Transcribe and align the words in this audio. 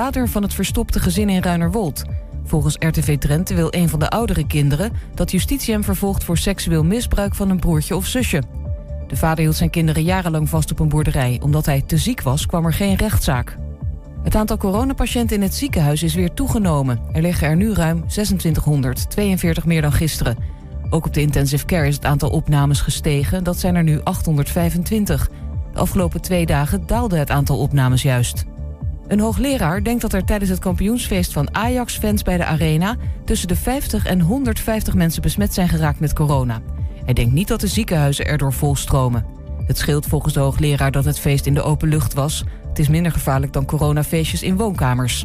vader 0.00 0.28
van 0.28 0.42
het 0.42 0.54
verstopte 0.54 1.00
gezin 1.00 1.28
in 1.28 1.42
Ruinerwold. 1.42 2.04
Volgens 2.44 2.76
RTV 2.78 3.18
Drenthe 3.18 3.54
wil 3.54 3.68
een 3.70 3.88
van 3.88 3.98
de 3.98 4.08
oudere 4.08 4.46
kinderen 4.46 4.92
dat 5.14 5.30
justitie 5.30 5.72
hem 5.72 5.84
vervolgt 5.84 6.24
voor 6.24 6.38
seksueel 6.38 6.84
misbruik 6.84 7.34
van 7.34 7.50
een 7.50 7.58
broertje 7.58 7.96
of 7.96 8.06
zusje. 8.06 8.42
De 9.06 9.16
vader 9.16 9.44
hield 9.44 9.56
zijn 9.56 9.70
kinderen 9.70 10.02
jarenlang 10.02 10.48
vast 10.48 10.70
op 10.70 10.78
een 10.78 10.88
boerderij. 10.88 11.40
Omdat 11.42 11.66
hij 11.66 11.82
te 11.82 11.96
ziek 11.96 12.22
was, 12.22 12.46
kwam 12.46 12.66
er 12.66 12.72
geen 12.72 12.94
rechtszaak. 12.94 13.56
Het 14.22 14.34
aantal 14.36 14.56
coronapatiënten 14.56 15.36
in 15.36 15.42
het 15.42 15.54
ziekenhuis 15.54 16.02
is 16.02 16.14
weer 16.14 16.34
toegenomen. 16.34 17.00
Er 17.12 17.22
liggen 17.22 17.48
er 17.48 17.56
nu 17.56 17.72
ruim 17.72 17.98
2600, 18.08 19.10
42 19.10 19.64
meer 19.64 19.82
dan 19.82 19.92
gisteren. 19.92 20.36
Ook 20.90 21.06
op 21.06 21.14
de 21.14 21.20
intensive 21.20 21.66
care 21.66 21.86
is 21.86 21.94
het 21.94 22.04
aantal 22.04 22.30
opnames 22.30 22.80
gestegen. 22.80 23.44
Dat 23.44 23.58
zijn 23.58 23.74
er 23.74 23.82
nu 23.82 24.00
825. 24.02 25.30
De 25.72 25.78
afgelopen 25.78 26.20
twee 26.20 26.46
dagen 26.46 26.86
daalde 26.86 27.16
het 27.16 27.30
aantal 27.30 27.58
opnames 27.58 28.02
juist. 28.02 28.44
Een 29.12 29.20
hoogleraar 29.20 29.82
denkt 29.82 30.02
dat 30.02 30.12
er 30.12 30.24
tijdens 30.24 30.50
het 30.50 30.58
kampioensfeest 30.58 31.32
van 31.32 31.54
Ajax-fans 31.54 32.22
bij 32.22 32.36
de 32.36 32.44
Arena... 32.44 32.96
tussen 33.24 33.48
de 33.48 33.56
50 33.56 34.06
en 34.06 34.20
150 34.20 34.94
mensen 34.94 35.22
besmet 35.22 35.54
zijn 35.54 35.68
geraakt 35.68 36.00
met 36.00 36.12
corona. 36.12 36.60
Hij 37.04 37.14
denkt 37.14 37.32
niet 37.32 37.48
dat 37.48 37.60
de 37.60 37.66
ziekenhuizen 37.66 38.26
erdoor 38.26 38.52
volstromen. 38.52 39.24
Het 39.66 39.78
scheelt 39.78 40.06
volgens 40.06 40.34
de 40.34 40.40
hoogleraar 40.40 40.90
dat 40.90 41.04
het 41.04 41.18
feest 41.18 41.46
in 41.46 41.54
de 41.54 41.62
open 41.62 41.88
lucht 41.88 42.14
was. 42.14 42.44
Het 42.68 42.78
is 42.78 42.88
minder 42.88 43.12
gevaarlijk 43.12 43.52
dan 43.52 43.64
coronafeestjes 43.64 44.42
in 44.42 44.56
woonkamers. 44.56 45.24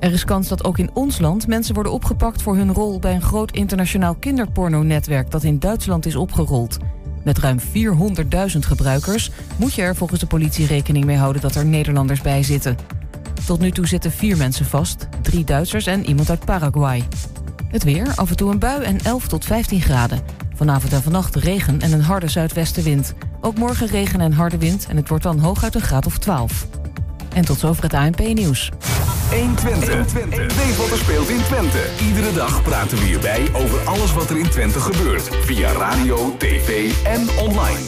Er 0.00 0.12
is 0.12 0.24
kans 0.24 0.48
dat 0.48 0.64
ook 0.64 0.78
in 0.78 0.90
ons 0.94 1.18
land 1.18 1.46
mensen 1.46 1.74
worden 1.74 1.92
opgepakt 1.92 2.42
voor 2.42 2.56
hun 2.56 2.72
rol 2.72 2.98
bij 2.98 3.14
een 3.14 3.22
groot 3.22 3.50
internationaal 3.50 4.14
kinderporno-netwerk 4.14 5.30
dat 5.30 5.42
in 5.42 5.58
Duitsland 5.58 6.06
is 6.06 6.16
opgerold. 6.16 6.76
Met 7.24 7.38
ruim 7.38 7.58
400.000 7.60 8.58
gebruikers 8.58 9.30
moet 9.56 9.74
je 9.74 9.82
er 9.82 9.96
volgens 9.96 10.20
de 10.20 10.26
politie 10.26 10.66
rekening 10.66 11.04
mee 11.04 11.16
houden 11.16 11.42
dat 11.42 11.54
er 11.54 11.66
Nederlanders 11.66 12.20
bij 12.20 12.42
zitten. 12.42 12.76
Tot 13.46 13.60
nu 13.60 13.70
toe 13.70 13.86
zitten 13.86 14.12
vier 14.12 14.36
mensen 14.36 14.66
vast, 14.66 15.08
drie 15.22 15.44
Duitsers 15.44 15.86
en 15.86 16.06
iemand 16.06 16.30
uit 16.30 16.44
Paraguay. 16.44 17.04
Het 17.68 17.82
weer, 17.82 18.12
af 18.14 18.30
en 18.30 18.36
toe 18.36 18.50
een 18.50 18.58
bui 18.58 18.82
en 18.82 18.98
11 19.00 19.28
tot 19.28 19.44
15 19.44 19.80
graden. 19.80 20.20
Vanavond 20.54 20.92
en 20.92 21.02
vannacht 21.02 21.36
regen 21.36 21.80
en 21.80 21.92
een 21.92 22.02
harde 22.02 22.28
zuidwestenwind. 22.28 23.14
Ook 23.40 23.56
morgen 23.56 23.86
regen 23.86 24.20
en 24.20 24.32
harde 24.32 24.58
wind 24.58 24.86
en 24.88 24.96
het 24.96 25.08
wordt 25.08 25.24
dan 25.24 25.38
hooguit 25.38 25.74
een 25.74 25.80
graad 25.80 26.06
of 26.06 26.18
12. 26.18 26.66
En 27.34 27.44
tot 27.44 27.58
zover 27.58 27.82
het 27.82 27.94
ANP-nieuws. 27.94 28.70
120. 29.30 30.56
Weet 30.56 30.76
wat 30.76 30.90
er 30.90 30.96
speelt 30.96 31.28
in 31.28 31.42
Twente. 31.42 31.84
Iedere 32.06 32.32
dag 32.32 32.62
praten 32.62 32.98
we 32.98 33.04
hierbij 33.04 33.48
over 33.52 33.78
alles 33.84 34.12
wat 34.12 34.30
er 34.30 34.38
in 34.38 34.50
Twente 34.50 34.80
gebeurt. 34.80 35.36
Via 35.44 35.72
radio, 35.72 36.36
tv 36.38 36.92
en 37.04 37.28
online. 37.38 37.80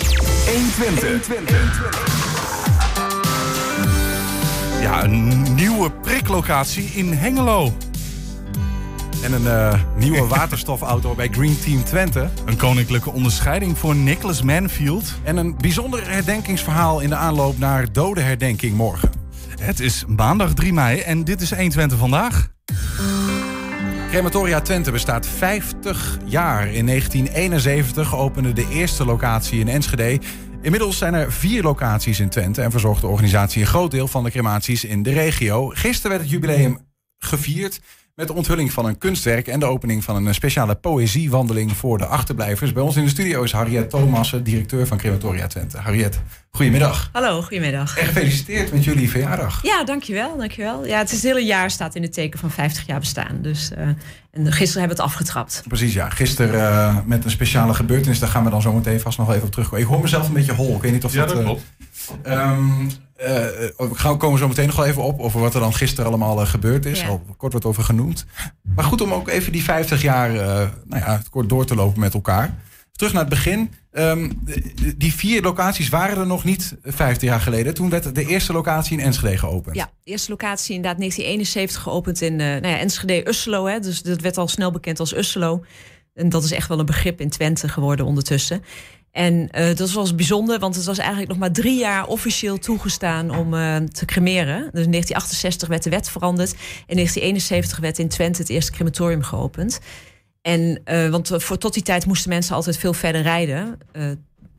120. 0.78 2.13
Ja, 4.80 5.04
een 5.04 5.54
nieuwe 5.54 5.90
priklocatie 5.90 6.84
in 6.84 7.12
Hengelo. 7.12 7.72
En 9.22 9.32
een 9.32 9.42
uh, 9.42 9.74
nieuwe 9.96 10.26
waterstofauto 10.36 11.14
bij 11.14 11.28
Green 11.30 11.58
Team 11.60 11.84
Twente. 11.84 12.28
Een 12.44 12.56
koninklijke 12.56 13.12
onderscheiding 13.12 13.78
voor 13.78 13.94
Nicholas 13.94 14.42
Manfield. 14.42 15.14
En 15.22 15.36
een 15.36 15.56
bijzonder 15.56 16.10
herdenkingsverhaal 16.10 17.00
in 17.00 17.08
de 17.08 17.14
aanloop 17.14 17.58
naar 17.58 17.92
dodenherdenking 17.92 18.76
morgen. 18.76 19.10
Het 19.60 19.80
is 19.80 20.04
maandag 20.06 20.54
3 20.54 20.72
mei 20.72 21.00
en 21.00 21.24
dit 21.24 21.40
is 21.40 21.50
120 21.50 21.98
vandaag. 21.98 22.52
Crematoria 24.14 24.60
Twente 24.60 24.90
bestaat 24.90 25.26
50 25.26 26.18
jaar. 26.24 26.66
In 26.72 26.86
1971 26.86 28.16
opende 28.16 28.52
de 28.52 28.66
eerste 28.70 29.04
locatie 29.04 29.60
in 29.60 29.68
Enschede. 29.68 30.20
Inmiddels 30.64 30.98
zijn 30.98 31.14
er 31.14 31.32
vier 31.32 31.62
locaties 31.62 32.20
in 32.20 32.28
Twente 32.28 32.62
en 32.62 32.70
verzorgt 32.70 33.00
de 33.00 33.06
organisatie 33.06 33.60
een 33.60 33.66
groot 33.66 33.90
deel 33.90 34.08
van 34.08 34.24
de 34.24 34.30
crematies 34.30 34.84
in 34.84 35.02
de 35.02 35.12
regio. 35.12 35.68
Gisteren 35.68 36.10
werd 36.10 36.22
het 36.22 36.30
jubileum 36.30 36.78
gevierd 37.18 37.80
met 38.14 38.26
de 38.26 38.34
onthulling 38.34 38.72
van 38.72 38.86
een 38.86 38.98
kunstwerk 38.98 39.46
en 39.46 39.60
de 39.60 39.66
opening 39.66 40.04
van 40.04 40.26
een 40.26 40.34
speciale 40.34 40.74
poëziewandeling 40.74 41.76
voor 41.76 41.98
de 41.98 42.06
achterblijvers. 42.06 42.72
Bij 42.72 42.82
ons 42.82 42.96
in 42.96 43.04
de 43.04 43.08
studio 43.08 43.42
is 43.42 43.52
Harriet 43.52 43.90
Thomassen, 43.90 44.44
directeur 44.44 44.86
van 44.86 44.98
Crematoria 44.98 45.46
Twente. 45.46 45.78
Harriet, 45.78 46.20
goedemiddag. 46.50 47.08
Hallo, 47.12 47.42
goedemiddag. 47.42 47.98
En 47.98 48.06
gefeliciteerd 48.06 48.72
met 48.72 48.84
jullie 48.84 49.10
verjaardag. 49.10 49.62
Ja, 49.62 49.84
dankjewel, 49.84 50.36
dankjewel. 50.36 50.86
Ja, 50.86 50.98
het, 50.98 51.10
is 51.10 51.22
het 51.22 51.22
hele 51.22 51.44
jaar 51.44 51.70
staat 51.70 51.94
in 51.94 52.02
het 52.02 52.12
teken 52.12 52.38
van 52.38 52.50
50 52.50 52.86
jaar 52.86 53.00
bestaan. 53.00 53.38
Dus, 53.42 53.70
uh, 53.78 53.78
en 53.78 53.96
gisteren 54.32 54.80
hebben 54.80 54.96
we 54.96 55.02
het 55.02 55.12
afgetrapt. 55.12 55.62
Precies, 55.68 55.94
ja. 55.94 56.10
Gisteren 56.10 56.54
uh, 56.54 56.96
met 57.04 57.24
een 57.24 57.30
speciale 57.30 57.74
gebeurtenis. 57.74 58.18
Daar 58.18 58.28
gaan 58.28 58.44
we 58.44 58.50
dan 58.50 58.62
zo 58.62 58.72
meteen 58.72 59.00
vast 59.00 59.18
nog 59.18 59.30
even 59.30 59.46
op 59.46 59.52
terugkomen. 59.52 59.84
Ik 59.84 59.90
hoor 59.90 60.00
mezelf 60.00 60.26
een 60.28 60.34
beetje 60.34 60.54
hol. 60.54 60.76
Ik 60.76 60.82
weet 60.82 60.92
niet 60.92 61.04
of 61.04 61.12
ja, 61.12 61.26
dat... 61.26 61.34
dat 61.34 61.44
klopt. 61.44 61.62
Um, 62.26 62.80
uh, 62.80 62.86
we 63.16 64.14
komen 64.18 64.38
zo 64.38 64.48
meteen 64.48 64.66
nog 64.66 64.76
wel 64.76 64.86
even 64.86 65.02
op 65.02 65.20
over 65.20 65.40
wat 65.40 65.54
er 65.54 65.60
dan 65.60 65.74
gisteren 65.74 66.06
allemaal 66.06 66.40
uh, 66.40 66.46
gebeurd 66.46 66.86
is. 66.86 67.00
Ja. 67.00 67.08
Al 67.08 67.22
kort 67.36 67.52
wat 67.52 67.64
over 67.64 67.82
genoemd. 67.82 68.26
Maar 68.74 68.84
goed 68.84 69.00
om 69.00 69.12
ook 69.12 69.28
even 69.28 69.52
die 69.52 69.62
50 69.62 70.02
jaar 70.02 70.34
uh, 70.34 70.42
nou 70.84 71.02
ja, 71.04 71.22
kort 71.30 71.48
door 71.48 71.66
te 71.66 71.74
lopen 71.74 72.00
met 72.00 72.14
elkaar. 72.14 72.54
Terug 72.92 73.12
naar 73.12 73.20
het 73.20 73.30
begin. 73.30 73.72
Um, 73.92 74.42
die 74.96 75.14
vier 75.14 75.42
locaties 75.42 75.88
waren 75.88 76.18
er 76.18 76.26
nog 76.26 76.44
niet 76.44 76.76
50 76.82 77.28
jaar 77.28 77.40
geleden. 77.40 77.74
Toen 77.74 77.90
werd 77.90 78.14
de 78.14 78.26
eerste 78.26 78.52
locatie 78.52 78.98
in 78.98 79.04
Enschede 79.04 79.38
geopend. 79.38 79.76
Ja, 79.76 79.90
de 80.04 80.10
eerste 80.10 80.30
locatie 80.30 80.74
inderdaad 80.74 80.98
1971 80.98 81.82
geopend 81.82 82.20
in 82.20 82.36
nou 82.36 82.66
ja, 82.66 82.78
Enschede-Usselo. 82.78 83.66
Hè, 83.66 83.80
dus 83.80 84.02
dat 84.02 84.20
werd 84.20 84.38
al 84.38 84.48
snel 84.48 84.70
bekend 84.70 85.00
als 85.00 85.14
Usselo. 85.14 85.64
En 86.14 86.28
dat 86.28 86.44
is 86.44 86.52
echt 86.52 86.68
wel 86.68 86.78
een 86.78 86.86
begrip 86.86 87.20
in 87.20 87.28
Twente 87.28 87.68
geworden 87.68 88.06
ondertussen. 88.06 88.64
En 89.14 89.48
uh, 89.58 89.74
dat 89.74 89.92
was 89.92 90.14
bijzonder, 90.14 90.58
want 90.58 90.74
het 90.76 90.84
was 90.84 90.98
eigenlijk 90.98 91.28
nog 91.28 91.38
maar 91.38 91.52
drie 91.52 91.78
jaar 91.78 92.06
officieel 92.06 92.58
toegestaan 92.58 93.36
om 93.36 93.54
uh, 93.54 93.76
te 93.76 94.04
cremeren. 94.04 94.58
Dus 94.58 94.84
in 94.84 94.90
1968 94.90 95.68
werd 95.68 95.82
de 95.82 95.90
wet 95.90 96.10
veranderd. 96.10 96.50
In 96.86 96.94
1971 96.94 97.78
werd 97.78 97.98
in 97.98 98.08
Twente 98.08 98.40
het 98.40 98.50
eerste 98.50 98.72
crematorium 98.72 99.22
geopend. 99.22 99.80
En 100.42 100.80
uh, 100.84 101.08
want 101.08 101.30
voor 101.34 101.58
tot 101.58 101.74
die 101.74 101.82
tijd 101.82 102.06
moesten 102.06 102.28
mensen 102.30 102.54
altijd 102.54 102.76
veel 102.76 102.92
verder 102.92 103.22
rijden. 103.22 103.78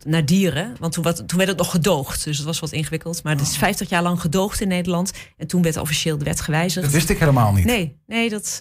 naar 0.05 0.25
dieren. 0.25 0.75
Want 0.79 0.93
toen, 0.93 1.03
wat, 1.03 1.27
toen 1.27 1.37
werd 1.37 1.49
het 1.49 1.57
nog 1.57 1.71
gedoogd. 1.71 2.23
Dus 2.23 2.37
dat 2.37 2.45
was 2.45 2.59
wat 2.59 2.71
ingewikkeld. 2.71 3.23
Maar 3.23 3.33
het 3.33 3.47
is 3.47 3.57
50 3.57 3.89
jaar 3.89 4.03
lang 4.03 4.21
gedoogd 4.21 4.61
in 4.61 4.67
Nederland. 4.67 5.11
En 5.37 5.47
toen 5.47 5.61
werd 5.61 5.77
officieel 5.77 6.17
de 6.17 6.25
wet 6.25 6.41
gewijzigd. 6.41 6.85
Dat 6.85 6.93
wist 6.93 7.09
ik 7.09 7.19
helemaal 7.19 7.53
niet. 7.53 7.65
Nee, 7.65 7.97
nee 8.07 8.29
dat. 8.29 8.57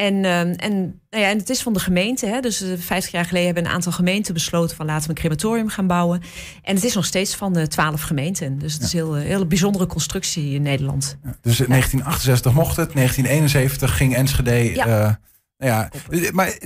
En, 0.00 0.14
um, 0.14 0.52
en, 0.54 1.00
nou 1.10 1.22
ja, 1.22 1.30
en 1.30 1.38
het 1.38 1.50
is 1.50 1.62
van 1.62 1.72
de 1.72 1.78
gemeente. 1.78 2.26
Hè? 2.26 2.40
Dus 2.40 2.62
uh, 2.62 2.78
50 2.78 3.12
jaar 3.12 3.24
geleden 3.24 3.46
hebben 3.46 3.64
een 3.64 3.70
aantal 3.70 3.92
gemeenten 3.92 4.34
besloten 4.34 4.76
van 4.76 4.86
laten 4.86 5.02
we 5.02 5.08
een 5.08 5.20
crematorium 5.20 5.68
gaan 5.68 5.86
bouwen. 5.86 6.22
En 6.62 6.74
het 6.74 6.84
is 6.84 6.94
nog 6.94 7.04
steeds 7.04 7.34
van 7.34 7.52
de 7.52 7.68
12 7.68 8.02
gemeenten. 8.02 8.58
Dus 8.58 8.72
het 8.72 8.80
ja. 8.80 8.86
is 8.86 8.92
een 8.92 8.98
heel, 8.98 9.14
hele 9.14 9.46
bijzondere 9.46 9.86
constructie 9.86 10.54
in 10.54 10.62
Nederland. 10.62 11.18
Ja, 11.24 11.36
dus 11.40 11.60
in 11.60 11.64
ja. 11.64 11.70
1968 11.70 12.52
mocht 12.52 12.76
het, 12.76 12.92
1971 12.92 13.96
ging 13.96 14.14
Enschede. 14.14 14.74
Ja. 14.74 14.86
Uh, 14.86 15.14
ja. 15.56 15.90
Maar 16.32 16.58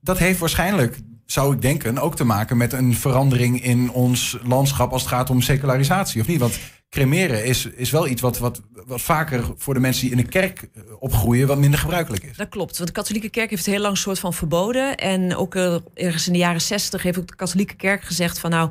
dat 0.00 0.18
heeft 0.18 0.38
waarschijnlijk, 0.38 0.98
zou 1.26 1.54
ik 1.54 1.62
denken, 1.62 1.98
ook 1.98 2.16
te 2.16 2.24
maken 2.24 2.56
met 2.56 2.72
een 2.72 2.94
verandering 2.94 3.62
in 3.62 3.90
ons 3.90 4.38
landschap 4.42 4.92
als 4.92 5.02
het 5.02 5.10
gaat 5.10 5.30
om 5.30 5.40
secularisatie, 5.40 6.20
of 6.20 6.26
niet? 6.26 6.40
Want 6.40 6.58
cremeren 6.88 7.44
is, 7.44 7.66
is 7.66 7.90
wel 7.90 8.08
iets 8.08 8.22
wat, 8.22 8.38
wat, 8.38 8.60
wat 8.86 9.00
vaker 9.00 9.44
voor 9.56 9.74
de 9.74 9.80
mensen 9.80 10.02
die 10.02 10.10
in 10.10 10.16
de 10.16 10.28
kerk 10.28 10.68
opgroeien 10.98 11.46
wat 11.46 11.58
minder 11.58 11.80
gebruikelijk 11.80 12.24
is. 12.24 12.36
Dat 12.36 12.48
klopt, 12.48 12.76
want 12.76 12.88
de 12.88 12.96
katholieke 12.96 13.28
kerk 13.28 13.50
heeft 13.50 13.64
het 13.64 13.74
heel 13.74 13.82
lang 13.82 13.94
een 13.94 14.00
soort 14.00 14.18
van 14.18 14.34
verboden. 14.34 14.96
En 14.96 15.36
ook 15.36 15.54
uh, 15.54 15.76
ergens 15.94 16.26
in 16.26 16.32
de 16.32 16.38
jaren 16.38 16.60
zestig 16.60 17.02
heeft 17.02 17.18
ook 17.18 17.28
de 17.28 17.36
katholieke 17.36 17.74
kerk 17.74 18.02
gezegd 18.02 18.38
van 18.38 18.50
nou, 18.50 18.70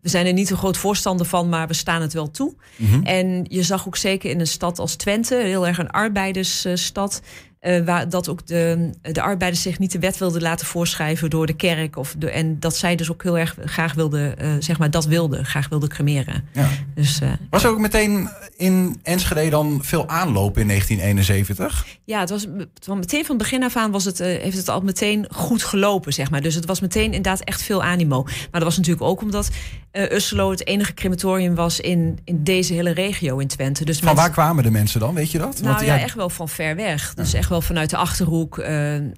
we 0.00 0.08
zijn 0.08 0.26
er 0.26 0.32
niet 0.32 0.50
een 0.50 0.56
groot 0.56 0.76
voorstander 0.76 1.26
van, 1.26 1.48
maar 1.48 1.66
we 1.66 1.74
staan 1.74 2.02
het 2.02 2.12
wel 2.12 2.30
toe. 2.30 2.54
Mm 2.76 2.90
-hmm. 2.90 3.02
En 3.02 3.44
je 3.48 3.62
zag 3.62 3.86
ook 3.86 3.96
zeker 3.96 4.30
in 4.30 4.40
een 4.40 4.46
stad 4.46 4.78
als 4.78 4.94
Twente, 4.94 5.34
heel 5.34 5.66
erg 5.66 5.78
een 5.78 5.90
arbeidersstad, 5.90 7.22
uh, 7.60 7.84
waar 7.84 8.08
dat 8.08 8.28
ook 8.28 8.46
de, 8.46 8.90
de 9.02 9.22
arbeiders 9.22 9.62
zich 9.62 9.78
niet 9.78 9.92
de 9.92 9.98
wet 9.98 10.18
wilden 10.18 10.42
laten 10.42 10.66
voorschrijven 10.66 11.30
door 11.30 11.46
de 11.46 11.56
kerk. 11.56 11.96
Of 11.96 12.14
de, 12.18 12.30
en 12.30 12.60
dat 12.60 12.76
zij 12.76 12.96
dus 12.96 13.10
ook 13.10 13.22
heel 13.22 13.38
erg 13.38 13.56
graag 13.64 13.94
wilden, 13.94 14.34
uh, 14.42 14.50
zeg 14.58 14.78
maar, 14.78 14.90
dat 14.90 15.04
wilden, 15.04 15.44
graag 15.44 15.68
wilden 15.68 15.88
cremeren. 15.88 16.44
Ja. 16.52 16.68
Dus, 16.94 17.20
uh, 17.22 17.32
was 17.50 17.64
er 17.64 17.70
ook 17.70 17.78
meteen 17.78 18.28
in 18.56 19.00
Enschede 19.02 19.50
dan 19.50 19.78
veel 19.82 20.08
aanloop 20.08 20.58
in 20.58 20.66
1971? 20.66 21.86
Ja, 22.04 22.20
het 22.20 22.30
was, 22.30 22.42
het 22.74 22.86
was 22.86 22.96
meteen 22.96 23.24
van 23.24 23.34
het 23.34 23.44
begin 23.44 23.62
af 23.62 23.76
aan 23.76 23.90
was 23.90 24.04
het, 24.04 24.18
heeft 24.18 24.56
het 24.56 24.68
al 24.68 24.80
meteen 24.80 25.26
goed 25.30 25.64
gelopen, 25.64 26.12
zeg 26.12 26.30
maar. 26.30 26.42
Dus 26.42 26.54
het 26.54 26.66
was 26.66 26.80
meteen 26.80 27.04
inderdaad 27.04 27.40
echt 27.40 27.62
veel 27.62 27.82
animo. 27.82 28.22
Maar 28.22 28.48
dat 28.50 28.62
was 28.62 28.76
natuurlijk 28.76 29.04
ook 29.04 29.22
omdat 29.22 29.50
Usselo 29.92 30.50
het 30.50 30.66
enige 30.66 30.94
crematorium 30.94 31.54
was 31.54 31.80
in, 31.80 32.18
in 32.24 32.44
deze 32.44 32.72
hele 32.72 32.90
regio 32.90 33.38
in 33.38 33.46
Twente. 33.46 33.84
Dus 33.84 33.96
van 33.96 34.04
mensen, 34.04 34.24
waar 34.24 34.32
kwamen 34.32 34.64
de 34.64 34.70
mensen 34.70 35.00
dan, 35.00 35.14
weet 35.14 35.30
je 35.30 35.38
dat? 35.38 35.60
Nou 35.60 35.74
Want, 35.74 35.86
ja, 35.86 35.94
ja, 35.94 36.02
echt 36.02 36.14
wel 36.14 36.30
van 36.30 36.48
ver 36.48 36.76
weg. 36.76 37.14
Dus 37.14 37.34
echt 37.34 37.47
wel 37.48 37.60
vanuit 37.60 37.90
de 37.90 37.96
Achterhoek. 37.96 38.58
Uh, 38.58 38.66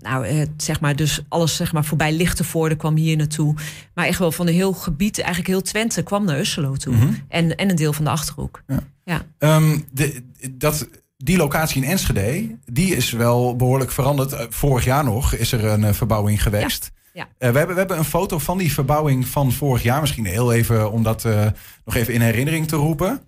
nou, 0.01 0.29
uh, 0.29 0.43
zeg 0.57 0.81
maar, 0.81 0.97
dus 0.97 1.21
alles 1.29 1.57
zeg 1.57 1.73
maar, 1.73 1.85
voorbij 1.85 2.13
Lichtenvoorde 2.13 2.77
kwam 2.77 2.97
hier 2.97 3.17
naartoe. 3.17 3.55
Maar 3.95 4.07
echt 4.07 4.19
wel 4.19 4.33
van 4.33 4.47
een 4.47 4.55
heel 4.55 4.73
gebied, 4.73 5.19
eigenlijk 5.19 5.49
heel 5.49 5.63
Twente, 5.63 6.03
kwam 6.03 6.25
naar 6.25 6.39
Usselo 6.39 6.77
toe. 6.77 6.95
Mhm. 6.95 7.05
Mm 7.05 7.09
-hmm. 7.09 7.25
en, 7.29 7.57
en 7.57 7.71
een 7.71 7.77
deel 7.77 7.93
van 7.93 8.05
de 8.05 8.11
Achterhoek. 8.11 8.63
Ja. 8.67 8.81
ja. 9.05 9.57
Um, 9.57 9.85
de, 9.93 10.23
dat, 10.51 10.89
die 11.17 11.37
locatie 11.37 11.83
in 11.83 11.89
Enschede, 11.89 12.57
die 12.65 12.97
is 12.97 13.11
wel 13.11 13.57
behoorlijk 13.57 13.91
veranderd. 13.91 14.47
Vorig 14.51 14.85
jaar 14.85 15.05
nog 15.05 15.35
is 15.35 15.53
er 15.53 15.65
een 15.65 15.95
verbouwing 15.95 16.43
geweest. 16.43 16.91
Ja. 16.95 16.99
Ja. 17.13 17.23
Uh, 17.23 17.53
we, 17.53 17.59
hebben, 17.59 17.75
we 17.75 17.81
hebben 17.81 17.99
een 17.99 18.05
foto 18.05 18.39
van 18.39 18.59
die 18.59 18.73
verbouwing 18.73 19.27
van 19.27 19.53
vorig 19.53 19.83
jaar. 19.83 20.01
Misschien 20.01 20.25
heel 20.25 20.53
even 20.53 20.93
om 20.93 21.03
dat 21.03 21.25
uh, 21.25 21.47
nog 21.85 21.95
even 21.95 22.15
in 22.15 22.21
herinnering 22.21 22.69
te 22.69 22.77
roepen. 22.77 23.21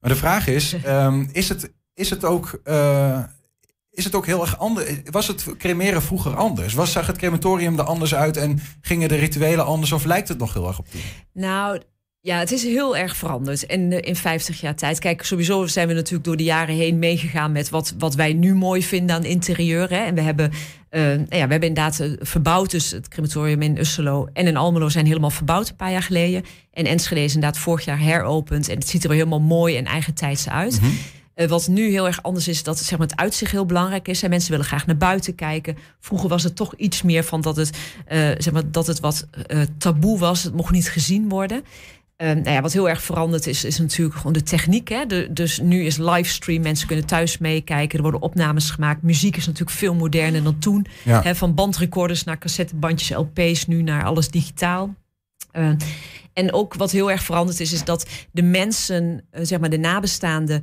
Maar 0.00 0.10
de 0.10 0.16
vraag 0.16 0.46
is, 0.46 0.76
um, 0.86 1.28
is 1.32 1.48
het 1.48 1.72
is 1.94 2.10
het 2.10 2.24
ook... 2.24 2.60
eh, 2.64 3.22
is 3.94 4.04
het 4.04 4.14
ook 4.14 4.26
heel 4.26 4.40
erg 4.40 4.58
anders? 4.58 4.90
Was 5.10 5.26
het 5.26 5.56
cremeren 5.58 6.02
vroeger 6.02 6.36
anders? 6.36 6.74
Was, 6.74 6.92
zag 6.92 7.06
het 7.06 7.16
crematorium 7.16 7.78
er 7.78 7.84
anders 7.84 8.14
uit 8.14 8.36
en 8.36 8.60
gingen 8.80 9.08
de 9.08 9.16
rituelen 9.16 9.66
anders? 9.66 9.92
Of 9.92 10.04
lijkt 10.04 10.28
het 10.28 10.38
nog 10.38 10.54
heel 10.54 10.66
erg 10.66 10.78
op 10.78 10.88
toen? 10.88 11.00
Nou, 11.32 11.80
ja, 12.24 12.38
het 12.38 12.52
is 12.52 12.62
heel 12.62 12.96
erg 12.96 13.16
veranderd. 13.16 13.66
En 13.66 13.92
eh, 13.92 14.08
in 14.08 14.16
50 14.16 14.60
jaar 14.60 14.74
tijd. 14.74 14.98
Kijk, 14.98 15.22
sowieso 15.22 15.66
zijn 15.66 15.88
we 15.88 15.94
natuurlijk 15.94 16.24
door 16.24 16.36
de 16.36 16.44
jaren 16.44 16.74
heen 16.74 16.98
meegegaan 16.98 17.52
met 17.52 17.70
wat, 17.70 17.94
wat 17.98 18.14
wij 18.14 18.32
nu 18.32 18.54
mooi 18.54 18.82
vinden 18.82 19.16
aan 19.16 19.24
interieur. 19.24 19.88
Hè. 19.90 19.96
En 20.04 20.14
we 20.14 20.20
hebben, 20.20 20.50
eh, 20.88 21.02
nou 21.02 21.18
ja, 21.18 21.26
we 21.28 21.50
hebben 21.50 21.68
inderdaad 21.68 22.00
eh, 22.00 22.10
verbouwd. 22.18 22.70
Dus 22.70 22.90
het 22.90 23.08
crematorium 23.08 23.62
in 23.62 23.78
Usselo 23.78 24.28
en 24.32 24.46
in 24.46 24.56
Almelo 24.56 24.88
zijn 24.88 25.06
helemaal 25.06 25.30
verbouwd 25.30 25.68
een 25.68 25.76
paar 25.76 25.90
jaar 25.90 26.02
geleden. 26.02 26.42
En 26.72 26.84
Enschede 26.84 27.22
is 27.22 27.34
inderdaad 27.34 27.58
vorig 27.58 27.84
jaar 27.84 27.98
heropend. 27.98 28.68
En 28.68 28.78
het 28.78 28.88
ziet 28.88 29.04
er 29.04 29.10
helemaal 29.10 29.40
mooi 29.40 29.76
en 29.76 29.84
eigentijds 29.84 30.48
uit. 30.48 30.80
Eh, 31.34 31.48
wat 31.48 31.68
nu 31.68 31.90
heel 31.90 32.06
erg 32.06 32.22
anders 32.22 32.48
is, 32.48 32.62
dat 32.62 32.78
zeg 32.78 32.98
maar, 32.98 33.06
het 33.06 33.16
uitzicht 33.16 33.52
heel 33.52 33.66
belangrijk 33.66 34.08
is. 34.08 34.22
En 34.22 34.30
mensen 34.30 34.50
willen 34.50 34.66
graag 34.66 34.86
naar 34.86 34.96
buiten 34.96 35.34
kijken. 35.34 35.76
Vroeger 36.00 36.28
was 36.28 36.42
het 36.42 36.56
toch 36.56 36.74
iets 36.76 37.02
meer 37.02 37.24
van 37.24 37.40
dat 37.40 37.56
het, 37.56 37.78
eh, 38.06 38.18
zeg 38.18 38.52
maar, 38.52 38.70
dat 38.70 38.86
het 38.86 39.00
wat 39.00 39.26
eh, 39.46 39.60
taboe 39.78 40.18
was. 40.18 40.42
Het 40.42 40.54
mocht 40.54 40.72
niet 40.72 40.88
gezien 40.88 41.28
worden. 41.28 41.64
Nou 42.16 42.50
ja, 42.50 42.60
wat 42.60 42.72
heel 42.72 42.88
erg 42.88 43.02
veranderd 43.02 43.46
is, 43.46 43.64
is 43.64 43.78
natuurlijk 43.78 44.16
gewoon 44.16 44.32
de 44.32 44.42
techniek. 44.42 44.88
Hè? 44.88 45.06
De, 45.06 45.28
dus 45.30 45.58
nu 45.58 45.84
is 45.84 45.96
livestream, 45.96 46.62
mensen 46.62 46.86
kunnen 46.86 47.06
thuis 47.06 47.38
meekijken. 47.38 47.96
Er 47.96 48.02
worden 48.02 48.22
opnames 48.22 48.70
gemaakt. 48.70 49.02
Muziek 49.02 49.36
is 49.36 49.46
natuurlijk 49.46 49.76
veel 49.76 49.94
moderner 49.94 50.42
dan 50.42 50.58
toen. 50.58 50.86
Ja. 51.02 51.22
Hè, 51.22 51.34
van 51.34 51.54
bandrecorders 51.54 52.24
naar 52.24 52.38
cassettebandjes, 52.38 53.16
LP's, 53.16 53.66
nu 53.66 53.82
naar 53.82 54.04
alles 54.04 54.30
digitaal. 54.30 54.94
En 56.32 56.52
ook 56.52 56.74
wat 56.74 56.90
heel 56.90 57.10
erg 57.10 57.22
veranderd 57.22 57.60
is, 57.60 57.72
is 57.72 57.84
dat 57.84 58.06
de 58.32 58.42
mensen, 58.42 59.24
zeg 59.32 59.60
maar 59.60 59.70
de 59.70 59.78
nabestaanden. 59.78 60.62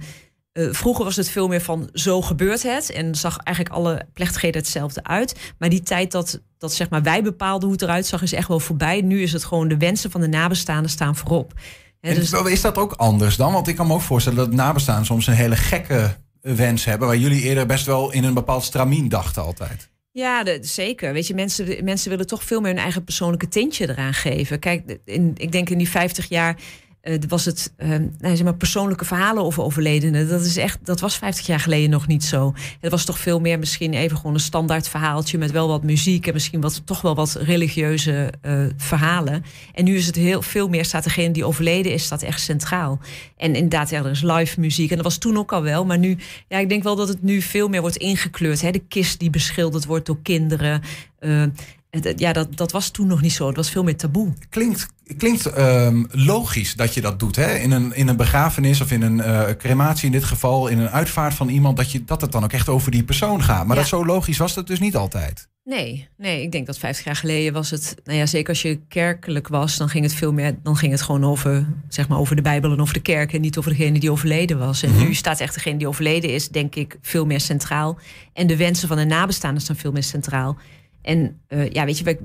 Eh, 0.54 0.68
vroeger 0.72 1.04
was 1.04 1.16
het 1.16 1.30
veel 1.30 1.48
meer 1.48 1.62
van 1.62 1.90
zo 1.94 2.22
gebeurt 2.22 2.64
het. 2.64 2.92
En 2.92 3.16
zag 3.16 3.38
eigenlijk 3.38 3.76
alle 3.76 4.06
plechtigheden 4.14 4.62
hetzelfde 4.62 5.04
uit. 5.04 5.54
Maar 5.58 5.70
die 5.70 5.82
tijd 5.84 6.12
dat, 6.12 6.42
dat 6.58 6.74
zeg 6.74 6.90
maar 6.90 7.04
wij 7.04 7.24
bepaalden 7.24 7.64
hoe 7.64 7.72
het 7.72 7.82
eruit 7.82 8.06
zag, 8.06 8.22
is 8.22 8.34
echt 8.34 8.48
wel 8.48 8.60
voorbij. 8.60 9.02
Nu 9.02 9.22
is 9.22 9.34
het 9.34 9.44
gewoon 9.44 9.68
de 9.68 9.78
wensen 9.78 10.12
van 10.12 10.22
de 10.22 10.28
nabestaanden 10.28 10.92
staan 10.92 11.16
voorop. 11.16 11.54
En 12.02 12.16
dus, 12.16 12.32
Is 12.32 12.62
dat 12.62 12.78
ook 12.78 12.94
anders 12.94 13.36
dan? 13.36 13.54
Want 13.54 13.68
ik 13.68 13.76
kan 13.76 13.88
me 13.88 13.94
ook 13.94 14.02
voorstellen 14.02 14.38
dat 14.40 14.52
nabestaan 14.52 15.06
soms 15.06 15.28
een 15.28 15.34
hele 15.34 15.56
gekke 15.56 16.16
wens 16.42 16.86
hebben... 16.86 17.08
waar 17.08 17.18
jullie 17.18 17.42
eerder 17.42 17.66
best 17.66 17.86
wel 17.86 18.12
in 18.12 18.24
een 18.24 18.34
bepaald 18.34 18.64
stramien 18.64 19.10
dachten 19.10 19.42
altijd. 19.44 19.90
Ja, 20.12 20.44
de- 20.44 20.58
zeker. 20.62 21.14
Weet 21.14 21.28
je, 21.28 21.34
mensen, 21.34 21.84
mensen 21.84 22.10
willen 22.10 22.28
toch 22.28 22.44
veel 22.44 22.62
meer 22.62 22.72
hun 22.72 22.82
eigen 22.82 23.04
persoonlijke 23.04 23.48
tintje 23.48 23.90
eraan 23.90 24.14
geven. 24.14 24.60
Kijk, 24.60 24.98
in, 25.06 25.34
ik 25.38 25.52
denk 25.52 25.70
in 25.70 25.78
die 25.78 25.90
50 25.90 26.30
jaar 26.30 26.56
eh, 27.02 27.20
was 27.28 27.46
het 27.46 27.74
eh, 27.78 27.90
nou, 27.90 28.36
zeg 28.36 28.44
maar 28.44 28.56
persoonlijke 28.56 29.06
verhalen 29.06 29.44
over 29.44 29.64
overledenen. 29.64 30.30
Dat, 30.30 30.46
is 30.46 30.58
echt, 30.58 30.80
dat 30.84 31.00
was 31.00 31.18
50 31.18 31.46
jaar 31.46 31.60
geleden 31.60 31.90
nog 31.90 32.08
niet 32.08 32.24
zo. 32.24 32.54
Het 32.80 32.92
was 32.92 33.06
toch 33.06 33.20
veel 33.20 33.40
meer 33.40 33.60
misschien 33.60 33.94
even 33.94 34.18
gewoon 34.18 34.34
een 34.34 34.40
standaard 34.40 34.88
verhaaltje 34.88 35.38
met 35.38 35.52
wel 35.52 35.68
wat 35.68 35.84
muziek 35.84 36.28
en 36.28 36.34
misschien 36.34 36.62
wat, 36.62 36.82
toch 36.86 37.02
wel 37.02 37.16
wat 37.16 37.34
religieuze 37.34 38.34
eh, 38.42 38.66
verhalen. 38.78 39.44
En 39.74 39.84
nu 39.84 39.96
is 39.96 40.06
het 40.06 40.16
heel 40.16 40.42
veel 40.42 40.68
meer, 40.68 40.86
staat 40.86 41.04
degene 41.04 41.34
die 41.34 41.46
overleden 41.46 41.94
is, 41.94 42.04
staat 42.04 42.22
echt 42.22 42.42
centraal. 42.42 43.00
En 43.38 43.56
inderdaad, 43.56 43.92
er 43.92 44.10
is 44.10 44.22
live 44.22 44.60
muziek. 44.60 44.90
En 44.90 44.96
dat 44.96 45.06
was 45.06 45.18
toen 45.18 45.38
ook 45.38 45.52
al 45.52 45.62
wel. 45.62 45.86
Maar 45.86 46.00
nu, 46.00 46.18
ja, 46.48 46.58
ik 46.58 46.70
denk 46.70 46.84
wel 46.84 46.96
dat 46.96 47.08
het 47.08 47.24
nu 47.24 47.42
veel 47.42 47.68
meer 47.68 47.82
wordt 47.82 47.98
ingekleurd. 47.98 48.62
Hè? 48.62 48.72
De 48.72 48.84
kist 48.88 49.20
die 49.20 49.30
beschilderd 49.30 49.86
wordt 49.86 50.06
door 50.06 50.20
kinderen. 50.22 50.82
Eh, 51.20 51.44
het- 51.92 52.20
ja, 52.20 52.34
dat, 52.34 52.58
dat 52.58 52.72
was 52.72 52.90
toen 52.90 53.08
nog 53.08 53.22
niet 53.22 53.34
zo. 53.34 53.48
Het 53.48 53.56
was 53.56 53.70
veel 53.70 53.84
meer 53.84 53.96
taboe. 53.98 54.34
Klinkt, 54.50 54.88
klinkt 55.18 55.46
ehm, 55.46 56.04
logisch 56.12 56.76
dat 56.76 56.94
je 56.94 57.02
dat 57.02 57.20
doet. 57.20 57.36
Hè? 57.36 57.56
In, 57.56 57.72
een, 57.72 57.96
in 57.96 58.08
een 58.08 58.18
begrafenis 58.18 58.82
of 58.82 58.92
in 58.92 59.02
een 59.02 59.22
eh, 59.22 59.56
crematie 59.58 60.06
in 60.06 60.12
dit 60.12 60.24
geval... 60.24 60.68
in 60.68 60.80
een 60.80 60.90
uitvaart 60.90 61.34
van 61.34 61.50
iemand... 61.50 61.78
dat, 61.78 61.92
je, 61.92 62.04
dat 62.04 62.22
het 62.22 62.32
dan 62.32 62.44
ook 62.44 62.54
echt 62.54 62.70
over 62.70 62.92
die 62.92 63.04
persoon 63.04 63.44
gaat. 63.44 63.66
Maar 63.66 63.76
Ja. 63.76 63.82
dat 63.82 63.90
zo 63.92 64.06
logisch 64.06 64.38
was 64.38 64.54
dat 64.54 64.68
dus 64.68 64.80
niet 64.80 64.96
altijd. 64.96 65.50
Nee, 65.64 66.08
nee, 66.18 66.42
ik 66.42 66.52
denk 66.52 66.66
dat 66.66 66.78
50 66.78 67.06
jaar 67.06 67.16
geleden 67.16 67.54
was 67.54 67.70
het. 67.70 67.96
Nou 68.04 68.18
ja, 68.18 68.26
zeker 68.26 68.50
als 68.50 68.62
je 68.62 68.80
kerkelijk 68.88 69.48
was, 69.48 69.78
dan 69.78 69.90
ging 69.90 70.04
het 70.04 70.14
veel 70.14 70.34
meer. 70.34 70.56
Dan 70.64 70.76
ging 70.78 70.92
het 70.92 71.02
gewoon 71.02 71.24
over, 71.26 71.66
zeg 71.90 72.08
maar, 72.08 72.18
over 72.18 72.36
de 72.36 72.42
Bijbel 72.42 72.72
en 72.72 72.82
over 72.82 72.94
de 72.94 73.00
kerk. 73.00 73.34
En 73.34 73.42
niet 73.42 73.58
over 73.58 73.72
degene 73.72 74.00
die 74.00 74.12
overleden 74.12 74.58
was. 74.60 74.84
En 74.84 74.98
nu 74.98 75.14
staat 75.14 75.40
echt 75.40 75.54
degene 75.54 75.78
die 75.78 75.88
overleden 75.88 76.30
is, 76.30 76.50
denk 76.50 76.76
ik, 76.76 76.98
veel 77.02 77.26
meer 77.26 77.40
centraal. 77.40 78.00
En 78.34 78.48
de 78.48 78.58
wensen 78.58 78.88
van 78.88 78.98
de 78.98 79.06
nabestaanden 79.06 79.62
staan 79.62 79.76
veel 79.76 79.92
meer 79.92 80.04
centraal. 80.04 80.58
En 81.02 81.42
eh, 81.48 81.70
ja, 81.70 81.86
weet 81.86 81.98
je, 81.98 82.18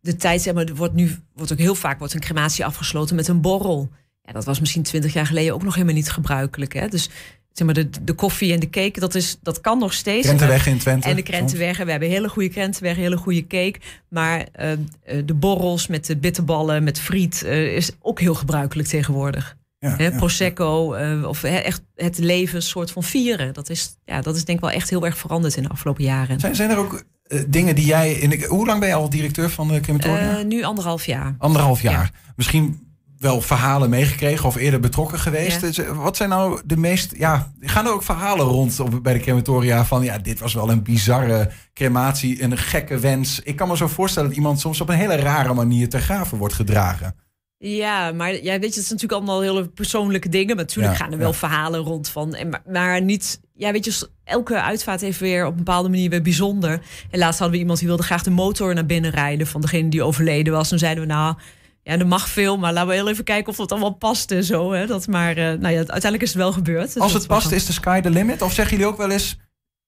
de 0.00 0.16
tijd, 0.16 0.42
zeg 0.42 0.54
maar, 0.54 0.64
er 0.64 0.74
wordt 0.74 0.94
nu 0.94 1.10
wordt 1.34 1.52
ook 1.52 1.58
heel 1.58 1.74
vaak 1.74 1.98
wordt 1.98 2.14
een 2.14 2.20
crematie 2.20 2.64
afgesloten 2.64 3.16
met 3.16 3.28
een 3.28 3.40
borrel. 3.40 3.90
Ja, 4.22 4.32
dat 4.32 4.44
was 4.44 4.60
misschien 4.60 4.82
20 4.82 5.12
jaar 5.12 5.26
geleden 5.26 5.54
ook 5.54 5.62
nog 5.62 5.74
helemaal 5.74 5.94
niet 5.94 6.10
gebruikelijk. 6.10 6.72
Hè? 6.72 6.88
Dus 6.88 7.08
zeg 7.52 7.66
maar, 7.66 7.74
de, 7.74 7.88
de 8.02 8.12
koffie 8.12 8.52
en 8.52 8.60
de 8.60 8.70
cake, 8.70 9.00
dat, 9.00 9.14
is, 9.14 9.38
dat 9.42 9.60
kan 9.60 9.78
nog 9.78 9.92
steeds. 9.92 10.26
Krentenweg 10.26 10.66
in 10.66 10.78
Twente. 10.78 11.08
En 11.08 11.16
de 11.16 11.22
krentenweggen. 11.22 11.84
We 11.84 11.90
hebben 11.90 12.08
hele 12.08 12.28
goede 12.28 12.48
krentenweggen, 12.48 13.02
hele 13.02 13.16
goede 13.16 13.46
cake. 13.46 13.78
Maar 14.08 14.46
eh, 14.52 14.72
eh, 14.72 14.78
de 15.24 15.34
borrels 15.34 15.86
met 15.86 16.06
de 16.06 16.16
bitterballen, 16.16 16.84
met 16.84 17.00
friet, 17.00 17.42
is 17.44 17.90
ook 18.00 18.20
heel 18.20 18.34
gebruikelijk 18.34 18.88
tegenwoordig. 18.88 19.56
Ja, 19.78 19.96
Hè, 19.96 20.04
ja. 20.04 20.16
Prosecco, 20.16 20.96
of 21.24 21.42
echt 21.42 21.82
het 21.94 22.18
leven 22.18 22.62
soort 22.62 22.90
van 22.90 23.02
vieren. 23.02 23.54
Dat 23.54 23.70
is, 23.70 23.96
ja, 24.04 24.20
dat 24.20 24.36
is 24.36 24.44
denk 24.44 24.58
ik 24.58 24.64
wel 24.64 24.74
echt 24.74 24.90
heel 24.90 25.04
erg 25.04 25.18
veranderd 25.18 25.56
in 25.56 25.62
de 25.62 25.68
afgelopen 25.68 26.04
jaren. 26.04 26.40
Zijn, 26.40 26.54
zijn 26.54 26.70
er 26.70 26.76
ook 26.76 27.04
eh, 27.28 27.40
dingen 27.48 27.74
die 27.74 27.86
jij... 27.86 28.12
In 28.12 28.30
de, 28.30 28.46
hoe 28.48 28.66
lang 28.66 28.80
ben 28.80 28.88
je 28.88 28.94
al 28.94 29.10
directeur 29.10 29.50
van 29.50 29.68
de 29.68 29.80
crematorium? 29.80 30.36
Eh, 30.36 30.44
nu 30.44 30.62
anderhalf 30.62 31.06
jaar. 31.06 31.34
Anderhalf 31.38 31.82
jaar. 31.82 32.10
Misschien 32.36 32.84
wel 33.18 33.40
verhalen 33.40 33.90
meegekregen 33.90 34.46
of 34.46 34.56
eerder 34.56 34.80
betrokken 34.80 35.18
geweest. 35.18 35.60
Ja. 35.60 35.66
Dus, 35.66 35.78
eh, 35.78 36.02
Wat 36.02 36.16
zijn 36.16 36.28
nou 36.28 36.60
de 36.64 36.76
meest... 36.76 37.14
Ja, 37.16 37.52
gaan 37.60 37.86
er 37.86 37.92
ook 37.92 38.02
verhalen 38.02 38.46
rond 38.46 38.80
op, 38.80 39.02
bij 39.02 39.12
de 39.12 39.20
crematoria 39.20 39.84
van... 39.84 40.02
ja, 40.02 40.18
dit 40.18 40.38
was 40.38 40.54
wel 40.54 40.70
een 40.70 40.82
bizarre 40.82 41.50
crematie, 41.74 42.42
een 42.42 42.58
gekke 42.58 42.98
wens. 42.98 43.40
Ik 43.40 43.56
kan 43.56 43.68
me 43.68 43.76
zo 43.76 43.86
voorstellen 43.86 44.28
dat 44.28 44.38
iemand 44.38 44.60
soms 44.60 44.80
op 44.80 44.88
een 44.88 44.96
hele 44.96 45.16
rare 45.16 45.54
manier 45.54 45.88
ter 45.88 46.00
graven 46.00 46.38
wordt 46.38 46.54
gedragen. 46.54 47.14
Ja, 47.58 48.12
maar 48.12 48.32
ja, 48.32 48.40
weet 48.42 48.60
je, 48.60 48.66
het 48.66 48.76
is 48.76 48.90
natuurlijk 48.90 49.12
allemaal 49.12 49.40
hele 49.40 49.68
persoonlijke 49.68 50.28
dingen. 50.28 50.56
Maar 50.56 50.64
natuurlijk 50.64 50.98
Ja, 50.98 51.02
gaan 51.04 51.12
er 51.12 51.18
wel 51.18 51.30
ja. 51.30 51.36
verhalen 51.36 51.80
rond 51.80 52.08
van. 52.08 52.34
En, 52.34 52.48
maar, 52.48 52.62
maar 52.66 53.02
niet, 53.02 53.40
ja, 53.54 53.72
weet 53.72 53.84
je, 53.84 54.08
elke 54.24 54.60
uitvaart 54.62 55.00
heeft 55.00 55.18
weer 55.20 55.44
op 55.44 55.50
een 55.50 55.56
bepaalde 55.56 55.88
manier 55.88 56.10
weer 56.10 56.22
bijzonder. 56.22 56.82
En 57.10 57.18
laatst 57.18 57.38
hadden 57.38 57.50
we 57.56 57.60
iemand 57.62 57.78
die 57.78 57.88
wilde 57.88 58.02
graag 58.02 58.22
de 58.22 58.30
motor 58.30 58.74
naar 58.74 58.86
binnen 58.86 59.10
rijden 59.10 59.46
van 59.46 59.60
degene 59.60 59.88
die 59.88 60.02
overleden 60.02 60.52
was. 60.52 60.68
Toen 60.68 60.78
zeiden 60.78 61.06
we, 61.06 61.12
nou, 61.12 61.34
ja, 61.82 61.98
er 61.98 62.06
mag 62.06 62.28
veel, 62.28 62.58
maar 62.58 62.72
laten 62.72 62.88
we 62.88 62.94
heel 62.94 63.08
even 63.08 63.24
kijken 63.24 63.48
of 63.48 63.56
dat 63.56 63.70
allemaal 63.72 63.94
past 63.94 64.30
en 64.30 64.44
zo. 64.44 64.72
Hè. 64.72 64.86
Dat 64.86 65.06
maar, 65.06 65.36
eh, 65.36 65.36
nou 65.36 65.68
ja, 65.68 65.76
uiteindelijk 65.76 66.22
is 66.22 66.28
het 66.28 66.38
wel 66.38 66.52
gebeurd. 66.52 66.92
Dus 66.92 67.02
Als 67.02 67.12
het 67.12 67.26
past, 67.26 67.50
is 67.52 67.66
de 67.66 67.72
sky 67.72 68.00
the 68.00 68.10
limit? 68.10 68.42
Of 68.42 68.52
zeggen 68.52 68.76
jullie 68.76 68.92
ook 68.92 68.98
wel 68.98 69.10
eens... 69.10 69.38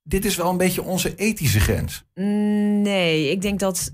dit 0.03 0.25
is 0.25 0.37
wel 0.37 0.51
een 0.51 0.57
beetje 0.57 0.83
onze 0.83 1.15
ethische 1.15 1.61
grens? 1.61 2.05
Mm, 2.15 2.83
Nee, 2.83 3.31
ik 3.31 3.43
denk 3.43 3.59
dat. 3.59 3.93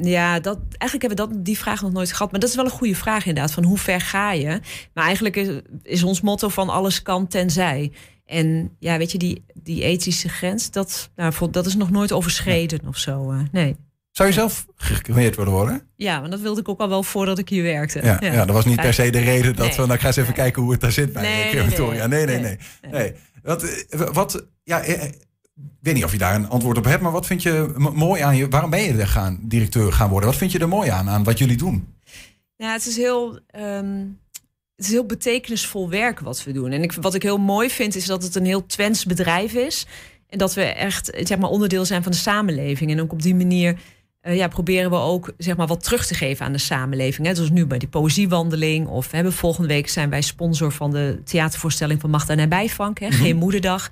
Ja, 0.00 0.40
dat, 0.40 0.58
eigenlijk 0.78 1.10
hebben 1.12 1.28
we 1.28 1.34
dat, 1.34 1.44
die 1.44 1.58
vraag 1.58 1.82
nog 1.82 1.92
nooit 1.92 2.12
gehad. 2.12 2.30
Maar 2.30 2.40
dat 2.40 2.48
is 2.48 2.54
wel 2.56 2.64
een 2.64 2.70
goede 2.70 2.94
vraag 2.94 3.26
inderdaad. 3.26 3.52
Van 3.52 3.64
hoe 3.64 3.78
ver 3.78 4.00
ga 4.00 4.32
je? 4.32 4.60
Maar 4.94 5.04
eigenlijk 5.04 5.36
is, 5.36 5.48
is 5.82 6.02
ons 6.02 6.20
motto 6.20 6.48
van 6.48 6.68
alles 6.68 7.02
kan 7.02 7.26
tenzij. 7.26 7.92
En 8.26 8.76
ja, 8.78 8.98
weet 8.98 9.12
je, 9.12 9.18
die, 9.18 9.44
die 9.54 9.82
ethische 9.82 10.28
grens, 10.28 10.70
dat, 10.70 11.10
nou, 11.16 11.50
dat 11.50 11.66
is 11.66 11.74
nog 11.74 11.90
nooit 11.90 12.12
overschreden 12.12 12.80
of 12.86 12.96
zo. 12.96 13.30
eh, 13.30 13.38
nee. 13.52 13.76
Zou 14.10 14.28
je 14.28 14.34
zelf 14.34 14.66
gecremeerd 14.76 15.36
willen 15.36 15.52
worden? 15.52 15.82
Ja, 15.96 16.20
maar 16.20 16.30
dat 16.30 16.40
wilde 16.40 16.60
ik 16.60 16.68
ook 16.68 16.80
al 16.80 16.88
wel 16.88 17.02
voordat 17.02 17.38
ik 17.38 17.48
hier 17.48 17.62
werkte. 17.62 18.00
Ja, 18.02 18.16
ja. 18.20 18.44
dat 18.44 18.54
was 18.54 18.64
niet 18.64 18.80
per 18.80 18.94
se 18.94 19.10
de 19.10 19.18
reden 19.20 19.56
dat 19.56 19.66
Nee. 19.66 19.76
we... 19.76 19.80
Nou, 19.82 19.92
ik 19.92 20.00
ga 20.00 20.06
eens 20.06 20.16
even 20.16 20.28
Nee. 20.28 20.38
kijken 20.42 20.62
hoe 20.62 20.72
het 20.72 20.80
daar 20.80 20.92
zit 20.92 21.12
bij 21.12 21.22
Nee, 21.22 21.36
de 21.36 21.42
nee, 21.42 21.50
crematoria. 21.50 22.06
Nee, 22.06 22.26
nee, 22.26 22.38
nee. 22.38 22.58
nee. 22.82 22.92
nee. 22.92 23.12
Wat, 23.42 23.62
eh, 23.62 24.00
wat, 24.12 24.46
ja, 24.64 24.80
eh, 24.80 25.10
ik 25.62 25.88
weet 25.88 25.94
niet 25.94 26.04
of 26.04 26.12
je 26.12 26.18
daar 26.18 26.34
een 26.34 26.48
antwoord 26.48 26.78
op 26.78 26.84
hebt, 26.84 27.02
maar 27.02 27.12
wat 27.12 27.26
vind 27.26 27.42
je 27.42 27.72
mooi 27.94 28.22
aan 28.22 28.36
je... 28.36 28.48
Waarom 28.48 28.70
ben 28.70 28.82
je 28.82 28.92
er 28.92 29.06
gaan, 29.06 29.38
directeur 29.42 29.92
gaan 29.92 30.10
worden? 30.10 30.28
Wat 30.28 30.38
vind 30.38 30.52
je 30.52 30.58
er 30.58 30.68
mooi 30.68 30.90
aan, 30.90 31.08
aan 31.08 31.24
wat 31.24 31.38
jullie 31.38 31.56
doen? 31.56 31.94
Ja, 32.56 32.72
het 32.72 32.86
is 32.86 32.96
heel. 32.96 33.38
ehm, 33.46 34.04
het 34.76 34.86
is 34.86 34.90
heel 34.90 35.06
betekenisvol 35.06 35.90
werk 35.90 36.20
wat 36.20 36.44
we 36.44 36.52
doen. 36.52 36.70
En 36.72 36.82
ik, 36.82 36.92
wat 36.92 37.14
ik 37.14 37.22
heel 37.22 37.38
mooi 37.38 37.70
vind, 37.70 37.94
is 37.96 38.06
dat 38.06 38.22
het 38.22 38.34
een 38.34 38.44
heel 38.44 38.66
Twents 38.66 39.04
bedrijf 39.04 39.52
is. 39.52 39.86
En 40.28 40.38
dat 40.38 40.54
we 40.54 40.62
echt 40.62 41.18
zeg 41.20 41.38
maar, 41.38 41.50
onderdeel 41.50 41.84
zijn 41.84 42.02
van 42.02 42.12
de 42.12 42.18
samenleving. 42.18 42.90
En 42.90 43.00
ook 43.00 43.12
op 43.12 43.22
die 43.22 43.34
manier 43.34 43.78
eh, 44.20 44.36
ja, 44.36 44.48
proberen 44.48 44.90
we 44.90 44.96
ook 44.96 45.32
zeg 45.38 45.56
maar, 45.56 45.66
wat 45.66 45.84
terug 45.84 46.06
te 46.06 46.14
geven 46.14 46.46
aan 46.46 46.52
de 46.52 46.58
samenleving. 46.58 47.26
Hè. 47.26 47.34
Zoals 47.34 47.50
nu 47.50 47.66
bij 47.66 47.78
die 47.78 47.88
poëziewandeling. 47.88 48.86
Of 48.86 49.10
hebben 49.10 49.32
volgende 49.32 49.68
week 49.68 49.88
zijn 49.88 50.10
wij 50.10 50.22
sponsor 50.22 50.72
van 50.72 50.90
de 50.90 51.20
theatervoorstelling 51.24 52.00
van 52.00 52.10
Magda 52.10 52.36
en 52.36 52.48
Bijvank. 52.48 52.98
Hè, 52.98 53.10
Geen 53.10 53.36
moederdag. 53.36 53.90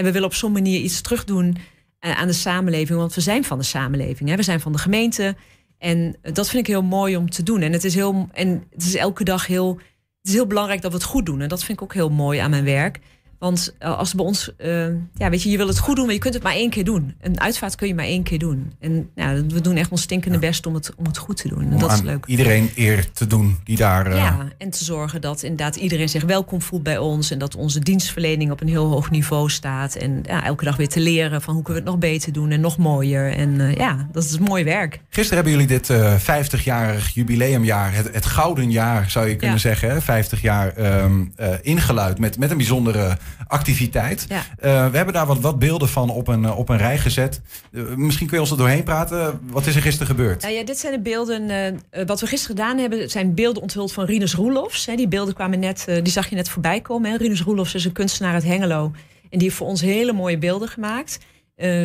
En 0.00 0.06
we 0.06 0.12
willen 0.12 0.28
op 0.28 0.34
zo'n 0.34 0.52
manier 0.52 0.80
iets 0.80 1.00
terugdoen 1.00 1.56
eh, 1.98 2.18
aan 2.18 2.26
de 2.26 2.32
samenleving. 2.32 2.98
Want 2.98 3.14
we 3.14 3.20
zijn 3.20 3.44
van 3.44 3.58
de 3.58 3.64
samenleving. 3.64 4.28
Hè. 4.28 4.36
We 4.36 4.42
zijn 4.42 4.60
van 4.60 4.72
de 4.72 4.78
gemeente. 4.78 5.36
En 5.78 6.16
dat 6.22 6.48
vind 6.48 6.62
ik 6.62 6.66
heel 6.66 6.82
mooi 6.82 7.16
om 7.16 7.30
te 7.30 7.42
doen. 7.42 7.60
En 7.60 7.72
het 7.72 7.84
is, 7.84 7.94
heel, 7.94 8.28
en 8.32 8.66
het 8.70 8.82
is 8.82 8.94
elke 8.94 9.24
dag 9.24 9.46
heel, 9.46 9.74
het 10.20 10.28
is 10.28 10.32
heel 10.32 10.46
belangrijk 10.46 10.82
dat 10.82 10.90
we 10.90 10.96
het 10.96 11.06
goed 11.06 11.26
doen. 11.26 11.40
En 11.40 11.48
dat 11.48 11.64
vind 11.64 11.78
ik 11.78 11.84
ook 11.84 11.94
heel 11.94 12.10
mooi 12.10 12.38
aan 12.38 12.50
mijn 12.50 12.64
werk. 12.64 12.98
Want 13.40 13.74
uh, 13.82 13.98
als 13.98 14.14
bij 14.14 14.24
ons, 14.24 14.50
uh, 14.58 14.86
ja, 15.14 15.30
weet 15.30 15.42
je, 15.42 15.50
je 15.50 15.56
wil 15.56 15.66
het 15.66 15.78
goed 15.78 15.96
doen, 15.96 16.04
maar 16.04 16.14
je 16.14 16.20
kunt 16.20 16.34
het 16.34 16.42
maar 16.42 16.52
één 16.52 16.70
keer 16.70 16.84
doen. 16.84 17.14
Een 17.20 17.40
uitvaart 17.40 17.74
kun 17.74 17.88
je 17.88 17.94
maar 17.94 18.04
één 18.04 18.22
keer 18.22 18.38
doen. 18.38 18.72
En 18.80 19.10
ja, 19.14 19.34
we 19.34 19.60
doen 19.60 19.76
echt 19.76 19.90
ons 19.90 20.02
stinkende 20.02 20.34
ja. 20.40 20.46
best 20.46 20.66
om 20.66 20.74
het, 20.74 20.92
om 20.96 21.04
het 21.04 21.18
goed 21.18 21.36
te 21.36 21.48
doen. 21.48 21.70
En 21.70 21.78
dat 21.78 21.92
is 21.92 22.02
leuk. 22.02 22.26
Iedereen 22.26 22.70
eer 22.74 23.12
te 23.12 23.26
doen 23.26 23.58
die 23.64 23.76
daar. 23.76 24.10
Uh... 24.10 24.16
Ja, 24.16 24.48
en 24.58 24.70
te 24.70 24.84
zorgen 24.84 25.20
dat 25.20 25.42
inderdaad 25.42 25.76
iedereen 25.76 26.08
zich 26.08 26.24
welkom 26.24 26.62
voelt 26.62 26.82
bij 26.82 26.98
ons. 26.98 27.30
En 27.30 27.38
dat 27.38 27.56
onze 27.56 27.80
dienstverlening 27.80 28.50
op 28.50 28.60
een 28.60 28.68
heel 28.68 28.86
hoog 28.86 29.10
niveau 29.10 29.50
staat. 29.50 29.94
En 29.94 30.20
ja, 30.22 30.44
elke 30.44 30.64
dag 30.64 30.76
weer 30.76 30.88
te 30.88 31.00
leren 31.00 31.42
van 31.42 31.54
hoe 31.54 31.62
kunnen 31.62 31.82
we 31.82 31.90
het 31.90 32.00
nog 32.00 32.10
beter 32.10 32.32
doen 32.32 32.50
en 32.50 32.60
nog 32.60 32.76
mooier. 32.76 33.32
En 33.32 33.74
ja, 33.76 34.08
dat 34.12 34.24
is 34.24 34.38
mooi 34.38 34.64
werk. 34.64 35.00
Gisteren 35.08 35.44
hebben 35.44 35.52
jullie 35.52 35.78
dit 35.78 35.92
50-jarig 36.20 37.08
jubileumjaar, 37.14 37.94
het, 37.94 38.14
het, 38.14 38.26
gouden 38.26 38.70
jaar 38.70 39.10
zou 39.10 39.28
je 39.28 39.36
kunnen 39.36 39.56
ja. 39.56 39.62
zeggen, 39.62 39.90
hè? 39.90 40.00
50 40.00 40.40
jaar 40.40 41.02
um, 41.02 41.34
ingeluid 41.62 42.18
met, 42.18 42.38
met 42.38 42.50
een 42.50 42.56
bijzondere 42.56 43.18
activiteit. 43.46 44.26
Ja. 44.28 44.36
Uh, 44.36 44.90
we 44.90 44.96
hebben 44.96 45.14
daar 45.14 45.26
wat, 45.26 45.40
wat 45.40 45.58
beelden 45.58 45.88
van 45.88 46.10
op 46.10 46.28
een, 46.28 46.52
op 46.52 46.68
een 46.68 46.76
rij 46.76 46.98
gezet. 46.98 47.40
Uh, 47.70 47.94
misschien 47.94 48.26
kun 48.26 48.36
je 48.36 48.42
ons 48.42 48.50
er 48.50 48.56
doorheen 48.56 48.82
praten. 48.82 49.40
Wat 49.42 49.66
is 49.66 49.74
er 49.74 49.82
gisteren 49.82 50.06
gebeurd? 50.06 50.42
Nou 50.42 50.54
ja, 50.54 50.64
dit 50.64 50.78
zijn 50.78 50.92
de 50.92 51.00
beelden. 51.00 51.50
Uh, 51.50 52.04
wat 52.06 52.20
we 52.20 52.26
gisteren 52.26 52.56
gedaan 52.56 52.78
hebben, 52.78 53.10
zijn 53.10 53.34
beelden 53.34 53.62
onthuld 53.62 53.92
van 53.92 54.04
Rinus 54.04 54.34
Roelofs. 54.34 54.86
Hè. 54.86 54.96
Die 54.96 55.08
beelden 55.08 55.34
kwamen 55.34 55.58
net, 55.58 55.84
die 56.02 56.12
zag 56.12 56.28
je 56.28 56.34
net 56.34 56.48
voorbij 56.48 56.80
komen. 56.80 57.10
Hè. 57.10 57.16
Rinus 57.16 57.42
Roelofs 57.42 57.74
is 57.74 57.84
een 57.84 57.92
kunstenaar 57.92 58.34
uit 58.34 58.44
Hengelo. 58.44 58.92
En 59.30 59.38
die 59.38 59.42
heeft 59.42 59.56
voor 59.56 59.66
ons 59.66 59.80
hele 59.80 60.12
mooie 60.12 60.38
beelden 60.38 60.68
gemaakt. 60.68 61.18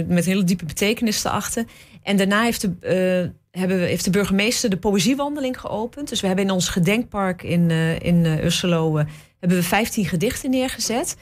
met 0.07 0.25
hele 0.25 0.43
diepe 0.43 0.65
betekenis 0.65 1.23
erachter. 1.23 1.65
En 2.03 2.17
daarna 2.17 2.43
heeft 2.43 2.61
de, 2.61 3.31
hebben 3.51 3.79
we, 3.79 3.85
heeft 3.85 4.03
de 4.03 4.09
burgemeester 4.09 4.69
de 4.69 4.77
poëziewandeling 4.77 5.59
geopend. 5.59 6.09
Dus 6.09 6.21
we 6.21 6.27
hebben 6.27 6.45
in 6.45 6.51
ons 6.51 6.69
gedenkpark 6.69 7.43
in, 7.43 7.71
in 8.01 8.25
Urselo 8.25 9.05
hebben 9.45 9.57
we 9.57 9.63
15 9.63 10.05
gedichten 10.05 10.49
neergezet. 10.49 11.15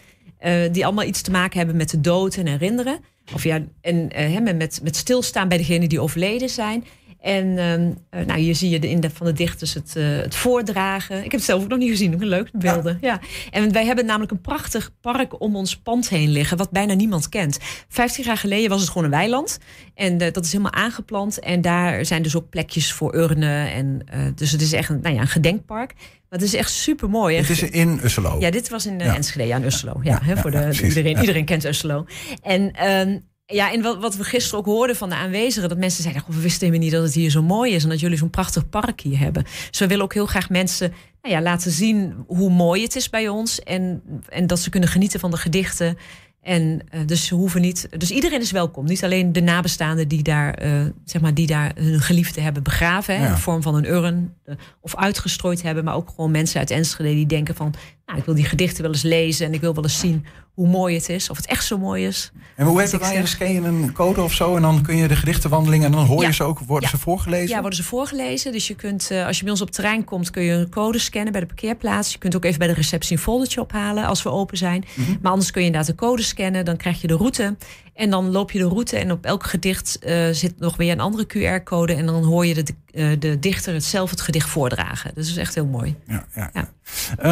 Uh, 0.45 0.71
die 0.71 0.85
allemaal 0.85 1.05
iets 1.05 1.21
te 1.21 1.31
maken 1.31 1.57
hebben 1.57 1.77
met 1.77 1.89
de 1.89 2.01
dood 2.01 2.35
en 2.35 2.47
herinneren. 2.47 2.99
Of 3.33 3.43
ja, 3.43 3.63
en 3.81 4.09
uh, 4.19 4.53
met, 4.53 4.79
met 4.83 4.95
stilstaan 4.95 5.47
bij 5.47 5.57
degenen 5.57 5.89
die 5.89 5.99
overleden 5.99 6.49
zijn. 6.49 6.85
En 7.23 7.47
uh, 7.47 8.25
nou, 8.25 8.39
hier 8.39 8.55
zie 8.55 8.69
je 8.69 8.79
de, 8.79 8.89
in 8.89 8.99
de, 8.99 9.09
van 9.09 9.25
de 9.25 9.33
dichters 9.33 9.73
het, 9.73 9.93
het 9.93 10.35
voordragen. 10.35 11.17
Ik 11.17 11.23
heb 11.23 11.31
het 11.31 11.43
zelf 11.43 11.63
ook 11.63 11.69
nog 11.69 11.79
niet 11.79 11.89
gezien, 11.89 12.13
ook 12.13 12.23
leuk 12.23 12.49
beelden. 12.51 12.97
Ja. 13.01 13.19
ja. 13.21 13.27
En 13.51 13.71
wij 13.71 13.85
hebben 13.85 14.05
namelijk 14.05 14.31
een 14.31 14.41
prachtig 14.41 14.91
park 15.01 15.41
om 15.41 15.55
ons 15.55 15.77
pand 15.77 16.09
heen 16.09 16.29
liggen, 16.29 16.57
wat 16.57 16.71
bijna 16.71 16.93
niemand 16.93 17.29
kent. 17.29 17.57
Vijftien 17.87 18.23
jaar 18.23 18.37
geleden 18.37 18.69
was 18.69 18.81
het 18.81 18.89
gewoon 18.89 19.03
een 19.03 19.09
weiland. 19.09 19.57
En 19.95 20.17
dat 20.17 20.45
is 20.45 20.51
helemaal 20.51 20.73
aangeplant. 20.73 21.39
En 21.39 21.61
daar 21.61 22.05
zijn 22.05 22.21
dus 22.21 22.35
ook 22.35 22.49
plekjes 22.49 22.93
voor 22.93 23.15
urnen. 23.15 23.71
En, 23.71 24.05
dus 24.35 24.51
het 24.51 24.61
is 24.61 24.73
echt 24.73 24.89
een, 24.89 24.99
nou 25.01 25.15
ja, 25.15 25.21
een 25.21 25.27
gedenkpark. 25.27 25.93
Maar 26.29 26.39
het 26.39 26.41
is 26.41 26.53
echt 26.53 26.71
super 26.71 27.09
mooi. 27.09 27.37
Het 27.37 27.49
is 27.49 27.61
in 27.61 27.99
Usselo. 28.03 28.39
Ja, 28.39 28.51
dit 28.51 28.69
was 28.69 28.85
in 28.85 28.99
uh, 28.99 29.05
ja. 29.05 29.15
Enschede, 29.15 29.47
ja, 29.47 29.57
in 29.57 29.63
Usselo. 29.63 29.99
Ja, 30.03 30.21
ja, 30.25 30.37
voor 30.37 30.51
de, 30.51 30.79
iedereen, 30.83 31.19
iedereen 31.19 31.45
kent 31.45 31.65
Usselo. 31.65 32.05
En 32.41 32.89
um, 32.89 33.21
ja, 33.45 33.71
en 33.71 33.81
wat, 33.81 33.97
wat, 33.97 34.15
we 34.15 34.23
gisteren 34.23 34.59
ook 34.59 34.65
hoorden 34.65 34.95
van 34.95 35.09
de 35.09 35.15
aanwezigen, 35.15 35.69
dat 35.69 35.77
mensen 35.77 36.03
zeiden: 36.03 36.23
we 36.27 36.41
wisten 36.41 36.67
helemaal 36.67 36.87
niet 36.87 36.95
dat 36.95 37.03
het 37.03 37.13
hier 37.13 37.29
zo 37.29 37.41
mooi 37.41 37.73
is 37.73 37.83
en 37.83 37.89
dat 37.89 37.99
jullie 37.99 38.17
zo'n 38.17 38.29
prachtig 38.29 38.69
park 38.69 39.01
hier 39.01 39.19
hebben. 39.19 39.43
Dus 39.69 39.79
we 39.79 39.87
willen 39.87 40.03
ook 40.03 40.13
heel 40.13 40.25
graag 40.25 40.49
mensen 40.49 40.93
nou 41.21 41.35
ja, 41.35 41.41
laten 41.41 41.71
zien 41.71 42.23
hoe 42.27 42.49
mooi 42.49 42.83
het 42.83 42.95
is 42.95 43.09
bij 43.09 43.27
ons 43.27 43.59
en, 43.59 44.01
en 44.29 44.47
dat 44.47 44.59
ze 44.59 44.69
kunnen 44.69 44.89
genieten 44.89 45.19
van 45.19 45.31
de 45.31 45.37
gedichten. 45.37 45.97
En 46.41 46.81
uh, 46.91 47.01
dus 47.05 47.25
ze 47.25 47.35
hoeven 47.35 47.61
niet. 47.61 47.87
Dus 47.97 48.11
iedereen 48.11 48.41
is 48.41 48.51
welkom. 48.51 48.85
Niet 48.85 49.03
alleen 49.03 49.33
de 49.33 49.41
nabestaanden 49.41 50.07
die 50.07 50.23
daar, 50.23 50.65
uh, 50.65 50.85
zeg 51.05 51.21
maar, 51.21 51.33
die 51.33 51.47
daar 51.47 51.71
hun 51.75 52.01
geliefde 52.01 52.41
hebben 52.41 52.63
begraven. 52.63 53.15
Hè, 53.15 53.21
ja. 53.21 53.27
In 53.27 53.33
de 53.33 53.39
vorm 53.39 53.61
van 53.61 53.75
een 53.75 53.89
urn. 53.89 54.33
Uh, 54.45 54.55
of 54.81 54.95
uitgestrooid 54.95 55.61
hebben. 55.61 55.83
Maar 55.83 55.95
ook 55.95 56.09
gewoon 56.09 56.31
mensen 56.31 56.59
uit 56.59 56.71
Enschede 56.71 57.09
die 57.09 57.25
denken 57.25 57.55
van. 57.55 57.73
Nou, 58.13 58.25
ik 58.25 58.31
wil 58.31 58.43
die 58.43 58.49
gedichten 58.49 58.83
wel 58.83 58.91
eens 58.91 59.01
lezen. 59.01 59.45
En 59.45 59.53
ik 59.53 59.61
wil 59.61 59.73
wel 59.73 59.83
eens 59.83 59.99
zien 59.99 60.25
hoe 60.53 60.67
mooi 60.67 60.95
het 60.95 61.09
is. 61.09 61.29
Of 61.29 61.37
het 61.37 61.45
echt 61.45 61.65
zo 61.65 61.77
mooi 61.77 62.05
is. 62.07 62.31
En 62.55 62.65
hoe 62.65 62.81
heet 62.81 62.91
dat 62.91 63.01
nou? 63.01 63.21
Dus 63.21 63.37
ken 63.37 63.53
je 63.53 63.61
een 63.61 63.91
code 63.91 64.21
of 64.21 64.33
zo? 64.33 64.55
En 64.55 64.61
dan 64.61 64.81
kun 64.81 64.97
je 64.97 65.07
de 65.07 65.15
gedichtenwandeling. 65.15 65.83
En 65.83 65.91
dan 65.91 66.05
hoor 66.05 66.21
je 66.21 66.27
ja. 66.27 66.31
ze 66.31 66.43
ook. 66.43 66.59
Worden 66.59 66.89
ja. 66.89 66.95
ze 66.95 67.01
voorgelezen? 67.01 67.47
Ja, 67.47 67.59
worden 67.59 67.77
ze 67.77 67.83
voorgelezen. 67.83 68.51
Dus 68.51 68.67
je 68.67 68.75
kunt, 68.75 69.11
als 69.25 69.37
je 69.37 69.43
bij 69.43 69.51
ons 69.51 69.61
op 69.61 69.71
terrein 69.71 70.03
komt, 70.03 70.29
kun 70.29 70.43
je 70.43 70.53
een 70.53 70.69
code 70.69 70.99
scannen 70.99 71.31
bij 71.31 71.41
de 71.41 71.47
parkeerplaats. 71.47 72.11
Je 72.11 72.17
kunt 72.17 72.35
ook 72.35 72.45
even 72.45 72.59
bij 72.59 72.67
de 72.67 72.73
receptie 72.73 73.15
een 73.15 73.23
foldertje 73.23 73.61
ophalen 73.61 74.05
als 74.05 74.23
we 74.23 74.29
open 74.29 74.57
zijn. 74.57 74.85
Mm 74.95 75.05
-hmm. 75.05 75.17
Maar 75.21 75.31
anders 75.31 75.51
kun 75.51 75.61
je 75.61 75.67
inderdaad 75.67 75.91
de 75.91 76.05
code 76.05 76.21
scannen. 76.21 76.65
Dan 76.65 76.77
krijg 76.77 77.01
je 77.01 77.07
de 77.07 77.15
route. 77.15 77.55
En 77.93 78.09
dan 78.09 78.31
loop 78.31 78.51
je 78.51 78.59
de 78.59 78.67
route. 78.67 78.97
En 78.97 79.11
op 79.11 79.25
elk 79.25 79.43
gedicht 79.43 79.99
uh, 80.05 80.29
zit 80.31 80.59
nog 80.59 80.77
weer 80.77 80.91
een 80.91 80.99
andere 80.99 81.25
QR-code. 81.27 81.93
En 81.93 82.05
dan 82.05 82.23
hoor 82.23 82.45
je 82.45 82.63
de, 82.63 82.73
uh, 82.93 83.09
de 83.19 83.39
dichter 83.39 83.73
het 83.73 83.83
zelf 83.83 84.09
het 84.09 84.21
gedicht 84.21 84.49
voordragen. 84.49 85.11
Dus 85.15 85.27
dat 85.27 85.35
is 85.35 85.41
echt 85.41 85.55
heel 85.55 85.65
mooi. 85.65 85.95
Ja, 86.07 86.25
ja, 86.35 86.51
ja. 86.53 86.69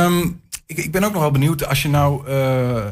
Um, 0.06 0.42
ik, 0.72 0.78
ik, 0.78 0.92
ben 0.92 1.04
ook 1.04 1.12
nog 1.12 1.22
wel 1.22 1.32
benieuwd. 1.32 1.66
Als 1.68 1.82
je 1.82 1.90
nou. 1.90 2.30
Uh, 2.30 2.86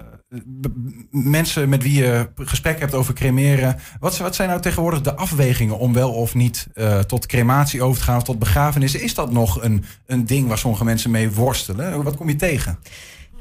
mensen 1.12 1.69
met 1.69 1.83
wie 1.83 1.93
je 1.93 2.29
gesprek 2.36 2.79
hebt 2.79 2.93
over 2.93 3.13
cremeren. 3.13 3.79
Wat, 4.00 4.17
wat 4.17 4.36
zijn 4.36 4.50
nou 4.50 4.62
tegenwoordig 4.62 5.01
de 5.01 5.15
afwegingen 5.15 5.77
om 5.77 5.93
wel 5.93 6.12
of 6.12 6.36
niet 6.36 6.67
uh, 6.74 7.00
tot 7.00 7.25
crematie 7.25 7.81
over 7.83 8.00
te 8.00 8.03
gaan 8.03 8.17
of 8.17 8.24
tot 8.24 8.39
begrafenis? 8.39 8.95
Is 8.95 9.13
dat 9.13 9.31
nog 9.31 9.63
een, 9.63 9.86
een 10.05 10.25
ding 10.25 10.48
waar 10.48 10.57
sommige 10.57 10.83
mensen 10.83 11.12
mee 11.12 11.31
worstelen? 11.31 12.03
Wat 12.03 12.15
kom 12.15 12.29
je 12.29 12.36
tegen? 12.36 12.79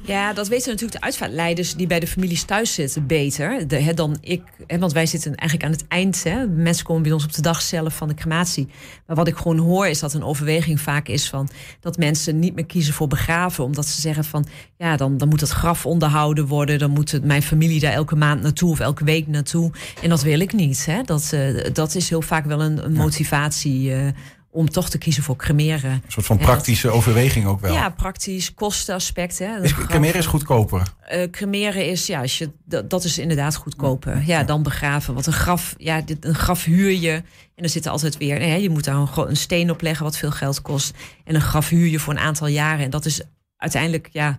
Ja, 0.03 0.33
dat 0.33 0.49
weten 0.49 0.71
natuurlijk 0.71 1.01
de 1.01 1.05
uitvaartleiders 1.05 1.75
die 1.75 1.87
bij 1.87 2.01
de 2.01 2.07
families 2.07 2.43
thuis 2.43 2.75
zitten 2.75 3.07
beter 3.07 3.69
de, 3.69 3.77
he, 3.77 3.95
dan 3.95 4.17
ik. 4.21 4.43
He, 4.67 4.79
want 4.79 4.93
wij 4.93 5.07
zitten 5.07 5.35
eigenlijk 5.35 5.71
aan 5.71 5.79
het 5.79 5.89
eind. 5.89 6.25
He. 6.25 6.47
Mensen 6.47 6.85
komen 6.85 7.03
bij 7.03 7.13
ons 7.13 7.25
op 7.25 7.33
de 7.33 7.43
dag 7.43 7.63
zelf 7.63 7.97
van 7.97 8.09
de 8.09 8.15
crematie. 8.15 8.69
Maar 9.07 9.17
wat 9.17 9.29
ik 9.29 9.37
gewoon 9.37 9.59
hoor 9.59 9.87
is 9.87 9.99
dat 9.99 10.15
een 10.15 10.23
overweging 10.23 10.81
vaak 10.81 11.09
is 11.09 11.29
van 11.29 11.49
dat 11.81 11.97
mensen 11.97 12.39
niet 12.39 12.55
meer 12.55 12.67
kiezen 12.67 12.95
voor 12.95 13.09
begraven. 13.09 13.65
Omdat 13.65 13.87
ze 13.87 14.01
zeggen 14.01 14.25
van 14.25 14.47
ja, 14.77 14.97
dan, 14.97 15.19
dan 15.19 15.29
moet 15.29 15.41
het 15.41 15.51
graf 15.51 15.87
onderhouden 15.87 16.47
worden. 16.47 16.79
Dan 16.79 16.91
moet 16.91 17.11
het, 17.11 17.25
mijn 17.25 17.43
familie 17.43 17.81
daar 17.81 17.93
elke 17.93 18.17
maand 18.17 18.43
naartoe 18.43 18.71
of 18.71 18.81
elke 18.81 19.05
week 19.05 19.27
naartoe. 19.27 19.71
En 20.03 20.09
dat 20.09 20.23
wil 20.23 20.41
ik 20.41 20.53
niet. 20.53 20.87
Hè. 20.87 21.03
Dat, 21.03 21.31
uh, 21.35 21.65
dat 21.73 21.95
is 21.95 22.09
heel 22.09 22.23
vaak 22.23 22.45
wel 22.45 22.63
een, 22.63 22.85
een 22.85 22.93
motivatie. 22.93 23.91
Uh, 23.91 24.09
om 24.51 24.71
toch 24.71 24.91
te 24.91 24.99
kiezen 24.99 25.23
voor 25.23 25.37
cremeren. 25.37 25.91
Een 25.91 26.03
soort 26.07 26.27
van 26.27 26.39
praktische 26.39 26.87
dat, 26.87 26.97
overweging 26.97 27.47
ook 27.47 27.61
wel. 27.61 27.73
Ja, 27.73 27.91
praktisch, 27.91 28.55
kostenaspect. 28.55 29.39
Hè. 29.39 29.63
Is, 29.63 29.75
cremeren 29.75 30.19
is 30.19 30.27
goedkoper? 30.27 30.83
Uh, 31.13 31.31
cremeren 31.31 31.87
is, 31.87 32.07
ja, 32.07 32.21
als 32.21 32.39
je, 32.39 32.51
dat, 32.65 32.91
dat 32.91 33.05
is 33.05 33.19
inderdaad 33.19 33.57
goedkoper. 33.57 34.17
Ja, 34.17 34.23
ja, 34.27 34.45
dan 34.45 34.63
begraven. 34.63 35.15
Want 35.15 35.27
een 35.27 35.33
graf, 35.33 35.75
ja, 35.79 36.01
dit, 36.01 36.25
een 36.25 36.35
graf 36.35 36.65
huur 36.65 36.91
je. 36.91 37.23
En 37.55 37.65
er 37.65 37.69
zit 37.69 37.85
er 37.85 37.91
altijd 37.91 38.17
weer, 38.17 38.39
nee, 38.39 38.63
je 38.63 38.71
moet 38.71 38.85
daar 38.85 38.97
een, 38.97 39.09
een 39.15 39.37
steen 39.37 39.71
op 39.71 39.81
leggen 39.81 40.05
wat 40.05 40.17
veel 40.17 40.31
geld 40.31 40.63
kost. 40.63 40.95
En 41.25 41.35
een 41.35 41.41
graf 41.41 41.69
huur 41.69 41.87
je 41.87 41.99
voor 41.99 42.13
een 42.13 42.19
aantal 42.19 42.47
jaren. 42.47 42.85
En 42.85 42.91
dat 42.91 43.07
is 43.07 43.23
uiteindelijk, 43.57 44.09
ja... 44.13 44.39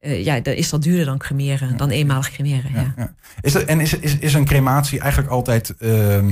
Uh, 0.00 0.24
ja, 0.24 0.40
dan 0.40 0.54
is 0.54 0.70
dat 0.70 0.82
duurder 0.82 1.04
dan 1.04 1.18
cremeren, 1.18 1.68
ja. 1.68 1.76
dan 1.76 1.90
eenmalig 1.90 2.30
cremeren. 2.30 2.72
Ja, 2.72 2.94
ja. 2.96 3.14
Is 3.40 3.52
dat, 3.52 3.62
en 3.62 3.80
is, 3.80 3.98
is, 3.98 4.18
is 4.18 4.34
een 4.34 4.44
crematie 4.44 5.00
eigenlijk 5.00 5.30
altijd... 5.32 5.74
Uh, 5.78 6.26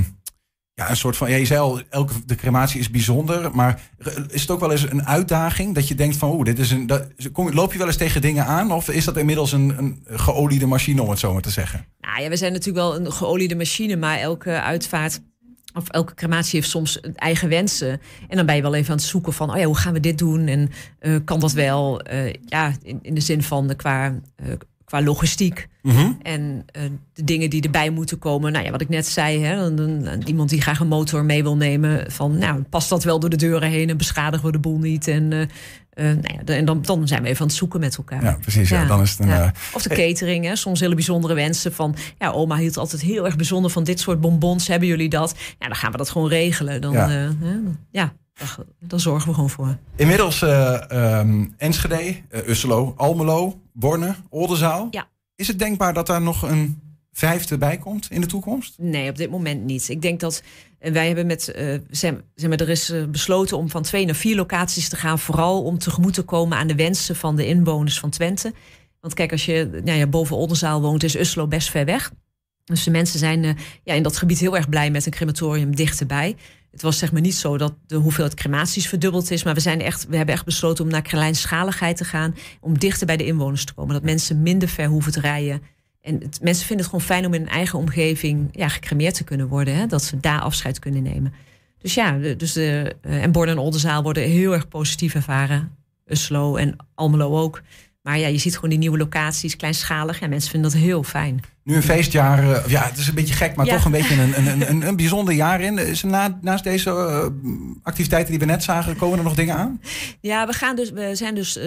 ja, 0.75 0.89
een 0.89 0.97
soort 0.97 1.17
van. 1.17 1.29
Ja, 1.29 1.35
je 1.35 1.45
zei 1.45 1.59
al, 1.59 1.81
elke 1.89 2.35
crematie 2.35 2.79
is 2.79 2.89
bijzonder. 2.89 3.55
Maar 3.55 3.81
is 4.27 4.41
het 4.41 4.51
ook 4.51 4.59
wel 4.59 4.71
eens 4.71 4.91
een 4.91 5.05
uitdaging 5.05 5.75
dat 5.75 5.87
je 5.87 5.95
denkt 5.95 6.17
van 6.17 6.31
oeh, 6.31 6.45
dit 6.45 6.59
is 6.59 6.71
een. 6.71 6.87
Dat, 6.87 7.07
kom, 7.31 7.53
loop 7.53 7.71
je 7.71 7.77
wel 7.77 7.87
eens 7.87 7.97
tegen 7.97 8.21
dingen 8.21 8.45
aan? 8.45 8.71
Of 8.71 8.89
is 8.89 9.05
dat 9.05 9.17
inmiddels 9.17 9.51
een, 9.51 9.77
een 9.77 10.19
geoliede 10.19 10.65
machine, 10.65 11.01
om 11.01 11.09
het 11.09 11.19
zo 11.19 11.33
maar 11.33 11.41
te 11.41 11.49
zeggen? 11.49 11.85
Nou 11.99 12.21
ja, 12.21 12.29
we 12.29 12.37
zijn 12.37 12.51
natuurlijk 12.51 12.85
wel 12.85 12.95
een 12.95 13.11
geoliede 13.11 13.55
machine, 13.55 13.95
maar 13.95 14.19
elke 14.19 14.61
uitvaart. 14.61 15.21
Of 15.75 15.89
elke 15.89 16.13
crematie 16.13 16.59
heeft 16.59 16.71
soms 16.71 16.99
eigen 17.15 17.49
wensen. 17.49 18.01
En 18.27 18.37
dan 18.37 18.45
ben 18.45 18.55
je 18.55 18.61
wel 18.61 18.75
even 18.75 18.91
aan 18.91 18.97
het 18.97 19.05
zoeken 19.05 19.33
van, 19.33 19.51
oh 19.51 19.57
ja, 19.57 19.65
hoe 19.65 19.77
gaan 19.77 19.93
we 19.93 19.99
dit 19.99 20.17
doen? 20.17 20.47
En 20.47 20.69
uh, 21.01 21.15
kan 21.25 21.39
dat 21.39 21.51
wel? 21.51 22.11
Uh, 22.11 22.33
ja, 22.45 22.73
in, 23.01 23.13
de 23.13 23.21
zin 23.21 23.43
van 23.43 23.67
de, 23.67 23.75
qua 23.75 24.19
uh, 24.43 24.53
qua 24.93 25.01
logistiek. 25.01 25.67
Mm 25.81 25.91
-hmm. 25.91 26.17
En 26.21 26.65
uh, 26.77 26.83
de 27.13 27.23
dingen 27.23 27.49
die 27.49 27.61
erbij 27.61 27.89
moeten 27.89 28.19
komen. 28.19 28.51
Nou 28.51 28.65
ja, 28.65 28.71
wat 28.71 28.81
ik 28.81 28.89
net 28.89 29.05
zei, 29.05 29.43
hè, 29.43 29.69
iemand 30.25 30.49
die 30.49 30.61
graag 30.61 30.79
een 30.79 30.87
motor 30.87 31.25
mee 31.25 31.43
wil 31.43 31.57
nemen. 31.57 32.11
Van 32.11 32.37
nou, 32.37 32.61
past 32.61 32.89
dat 32.89 33.03
wel 33.03 33.19
door 33.19 33.29
de 33.29 33.35
deuren 33.35 33.69
heen 33.69 33.89
en 33.89 33.97
beschadigen 33.97 34.45
we 34.45 34.51
de 34.51 34.59
boel 34.59 34.77
niet. 34.77 35.07
En, 35.07 35.31
uh, 35.31 35.39
uh, 35.39 35.47
nou 35.95 36.21
ja, 36.21 36.53
en 36.55 36.65
dan, 36.65 36.81
dan 36.81 37.07
zijn 37.07 37.21
we 37.21 37.27
even 37.27 37.41
aan 37.41 37.47
het 37.47 37.55
zoeken 37.55 37.79
met 37.79 37.97
elkaar. 37.97 38.23
Ja, 38.23 38.37
precies. 38.41 38.69
Ja. 38.69 38.81
ja 38.81 38.87
dan 38.87 39.01
is 39.01 39.09
het 39.09 39.19
een, 39.19 39.27
ja. 39.27 39.51
Of 39.73 39.81
de 39.81 39.89
catering, 39.89 40.45
hè, 40.45 40.55
soms 40.55 40.79
hele 40.79 40.95
bijzondere 40.95 41.33
wensen. 41.33 41.73
Van 41.73 41.95
ja, 42.19 42.31
oma 42.31 42.57
hield 42.57 42.77
altijd 42.77 43.01
heel 43.01 43.25
erg 43.25 43.35
bijzonder 43.35 43.71
van 43.71 43.83
dit 43.83 43.99
soort 43.99 44.21
bonbons. 44.21 44.67
Hebben 44.67 44.87
jullie 44.87 45.09
dat? 45.09 45.35
Ja, 45.59 45.67
dan 45.67 45.75
gaan 45.75 45.91
we 45.91 45.97
dat 45.97 46.09
gewoon 46.09 46.29
regelen. 46.29 46.81
Dan, 46.81 46.93
ja. 46.93 47.31
ja. 47.91 48.13
Daar 48.79 48.99
zorgen 48.99 49.27
we 49.27 49.33
gewoon 49.33 49.49
voor. 49.49 49.77
Inmiddels 49.95 50.41
uh, 50.41 50.81
um, 51.19 51.53
Enschede, 51.57 52.21
uh, 52.31 52.47
Usselo, 52.47 52.93
Almelo, 52.97 53.59
Borne, 53.73 54.15
Oldenzaal. 54.29 54.87
Ja. 54.91 55.07
Is 55.35 55.47
het 55.47 55.59
denkbaar 55.59 55.93
dat 55.93 56.07
daar 56.07 56.21
nog 56.21 56.41
een 56.41 56.81
vijfde 57.11 57.57
bij 57.57 57.77
komt 57.77 58.07
in 58.11 58.21
de 58.21 58.27
toekomst? 58.27 58.75
Nee, 58.77 59.09
op 59.09 59.15
dit 59.15 59.29
moment 59.29 59.63
niet. 59.63 59.89
Ik 59.89 60.01
denk 60.01 60.19
dat 60.19 60.43
wij 60.79 61.07
hebben 61.07 61.25
met, 61.25 61.53
uh, 61.57 61.79
zeg 61.89 62.13
maar, 62.47 62.59
er 62.59 62.69
is 62.69 62.93
besloten 63.11 63.57
om 63.57 63.69
van 63.69 63.81
twee 63.81 64.05
naar 64.05 64.15
vier 64.15 64.35
locaties 64.35 64.89
te 64.89 64.95
gaan. 64.95 65.19
Vooral 65.19 65.63
om 65.63 65.77
tegemoet 65.77 66.13
te 66.13 66.21
komen 66.23 66.57
aan 66.57 66.67
de 66.67 66.75
wensen 66.75 67.15
van 67.15 67.35
de 67.35 67.47
inwoners 67.47 67.99
van 67.99 68.09
Twente. 68.09 68.53
Want 68.99 69.13
kijk, 69.13 69.31
als 69.31 69.45
je 69.45 69.81
nou 69.83 69.97
ja, 69.97 70.07
boven 70.07 70.35
Oldenzaal 70.35 70.81
woont, 70.81 71.03
is 71.03 71.15
Usselo 71.15 71.47
best 71.47 71.69
ver 71.69 71.85
weg. 71.85 72.11
Dus 72.63 72.83
de 72.83 72.91
mensen 72.91 73.19
zijn 73.19 73.43
uh, 73.43 73.51
ja, 73.83 73.93
in 73.93 74.03
dat 74.03 74.17
gebied 74.17 74.39
heel 74.39 74.55
erg 74.55 74.69
blij 74.69 74.91
met 74.91 75.05
een 75.05 75.11
crematorium 75.11 75.75
dichterbij. 75.75 76.35
Het 76.71 76.81
was 76.81 76.97
zeg 76.97 77.11
maar 77.11 77.21
niet 77.21 77.35
zo 77.35 77.57
dat 77.57 77.73
de 77.87 77.95
hoeveelheid 77.95 78.33
crematies 78.33 78.87
verdubbeld 78.87 79.31
is. 79.31 79.43
Maar 79.43 79.53
we, 79.53 79.59
zijn 79.59 79.81
echt, 79.81 80.07
we 80.07 80.17
hebben 80.17 80.35
echt 80.35 80.45
besloten 80.45 80.83
om 80.83 80.89
naar 80.91 81.01
kleinschaligheid 81.01 81.97
te 81.97 82.05
gaan. 82.05 82.35
Om 82.59 82.79
dichter 82.79 83.07
bij 83.07 83.17
de 83.17 83.25
inwoners 83.25 83.65
te 83.65 83.73
komen. 83.73 83.93
Dat 83.93 84.03
mensen 84.03 84.41
minder 84.41 84.69
ver 84.69 84.87
hoeven 84.87 85.11
te 85.11 85.19
rijden. 85.19 85.61
En 86.01 86.21
mensen 86.41 86.65
vinden 86.65 86.85
het 86.85 86.85
gewoon 86.85 87.01
fijn 87.01 87.25
om 87.25 87.33
in 87.33 87.41
hun 87.41 87.49
eigen 87.49 87.79
omgeving 87.79 88.49
ja, 88.51 88.67
gecremeerd 88.67 89.15
te 89.15 89.23
kunnen 89.23 89.47
worden. 89.47 89.75
Hè? 89.75 89.85
Dat 89.87 90.03
ze 90.03 90.19
daar 90.19 90.39
afscheid 90.39 90.79
kunnen 90.79 91.03
nemen. 91.03 91.33
Dus 91.77 91.93
ja, 91.93 92.17
dus 92.37 92.53
de, 92.53 92.95
en 93.01 93.31
Born 93.31 93.49
en 93.49 93.57
Oldenzaal 93.57 94.03
worden 94.03 94.23
heel 94.23 94.53
erg 94.53 94.67
positief 94.67 95.15
ervaren. 95.15 95.75
Uslo 96.05 96.55
en 96.55 96.75
Almelo 96.95 97.39
ook. 97.39 97.61
Maar 98.03 98.19
ja, 98.19 98.27
je 98.27 98.37
ziet 98.37 98.55
gewoon 98.55 98.69
die 98.69 98.79
nieuwe 98.79 98.97
locaties, 98.97 99.55
kleinschalig. 99.55 100.21
En 100.21 100.29
mensen 100.29 100.51
vinden 100.51 100.71
dat 100.71 100.79
heel 100.79 101.03
fijn. 101.03 101.39
Nu 101.63 101.75
een 101.75 101.83
feestjaar, 101.83 102.43
uh, 102.43 102.67
ja, 102.67 102.83
het 102.83 102.97
is 102.97 103.07
een 103.07 103.13
beetje 103.15 103.33
gek, 103.33 103.55
maar 103.55 103.65
toch 103.65 103.85
een 103.85 103.91
beetje 103.91 104.21
een, 104.21 104.47
een, 104.47 104.69
een, 104.69 104.87
een 104.87 104.95
bijzonder 105.03 105.33
jaar 105.33 105.61
in. 105.61 105.77
Is 105.77 106.03
na, 106.03 106.37
naast 106.41 106.63
deze 106.63 106.89
uh, 106.89 107.65
activiteiten 107.83 108.31
die 108.31 108.39
we 108.39 108.45
net 108.45 108.63
zagen, 108.63 108.95
komen 108.95 109.17
er 109.17 109.23
nog 109.23 109.35
dingen 109.35 109.55
aan? 109.55 109.81
Ja, 110.21 110.45
we 110.47 110.53
gaan 110.53 110.75
dus, 110.75 110.91
we 110.91 111.15
zijn 111.15 111.35
dus, 111.35 111.57
uh, 111.57 111.63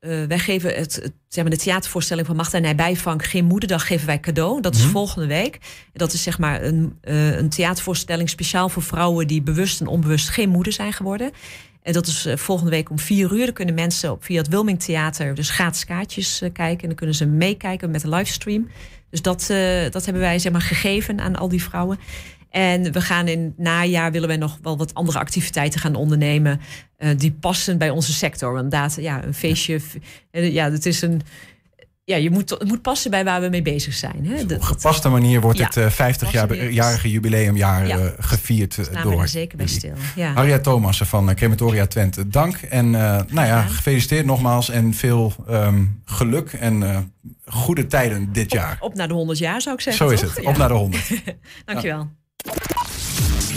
wij 0.00 0.38
geven 0.38 0.74
het, 0.74 0.94
het, 0.94 1.12
zeg 1.28 1.44
maar 1.44 1.52
de 1.52 1.60
theatervoorstelling 1.60 2.26
van 2.26 2.36
Magda 2.36 2.58
Nijbijvank, 2.58 3.24
Geen 3.24 3.44
Moederdag, 3.44 3.86
geven 3.86 4.06
wij 4.06 4.20
cadeau. 4.20 4.60
Dat 4.60 4.72
is 4.72 4.78
mm-hmm. 4.78 4.94
volgende 4.94 5.26
week. 5.26 5.58
Dat 5.92 6.12
is 6.12 6.22
zeg 6.22 6.38
maar 6.38 6.62
een, 6.62 6.98
een 7.00 7.48
theatervoorstelling 7.48 8.28
speciaal 8.28 8.68
voor 8.68 8.82
vrouwen 8.82 9.26
die 9.26 9.42
bewust 9.42 9.80
en 9.80 9.86
onbewust 9.86 10.28
geen 10.28 10.48
moeder 10.48 10.72
zijn 10.72 10.92
geworden. 10.92 11.30
En 11.88 11.94
dat 11.94 12.06
is 12.06 12.28
volgende 12.34 12.70
week 12.70 12.90
om 12.90 12.98
vier 12.98 13.32
uur. 13.32 13.44
Dan 13.44 13.54
kunnen 13.54 13.74
mensen 13.74 14.10
op, 14.10 14.24
via 14.24 14.38
het 14.38 14.48
Wilming 14.48 14.80
Theater 14.80 15.34
dus 15.34 15.50
gratis 15.50 15.84
kaartjes 15.84 16.38
kijken. 16.52 16.80
En 16.80 16.86
dan 16.86 16.94
kunnen 16.94 17.14
ze 17.14 17.26
meekijken 17.26 17.90
met 17.90 18.00
de 18.00 18.08
livestream. 18.08 18.68
Dus 19.10 19.22
dat, 19.22 19.48
uh, 19.50 19.90
dat 19.90 20.04
hebben 20.04 20.22
wij 20.22 20.38
zeg 20.38 20.52
maar, 20.52 20.60
gegeven 20.60 21.20
aan 21.20 21.36
al 21.36 21.48
die 21.48 21.62
vrouwen. 21.62 21.98
En 22.50 22.92
we 22.92 23.00
gaan 23.00 23.28
in 23.28 23.44
het 23.44 23.58
najaar 23.58 24.12
willen 24.12 24.28
wij 24.28 24.36
nog 24.36 24.58
wel 24.62 24.76
wat 24.76 24.94
andere 24.94 25.18
activiteiten 25.18 25.80
gaan 25.80 25.94
ondernemen. 25.94 26.60
Uh, 26.98 27.10
die 27.16 27.32
passen 27.32 27.78
bij 27.78 27.90
onze 27.90 28.12
sector. 28.12 28.56
Inderdaad, 28.56 28.96
ja, 29.00 29.24
een 29.24 29.34
feestje. 29.34 29.80
Ja, 30.30 30.70
het 30.70 30.86
is 30.86 31.02
een 31.02 31.22
ja, 32.08 32.16
je 32.16 32.30
moet, 32.30 32.50
het 32.50 32.64
moet 32.64 32.82
passen 32.82 33.10
bij 33.10 33.24
waar 33.24 33.40
we 33.40 33.48
mee 33.48 33.62
bezig 33.62 33.94
zijn. 33.94 34.26
Hè? 34.26 34.54
op 34.54 34.62
gepaste 34.62 35.08
manier 35.08 35.40
wordt 35.40 35.58
het 35.58 35.76
uh, 35.76 35.90
50-jarige 35.90 37.10
jubileumjaar 37.10 37.86
ja. 37.86 37.98
uh, 37.98 38.04
gevierd 38.18 38.76
dus 38.76 38.88
door. 39.02 39.20
Er 39.20 39.28
zeker 39.28 39.56
bij 39.56 39.66
stil. 39.66 39.92
Ja. 40.14 40.32
Harriet 40.32 40.62
Thomassen 40.62 41.06
van 41.06 41.34
Crematoria 41.34 41.86
Twente, 41.86 42.28
dank. 42.28 42.56
En 42.56 42.86
uh, 42.86 43.20
nou 43.28 43.46
ja, 43.46 43.62
gefeliciteerd 43.62 44.26
nogmaals 44.26 44.70
en 44.70 44.94
veel 44.94 45.32
um, 45.50 46.02
geluk 46.04 46.52
en 46.52 47.12
goede 47.46 47.86
tijden 47.86 48.32
dit 48.32 48.52
jaar. 48.52 48.76
Op, 48.80 48.90
op, 48.90 48.96
naar 48.96 49.08
de 49.08 49.14
100 49.14 49.38
jaar 49.38 49.60
zou 49.60 49.74
ik 49.74 49.80
zeggen. 49.80 50.06
Zo 50.06 50.12
is 50.12 50.20
het, 50.20 50.44
op 50.44 50.56
naar 50.56 50.68
de 50.68 50.74
100. 50.74 51.10
Dankjewel. 51.64 52.08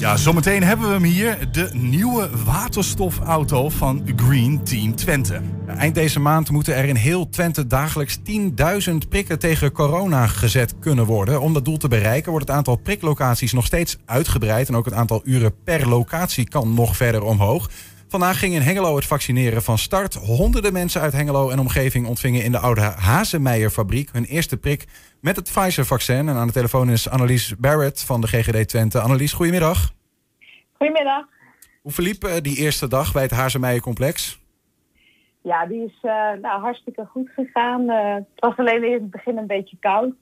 Ja, 0.02 0.18
zometeen 0.18 0.64
hebben 0.64 0.88
we 0.88 0.94
hem 0.94 1.04
hier. 1.04 1.52
De 1.52 1.70
nieuwe 1.74 2.30
waterstofauto 2.46 3.70
van 3.70 4.04
Green 4.16 4.64
Team 4.64 4.96
Twente. 4.96 5.42
Eind 5.68 5.96
deze 5.96 6.20
maand 6.20 6.52
moeten 6.52 6.76
er 6.76 6.86
in 6.86 6.96
heel 6.96 7.30
Twente 7.30 7.68
dagelijks 7.68 8.18
10.000 8.90 8.94
prikken 9.10 9.40
tegen 9.40 9.72
corona 9.72 10.28
gezet 10.28 10.80
kunnen 10.80 11.06
worden. 11.06 11.42
Om 11.42 11.54
dat 11.54 11.66
doel 11.66 11.78
te 11.78 11.88
bereiken 11.88 12.32
wordt 12.32 12.48
het 12.48 12.58
aantal 12.58 12.76
priklocaties 12.76 13.54
nog 13.54 13.66
steeds 13.66 13.98
uitgebreid. 14.06 14.68
En 14.68 14.76
ook 14.76 14.86
het 14.86 14.94
aantal 14.94 15.22
uren 15.24 15.54
per 15.64 15.88
locatie 15.88 16.48
kan 16.48 16.74
nog 16.74 16.96
verder 16.96 17.24
omhoog. 17.24 17.70
Vandaag 18.08 18.40
ging 18.40 18.54
in 18.54 18.62
Hengelo 18.62 18.96
het 18.96 19.06
vaccineren 19.06 19.64
van 19.64 19.78
start. 19.78 20.14
Honderden 20.14 20.74
mensen 20.74 21.02
uit 21.02 21.14
Hengelo 21.14 21.50
en 21.50 21.60
omgeving 21.60 22.08
ontvingen 22.08 22.44
in 22.44 22.52
de 22.52 22.60
oude 22.60 22.82
Hazemeijer-fabriek 22.82 24.10
hun 24.12 24.26
eerste 24.26 24.58
prik 24.58 24.88
met 25.22 25.36
het 25.36 25.52
Pfizer-vaccin. 25.54 26.30
En 26.30 26.36
aan 26.36 26.48
de 26.48 26.54
telefoon 26.54 26.90
is 26.90 27.10
Annelies 27.10 27.56
Barrett 27.58 28.04
van 28.04 28.22
de 28.22 28.28
GGD 28.28 28.68
Twente. 28.68 29.00
Annelies, 29.00 29.34
goedemiddag. 29.34 29.94
Goedemiddag. 30.74 31.26
Hoe 31.82 31.92
verliep 31.92 32.24
eh, 32.24 32.42
die 32.42 32.58
eerste 32.58 32.88
dag 32.88 33.14
bij 33.14 33.22
het 33.22 33.32
Hazemeijer-complex? 33.32 34.40
Ja, 35.42 35.66
die 35.66 35.84
is 35.84 36.00
uh, 36.02 36.12
nou, 36.42 36.62
hartstikke 36.62 37.06
goed 37.06 37.30
gegaan. 37.36 37.82
Uh, 37.82 38.14
het 38.14 38.26
was 38.36 38.58
alleen 38.58 38.84
in 38.84 38.94
het 38.94 39.12
begin 39.12 39.38
een 39.38 39.48
beetje 39.48 39.78
koud. 39.80 40.14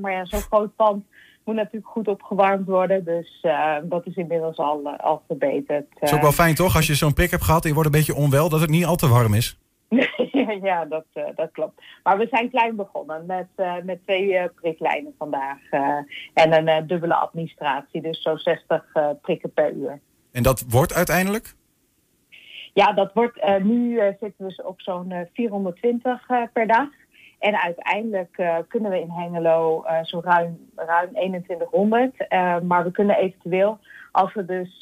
maar 0.00 0.12
ja, 0.12 0.24
zo'n 0.24 0.40
groot 0.40 0.76
pand 0.76 1.04
moet 1.44 1.54
natuurlijk 1.54 1.86
goed 1.86 2.08
opgewarmd 2.08 2.66
worden. 2.66 3.04
Dus 3.04 3.46
dat 3.82 4.06
is 4.06 4.16
inmiddels 4.16 4.56
al, 4.56 4.96
al 4.96 5.22
verbeterd. 5.26 5.86
Het 5.88 6.02
is 6.02 6.12
ook 6.12 6.20
wel 6.20 6.32
fijn 6.32 6.54
toch, 6.54 6.76
als 6.76 6.86
je 6.86 6.94
zo'n 6.94 7.14
prik 7.14 7.30
hebt 7.30 7.44
gehad 7.44 7.62
en 7.62 7.68
je 7.68 7.74
wordt 7.74 7.90
een 7.90 7.98
beetje 7.98 8.14
onwel, 8.14 8.48
dat 8.48 8.60
het 8.60 8.70
niet 8.70 8.84
al 8.84 8.96
te 8.96 9.08
warm 9.08 9.34
is? 9.34 9.58
ja, 10.62 10.84
dat, 10.84 11.04
uh, 11.14 11.24
dat 11.34 11.50
klopt. 11.52 11.82
Maar 12.02 12.18
we 12.18 12.26
zijn 12.30 12.50
klein 12.50 12.76
begonnen 12.76 13.26
met, 13.26 13.46
met 13.84 13.98
twee 14.02 14.48
priklijnen 14.48 15.14
vandaag. 15.18 15.58
en 16.34 16.68
een 16.68 16.86
dubbele 16.86 17.14
administratie, 17.14 18.02
dus 18.02 18.22
zo'n 18.22 18.38
60 18.38 18.84
prikken 19.20 19.52
per 19.52 19.72
uur. 19.72 20.00
En 20.32 20.42
dat 20.42 20.64
wordt 20.68 20.94
uiteindelijk? 20.94 21.54
Ja, 22.72 22.92
dat 22.92 23.12
wordt, 23.12 23.58
nu 23.62 24.00
zitten 24.20 24.46
we 24.46 24.62
op 24.64 24.80
zo'n 24.80 25.28
420 25.32 26.26
per 26.52 26.66
dag. 26.66 26.88
En 27.38 27.62
uiteindelijk 27.62 28.38
uh, 28.38 28.56
kunnen 28.68 28.90
we 28.90 29.00
in 29.00 29.10
Hengelo 29.10 29.84
uh, 29.84 29.98
zo 30.02 30.20
ruim, 30.24 30.70
ruim 30.76 31.12
2100. 31.12 32.14
Uh, 32.28 32.60
maar 32.60 32.84
we 32.84 32.90
kunnen 32.90 33.16
eventueel, 33.16 33.78
als 34.12 34.34
we 34.34 34.44
dus 34.44 34.78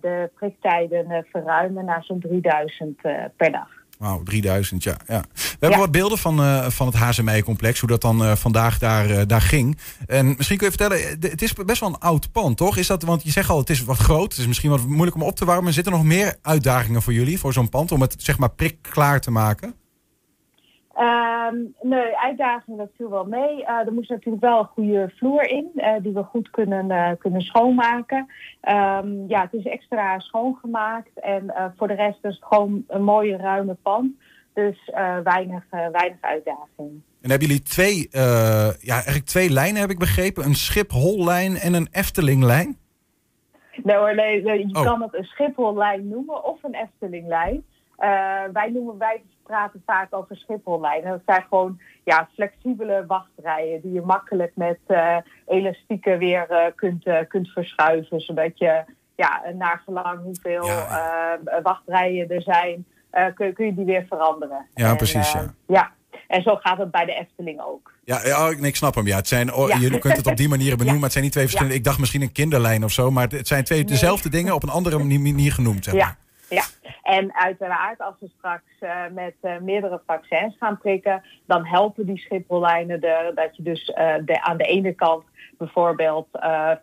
de 0.00 0.30
priktijden 0.34 1.26
verruimen, 1.30 1.84
naar 1.84 2.04
zo'n 2.04 2.20
3000 2.20 3.00
per 3.36 3.52
dag. 3.52 3.77
Wauw, 3.98 4.22
3000, 4.22 4.82
ja. 4.82 4.96
ja. 5.06 5.24
We 5.34 5.56
hebben 5.58 5.78
wat 5.78 5.90
beelden 5.90 6.18
van, 6.18 6.72
van 6.72 6.86
het 6.86 6.96
HZMI-complex, 6.96 7.80
hoe 7.80 7.88
dat 7.88 8.00
dan 8.00 8.36
vandaag 8.36 8.78
daar, 8.78 9.26
daar 9.26 9.40
ging. 9.40 9.78
En 10.06 10.34
misschien 10.36 10.58
kun 10.58 10.70
je 10.70 10.76
vertellen, 10.76 11.18
het 11.20 11.42
is 11.42 11.52
best 11.52 11.80
wel 11.80 11.88
een 11.88 11.98
oud 11.98 12.32
pand, 12.32 12.56
toch? 12.56 12.76
Is 12.76 12.86
dat, 12.86 13.02
want 13.02 13.22
je 13.22 13.30
zegt 13.30 13.50
al, 13.50 13.58
het 13.58 13.70
is 13.70 13.84
wat 13.84 13.98
groot, 13.98 14.30
het 14.30 14.40
is 14.40 14.46
misschien 14.46 14.70
wat 14.70 14.86
moeilijk 14.86 15.16
om 15.16 15.22
op 15.22 15.36
te 15.36 15.44
warmen. 15.44 15.72
Zitten 15.72 15.92
er 15.92 15.98
nog 15.98 16.06
meer 16.06 16.36
uitdagingen 16.42 17.02
voor 17.02 17.12
jullie, 17.12 17.38
voor 17.38 17.52
zo'n 17.52 17.68
pand, 17.68 17.92
om 17.92 18.00
het 18.00 18.14
zeg 18.18 18.38
maar 18.38 18.50
prikklaar 18.50 19.20
te 19.20 19.30
maken? 19.30 19.74
Um, 21.00 21.74
nee, 21.82 22.16
uitdaging 22.16 22.78
dat 22.78 22.88
viel 22.96 23.10
wel 23.10 23.24
mee. 23.24 23.60
Uh, 23.60 23.86
er 23.86 23.92
moest 23.92 24.10
natuurlijk 24.10 24.44
wel 24.44 24.58
een 24.58 24.64
goede 24.64 25.12
vloer 25.16 25.50
in, 25.50 25.70
uh, 25.74 25.94
die 26.02 26.12
we 26.12 26.22
goed 26.22 26.50
kunnen, 26.50 26.90
uh, 26.90 27.10
kunnen 27.18 27.40
schoonmaken. 27.40 28.18
Um, 28.68 29.24
ja, 29.28 29.40
het 29.40 29.52
is 29.52 29.64
extra 29.64 30.18
schoongemaakt 30.18 31.20
en 31.20 31.72
voor 31.76 31.88
de 31.88 31.94
rest 31.94 32.24
is 32.24 32.34
het 32.34 32.44
gewoon 32.44 32.84
een 32.88 33.04
mooie 33.04 33.36
ruime 33.36 33.76
pand. 33.82 34.12
Dus 34.54 34.90
weinig, 35.24 35.64
weinig 35.70 36.20
uitdaging. 36.20 37.02
En 37.20 37.30
hebben 37.30 37.48
jullie 37.48 37.62
twee, 37.62 38.08
ja, 38.80 38.92
eigenlijk 38.92 39.24
twee 39.24 39.50
lijnen, 39.50 39.80
heb 39.80 39.90
ik 39.90 39.98
begrepen? 39.98 40.44
Een 40.44 40.54
Schiphollijn 40.54 41.56
en 41.56 41.74
een 41.74 41.88
Eftelinglijn? 41.90 42.76
Nee 43.82 43.96
hoor, 43.96 44.14
nee, 44.14 44.42
je 44.42 44.68
oh. 44.72 44.82
kan 44.82 45.02
het 45.02 45.14
een 45.14 45.24
Schiphollijn 45.24 46.08
noemen 46.08 46.44
of 46.44 46.62
een 46.62 46.74
Eftelinglijn. 46.74 47.64
wij 48.52 48.70
noemen 48.72 48.98
wij 48.98 49.22
praten 49.48 49.82
vaak 49.86 50.14
over 50.14 50.36
Schiphollijnen. 50.36 51.10
Dat 51.10 51.20
zijn 51.26 51.44
gewoon 51.48 51.80
ja, 52.04 52.28
flexibele 52.34 53.04
wachtrijen 53.06 53.80
die 53.80 53.92
je 53.92 54.00
makkelijk 54.00 54.52
met 54.54 54.78
uh, 54.88 55.16
elastieken 55.46 56.18
weer 56.18 56.46
uh, 56.50 56.58
kunt, 56.74 57.06
uh, 57.06 57.18
kunt 57.28 57.48
verschuiven. 57.48 58.20
Zodat 58.20 58.58
je 58.58 58.84
ja, 59.16 59.42
naar 59.54 59.82
gelang 59.84 60.22
hoeveel 60.22 60.66
ja. 60.66 61.38
wachtrijen 61.62 62.28
er 62.28 62.42
zijn, 62.42 62.86
kun, 63.34 63.52
kun, 63.52 63.66
je 63.66 63.74
die 63.74 63.84
weer 63.84 64.04
veranderen. 64.08 64.66
Ja, 64.74 64.90
en, 64.90 64.96
precies. 64.96 65.32
Ja. 65.32 65.54
ja. 65.66 65.92
En 66.28 66.42
zo 66.42 66.56
gaat 66.56 66.78
het 66.78 66.90
bij 66.90 67.04
de 67.04 67.12
Efteling 67.12 67.60
ook. 67.60 67.92
Ja, 68.04 68.20
ja 68.24 68.54
ik 68.60 68.76
snap 68.76 68.94
hem. 68.94 69.06
Ja, 69.06 69.16
het 69.16 69.28
zijn, 69.28 69.54
oh, 69.54 69.68
ja. 69.68 69.76
Je 69.76 69.98
kunt 69.98 70.16
het 70.16 70.26
op 70.26 70.36
die 70.36 70.48
manier 70.48 70.76
benoemen, 70.76 70.94
maar 70.94 71.02
het 71.02 71.12
zijn 71.12 71.24
niet 71.24 71.32
twee 71.32 71.44
verschillende. 71.44 71.78
Ik 71.78 71.84
dacht 71.84 71.98
misschien 71.98 72.22
een 72.22 72.32
kinderlijn 72.32 72.84
of 72.84 72.92
zo, 72.92 73.10
maar 73.10 73.28
het 73.28 73.48
zijn 73.48 73.64
twee 73.64 73.84
dezelfde 73.84 74.28
dingen 74.28 74.54
op 74.54 74.62
een 74.62 74.68
andere 74.68 74.98
manier 74.98 75.52
genoemd. 75.52 75.84
Zeg 75.84 75.94
maar. 75.94 76.02
Ja. 76.02 76.16
Ja, 76.48 76.64
en 77.08 77.34
uiteraard 77.34 78.00
als 78.00 78.14
we 78.20 78.30
straks 78.38 78.72
uh, 78.80 79.02
met 79.12 79.34
uh, 79.42 79.58
meerdere 79.58 80.00
vaccins 80.06 80.56
gaan 80.58 80.78
prikken, 80.78 81.22
dan 81.46 81.66
helpen 81.66 82.06
die 82.06 82.18
Schiphollijnen 82.18 83.00
er 83.00 83.34
dat 83.34 83.56
je 83.56 83.62
dus 83.62 83.88
uh, 83.88 84.14
de, 84.24 84.42
aan 84.42 84.56
de 84.56 84.64
ene 84.64 84.92
kant 84.92 85.24
bijvoorbeeld 85.58 86.28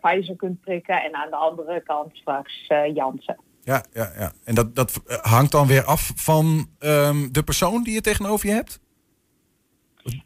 Pfizer 0.00 0.36
kunt 0.36 0.60
prikken 0.60 1.02
en 1.02 1.14
aan 1.14 1.30
de 1.30 1.36
andere 1.36 1.80
kant 1.80 2.16
straks 2.16 2.66
Janssen. 2.94 3.36
Ja, 3.62 3.84
ja, 3.92 4.10
ja. 4.18 4.32
En 4.44 4.54
dat, 4.54 4.74
dat 4.74 5.02
hangt 5.22 5.52
dan 5.52 5.66
weer 5.66 5.84
af 5.84 6.12
van 6.14 6.66
um, 6.78 7.32
de 7.32 7.42
persoon 7.42 7.82
die 7.82 7.94
je 7.94 8.00
tegenover 8.00 8.48
je 8.48 8.54
hebt? 8.54 8.80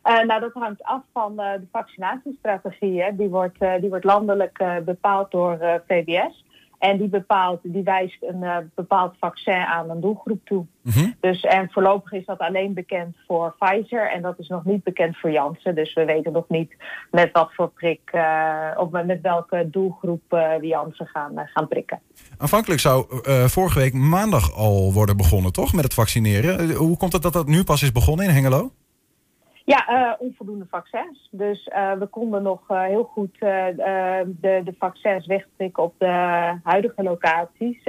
nou, 0.03 0.41
dat 0.41 0.53
hangt 0.53 0.83
af 0.83 1.03
van 1.13 1.37
de 1.37 1.67
vaccinatiestrategie. 1.73 3.03
Hè. 3.03 3.17
Die, 3.17 3.29
wordt, 3.29 3.59
die 3.81 3.89
wordt 3.89 4.05
landelijk 4.05 4.83
bepaald 4.85 5.31
door 5.31 5.83
VWS. 5.87 6.45
En 6.81 6.99
die, 6.99 7.09
bepaalt, 7.09 7.61
die 7.62 7.83
wijst 7.83 8.23
een 8.23 8.43
uh, 8.43 8.57
bepaald 8.75 9.14
vaccin 9.19 9.55
aan 9.55 9.90
een 9.90 10.01
doelgroep 10.01 10.40
toe. 10.45 10.66
Mm 10.83 11.14
dus, 11.21 11.40
en 11.40 11.69
voorlopig 11.71 12.12
is 12.12 12.25
dat 12.25 12.38
alleen 12.38 12.75
bekend 12.75 13.16
voor 13.27 13.55
Pfizer 13.59 14.11
en 14.11 14.23
dat 14.23 14.38
is 14.38 14.49
nog 14.49 14.64
niet 14.64 14.83
bekend 14.83 15.16
voor 15.16 15.31
Janssen. 15.31 15.75
Dus 15.75 15.95
we 15.95 16.05
weten 16.05 16.33
nog 16.33 16.45
niet 16.49 16.77
met 17.11 17.33
wat 17.33 17.55
voor 17.55 17.69
prik 17.69 18.01
uh, 18.14 18.71
of 18.77 18.90
met 18.90 19.21
welke 19.21 19.69
doelgroep 19.71 20.23
uh, 20.29 20.55
we 20.61 20.66
Janssen 20.66 21.07
gaan, 21.07 21.33
gaan 21.37 21.69
prikken. 21.69 22.01
Aanvankelijk 22.38 22.81
zou 22.81 23.07
vorige 23.49 23.79
week 23.79 23.93
maandag 23.93 24.55
al 24.55 24.93
worden 24.93 25.16
begonnen, 25.16 25.53
toch? 25.53 25.73
Met 25.73 25.85
het 25.85 25.95
vaccineren. 25.95 26.73
Hoe 26.73 26.97
komt 26.97 27.12
het 27.12 27.23
dat 27.23 27.33
dat 27.33 27.47
nu 27.47 27.64
pas 27.64 27.83
is 27.83 27.93
begonnen 27.93 28.27
in 28.27 28.33
Hengelo? 28.33 28.73
Ja, 29.71 29.89
uh, 29.89 30.13
onvoldoende 30.19 30.67
vaccins. 30.71 31.29
Dus 31.31 31.67
uh, 31.67 31.93
we 31.93 32.07
konden 32.07 32.43
nog 32.43 32.71
uh, 32.71 32.83
heel 32.83 33.05
goed 33.05 33.39
de, 33.39 34.61
de 34.65 34.75
vaccins 34.79 35.27
wegtrekken 35.27 35.83
op 35.83 35.95
de 35.99 36.07
huidige 36.63 37.03
locaties. 37.03 37.83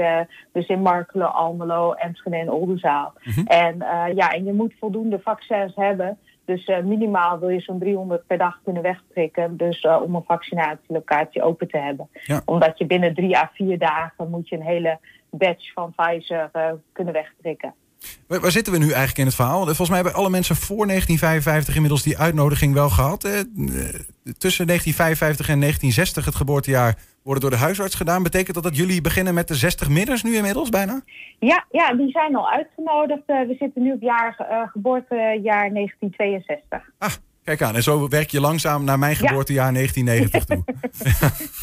dus 0.52 0.68
in 0.68 0.82
Markelo, 0.82 1.26
Almelo, 1.26 1.94
Enschede 1.94 2.36
en 2.38 2.52
Oldenzaal. 2.52 3.14
Mm 3.24 3.34
-hmm. 3.34 3.46
En 3.46 3.78
ja, 4.16 4.32
en 4.32 4.46
je 4.46 4.54
moet 4.54 4.74
voldoende 4.80 5.20
vaccins 5.20 5.76
hebben. 5.76 6.18
Dus 6.46 6.66
minimaal 6.84 7.40
wil 7.40 7.50
je 7.50 7.60
zo'n 7.60 7.80
300 7.80 8.28
per 8.28 8.38
dag 8.38 8.60
kunnen 8.64 8.82
wegprikken. 8.82 9.58
Dus 9.58 9.88
om 10.04 10.16
een 10.16 10.24
vaccinatielocatie 10.24 11.44
open 11.44 11.68
te 11.68 11.78
hebben. 11.78 12.10
Ja. 12.12 12.42
Omdat 12.46 12.78
je 12.78 12.86
binnen 12.86 13.14
drie 13.14 13.38
à 13.38 13.52
vier 13.54 13.80
dagen 13.80 14.30
moet 14.30 14.50
je 14.50 14.56
een 14.56 14.62
hele 14.62 15.00
batch 15.30 15.74
van 15.74 15.94
Pfizer 15.96 16.52
kunnen 16.92 17.14
wegprikken. 17.14 17.74
Waar, 18.28 18.40
waar, 18.40 18.52
zitten 18.52 18.74
we 18.74 18.80
nu 18.80 18.86
eigenlijk 18.86 19.18
in 19.18 19.26
het 19.26 19.36
verhaal? 19.36 19.66
Volgens 19.66 19.90
mij 19.90 19.98
hebben 19.98 20.16
alle 20.16 20.30
mensen 20.30 20.56
voor 20.56 20.88
1955 20.88 21.76
inmiddels 21.76 22.04
die 22.04 22.18
uitnodiging 22.18 22.74
wel 22.74 22.90
gehad. 22.90 23.24
Eh, 23.24 23.32
tussen 24.38 24.68
1955 24.68 25.50
en 25.50 25.60
1960, 25.60 26.26
het 26.26 26.36
geboortejaar, 26.36 26.96
worden 27.24 27.42
door 27.42 27.52
de 27.52 27.66
huisarts 27.66 27.96
gedaan. 27.96 28.24
Betekent 28.24 28.54
dat 28.56 28.64
dat 28.64 28.76
jullie 28.76 29.02
beginnen 29.02 29.34
met 29.34 29.48
de 29.48 29.56
60 29.56 29.90
midders 29.90 30.24
nu 30.24 30.36
inmiddels 30.36 30.70
bijna? 30.70 31.02
Ja, 31.40 31.66
ja 31.72 31.94
die 31.94 32.10
zijn 32.10 32.36
al 32.36 32.50
uitgenodigd. 32.50 33.24
Uh, 33.28 33.48
we 33.48 33.56
zitten 33.60 33.82
nu 33.82 33.92
op 33.92 34.02
jaar, 34.02 34.36
uh, 34.40 34.72
geboortejaar 34.72 35.74
1962. 35.74 36.90
Ah, 36.98 37.12
Kijk 37.44 37.62
aan, 37.62 37.76
en 37.76 37.84
zo 37.84 38.08
werk 38.08 38.30
je 38.30 38.40
langzaam 38.40 38.84
naar 38.84 39.00
mijn 39.00 39.16
geboortejaar 39.16 39.74
1990 39.74 40.46
toe. 40.46 40.64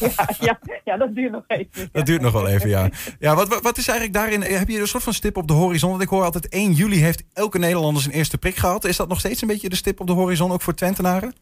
ja, 0.47 0.59
ja, 0.63 0.81
ja, 0.85 0.97
dat 0.97 1.15
duurt 1.15 1.33
nog 1.33 1.45
even. 1.47 1.89
Dat 1.93 2.07
duurt 2.07 2.21
nog 2.21 2.33
wel 2.33 2.49
even, 2.49 2.69
ja. 2.69 2.91
ja 3.19 3.35
wat, 3.35 3.61
wat 3.63 3.79
is 3.79 3.89
eigenlijk 3.89 4.19
daarin, 4.19 4.43
heb 4.43 4.69
je 4.69 4.81
een 4.81 4.89
soort 4.89 5.03
van 5.03 5.15
stip 5.15 5.37
op 5.37 5.49
de 5.49 5.53
horizon? 5.53 5.91
Want 5.91 6.03
ik 6.03 6.09
hoor 6.09 6.25
altijd 6.25 6.49
1 6.49 6.73
juli 6.73 7.03
heeft 7.03 7.23
elke 7.33 7.59
Nederlander 7.59 8.03
zijn 8.03 8.15
eerste 8.15 8.39
prik 8.39 8.57
gehad. 8.57 8.85
Is 8.85 8.97
dat 8.97 9.09
nog 9.09 9.19
steeds 9.19 9.43
een 9.43 9.49
beetje 9.49 9.69
de 9.69 9.77
stip 9.77 10.01
op 10.01 10.07
de 10.07 10.13
horizon, 10.13 10.53
ook 10.53 10.63
voor 10.63 10.75
Twentenaren? 10.75 11.35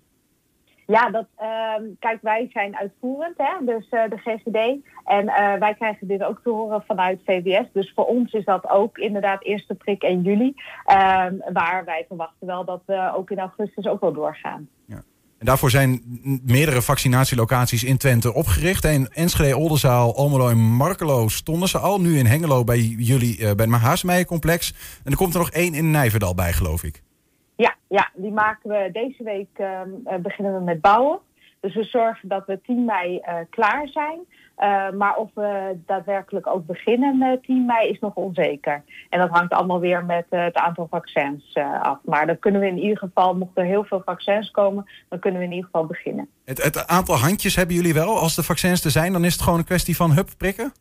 Ja, 0.86 1.10
dat, 1.10 1.26
uh, 1.40 1.88
kijk, 1.98 2.18
wij 2.22 2.48
zijn 2.52 2.76
uitvoerend, 2.76 3.34
hè, 3.36 3.64
dus 3.64 3.86
uh, 3.90 4.02
de 4.10 4.16
GGD. 4.16 4.84
En 5.04 5.24
uh, 5.24 5.54
wij 5.58 5.74
krijgen 5.74 6.06
dit 6.08 6.22
ook 6.22 6.40
te 6.42 6.50
horen 6.50 6.84
vanuit 6.86 7.20
VWS. 7.24 7.66
Dus 7.72 7.92
voor 7.94 8.04
ons 8.04 8.32
is 8.32 8.44
dat 8.44 8.68
ook 8.68 8.98
inderdaad 8.98 9.44
eerste 9.44 9.74
prik 9.74 10.02
1 10.02 10.22
juli. 10.22 10.54
Ehm, 10.84 11.34
waar 11.52 11.84
wij 11.84 12.04
verwachten 12.08 12.46
wel 12.46 12.64
dat 12.64 12.82
we 12.86 13.12
ook 13.16 13.30
in 13.30 13.38
augustus 13.38 13.86
ook 13.86 14.00
wel 14.00 14.12
doorgaan. 14.12 14.68
Ja. 14.84 15.02
En 15.38 15.46
daarvoor 15.46 15.70
zijn 15.70 16.02
meerdere 16.44 16.82
vaccinatielocaties 16.82 17.84
in 17.84 17.96
Twente 17.96 18.34
opgericht. 18.34 18.84
In 18.84 19.08
Enschede, 19.08 19.56
Oldenzaal, 19.56 20.16
Almelo 20.16 20.48
en 20.48 20.58
Markelo 20.58 21.28
stonden 21.28 21.68
ze 21.68 21.78
al. 21.78 22.00
Nu 22.00 22.18
in 22.18 22.26
Hengelo 22.26 22.64
bij 22.64 22.78
jullie, 22.80 23.54
bij 23.54 23.66
het 23.66 23.80
Haasmeijer-complex. 23.80 24.74
En 25.04 25.10
er 25.10 25.16
komt 25.16 25.34
er 25.34 25.40
nog 25.40 25.50
één 25.50 25.74
in 25.74 25.90
Nijverdal 25.90 26.34
bij, 26.34 26.52
geloof 26.52 26.82
ik. 26.82 27.02
Ja, 27.56 27.74
ja, 27.88 28.10
die 28.14 28.32
maken 28.32 28.70
we 28.70 28.88
deze 28.92 29.22
week 29.22 29.48
uh, 29.56 29.80
beginnen 30.22 30.54
we 30.54 30.60
met 30.60 30.80
bouwen. 30.80 31.18
Dus 31.60 31.74
we 31.74 31.84
zorgen 31.84 32.28
dat 32.28 32.46
we 32.46 32.60
10 32.60 32.84
mei 32.84 33.14
uh, 33.14 33.34
klaar 33.50 33.88
zijn. 33.88 34.18
Uh, 34.58 34.90
maar 34.90 35.16
of 35.16 35.30
we 35.34 35.78
daadwerkelijk 35.86 36.46
ook 36.46 36.66
beginnen 36.66 37.40
10 37.42 37.66
mei 37.66 37.88
is 37.88 37.98
nog 37.98 38.14
onzeker. 38.14 38.82
En 39.10 39.20
dat 39.20 39.30
hangt 39.30 39.52
allemaal 39.52 39.80
weer 39.80 40.04
met 40.04 40.26
het 40.30 40.54
aantal 40.54 40.86
vaccins 40.90 41.54
af. 41.82 41.98
Maar 42.04 42.26
dan 42.26 42.38
kunnen 42.38 42.60
we 42.60 42.66
in 42.66 42.78
ieder 42.78 42.98
geval, 42.98 43.34
mochten 43.34 43.62
er 43.62 43.68
heel 43.68 43.84
veel 43.84 44.02
vaccins 44.04 44.50
komen, 44.50 44.90
dan 45.08 45.18
kunnen 45.18 45.40
we 45.40 45.46
in 45.46 45.52
ieder 45.52 45.70
geval 45.70 45.86
beginnen. 45.86 46.28
Het, 46.44 46.62
het 46.62 46.86
aantal 46.86 47.16
handjes 47.16 47.56
hebben 47.56 47.76
jullie 47.76 47.94
wel. 47.94 48.18
Als 48.18 48.34
de 48.34 48.42
vaccins 48.42 48.84
er 48.84 48.90
zijn, 48.90 49.12
dan 49.12 49.24
is 49.24 49.32
het 49.32 49.42
gewoon 49.42 49.58
een 49.58 49.64
kwestie 49.64 49.96
van 49.96 50.12
hup 50.12 50.28
prikken? 50.36 50.72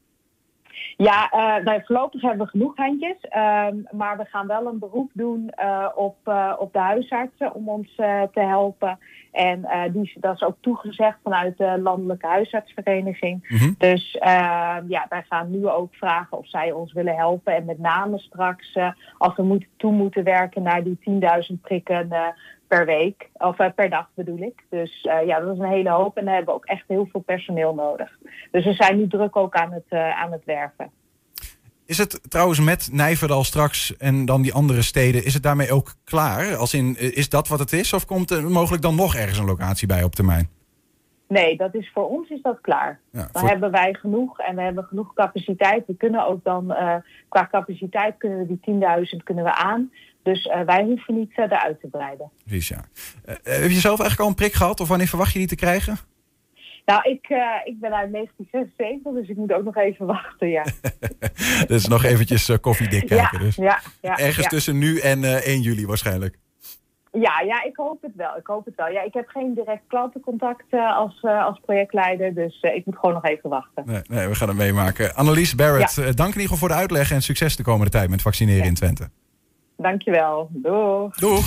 Ja, 0.98 1.32
uh, 1.34 1.66
nou, 1.66 1.82
voorlopig 1.86 2.22
hebben 2.22 2.46
we 2.46 2.52
genoeg 2.52 2.76
handjes. 2.76 3.18
Uh, 3.36 3.68
maar 3.92 4.18
we 4.18 4.26
gaan 4.26 4.48
wel 4.48 4.68
een 4.68 4.80
beroep 4.80 5.12
doen 5.14 5.52
uh, 5.60 5.88
op, 5.96 6.16
op 6.58 6.74
de 6.74 6.80
huisartsen 6.80 7.54
om 7.54 7.70
ons 7.70 7.96
te 7.96 8.40
helpen. 8.40 9.00
En 9.32 9.68
die, 9.92 10.14
dat 10.20 10.36
is 10.36 10.44
ook 10.44 10.58
toegezegd 10.60 11.18
vanuit 11.24 11.58
de 11.58 11.80
Landelijke 11.82 12.28
Huisartsvereniging. 12.28 13.48
Mm 13.50 13.58
-hmm. 13.58 13.76
Dus 13.78 14.12
ja, 14.88 15.06
wij 15.10 15.26
gaan 15.30 15.52
nu 15.52 15.68
ook 15.68 15.96
vragen 15.96 16.38
of 16.38 16.50
zij 16.50 16.72
ons 16.72 16.94
willen 16.94 17.16
helpen. 17.16 17.56
En 17.56 17.66
met 17.66 17.80
name 17.80 18.20
straks, 18.20 18.78
als 19.18 19.36
we 19.36 19.44
moeten, 19.44 19.70
toe 19.78 19.92
moeten 19.92 20.24
werken 20.24 20.64
naar 20.64 20.84
die 20.84 21.00
10.000 21.54 21.62
prikken 21.62 22.10
per 22.76 22.86
week, 22.86 23.30
of 23.34 23.60
uh, 23.60 23.68
per 23.76 23.90
dag 23.90 24.10
bedoel 24.14 24.38
ik. 24.38 24.64
Dus 24.70 25.04
uh, 25.04 25.26
ja, 25.26 25.40
dat 25.40 25.54
is 25.54 25.60
een 25.60 25.70
hele 25.70 25.90
hoop 25.90 26.18
en 26.18 26.26
daar 26.26 26.36
hebben 26.36 26.54
we 26.54 26.60
ook 26.60 26.66
echt 26.66 26.84
heel 26.88 27.08
veel 27.12 27.22
personeel 27.22 27.74
nodig. 27.74 28.10
Dus 28.52 28.66
we 28.66 28.74
zijn 28.74 28.98
nu 28.98 29.08
druk 29.08 29.36
ook 29.36 29.56
aan 29.56 29.72
het, 29.72 29.86
uh, 29.90 30.22
aan 30.22 30.32
het 30.32 30.46
werven. 30.46 30.92
Is 31.86 31.98
het 31.98 32.32
trouwens 32.32 32.60
met 32.60 32.90
Nijverdal 32.92 33.44
straks 33.44 33.98
en 33.98 34.26
dan 34.26 34.42
die 34.42 34.54
andere 34.54 34.82
steden, 34.82 35.26
is 35.26 35.34
het 35.34 35.44
daarmee 35.44 35.72
ook 35.72 35.94
klaar? 36.04 36.56
Als 36.56 36.74
in, 36.74 36.96
is 36.98 37.30
dat 37.30 37.48
wat 37.48 37.60
het 37.60 37.74
is? 37.74 37.94
Of 37.94 38.06
komt 38.06 38.32
er 38.32 38.44
mogelijk 38.44 38.84
dan 38.84 38.96
nog 38.96 39.16
ergens 39.16 39.38
een 39.38 39.46
locatie 39.46 39.88
bij 39.88 40.04
op 40.04 40.16
termijn? 40.16 40.50
Nee, 41.28 41.58
dat 41.58 41.76
is 41.76 41.92
voor 41.94 42.10
ons 42.10 42.30
is 42.30 42.42
dat 42.42 42.62
klaar. 42.62 43.00
Ja, 43.12 43.28
dan 43.32 43.48
hebben 43.48 43.72
wij 43.72 43.94
genoeg 43.94 44.40
en 44.40 44.56
we 44.56 44.62
hebben 44.62 44.84
genoeg 44.84 45.14
capaciteit. 45.14 45.86
We 45.88 45.96
kunnen 45.96 46.28
ook 46.28 46.44
dan, 46.44 46.72
uh, 46.72 46.96
qua 47.30 47.48
capaciteit 47.52 48.18
kunnen 48.18 48.40
we 48.40 48.46
die 48.46 48.60
10.000 48.60 49.24
kunnen 49.24 49.44
we 49.44 49.54
aan. 49.54 49.92
Dus 50.26 50.46
uh, 50.46 50.62
wij 50.62 50.84
hoeven 50.84 51.16
niet 51.16 51.34
verder 51.34 51.58
uit 51.58 51.80
te 51.80 51.88
breiden. 51.88 52.32
Precies, 52.46 52.68
ja. 52.68 52.86
Uh, 53.26 53.36
heb 53.44 53.70
je 53.70 53.80
zelf 53.80 54.00
eigenlijk 54.00 54.20
al 54.20 54.28
een 54.28 54.36
prik 54.36 54.54
gehad 54.54 54.80
of 54.80 54.88
wanneer 54.88 55.08
verwacht 55.08 55.34
je 55.34 55.40
die 55.40 55.48
te 55.48 55.56
krijgen? 55.56 55.98
Nou, 56.86 57.10
ik, 57.10 57.30
uh, 57.30 57.38
ik 57.64 57.80
ben 57.80 57.94
uit 57.94 58.12
1976, 58.12 59.14
dus 59.14 59.28
ik 59.28 59.36
moet 59.36 59.54
ook 59.54 59.64
nog 59.64 59.76
even 59.76 60.06
wachten, 60.16 60.50
ja. 60.50 60.66
dus 61.68 61.88
nog 61.88 62.04
eventjes 62.04 62.60
koffiedik 62.62 63.08
kijken. 63.08 63.40
Ja, 63.40 63.46
dus. 63.46 63.56
ja, 63.56 63.80
ja, 64.02 64.18
Ergens 64.18 64.44
ja. 64.44 64.50
tussen 64.50 64.78
nu 64.78 65.00
en 65.00 65.24
1 65.24 65.62
juli 65.62 65.86
waarschijnlijk. 65.86 66.38
Ja, 67.12 67.42
ja, 67.42 67.64
ik 67.64 67.76
hoop 67.76 68.02
het 68.02 68.16
wel. 68.16 68.38
Ik 68.38 68.48
hoop 68.48 68.66
het 68.66 68.76
wel. 68.76 68.88
Ja, 68.88 69.02
ik 69.02 69.14
heb 69.14 69.28
geen 69.28 69.54
direct 69.54 69.84
klantencontact 69.88 70.66
uh, 70.72 70.98
als, 70.98 71.20
uh, 71.22 71.46
als 71.46 71.60
projectleider, 71.66 72.34
dus 72.34 72.62
uh, 72.62 72.76
ik 72.76 72.86
moet 72.86 72.96
gewoon 72.96 73.14
nog 73.14 73.26
even 73.26 73.50
wachten. 73.50 73.84
Nee, 73.86 74.02
nee 74.08 74.28
we 74.28 74.36
gaan 74.36 74.48
het 74.48 74.58
meemaken. 74.58 75.16
Annelies 75.16 75.56
Barrett, 75.56 75.96
ja. 75.96 76.04
dank 76.04 76.18
in 76.18 76.26
ieder 76.26 76.42
geval 76.42 76.58
voor 76.58 76.68
de 76.68 76.74
uitleg 76.74 77.12
en 77.12 77.22
succes 77.22 77.56
de 77.56 77.64
komende 77.64 77.92
tijd 77.92 78.10
met 78.10 78.22
vaccineren 78.22 78.62
ja. 78.62 78.68
in 78.68 78.74
Twente. 78.74 79.10
Dankjewel. 79.78 80.50
Doeg. 80.54 81.16
Doeg. 81.16 81.46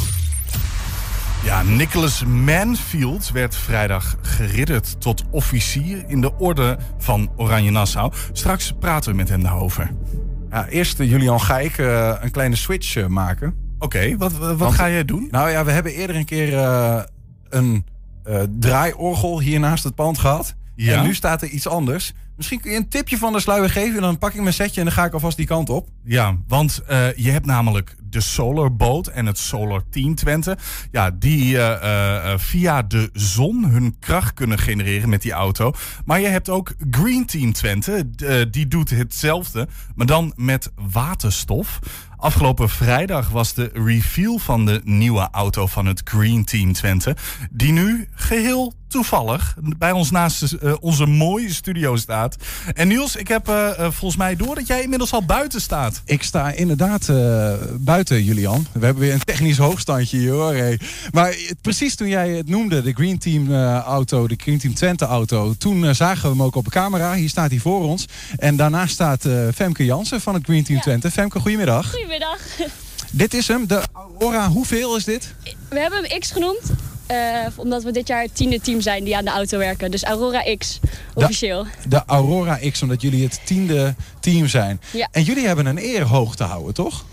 Ja, 1.44 1.62
Nicholas 1.62 2.24
Manfield 2.24 3.30
werd 3.30 3.56
vrijdag 3.56 4.16
geridderd 4.22 5.00
tot 5.00 5.24
officier 5.30 6.04
in 6.06 6.20
de 6.20 6.38
orde 6.38 6.78
van 6.98 7.30
Oranje 7.36 7.70
Nassau. 7.70 8.12
Straks 8.32 8.72
praten 8.80 9.10
we 9.10 9.16
met 9.16 9.28
hem 9.28 9.42
daarover. 9.42 9.90
Ja, 10.50 10.66
eerst 10.66 10.98
Julian 10.98 11.40
ga 11.40 11.58
ik 11.58 11.78
een 12.22 12.30
kleine 12.30 12.56
switch 12.56 13.08
maken. 13.08 13.54
Oké, 13.78 13.96
okay, 13.96 14.16
wat, 14.16 14.32
wat 14.32 14.56
Want, 14.56 14.74
ga 14.74 14.90
jij 14.90 15.04
doen? 15.04 15.28
Nou 15.30 15.50
ja, 15.50 15.64
we 15.64 15.70
hebben 15.70 15.92
eerder 15.92 16.16
een 16.16 16.24
keer 16.24 16.52
uh, 16.52 17.02
een 17.48 17.84
uh, 18.24 18.42
draaiorgel 18.58 19.40
hier 19.40 19.60
naast 19.60 19.84
het 19.84 19.94
pand 19.94 20.18
gehad. 20.18 20.54
Ja? 20.74 20.96
En 20.96 21.04
nu 21.04 21.14
staat 21.14 21.42
er 21.42 21.48
iets 21.48 21.68
anders. 21.68 22.12
Misschien 22.36 22.60
kun 22.60 22.70
je 22.70 22.76
een 22.76 22.88
tipje 22.88 23.18
van 23.18 23.32
de 23.32 23.40
sluier 23.40 23.70
geven. 23.70 24.00
Dan 24.00 24.18
pak 24.18 24.34
ik 24.34 24.40
mijn 24.40 24.54
setje 24.54 24.80
en 24.80 24.86
dan 24.86 24.94
ga 24.94 25.04
ik 25.04 25.12
alvast 25.12 25.36
die 25.36 25.46
kant 25.46 25.70
op. 25.70 25.88
Ja, 26.04 26.36
want 26.46 26.82
uh, 26.90 27.14
je 27.14 27.30
hebt 27.30 27.46
namelijk 27.46 27.96
de 28.10 28.20
Solar 28.20 28.76
Boat 28.76 29.06
en 29.06 29.26
het 29.26 29.38
Solar 29.38 29.82
Team 29.90 30.14
Twente. 30.14 30.56
Ja, 30.90 31.10
die 31.10 31.54
uh, 31.54 31.58
uh, 31.82 32.32
via 32.36 32.82
de 32.82 33.10
zon 33.12 33.64
hun 33.64 33.96
kracht 33.98 34.34
kunnen 34.34 34.58
genereren 34.58 35.08
met 35.08 35.22
die 35.22 35.32
auto. 35.32 35.72
Maar 36.04 36.20
je 36.20 36.26
hebt 36.26 36.48
ook 36.48 36.74
Green 36.90 37.26
Team 37.26 37.52
Twente. 37.52 38.10
die 38.50 38.68
doet 38.68 38.90
hetzelfde, 38.90 39.68
maar 39.94 40.06
dan 40.06 40.32
met 40.36 40.72
waterstof. 40.92 41.78
Afgelopen 42.16 42.68
vrijdag 42.68 43.28
was 43.28 43.54
de 43.54 43.70
reveal 43.74 44.38
van 44.38 44.66
de 44.66 44.80
nieuwe 44.84 45.28
auto 45.30 45.66
van 45.66 45.86
het 45.86 46.00
Green 46.04 46.44
Team 46.44 46.72
Twente. 46.72 47.16
Die 47.50 47.72
nu 47.72 48.08
geheel 48.14 48.74
toevallig 48.88 49.56
bij 49.78 49.92
ons 49.92 50.10
naast 50.10 50.56
onze 50.80 51.06
mooie 51.06 51.52
studio 51.52 51.96
staat. 51.96 52.36
En 52.74 52.88
Niels, 52.88 53.16
ik 53.16 53.28
heb 53.28 53.46
volgens 53.78 54.16
mij 54.16 54.36
door 54.36 54.54
dat 54.54 54.66
jij 54.66 54.82
inmiddels 54.82 55.12
al 55.12 55.24
buiten 55.24 55.60
staat. 55.60 56.02
Ik 56.04 56.22
sta 56.22 56.50
inderdaad 56.50 57.06
buiten, 57.06 57.97
Julian. 58.06 58.66
We 58.72 58.84
hebben 58.84 59.02
weer 59.02 59.12
een 59.12 59.24
technisch 59.24 59.58
hoogstandje 59.58 60.18
hier 60.18 60.30
hoor. 60.30 60.54
Hey. 60.54 60.80
Maar 61.12 61.36
precies 61.60 61.94
toen 61.94 62.08
jij 62.08 62.30
het 62.30 62.48
noemde, 62.48 62.82
de 62.82 62.92
Green 62.92 63.18
Team 63.18 63.54
auto, 63.80 64.28
de 64.28 64.34
Green 64.36 64.58
Team 64.58 64.74
Twente 64.74 65.04
auto. 65.04 65.54
Toen 65.58 65.94
zagen 65.94 66.22
we 66.22 66.28
hem 66.28 66.42
ook 66.42 66.54
op 66.54 66.68
camera. 66.68 67.14
Hier 67.14 67.28
staat 67.28 67.50
hij 67.50 67.58
voor 67.58 67.84
ons. 67.84 68.06
En 68.36 68.56
daarnaast 68.56 68.92
staat 68.92 69.24
Femke 69.54 69.84
Jansen 69.84 70.20
van 70.20 70.34
het 70.34 70.44
Green 70.44 70.64
Team 70.64 70.76
ja. 70.76 70.84
Twente. 70.84 71.10
Femke, 71.10 71.40
goedemiddag. 71.40 71.90
Goedemiddag. 71.90 72.38
Dit 73.12 73.34
is 73.34 73.48
hem, 73.48 73.66
de 73.66 73.82
Aurora. 73.92 74.48
Hoeveel 74.48 74.96
is 74.96 75.04
dit? 75.04 75.34
We 75.68 75.78
hebben 75.78 76.04
hem 76.04 76.20
X 76.20 76.30
genoemd. 76.30 76.60
Uh, 77.10 77.16
omdat 77.56 77.82
we 77.82 77.92
dit 77.92 78.08
jaar 78.08 78.22
het 78.22 78.34
tiende 78.34 78.60
team 78.60 78.80
zijn 78.80 79.04
die 79.04 79.16
aan 79.16 79.24
de 79.24 79.30
auto 79.30 79.58
werken. 79.58 79.90
Dus 79.90 80.04
Aurora 80.04 80.56
X, 80.58 80.80
officieel. 81.14 81.64
De, 81.64 81.88
de 81.88 82.02
Aurora 82.06 82.58
X, 82.70 82.82
omdat 82.82 83.02
jullie 83.02 83.24
het 83.24 83.40
tiende 83.44 83.94
team 84.20 84.46
zijn. 84.46 84.80
Ja. 84.90 85.08
En 85.10 85.22
jullie 85.22 85.46
hebben 85.46 85.66
een 85.66 85.78
eer 85.78 86.02
hoog 86.02 86.36
te 86.36 86.44
houden, 86.44 86.74
toch? 86.74 87.04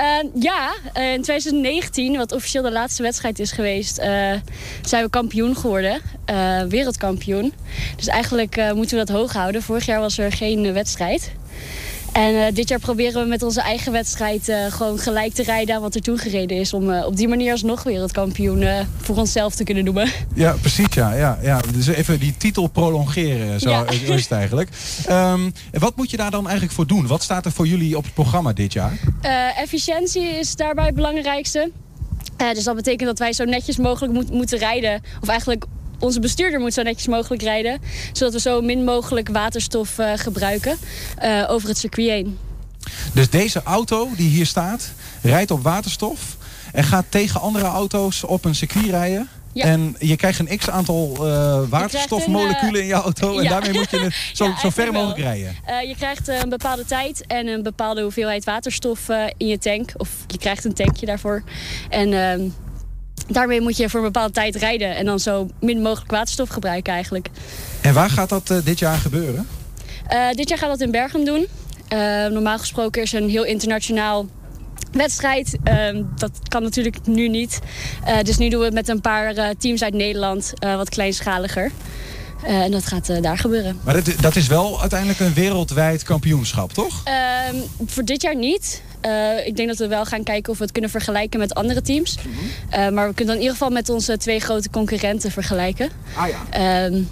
Uh, 0.00 0.42
ja, 0.42 0.74
uh, 0.96 1.12
in 1.12 1.22
2019, 1.22 2.16
wat 2.16 2.32
officieel 2.32 2.62
de 2.62 2.72
laatste 2.72 3.02
wedstrijd 3.02 3.38
is 3.38 3.52
geweest, 3.52 3.94
zijn 4.82 5.04
we 5.04 5.10
kampioen 5.10 5.56
geworden. 5.56 6.00
wereldkampioen. 6.68 7.52
Dus 7.96 8.06
eigenlijk 8.06 8.72
moeten 8.74 8.98
we 8.98 9.04
dat 9.04 9.16
hoog 9.16 9.32
houden. 9.32 9.62
Vorig 9.62 9.86
jaar 9.86 10.00
was 10.00 10.18
er 10.18 10.32
geen 10.32 10.72
wedstrijd. 10.72 11.32
En 12.12 12.46
eh, 12.46 12.54
dit 12.54 12.68
jaar 12.68 12.78
proberen 12.78 13.22
we 13.22 13.28
met 13.28 13.42
onze 13.42 13.60
eigen 13.60 13.92
wedstrijd 13.92 14.48
eh, 14.48 14.64
gewoon 14.68 14.98
gelijk 14.98 15.32
te 15.34 15.42
rijden 15.42 15.74
aan 15.74 15.80
wat 15.80 15.94
er 15.94 16.00
toen 16.00 16.18
gereden 16.18 16.56
is. 16.56 16.72
Om 16.72 16.90
eh, 16.90 17.06
op 17.06 17.16
die 17.16 17.28
manier 17.28 17.52
alsnog 17.52 17.82
wereldkampioen 17.82 18.64
voor 19.00 19.16
onszelf 19.16 19.54
te 19.54 19.64
kunnen 19.64 19.84
noemen. 19.84 20.10
Ja, 20.34 20.54
precies. 20.60 20.86
Ja, 20.94 21.12
ja, 21.14 21.38
ja. 21.42 21.60
Dus 21.72 21.86
even 21.86 22.18
die 22.18 22.34
titel 22.36 22.66
prolongeren, 22.66 23.60
zo 23.60 23.70
Ja. 23.70 23.84
is 23.88 24.22
het 24.22 24.30
eigenlijk. 24.30 24.68
En 25.06 25.52
wat 25.72 25.96
moet 25.96 26.10
je 26.10 26.16
daar 26.16 26.30
dan 26.30 26.42
eigenlijk 26.44 26.72
voor 26.74 26.86
doen? 26.86 27.06
Wat 27.06 27.22
staat 27.22 27.44
er 27.44 27.52
voor 27.52 27.66
jullie 27.66 27.96
op 27.96 28.04
het 28.04 28.14
programma 28.14 28.52
dit 28.52 28.72
jaar? 28.72 28.92
Efficiëntie 29.56 30.22
is 30.38 30.56
daarbij 30.56 30.86
het 30.86 30.94
belangrijkste. 30.94 31.70
Dus 32.52 32.64
dat 32.64 32.74
betekent 32.74 33.08
dat 33.08 33.18
wij 33.18 33.32
zo 33.32 33.44
netjes 33.44 33.76
mogelijk 33.76 34.12
moet- 34.12 34.30
moeten 34.30 34.58
rijden. 34.58 35.02
Of 35.20 35.28
eigenlijk 35.28 35.64
onze 36.00 36.20
bestuurder 36.20 36.60
moet 36.60 36.74
zo 36.74 36.82
netjes 36.82 37.06
mogelijk 37.06 37.42
rijden. 37.42 37.80
Zodat 38.12 38.32
we 38.32 38.40
zo 38.40 38.60
min 38.60 38.84
mogelijk 38.84 39.28
waterstof 39.28 39.98
eh, 39.98 40.12
gebruiken 40.14 40.76
eh, 41.16 41.44
over 41.48 41.68
het 41.68 41.78
circuit 41.78 42.08
heen. 42.08 42.38
Dus 43.12 43.30
deze 43.30 43.62
auto 43.62 44.08
die 44.16 44.28
hier 44.28 44.46
staat, 44.46 44.92
rijdt 45.22 45.50
op 45.50 45.62
waterstof 45.62 46.36
en 46.72 46.84
gaat 46.84 47.04
tegen 47.08 47.40
andere 47.40 47.64
auto's 47.64 48.24
op 48.24 48.44
een 48.44 48.54
circuit 48.54 48.90
rijden. 48.90 49.28
Ja. 49.52 49.64
En 49.64 49.96
je 49.98 50.16
krijgt 50.16 50.38
een 50.38 50.58
x 50.58 50.70
aantal 50.70 51.16
eh, 51.20 51.60
waterstofmoleculen 51.68 52.80
in 52.80 52.86
je 52.86 52.92
auto. 52.92 53.38
En 53.38 53.42
ja. 53.44 53.50
daarmee 53.50 53.72
moet 53.72 53.90
je 53.90 53.98
het 53.98 54.14
zo, 54.32 54.44
Ja, 54.48 54.58
zo 54.58 54.70
ver 54.70 54.84
wel. 54.84 54.92
mogelijk 54.92 55.20
rijden. 55.20 55.56
Je 55.88 55.94
krijgt 55.96 56.28
een 56.28 56.48
bepaalde 56.48 56.84
tijd 56.84 57.26
en 57.26 57.46
een 57.46 57.62
bepaalde 57.62 58.02
hoeveelheid 58.02 58.44
waterstof 58.44 59.08
in 59.36 59.46
je 59.46 59.58
tank. 59.58 59.92
Of 59.96 60.08
je 60.26 60.38
krijgt 60.38 60.64
een 60.64 60.74
tankje 60.74 61.06
daarvoor. 61.06 61.42
En 61.88 62.12
ehm, 62.12 62.48
daarmee 63.30 63.60
moet 63.60 63.76
je 63.76 63.88
voor 63.88 64.00
een 64.00 64.06
bepaalde 64.06 64.32
tijd 64.32 64.56
rijden. 64.56 64.96
En 64.96 65.04
dan 65.04 65.20
zo 65.20 65.48
min 65.60 65.82
mogelijk 65.82 66.10
waterstof 66.10 66.48
gebruiken 66.48 66.92
eigenlijk. 66.92 67.28
En 67.80 67.94
waar 67.94 68.10
gaat 68.10 68.28
dat 68.28 68.50
eh, 68.50 68.56
dit 68.64 68.78
jaar 68.78 68.98
gebeuren? 68.98 69.48
Eh, 70.06 70.30
dit 70.30 70.48
jaar 70.48 70.58
gaat 70.58 70.68
dat 70.68 70.80
in 70.80 70.90
Bergen 70.90 71.24
doen. 71.24 71.46
Eh, 71.88 71.98
normaal 72.26 72.58
gesproken 72.58 73.02
is 73.02 73.12
een 73.12 73.28
heel 73.28 73.44
internationaal 73.44 74.26
wedstrijd. 74.92 75.56
Ehm, 75.64 76.02
dat 76.16 76.30
kan 76.48 76.62
natuurlijk 76.62 77.06
nu 77.06 77.28
niet. 77.28 77.58
Dus 78.22 78.36
nu 78.36 78.48
doen 78.48 78.58
we 78.58 78.64
het 78.64 78.74
met 78.74 78.88
een 78.88 79.00
paar 79.00 79.54
teams 79.58 79.82
uit 79.82 79.94
Nederland, 79.94 80.52
wat 80.58 80.88
kleinschaliger. 80.88 81.70
En 82.44 82.70
dat 82.70 82.86
gaat 82.86 83.22
daar 83.22 83.38
gebeuren. 83.38 83.80
Maar 83.84 84.02
dat, 84.02 84.14
dat 84.20 84.36
is 84.36 84.46
wel 84.46 84.80
uiteindelijk 84.80 85.20
een 85.20 85.34
wereldwijd 85.34 86.02
kampioenschap, 86.02 86.72
toch? 86.72 87.00
Ehm, 87.04 87.56
voor 87.86 88.04
dit 88.04 88.22
jaar 88.22 88.36
niet. 88.36 88.82
Eh, 89.00 89.46
ik 89.46 89.56
denk 89.56 89.68
dat 89.68 89.78
we 89.78 89.88
wel 89.88 90.04
gaan 90.04 90.22
kijken 90.22 90.52
of 90.52 90.58
we 90.58 90.62
het 90.62 90.72
kunnen 90.72 90.90
vergelijken 90.90 91.38
met 91.38 91.54
andere 91.54 91.82
teams. 91.82 92.18
Eh, 92.70 92.88
maar 92.88 93.08
we 93.08 93.14
kunnen 93.14 93.26
dan 93.26 93.34
in 93.34 93.40
ieder 93.40 93.52
geval 93.52 93.70
met 93.70 93.88
onze 93.88 94.16
twee 94.16 94.40
grote 94.40 94.70
concurrenten 94.70 95.30
vergelijken. 95.30 95.90
Ah 96.16 96.28
ja. 96.28 96.38
Ehm, 96.50 97.02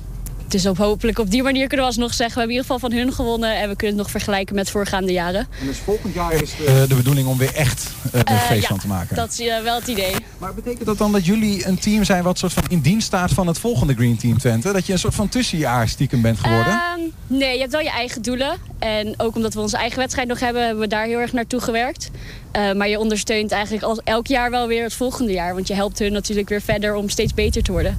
dus 0.51 0.67
op, 0.67 0.79
hopelijk 0.79 1.19
op 1.19 1.31
die 1.31 1.43
manier 1.43 1.67
kunnen 1.67 1.87
we 1.87 1.93
alsnog 1.93 2.15
zeggen... 2.15 2.35
we 2.35 2.41
hebben 2.41 2.57
in 2.57 2.63
ieder 2.63 2.75
geval 2.75 2.91
van 2.91 2.99
hun 2.99 3.13
gewonnen... 3.13 3.57
en 3.57 3.69
we 3.69 3.77
kunnen 3.77 3.97
het 3.97 3.97
nog 3.97 4.11
vergelijken 4.11 4.55
met 4.55 4.71
voorgaande 4.71 5.13
jaren. 5.13 5.47
En 5.61 5.67
dus 5.67 5.77
volgend 5.79 6.15
jaar 6.15 6.43
is 6.43 6.51
de, 6.57 6.85
de 6.89 6.95
bedoeling 6.95 7.29
om 7.29 7.39
weer 7.39 7.55
echt 7.55 7.91
eh, 8.13 8.21
een 8.21 8.27
Eh, 8.27 8.41
feest 8.43 8.63
ja, 8.63 8.69
van 8.69 8.79
te 8.79 8.87
maken. 8.87 9.17
Dat 9.17 9.33
is 9.33 9.41
eh, 9.41 9.63
wel 9.63 9.75
het 9.75 9.87
idee. 9.89 10.15
Maar 10.39 10.55
betekent 10.55 10.87
dat 10.87 10.99
dan 10.99 11.13
dat 11.13 11.27
jullie 11.27 11.67
een 11.67 11.79
team 11.79 12.05
zijn 12.05 12.23
wat 12.23 12.39
soort 12.39 12.53
van 12.53 12.65
in 12.69 12.81
dienst 12.81 13.07
staat 13.07 13.31
van 13.31 13.47
het 13.47 13.59
volgende 13.59 13.95
Green 13.95 14.17
Team 14.17 14.39
Twente? 14.39 14.73
Dat 14.73 14.87
je 14.87 14.93
een 14.93 14.99
soort 14.99 15.15
van 15.15 15.29
tussenjaar 15.29 15.89
stiekem 15.89 16.23
bent 16.23 16.39
geworden? 16.39 16.73
Ehm, 16.73 17.01
nee, 17.27 17.53
je 17.53 17.61
hebt 17.61 17.73
wel 17.73 17.81
je 17.81 17.91
eigen 17.91 18.23
doelen. 18.23 18.57
En 18.79 19.15
ook 19.17 19.37
omdat 19.37 19.55
we 19.55 19.61
onze 19.61 19.77
eigen 19.77 19.99
wedstrijd 19.99 20.29
nog 20.29 20.41
hebben... 20.41 20.63
hebben 20.63 20.83
we 20.83 20.89
daar 20.89 21.07
heel 21.07 21.19
erg 21.19 21.33
naartoe 21.33 21.61
gewerkt. 21.61 22.11
Eh, 22.51 22.73
maar 22.73 22.89
je 22.89 22.99
ondersteunt 22.99 23.51
eigenlijk 23.53 23.85
al, 23.85 24.01
elk 24.05 24.27
jaar 24.27 24.51
wel 24.51 24.67
weer 24.67 24.83
het 24.83 24.95
volgende 24.95 25.33
jaar. 25.33 25.55
Want 25.55 25.67
je 25.69 25.75
helpt 25.75 25.99
hun 25.99 26.13
natuurlijk 26.13 26.49
weer 26.49 26.63
verder 26.63 26.95
om 26.95 27.09
steeds 27.09 27.35
beter 27.35 27.63
te 27.63 27.73
worden. 27.73 27.99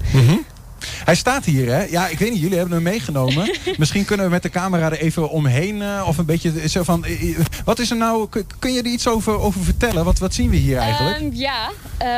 Hij 1.03 1.15
staat 1.15 1.45
hier, 1.45 1.67
hè? 1.71 1.83
Ja, 1.83 2.07
ik 2.07 2.19
weet 2.19 2.31
niet, 2.31 2.39
jullie 2.41 2.57
hebben 2.57 2.73
hem 2.75 2.83
meegenomen. 2.83 3.57
Misschien 3.77 4.05
kunnen 4.05 4.25
we 4.25 4.31
met 4.31 4.43
de 4.43 4.49
camera 4.49 4.85
er 4.91 4.99
even 4.99 5.29
omheen 5.29 5.81
eh, 5.81 6.03
of 6.07 6.17
een 6.17 6.25
beetje 6.25 6.69
zo 6.69 6.83
van... 6.83 7.05
eh, 7.05 7.29
eh, 7.39 7.45
wat 7.65 7.79
is 7.79 7.89
er 7.91 7.97
nou, 7.97 8.27
kun, 8.59 8.73
je 8.73 8.79
er 8.79 8.85
iets 8.85 9.07
over, 9.07 9.39
over 9.39 9.63
vertellen? 9.63 10.05
Wat, 10.05 10.19
wat 10.19 10.33
zien 10.33 10.49
we 10.49 10.55
hier 10.55 10.77
eigenlijk? 10.77 11.17
Ehm, 11.19 11.29
ja, 11.33 11.69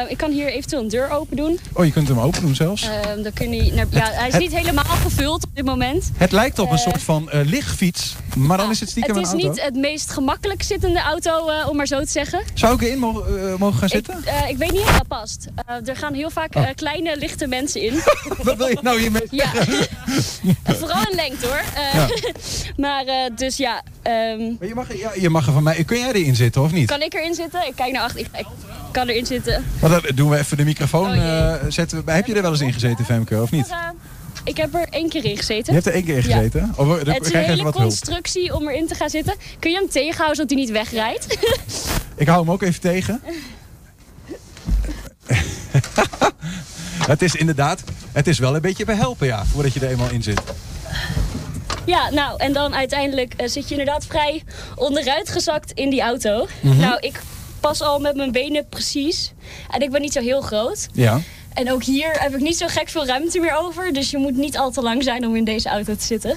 ik 0.08 0.18
kan 0.18 0.32
hier 0.32 0.48
eventueel 0.48 0.82
een 0.82 0.90
deur 0.90 1.10
open 1.12 1.38
doen. 1.38 1.60
oh, 1.74 1.86
je 1.86 1.92
kunt 1.92 2.08
hem 2.08 2.20
open 2.20 2.42
doen 2.42 2.56
zelfs. 2.56 2.90
Dan 3.24 3.34
kun 3.34 3.52
je 3.54 3.74
naar, 3.74 3.86
ja, 3.90 4.10
hij 4.12 4.28
is 4.28 4.34
het- 4.34 4.42
niet 4.42 4.56
helemaal 4.56 4.84
gevuld 4.84 5.44
op 5.44 5.50
dit 5.56 5.66
moment. 5.66 6.12
het 6.18 6.32
lijkt 6.32 6.60
op 6.60 6.72
een 6.72 6.78
soort 6.78 7.02
van 7.04 7.30
lichtfiets, 7.46 8.16
maar 8.38 8.58
dan 8.58 8.70
is 8.70 8.80
het 8.80 8.90
stiekem 8.90 9.16
het 9.16 9.26
een 9.32 9.38
is 9.38 9.44
auto. 9.44 9.50
niet 9.56 9.64
het 9.66 9.76
meest 9.76 10.12
gemakkelijk 10.12 10.64
zittende 10.64 11.02
auto, 11.02 11.50
om 11.70 11.76
maar 11.76 11.88
zo 11.88 12.00
te 12.00 12.10
zeggen. 12.12 12.42
Zou 12.54 12.74
ik 12.76 12.82
erin 12.82 13.00
mogen, 13.00 13.56
mogen 13.60 13.78
gaan 13.80 13.88
Ik, 13.88 13.94
zitten? 13.94 14.24
eh, 14.26 14.50
ik 14.50 14.58
weet 14.58 14.72
niet 14.72 14.82
of 14.82 14.92
dat 14.98 15.08
past. 15.08 15.48
Er 15.86 15.96
gaan 15.96 16.14
heel 16.14 16.30
vaak 16.30 16.56
Oh. 16.56 16.66
kleine, 16.76 17.18
lichte 17.18 17.48
mensen 17.48 17.82
in. 17.82 17.94
Wat 18.58 18.68
wil 18.68 18.68
je 18.68 18.78
nou 18.82 19.00
hiermee 19.00 19.28
Ja, 19.30 19.52
vooral 20.64 21.02
in 21.10 21.16
lengte 21.16 21.46
hoor. 21.48 21.64
Eh, 21.76 22.06
maar 22.86 23.06
eh, 23.06 23.16
dus 23.36 23.58
ja, 23.58 23.84
ehm, 24.02 24.38
Maar 24.60 24.68
Je 24.68 24.76
mag, 24.76 24.98
ja, 24.98 25.12
je 25.20 25.30
mag 25.30 25.48
er 25.48 25.54
van 25.54 25.64
mij... 25.64 25.84
Kun 25.84 25.98
jij 26.00 26.12
erin 26.14 26.36
zitten 26.36 26.62
of 26.62 26.72
niet? 26.72 26.88
kan 26.88 27.02
ik 27.02 27.14
erin 27.14 27.34
zitten? 27.36 27.68
Ik 27.68 27.76
kijk 27.76 27.92
naar 27.92 28.02
achter. 28.04 28.20
Ik, 28.20 28.28
ik 28.38 28.46
kan 28.92 29.08
erin 29.08 29.26
zitten. 29.26 29.66
Maar 29.82 29.90
dan 29.90 30.02
doen 30.16 30.30
we 30.30 30.38
even 30.38 30.58
de 30.58 30.64
microfoon 30.64 31.10
Oh, 31.12 31.46
eh, 31.54 31.56
zetten. 31.70 32.06
we- 32.06 32.12
Heb 32.12 32.26
je 32.26 32.34
er 32.36 32.42
wel 32.42 32.52
eens 32.52 32.62
in 32.62 32.74
gezeten, 32.74 33.06
Femke, 33.06 33.42
of 33.42 33.52
niet? 33.52 33.68
Ik 34.44 34.58
heb 34.58 34.74
er 34.76 34.88
één 34.90 35.10
keer 35.10 35.26
in 35.26 35.38
gezeten. 35.38 35.66
Je 35.66 35.80
hebt 35.80 35.86
er 35.86 35.94
één 35.94 36.04
keer 36.04 36.18
in 36.18 36.28
Ja. 36.30 36.36
gezeten? 36.38 36.74
Of, 36.78 36.88
dan 36.88 37.14
Het 37.14 37.26
is 37.26 37.34
een 37.34 37.40
hele 37.44 37.62
hulp. 37.62 37.74
constructie 37.76 38.56
om 38.56 38.68
erin 38.68 38.88
te 38.88 38.96
gaan 38.96 39.10
zitten. 39.10 39.34
Kun 39.60 39.72
je 39.72 39.78
hem 39.78 39.90
tegenhouden 39.90 40.36
zodat 40.36 40.52
hij 40.52 40.60
niet 40.60 40.70
wegrijdt? 40.72 41.28
Ik 42.16 42.28
hou 42.28 42.40
hem 42.42 42.52
ook 42.52 42.62
even 42.62 42.82
tegen. 42.82 43.22
het 47.12 47.22
is 47.22 47.36
inderdaad, 47.36 47.84
het 48.12 48.28
is 48.28 48.40
wel 48.40 48.56
een 48.56 48.62
beetje 48.62 48.86
behelpen, 48.86 49.28
ja, 49.28 49.46
voordat 49.46 49.74
je 49.74 49.80
er 49.80 49.90
eenmaal 49.90 50.10
in 50.10 50.24
zit. 50.24 50.42
ja, 51.86 52.10
nou, 52.10 52.40
en 52.40 52.54
dan 52.54 52.76
uiteindelijk 52.76 53.34
eh, 53.34 53.48
zit 53.48 53.64
je 53.64 53.72
inderdaad 53.72 54.06
vrij 54.06 54.44
onderuit 54.76 55.30
gezakt 55.30 55.72
in 55.72 55.90
die 55.90 56.02
auto. 56.02 56.48
Mhm. 56.62 56.78
Nou, 56.78 56.98
ik 57.00 57.22
pas 57.60 57.82
al 57.82 58.00
met 58.00 58.16
mijn 58.16 58.32
benen 58.32 58.68
precies. 58.70 59.34
En 59.70 59.82
ik 59.82 59.92
ben 59.92 60.02
niet 60.02 60.14
zo 60.14 60.22
heel 60.22 60.42
groot. 60.42 60.88
Ja. 60.94 61.20
En 61.54 61.72
ook 61.72 61.84
hier 61.84 62.12
heb 62.12 62.34
ik 62.34 62.42
niet 62.42 62.58
zo 62.58 62.68
gek 62.68 62.90
veel 62.90 63.06
ruimte 63.06 63.40
meer 63.40 63.56
over. 63.58 63.94
Dus 63.94 64.12
je 64.12 64.18
moet 64.18 64.38
niet 64.38 64.58
al 64.58 64.72
te 64.72 64.82
lang 64.82 65.04
zijn 65.04 65.26
om 65.26 65.36
in 65.36 65.44
deze 65.44 65.70
auto 65.70 65.96
te 65.96 66.06
zitten. 66.06 66.36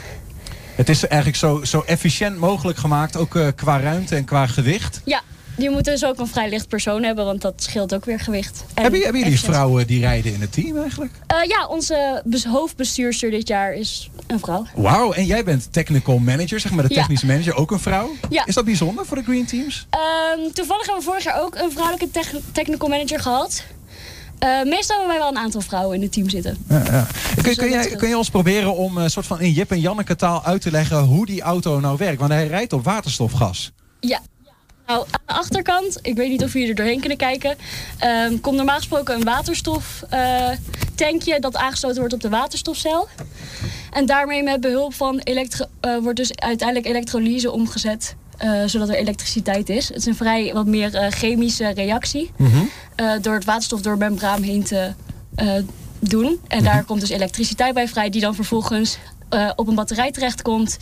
Het 0.74 0.88
is 0.88 1.06
eigenlijk 1.06 1.36
zo, 1.40 1.64
zo 1.64 1.82
efficiënt 1.86 2.38
mogelijk 2.38 2.78
gemaakt, 2.78 3.16
ook 3.16 3.36
eh, 3.36 3.46
qua 3.54 3.80
ruimte 3.80 4.16
en 4.16 4.24
qua 4.24 4.46
gewicht. 4.46 5.00
Ja, 5.04 5.22
je 5.56 5.70
moet 5.70 5.84
dus 5.84 6.04
ook 6.04 6.18
een 6.18 6.26
vrij 6.26 6.48
licht 6.48 6.68
persoon 6.68 7.02
hebben, 7.02 7.24
want 7.24 7.40
dat 7.40 7.54
scheelt 7.56 7.94
ook 7.94 8.04
weer 8.04 8.20
gewicht. 8.20 8.64
En 8.74 8.82
Hebben, 8.82 9.00
hebben 9.00 9.20
jullie 9.22 9.40
vrouwen 9.40 9.86
die 9.86 10.00
rijden 10.00 10.34
in 10.34 10.40
het 10.40 10.52
team 10.52 10.76
eigenlijk? 10.78 11.12
Eh, 11.26 11.36
ja, 11.48 11.66
onze 11.66 12.22
bes- 12.24 12.44
hoofdbestuurster 12.44 13.30
dit 13.30 13.48
jaar 13.48 13.72
is 13.74 14.10
een 14.26 14.38
vrouw. 14.40 14.66
Wauw, 14.74 15.12
en 15.12 15.24
jij 15.26 15.44
bent 15.44 15.72
technical 15.72 16.18
manager, 16.18 16.60
zeg 16.60 16.72
maar 16.72 16.88
de 16.88 16.94
Ja. 16.94 17.00
technische 17.00 17.26
manager, 17.26 17.54
ook 17.54 17.70
een 17.70 17.80
vrouw? 17.80 18.10
Ja. 18.28 18.46
Is 18.46 18.54
dat 18.54 18.64
bijzonder 18.64 19.06
voor 19.06 19.16
de 19.16 19.22
Green 19.22 19.44
Teams? 19.46 19.86
Ehm, 19.90 20.50
toevallig 20.52 20.86
hebben 20.86 21.04
we 21.04 21.10
vorig 21.10 21.24
jaar 21.24 21.40
ook 21.42 21.54
een 21.54 21.70
vrouwelijke 21.70 22.10
tech- 22.10 22.34
technical 22.52 22.88
manager 22.88 23.20
gehad. 23.20 23.64
Eh, 24.38 24.62
meestal 24.62 24.96
hebben 24.98 25.08
wij 25.08 25.18
wel 25.18 25.28
een 25.28 25.38
aantal 25.42 25.60
vrouwen 25.60 25.96
in 25.96 26.02
het 26.02 26.12
team 26.12 26.28
zitten. 26.28 26.56
Ja, 26.68 26.82
ja. 26.84 27.06
Kun, 27.34 27.42
kun, 27.42 27.70
dat 27.70 27.84
jij, 27.84 27.96
kun 27.96 28.08
je 28.08 28.16
ons 28.16 28.30
proberen 28.30 28.74
om 28.76 28.96
een 28.96 29.10
soort 29.10 29.26
van 29.26 29.40
in 29.40 29.52
Jip 29.52 29.70
en 29.70 29.80
Janneke 29.80 30.16
taal 30.16 30.44
uit 30.44 30.60
te 30.60 30.70
leggen 30.70 30.98
hoe 30.98 31.26
die 31.26 31.42
auto 31.42 31.80
nou 31.80 31.96
werkt? 31.98 32.18
Want 32.20 32.32
hij 32.32 32.46
rijdt 32.46 32.72
op 32.72 32.84
waterstofgas. 32.84 33.72
Ja. 34.00 34.20
Nou, 34.86 35.06
aan 35.10 35.20
de 35.26 35.32
achterkant, 35.32 35.98
ik 36.02 36.16
weet 36.16 36.30
niet 36.30 36.42
of 36.42 36.52
jullie 36.52 36.68
er 36.68 36.74
doorheen 36.74 37.00
kunnen 37.00 37.18
kijken, 37.18 37.56
ehm, 37.98 38.40
komt 38.40 38.56
normaal 38.56 38.76
gesproken 38.76 39.14
een 39.14 39.24
waterstoftankje 39.24 41.40
dat 41.40 41.56
aangesloten 41.56 41.98
wordt 41.98 42.14
op 42.14 42.20
de 42.20 42.28
waterstofcel. 42.28 43.08
En 43.90 44.06
daarmee 44.06 44.42
met 44.42 44.60
behulp 44.60 44.94
van 44.94 45.18
elektro 45.18 45.64
eh, 45.80 45.96
wordt 45.98 46.16
dus 46.16 46.34
uiteindelijk 46.34 46.88
elektrolyse 46.88 47.50
omgezet, 47.50 48.14
eh, 48.36 48.62
zodat 48.66 48.88
er 48.88 48.94
elektriciteit 48.94 49.68
is. 49.68 49.88
Het 49.88 49.96
is 49.96 50.06
een 50.06 50.16
vrij 50.16 50.50
wat 50.52 50.66
meer 50.66 50.94
eh, 50.94 51.10
chemische 51.10 51.68
reactie 51.68 52.30
eh, 52.96 53.12
door 53.20 53.34
het 53.34 53.44
waterstof 53.44 53.80
door 53.80 53.98
membraan 53.98 54.42
heen 54.42 54.64
te 54.64 54.92
eh, 55.34 55.54
doen. 55.98 56.40
En 56.48 56.64
daar 56.64 56.84
komt 56.84 57.00
dus 57.00 57.10
elektriciteit 57.10 57.74
bij 57.74 57.88
vrij, 57.88 58.10
die 58.10 58.20
dan 58.20 58.34
vervolgens 58.34 58.98
eh, 59.28 59.50
op 59.56 59.68
een 59.68 59.74
batterij 59.74 60.10
terechtkomt. 60.10 60.76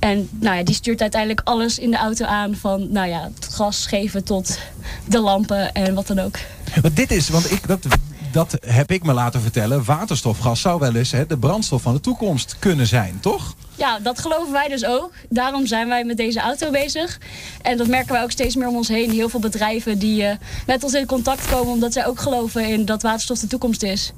En 0.00 0.28
nou 0.32 0.56
ja, 0.56 0.62
die 0.62 0.74
stuurt 0.74 1.00
uiteindelijk 1.00 1.40
alles 1.44 1.78
in 1.78 1.90
de 1.90 1.96
auto 1.96 2.24
aan. 2.24 2.56
Van 2.56 2.92
nou 2.92 3.08
ja, 3.08 3.30
het 3.34 3.48
gas 3.54 3.86
geven 3.86 4.24
tot 4.24 4.58
de 5.04 5.18
lampen 5.18 5.72
en 5.72 5.94
wat 5.94 6.06
dan 6.06 6.18
ook. 6.18 6.38
Want 6.82 6.96
dit 6.96 7.10
is, 7.10 7.28
want 7.28 7.50
ik, 7.50 7.66
dat, 7.68 7.86
dat 8.32 8.56
heb 8.66 8.90
ik 8.90 9.02
me 9.02 9.12
laten 9.12 9.40
vertellen. 9.40 9.84
Waterstofgas 9.84 10.60
zou 10.60 10.80
wel 10.80 10.94
eens 10.94 11.10
hè, 11.10 11.26
de 11.26 11.38
brandstof 11.38 11.82
van 11.82 11.94
de 11.94 12.00
toekomst 12.00 12.56
kunnen 12.58 12.86
zijn, 12.86 13.18
toch? 13.20 13.54
Ja, 13.74 13.98
dat 13.98 14.18
geloven 14.18 14.52
wij 14.52 14.68
dus 14.68 14.84
ook. 14.84 15.12
Daarom 15.28 15.66
zijn 15.66 15.88
wij 15.88 16.04
met 16.04 16.16
deze 16.16 16.40
auto 16.40 16.70
bezig. 16.70 17.18
En 17.62 17.76
dat 17.76 17.86
merken 17.86 18.12
wij 18.12 18.22
ook 18.22 18.30
steeds 18.30 18.56
meer 18.56 18.68
om 18.68 18.76
ons 18.76 18.88
heen. 18.88 19.10
Heel 19.10 19.28
veel 19.28 19.40
bedrijven 19.40 19.98
die 19.98 20.24
eh, 20.24 20.36
met 20.66 20.84
ons 20.84 20.94
in 20.94 21.06
contact 21.06 21.48
komen... 21.48 21.72
omdat 21.72 21.92
zij 21.92 22.06
ook 22.06 22.20
geloven 22.20 22.68
in 22.68 22.84
dat 22.84 23.02
waterstof 23.02 23.38
de 23.38 23.46
toekomst 23.46 23.82
is. 23.82 24.12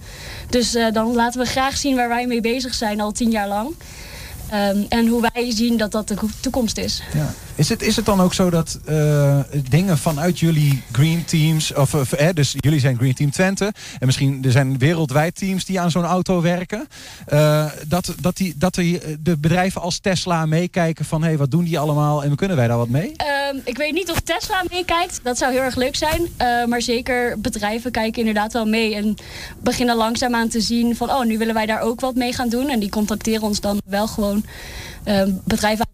Dus 0.50 0.74
eh, 0.74 0.92
dan 0.92 1.14
laten 1.14 1.40
we 1.40 1.46
graag 1.46 1.76
zien 1.76 1.96
waar 1.96 2.08
wij 2.08 2.26
mee 2.26 2.40
bezig 2.40 2.74
zijn 2.74 3.00
al 3.00 3.12
tien 3.12 3.30
jaar 3.30 3.48
lang. 3.48 3.74
Ehm, 4.52 4.82
en 4.88 5.06
hoe 5.06 5.28
wij 5.32 5.50
zien 5.50 5.76
dat 5.76 5.92
dat 5.92 6.08
de 6.08 6.16
toekomst 6.40 6.78
is. 6.78 7.02
Ja. 7.14 7.34
Is, 7.54 7.68
het, 7.68 7.82
is 7.82 7.96
het 7.96 8.04
dan 8.04 8.20
ook 8.20 8.34
zo 8.34 8.50
dat 8.50 8.78
uh, 8.88 9.38
dingen 9.68 9.98
vanuit 9.98 10.38
jullie 10.38 10.82
green 10.92 11.24
teams, 11.24 11.74
of, 11.74 11.94
of 11.94 12.12
eh, 12.12 12.28
dus 12.34 12.54
jullie 12.56 12.80
zijn 12.80 12.96
Green 12.96 13.14
Team 13.14 13.30
Twente, 13.30 13.64
en 13.98 14.06
misschien 14.06 14.44
er 14.44 14.50
zijn 14.50 14.78
wereldwijd 14.78 15.34
teams 15.34 15.64
die 15.64 15.80
aan 15.80 15.90
zo'n 15.90 16.04
auto 16.04 16.40
werken, 16.40 16.88
uh, 17.32 17.70
dat, 17.88 18.14
dat, 18.20 18.36
die, 18.36 18.54
dat 18.56 18.74
die, 18.74 19.00
de 19.20 19.38
bedrijven 19.38 19.80
als 19.80 19.98
Tesla 19.98 20.46
meekijken 20.46 21.04
van 21.04 21.20
hé, 21.22 21.28
hey, 21.28 21.36
wat 21.38 21.50
doen 21.50 21.64
die 21.64 21.78
allemaal 21.78 22.24
en 22.24 22.36
kunnen 22.36 22.56
wij 22.56 22.68
daar 22.68 22.76
wat 22.76 22.88
mee? 22.88 23.12
Um, 23.52 23.60
ik 23.64 23.76
weet 23.76 23.92
niet 23.92 24.10
of 24.10 24.20
Tesla 24.20 24.64
meekijkt, 24.70 25.20
dat 25.22 25.38
zou 25.38 25.52
heel 25.52 25.62
erg 25.62 25.76
leuk 25.76 25.96
zijn, 25.96 26.20
uh, 26.22 26.64
maar 26.64 26.82
zeker 26.82 27.40
bedrijven 27.40 27.90
kijken 27.90 28.18
inderdaad 28.18 28.52
wel 28.52 28.66
mee 28.66 28.94
en 28.94 29.14
beginnen 29.58 29.96
langzaamaan 29.96 30.48
te 30.48 30.60
zien 30.60 30.96
van 30.96 31.10
oh, 31.10 31.24
nu 31.24 31.38
willen 31.38 31.54
wij 31.54 31.66
daar 31.66 31.80
ook 31.80 32.00
wat 32.00 32.14
mee 32.14 32.32
gaan 32.32 32.48
doen 32.48 32.68
en 32.68 32.80
die 32.80 32.90
contacteren 32.90 33.42
ons 33.42 33.60
dan 33.60 33.80
wel 33.84 34.06
gewoon 34.06 34.41
uh, 35.04 35.22
bedrijven 35.44 35.86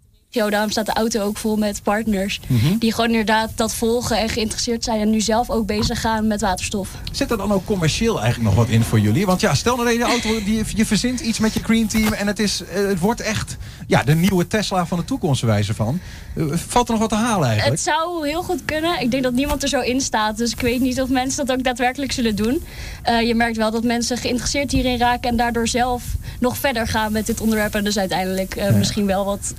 daarom 0.46 0.70
staat 0.70 0.86
de 0.86 0.92
auto 0.92 1.20
ook 1.20 1.36
vol 1.36 1.56
met 1.56 1.82
partners. 1.82 2.40
Mhm. 2.46 2.78
Die 2.78 2.94
gewoon 2.94 3.10
inderdaad 3.10 3.50
dat 3.54 3.74
volgen 3.74 4.18
en 4.18 4.28
geïnteresseerd 4.28 4.84
zijn. 4.84 5.00
En 5.00 5.10
nu 5.10 5.20
zelf 5.20 5.50
ook 5.50 5.66
bezig 5.66 6.00
gaan 6.00 6.26
met 6.26 6.40
waterstof. 6.40 6.88
Zit 7.12 7.30
er 7.30 7.36
dan 7.36 7.52
ook 7.52 7.64
commercieel 7.64 8.20
eigenlijk 8.20 8.54
nog 8.54 8.64
wat 8.64 8.74
in 8.74 8.82
voor 8.82 9.00
jullie? 9.00 9.26
Want 9.26 9.40
ja, 9.40 9.54
stel 9.54 9.76
nou 9.76 9.88
dat 9.88 9.96
je 9.96 10.02
auto, 10.02 10.44
die, 10.44 10.64
je 10.74 10.86
verzint 10.86 11.20
iets 11.20 11.38
met 11.38 11.54
je 11.54 11.60
Green 11.62 11.86
Team. 11.86 12.12
En 12.12 12.26
het, 12.26 12.38
is, 12.38 12.62
het 12.68 12.98
wordt 12.98 13.20
echt 13.20 13.56
ja, 13.88 14.02
de 14.02 14.14
nieuwe 14.14 14.46
Tesla 14.46 14.86
van 14.86 14.98
de 14.98 15.04
toekomst 15.04 15.42
wijze 15.42 15.74
van. 15.74 16.00
Eh, 16.36 16.44
valt 16.52 16.86
er 16.86 16.92
nog 16.92 17.00
wat 17.00 17.10
te 17.10 17.24
halen 17.26 17.48
eigenlijk? 17.48 17.76
Het 17.76 17.94
zou 17.94 18.28
heel 18.28 18.42
goed 18.42 18.64
kunnen. 18.64 19.00
Ik 19.00 19.10
denk 19.10 19.22
dat 19.22 19.32
niemand 19.32 19.62
er 19.62 19.68
zo 19.68 19.80
in 19.80 20.00
staat. 20.00 20.36
Dus 20.36 20.52
ik 20.52 20.60
weet 20.60 20.80
niet 20.80 21.00
of 21.00 21.08
mensen 21.08 21.46
dat 21.46 21.56
ook 21.56 21.64
daadwerkelijk 21.64 22.12
zullen 22.12 22.36
doen. 22.36 22.64
Uh, 23.08 23.22
je 23.22 23.34
merkt 23.34 23.56
wel 23.56 23.70
dat 23.70 23.84
mensen 23.84 24.16
geïnteresseerd 24.16 24.72
hierin 24.72 24.98
raken. 24.98 25.30
En 25.30 25.36
daardoor 25.36 25.68
zelf 25.68 26.02
nog 26.40 26.56
verder 26.56 26.86
gaan 26.86 27.12
met 27.12 27.26
dit 27.26 27.40
onderwerp. 27.40 27.74
En 27.74 27.84
dus 27.84 27.98
uiteindelijk 27.98 28.56
uh, 28.56 28.64
ja. 28.64 28.76
misschien 28.76 29.06
wel 29.06 29.24
wat 29.24 29.54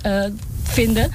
vinden. 0.62 1.12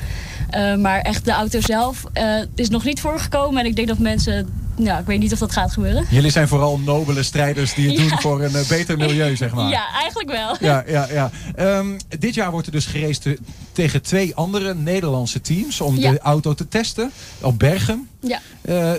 Uh, 0.55 0.75
maar 0.75 0.99
echt 0.99 1.25
de 1.25 1.31
auto 1.31 1.61
zelf 1.61 2.03
uh, 2.13 2.41
is 2.55 2.69
nog 2.69 2.83
niet 2.83 2.99
voorgekomen. 2.99 3.59
En 3.59 3.65
ik 3.65 3.75
denk 3.75 3.87
dat 3.87 3.97
mensen... 3.97 4.63
Nou, 4.77 4.99
ik 4.99 5.05
weet 5.05 5.19
niet 5.19 5.33
of 5.33 5.39
dat 5.39 5.51
gaat 5.51 5.71
gebeuren. 5.71 6.05
Jullie 6.09 6.31
zijn 6.31 6.47
vooral 6.47 6.79
nobele 6.79 7.23
strijders 7.23 7.73
die 7.73 7.87
het 7.87 7.97
ja. 8.01 8.07
doen 8.07 8.19
voor 8.19 8.43
een 8.43 8.51
uh, 8.51 8.67
beter 8.67 8.97
milieu, 8.97 9.35
zeg 9.35 9.53
maar. 9.53 9.69
Ja, 9.69 9.93
eigenlijk 9.93 10.31
wel. 10.31 10.55
Ja, 10.59 10.83
ja, 10.87 11.07
ja. 11.11 11.31
Um, 11.77 11.97
dit 12.19 12.33
jaar 12.33 12.51
wordt 12.51 12.65
er 12.65 12.71
dus 12.71 12.85
geraced 12.85 13.37
tegen 13.71 14.01
twee 14.01 14.35
andere 14.35 14.73
Nederlandse 14.73 15.41
teams... 15.41 15.81
om 15.81 15.97
ja. 15.97 16.11
de 16.11 16.19
auto 16.19 16.53
te 16.53 16.67
testen 16.67 17.11
op 17.41 17.59
Bergen. 17.59 18.09
Ja. 18.19 18.39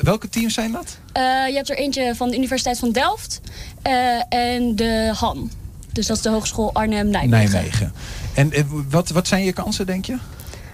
welke 0.02 0.28
teams 0.28 0.54
zijn 0.54 0.72
dat? 0.72 0.98
je 1.48 1.52
hebt 1.54 1.70
er 1.70 1.76
eentje 1.76 2.14
van 2.14 2.30
de 2.30 2.37
Universiteit 2.37 2.78
van 2.78 2.92
Delft 2.92 3.40
en 4.28 4.76
de 4.76 5.12
HAN. 5.14 5.50
Dus 5.92 6.06
dat 6.06 6.16
is 6.16 6.22
de 6.22 6.28
Hogeschool 6.28 6.72
Arnhem-Nijmegen. 6.72 7.50
Nijmegen. 7.52 7.92
En 8.35 8.52
wat, 8.90 9.09
wat 9.09 9.28
zijn 9.28 9.44
je 9.44 9.52
kansen, 9.52 9.87
denk 9.87 10.04
je? 10.04 10.16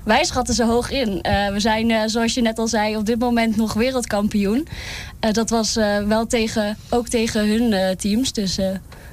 Wij 0.05 0.25
schatten 0.25 0.55
ze 0.55 0.65
hoog 0.65 0.91
in. 0.91 1.09
Uh, 1.09 1.49
we 1.49 1.61
zijn, 1.61 1.91
uh, 1.91 2.03
zoals 2.07 2.35
je 2.35 2.41
net 2.41 2.59
al 2.59 2.69
zei, 2.69 2.97
op 2.97 3.07
dit 3.07 3.19
moment 3.19 3.57
nog 3.57 3.73
wereldkampioen. 3.73 4.69
Uh, 5.21 5.33
dat 5.33 5.51
was 5.51 5.75
wel 6.07 6.27
tegen, 6.27 6.77
ook 6.89 7.09
tegen 7.09 7.49
hun 7.49 7.97
teams. 7.97 8.33
Dus 8.33 8.57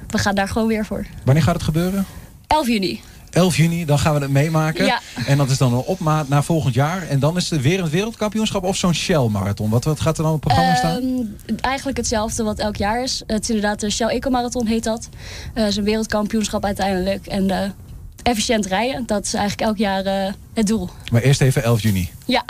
we 0.08 0.18
gaan 0.18 0.34
daar 0.34 0.48
gewoon 0.48 0.68
weer 0.68 0.86
voor. 0.86 1.06
Wanneer 1.24 1.42
gaat 1.42 1.54
het 1.54 1.62
gebeuren? 1.62 2.06
11 2.46 2.66
juni. 2.66 3.00
11 3.30 3.56
juni, 3.56 3.84
dan 3.84 3.98
gaan 3.98 4.14
we 4.14 4.20
het 4.20 4.30
meemaken. 4.30 4.84
Ja. 4.84 5.00
En 5.26 5.36
dat 5.36 5.50
is 5.50 5.58
dan 5.58 5.72
een 5.72 5.82
opmaat 5.82 6.28
naar 6.28 6.44
volgend 6.44 6.74
jaar. 6.74 7.08
En 7.08 7.18
dan 7.18 7.36
is 7.36 7.50
het 7.50 7.62
weer 7.62 7.80
een 7.80 7.88
wereldkampioenschap 7.88 8.64
of 8.64 8.76
zo'n 8.76 8.94
Shell-marathon. 8.94 9.70
Wat, 9.70 9.84
wat 9.84 10.00
gaat 10.00 10.18
er 10.18 10.22
dan 10.22 10.32
op 10.32 10.44
het 10.44 10.52
programma 10.52 10.76
staan? 10.76 11.02
Uh, 11.02 11.54
eigenlijk 11.60 11.96
hetzelfde 11.96 12.42
wat 12.42 12.58
elk 12.58 12.76
jaar 12.76 13.02
is. 13.02 13.22
Het 13.26 13.42
is 13.42 13.48
inderdaad 13.48 13.80
de 13.80 13.90
Shell 13.90 14.08
Eco-marathon 14.08 14.66
heet 14.66 14.84
dat. 14.84 15.08
Het 15.54 15.68
is 15.68 15.76
een 15.76 15.84
wereldkampioenschap 15.84 16.64
uiteindelijk. 16.64 17.26
En 17.26 17.74
efficiënt 18.22 18.66
rijden. 18.66 19.06
Dat 19.06 19.24
is 19.24 19.34
eigenlijk 19.34 19.68
elk 19.68 19.76
jaar 19.76 20.06
uh, 20.06 20.32
het 20.54 20.66
doel. 20.66 20.90
Maar 21.12 21.22
eerst 21.22 21.40
even 21.40 21.62
11 21.62 21.82
juni. 21.82 22.10
Ja. 22.26 22.44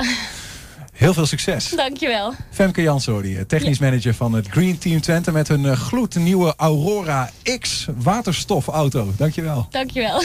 Heel 0.92 1.14
veel 1.14 1.26
succes. 1.26 1.68
Dankjewel. 1.68 2.34
Femke 2.50 2.82
Jansori, 2.82 3.46
technisch 3.46 3.78
ja. 3.78 3.84
manager 3.84 4.14
van 4.14 4.32
het 4.32 4.48
Green 4.48 4.78
Team 4.78 5.00
Twente... 5.00 5.32
met 5.32 5.48
hun 5.48 5.76
gloednieuwe 5.76 6.54
Aurora 6.56 7.30
X 7.58 7.86
waterstofauto. 7.96 9.12
Dankjewel. 9.16 9.66
Dankjewel. 9.70 10.22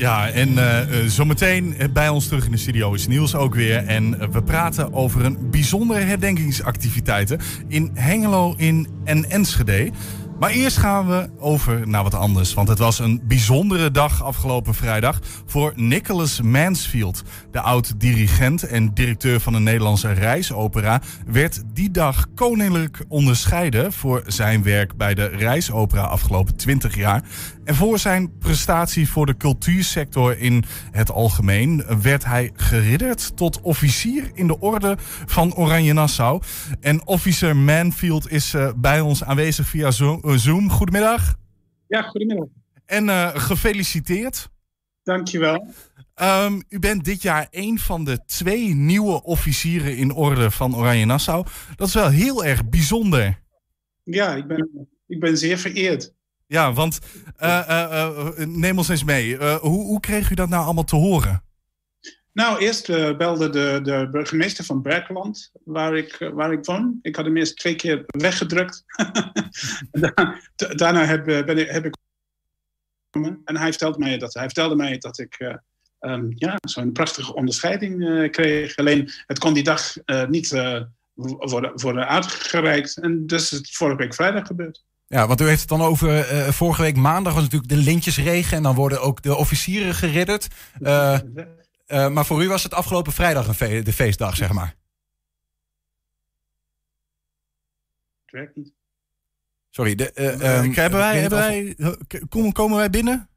Ja, 0.00 0.30
en 0.30 0.52
uh, 0.52 0.78
zometeen 1.06 1.76
bij 1.92 2.08
ons 2.08 2.28
terug 2.28 2.44
in 2.44 2.50
de 2.50 2.56
studio 2.56 2.92
is 2.92 3.06
Niels 3.06 3.34
ook 3.34 3.54
weer. 3.54 3.86
En 3.86 4.32
we 4.32 4.42
praten 4.42 4.92
over 4.92 5.24
een 5.24 5.50
bijzondere 5.50 6.00
herdenkingsactiviteiten 6.00 7.40
in 7.68 7.90
Hengelo 7.94 8.54
in 8.56 8.88
en 9.04 9.30
Enschede. 9.30 9.90
Maar 10.40 10.50
eerst 10.50 10.76
gaan 10.76 11.06
we 11.06 11.28
over 11.38 11.88
naar 11.88 12.02
wat 12.02 12.14
anders. 12.14 12.54
Want 12.54 12.68
het 12.68 12.78
was 12.78 12.98
een 12.98 13.20
bijzondere 13.24 13.90
dag 13.90 14.22
afgelopen 14.22 14.74
vrijdag 14.74 15.18
voor 15.46 15.72
Nicholas 15.76 16.40
Mansfield. 16.40 17.22
De 17.50 17.60
oud-dirigent 17.60 18.62
en 18.62 18.94
directeur 18.94 19.40
van 19.40 19.52
de 19.52 19.58
Nederlandse 19.58 20.12
Reisopera 20.12 21.00
werd 21.26 21.62
die 21.72 21.90
dag 21.90 22.26
koninklijk 22.34 23.04
onderscheiden 23.08 23.92
voor 23.92 24.22
zijn 24.26 24.62
werk 24.62 24.96
bij 24.96 25.14
de 25.14 25.26
Reisopera 25.26 26.02
afgelopen 26.02 26.56
20 26.56 26.96
jaar. 26.96 27.22
En 27.70 27.76
voor 27.76 27.98
zijn 27.98 28.38
prestatie 28.38 29.08
voor 29.08 29.26
de 29.26 29.36
cultuursector 29.36 30.38
in 30.38 30.64
het 30.90 31.10
algemeen 31.10 31.84
werd 32.02 32.24
hij 32.24 32.50
geridderd 32.54 33.36
tot 33.36 33.60
officier 33.60 34.30
in 34.34 34.46
de 34.46 34.58
orde 34.58 34.96
van 35.26 35.54
Oranje 35.54 35.92
Nassau. 35.92 36.42
En 36.80 37.06
officer 37.06 37.56
Manfield 37.56 38.30
is 38.30 38.54
uh, 38.54 38.72
bij 38.76 39.00
ons 39.00 39.24
aanwezig 39.24 39.66
via 39.66 39.90
Zoom. 40.36 40.70
Goedemiddag. 40.70 41.34
Ja, 41.86 42.02
goedemiddag. 42.02 42.46
En 42.86 43.04
uh, 43.04 43.28
gefeliciteerd. 43.34 44.48
Dankjewel. 45.02 45.74
Um, 46.22 46.62
u 46.68 46.78
bent 46.78 47.04
dit 47.04 47.22
jaar 47.22 47.46
een 47.50 47.78
van 47.78 48.04
de 48.04 48.24
twee 48.24 48.74
nieuwe 48.74 49.22
officieren 49.22 49.96
in 49.96 50.12
orde 50.12 50.50
van 50.50 50.76
Oranje 50.76 51.04
Nassau. 51.04 51.46
Dat 51.76 51.88
is 51.88 51.94
wel 51.94 52.08
heel 52.08 52.44
erg 52.44 52.68
bijzonder. 52.68 53.42
Ja, 54.04 54.34
ik 54.34 54.46
ben, 54.46 54.88
ik 55.06 55.20
ben 55.20 55.38
zeer 55.38 55.58
vereerd. 55.58 56.18
Ja, 56.50 56.72
want 56.72 56.98
uh, 57.42 57.64
uh, 57.68 58.28
neem 58.36 58.78
ons 58.78 58.88
eens 58.88 59.04
mee. 59.04 59.36
hoe, 59.36 59.84
hoe 59.84 60.00
kreeg 60.00 60.30
u 60.30 60.34
dat 60.34 60.48
nou 60.48 60.64
allemaal 60.64 60.84
te 60.84 60.96
horen? 60.96 61.42
Nou, 62.32 62.58
eerst 62.58 62.86
belde 63.16 63.50
de, 63.50 63.80
de 63.82 64.08
burgemeester 64.10 64.64
van 64.64 64.82
Berkeland, 64.82 65.50
waar 65.64 65.96
ik, 65.96 66.30
waar 66.32 66.52
ik 66.52 66.64
woon. 66.64 66.98
Ik 67.02 67.16
had 67.16 67.24
hem 67.24 67.36
eerst 67.36 67.56
twee 67.56 67.74
keer 67.74 68.04
weggedrukt. 68.06 68.84
Daarna 70.76 71.04
heb, 71.04 71.24
ben 71.24 71.58
ik, 71.58 71.70
heb 71.70 71.84
ik... 71.84 71.94
En 73.44 73.56
hij 73.56 73.68
vertelde 73.68 73.98
mij 73.98 74.18
dat, 74.18 74.34
hij 74.34 74.44
vertelde 74.44 74.76
mij 74.76 74.98
dat 74.98 75.18
ik 75.18 75.58
um, 76.00 76.32
ja, 76.34 76.56
zo'n 76.60 76.92
prachtige 76.92 77.34
onderscheiding 77.34 78.30
kreeg. 78.30 78.76
Alleen, 78.76 79.10
het 79.26 79.38
kon 79.38 79.54
die 79.54 79.62
dag 79.62 79.94
niet 80.28 80.50
worden, 81.24 81.80
worden 81.80 82.08
uitgereikt. 82.08 82.96
En 82.96 83.26
dus 83.26 83.52
is 83.52 83.58
het 83.58 83.70
vorige 83.70 83.96
week 83.96 84.14
vrijdag 84.14 84.46
gebeurd. 84.46 84.84
Ja, 85.14 85.26
want 85.26 85.40
u 85.40 85.46
heeft 85.46 85.60
het 85.60 85.68
dan 85.68 85.82
over 85.82 86.32
uh, 86.32 86.48
vorige 86.48 86.82
week 86.82 86.96
maandag 86.96 87.34
was 87.34 87.42
natuurlijk 87.42 87.70
de 87.70 87.76
lintjesregen 87.76 88.56
en 88.56 88.62
dan 88.62 88.74
worden 88.74 89.00
ook 89.00 89.22
de 89.22 89.34
officieren 89.34 89.94
geridderd. 89.94 90.48
Uh, 90.80 91.18
uh, 91.86 92.08
maar 92.08 92.26
voor 92.26 92.42
u 92.42 92.48
was 92.48 92.62
het 92.62 92.74
afgelopen 92.74 93.12
vrijdag 93.12 93.48
een 93.48 93.54
fe 93.54 93.82
de 93.82 93.92
feestdag, 93.92 94.36
zeg 94.36 94.52
maar. 94.52 94.76
Het 98.24 98.30
werkt 98.30 98.56
niet. 98.56 98.72
Sorry, 99.70 99.94
de, 99.94 100.22
um, 100.22 100.74
hebben 100.74 100.98
wij, 100.98 101.20
hebben 101.20 101.38
wij, 101.38 101.76
komen 102.52 102.76
wij 102.76 102.90
binnen? 102.90 103.29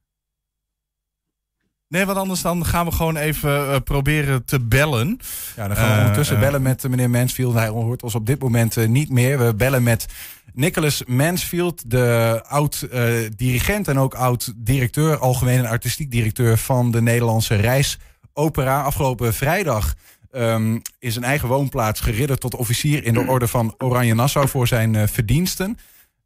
Nee, 1.87 2.05
want 2.05 2.17
anders 2.17 2.41
dan 2.41 2.65
gaan 2.65 2.85
we 2.85 2.91
gewoon 2.91 3.17
even 3.17 3.49
uh, 3.49 3.75
proberen 3.83 4.45
te 4.45 4.59
bellen. 4.59 5.19
Ja, 5.55 5.67
dan 5.67 5.77
gaan 5.77 5.87
we 5.87 5.93
uh, 5.93 5.99
ondertussen 5.99 6.39
bellen 6.39 6.61
met 6.61 6.89
meneer 6.89 7.09
Mansfield. 7.09 7.53
Hij 7.53 7.67
hoort 7.67 8.03
ons 8.03 8.15
op 8.15 8.25
dit 8.25 8.39
moment 8.39 8.75
uh, 8.75 8.87
niet 8.87 9.09
meer. 9.09 9.39
We 9.45 9.55
bellen 9.55 9.83
met 9.83 10.05
Nicholas 10.53 11.03
Mansfield, 11.05 11.89
de 11.89 12.39
oud-dirigent 12.47 13.87
en 13.87 13.99
ook 13.99 14.13
oud-directeur, 14.13 15.17
algemeen 15.17 15.57
en 15.57 15.65
artistiek 15.65 16.11
directeur 16.11 16.57
van 16.57 16.91
de 16.91 17.01
Nederlandse 17.01 17.55
Reisopera. 17.55 18.81
Afgelopen 18.81 19.33
vrijdag 19.33 19.93
um, 20.31 20.81
in 20.99 21.11
zijn 21.11 21.25
eigen 21.25 21.47
woonplaats 21.47 21.99
geridderd 21.99 22.39
tot 22.39 22.55
officier 22.55 23.03
in 23.03 23.13
de 23.13 23.27
orde 23.27 23.47
van 23.47 23.75
Oranje 23.77 24.15
Nassau 24.15 24.47
voor 24.47 24.67
zijn 24.67 25.07
verdiensten. 25.07 25.77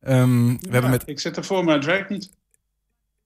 Um, 0.08 0.48
we 0.48 0.58
ja, 0.60 0.72
hebben 0.72 0.92
met... 0.92 1.04
Ik 1.06 1.20
zit 1.20 1.38
ervoor, 1.38 1.64
maar 1.64 1.76
het 1.76 1.86
werkt 1.86 2.10
niet. 2.10 2.30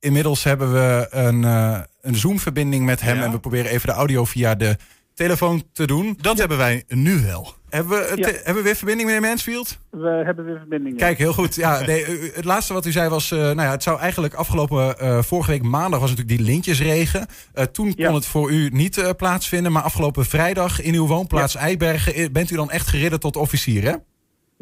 Inmiddels 0.02 0.44
hebben 0.44 0.74
we 0.74 1.08
een, 1.10 1.42
uh, 1.42 1.80
een 2.02 2.16
Zoom-verbinding 2.16 2.86
met 2.86 3.02
hem. 3.02 3.18
Ja. 3.18 3.24
En 3.24 3.32
we 3.32 3.40
proberen 3.40 3.72
even 3.72 3.88
de 3.88 3.94
audio 3.94 4.26
via 4.26 4.56
de 4.56 4.78
telefoon 5.14 5.64
te 5.74 5.88
doen. 5.88 6.18
Dat 6.22 6.34
ja. 6.34 6.40
hebben 6.40 6.58
wij 6.58 6.84
nu 6.88 7.22
wel. 7.22 7.54
Hebben 7.70 7.98
we, 7.98 8.12
ja. 8.16 8.28
hebben 8.28 8.56
we 8.56 8.62
weer 8.62 8.76
verbinding, 8.76 9.10
meneer 9.10 9.30
Mansfield? 9.30 9.78
We 9.90 10.22
hebben 10.26 10.46
weer 10.46 10.58
verbinding. 10.58 10.98
Kijk, 10.98 11.18
heel 11.18 11.34
goed. 11.34 11.56
Ja, 11.56 11.80
nee, 11.86 12.06
het 12.34 12.46
laatste 12.46 12.74
wat 12.74 12.86
u 12.86 12.92
zei 12.92 13.10
was... 13.10 13.32
Uh, 13.32 13.40
nou 13.40 13.62
ja, 13.62 13.72
het 13.72 13.84
zou 13.84 14.00
eigenlijk 14.00 14.34
afgelopen... 14.34 14.96
Uh, 15.02 15.22
vorige 15.22 15.52
week 15.52 15.64
maandag 15.64 16.00
was 16.00 16.10
natuurlijk 16.10 16.38
die 16.38 16.48
lintjesregen. 16.48 17.26
Uh, 17.56 17.64
toen 17.64 17.96
kon 17.96 18.14
het 18.14 18.26
voor 18.26 18.52
u 18.52 18.70
niet 18.74 19.14
plaatsvinden. 19.18 19.72
Maar 19.72 19.82
afgelopen 19.82 20.26
vrijdag 20.26 20.82
in 20.82 20.94
uw 20.94 21.08
woonplaats 21.08 21.56
Eibergen... 21.56 22.32
bent 22.32 22.52
u 22.52 22.56
dan 22.56 22.72
echt 22.72 22.88
geridderd 22.88 23.22
tot 23.22 23.36
officier, 23.36 23.84
hè? 23.84 23.96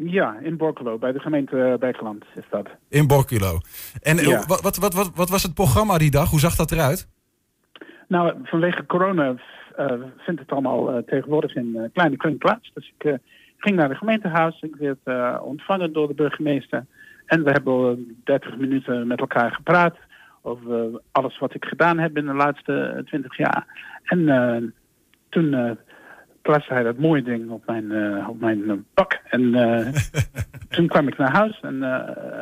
Ja, 0.04 0.38
in 0.42 0.56
Borculo, 0.56 0.98
bij 0.98 1.12
de 1.12 1.18
gemeente 1.20 1.76
Bergland 1.80 2.24
is 2.34 2.44
dat. 2.50 2.68
In 2.88 3.06
Borculo. 3.06 3.58
En 4.02 4.18
eh, 4.18 4.24
Ja. 4.24 4.44
wat, 4.46 4.60
wat, 4.60 4.76
wat, 4.76 4.94
wat, 4.94 5.10
wat 5.14 5.28
was 5.30 5.42
het 5.42 5.54
programma 5.54 5.98
die 5.98 6.10
dag? 6.10 6.30
Hoe 6.30 6.40
zag 6.40 6.54
dat 6.56 6.72
eruit? 6.72 7.08
Nou, 8.08 8.34
vanwege 8.44 8.86
corona 8.86 9.34
eh, 9.76 9.86
vindt 10.18 10.40
het 10.40 10.50
allemaal 10.50 10.90
eh, 10.92 11.02
tegenwoordig 11.02 11.54
in 11.54 11.76
eh, 11.76 11.82
kleine 11.92 12.16
kring 12.16 12.38
plaats. 12.38 12.70
Dus 12.74 12.92
ik 12.98 13.04
eh, 13.04 13.14
ging 13.58 13.76
naar 13.76 13.88
het 13.88 13.98
gemeentehuis. 13.98 14.60
Ik 14.60 14.76
werd 14.76 14.98
eh, 15.04 15.36
ontvangen 15.42 15.92
door 15.92 16.08
de 16.08 16.14
burgemeester. 16.14 16.86
En 17.26 17.44
we 17.44 17.50
hebben 17.50 17.90
eh, 17.90 18.14
30 18.24 18.56
minuten 18.56 19.06
met 19.06 19.20
elkaar 19.20 19.52
gepraat 19.52 19.96
over 20.42 20.80
eh, 20.84 20.94
alles 21.12 21.38
wat 21.38 21.54
ik 21.54 21.64
gedaan 21.64 21.98
heb 21.98 22.16
in 22.16 22.26
de 22.26 22.34
laatste 22.34 22.72
eh, 22.82 23.04
20 23.04 23.36
jaar. 23.36 23.66
En 24.04 24.28
eh, 24.28 24.62
toen 25.28 25.54
eh 25.54 25.70
plaatste 26.42 26.72
hij 26.72 26.82
dat 26.82 26.98
mooie 26.98 27.22
ding 27.22 27.50
op 27.50 27.62
mijn, 27.66 27.92
eh, 27.92 28.28
op 28.28 28.40
mijn 28.40 28.70
eh, 28.70 28.76
pak. 28.94 29.20
En 29.24 29.54
eh, 29.54 29.92
toen 30.76 30.86
kwam 30.86 31.08
ik 31.08 31.18
naar 31.18 31.32
huis 31.32 31.60
en 31.62 31.82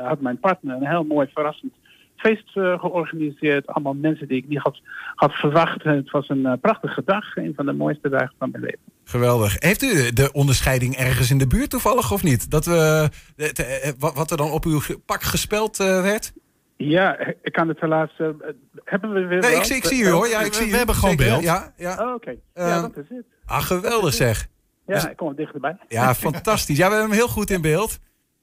had 0.04 0.20
mijn 0.20 0.38
partner 0.40 0.76
een 0.76 0.86
heel 0.86 1.04
mooi 1.04 1.28
verrassend 1.34 1.72
feest 2.16 2.50
georganiseerd. 2.52 3.66
Allemaal 3.66 3.94
mensen 3.94 4.28
die 4.28 4.36
ik 4.36 4.48
niet 4.48 4.58
had, 4.58 4.80
had 5.14 5.32
verwacht. 5.32 5.82
Het 5.82 6.10
was 6.10 6.28
een 6.28 6.58
prachtige 6.60 7.02
dag. 7.04 7.36
Een 7.36 7.52
van 7.56 7.66
de 7.66 7.72
mooiste 7.72 8.08
dagen 8.08 8.34
van 8.38 8.50
mijn 8.50 8.62
leven. 8.62 8.78
Geweldig. 9.04 9.56
Heeft 9.58 9.82
u 9.82 10.12
de 10.12 10.32
onderscheiding 10.32 10.96
ergens 10.96 11.30
in 11.30 11.38
de 11.38 11.46
buurt 11.46 11.70
toevallig 11.70 12.12
of 12.12 12.22
niet? 12.22 12.50
Dat 12.50 12.64
we, 12.64 13.08
de- 13.36 13.52
de- 13.52 13.94
wat 13.98 14.30
er 14.30 14.36
dan 14.36 14.50
op 14.50 14.64
uw 14.64 14.80
pak 15.06 15.22
gespeld 15.22 15.76
werd? 15.76 16.32
Ja, 16.80 17.18
ik 17.42 17.52
kan 17.52 17.68
het 17.68 17.80
helaas... 17.80 18.10
eh, 18.18 18.26
hebben 18.84 19.12
we 19.12 19.26
weer 19.26 19.38
Nee, 19.40 19.54
ik, 19.56 19.64
zie- 19.64 19.76
ik 19.76 19.84
zie 19.84 20.02
u 20.02 20.08
hoor. 20.10 20.28
Ja, 20.28 20.40
ik 20.40 20.46
we- 20.46 20.54
zie 20.54 20.66
we 20.66 20.72
u. 20.72 20.76
hebben 20.76 20.94
gewoon 20.94 21.10
Zeker, 21.18 21.26
beeld. 21.32 21.42
Ja, 21.42 21.72
ja. 21.76 22.06
Oh, 22.06 22.14
Oké, 22.14 22.30
Eh, 22.52 22.68
ja, 22.68 22.80
dat 22.80 22.96
is 22.96 23.04
het. 23.08 23.24
Ah, 23.46 23.62
geweldig 23.62 24.14
zeg. 24.14 24.46
Ja, 24.86 24.94
dus- 24.94 25.04
ik 25.04 25.16
kom 25.16 25.28
er 25.28 25.36
dichterbij. 25.36 25.76
Ja, 25.88 26.14
fantastisch. 26.14 26.76
Ja, 26.76 26.84
we 26.86 26.90
hebben 26.92 27.10
hem 27.10 27.18
heel 27.18 27.28
goed 27.28 27.50
in 27.50 27.60
beeld. 27.60 27.98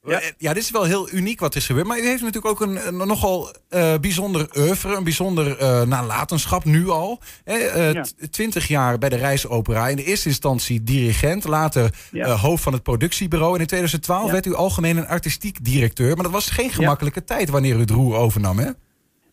Ja. 0.06 0.20
Eh, 0.22 0.28
Ja, 0.38 0.54
dit 0.54 0.64
is 0.64 0.72
wel 0.72 0.84
heel 0.84 1.10
uniek 1.14 1.40
wat 1.40 1.56
is 1.56 1.66
gebeurd. 1.66 1.88
Maar 1.88 1.98
u 2.00 2.06
heeft 2.06 2.24
natuurlijk 2.24 2.46
ook 2.62 2.62
een, 2.68 2.88
een 2.88 3.08
nogal 3.08 3.50
eh, 3.70 3.94
bijzonder 4.02 4.48
oeuvre, 4.58 4.96
een 4.96 5.04
bijzonder 5.04 5.58
eh, 5.58 5.82
nalatenschap 5.82 6.64
nu 6.66 6.88
al. 6.90 7.20
Hè, 7.44 7.56
Ja. 7.90 8.02
t- 8.02 8.32
Twintig 8.32 8.68
jaar 8.68 8.98
bij 8.98 9.10
de 9.10 9.16
Reisopera. 9.16 9.88
In 9.88 9.96
de 9.96 10.04
eerste 10.04 10.28
instantie 10.30 10.84
dirigent, 10.84 11.44
later 11.44 12.08
Ja. 12.12 12.28
hoofd 12.36 12.64
van 12.64 12.74
het 12.74 12.84
productiebureau. 12.84 13.54
En 13.56 13.60
in 13.62 13.68
2012 13.68 14.26
Ja. 14.26 14.32
werd 14.32 14.46
u 14.46 14.54
algemeen 14.56 14.98
en 14.98 15.08
artistiek 15.08 15.64
directeur. 15.66 16.14
Maar 16.16 16.24
dat 16.24 16.32
was 16.34 16.50
geen 16.50 16.70
gemakkelijke 16.70 17.24
tijd 17.24 17.50
wanneer 17.50 17.76
u 17.76 17.80
het 17.80 17.90
roer 17.90 18.16
overnam, 18.16 18.58
hè? 18.60 18.70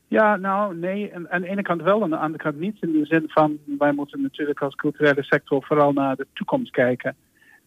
Ja, 0.08 0.36
nou 0.36 0.76
nee, 0.76 1.10
en 1.10 1.30
aan 1.30 1.40
de 1.40 1.48
ene 1.48 1.62
kant 1.62 1.82
wel, 1.82 2.02
aan 2.02 2.10
de 2.10 2.16
andere 2.16 2.42
kant 2.42 2.58
niet. 2.60 2.76
In 2.80 2.92
de 2.92 3.06
zin 3.06 3.24
van, 3.26 3.58
wij 3.78 3.92
moeten 3.92 4.22
natuurlijk 4.22 4.60
als 4.60 4.74
culturele 4.74 5.22
sector 5.22 5.64
vooral 5.64 5.92
naar 5.92 6.16
de 6.16 6.26
toekomst 6.34 6.70
kijken. 6.70 7.16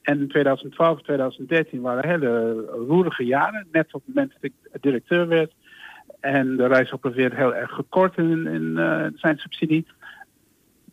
En 0.05 0.27
2012, 0.27 1.01
2013 1.01 1.81
waren 1.81 2.09
hele 2.09 2.53
roerige 2.87 3.23
jaren. 3.23 3.67
Net 3.71 3.93
op 3.93 4.01
het 4.05 4.15
moment 4.15 4.31
dat 4.33 4.43
ik 4.43 4.81
directeur 4.81 5.27
werd. 5.27 5.51
En 6.19 6.55
de 6.57 6.67
reisopper 6.67 7.13
werd 7.13 7.35
heel 7.35 7.55
erg 7.55 7.71
gekort 7.71 8.17
in, 8.17 8.47
in 8.47 8.77
eh, 8.77 9.05
zijn 9.15 9.37
subsidie. 9.37 9.85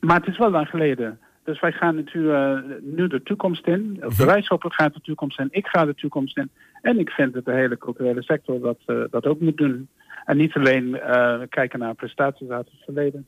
Maar 0.01 0.17
het 0.21 0.29
is 0.29 0.39
wel 0.39 0.51
lang 0.51 0.69
geleden. 0.69 1.19
Dus 1.45 1.61
wij 1.61 1.73
gaan 1.73 1.95
natuurlijk 1.95 2.65
eh, 2.65 2.73
nu 2.83 3.07
de 3.07 3.23
toekomst 3.23 3.67
in. 3.67 3.95
De 4.17 4.25
reishopper 4.25 4.73
gaat 4.73 4.95
de 4.95 5.01
toekomst 5.01 5.39
in. 5.41 5.49
Ik 5.51 5.67
ga 5.67 5.85
de 5.85 5.95
toekomst 5.95 6.37
in. 6.39 6.51
En 6.83 6.99
ik 6.99 7.11
vind 7.11 7.33
dat 7.33 7.45
de 7.45 7.53
hele 7.53 7.79
culturele 7.79 8.23
sector 8.23 8.61
dat, 8.61 8.79
eh, 8.87 8.97
dat 9.11 9.27
ook 9.27 9.41
moet 9.41 9.57
doen. 9.57 9.89
En 10.25 10.37
niet 10.37 10.55
alleen 10.55 11.01
kijken 11.49 11.79
naar 11.79 11.95
prestaties 11.95 12.49
uit 12.49 12.67
het 12.71 12.85
verleden. 12.85 13.27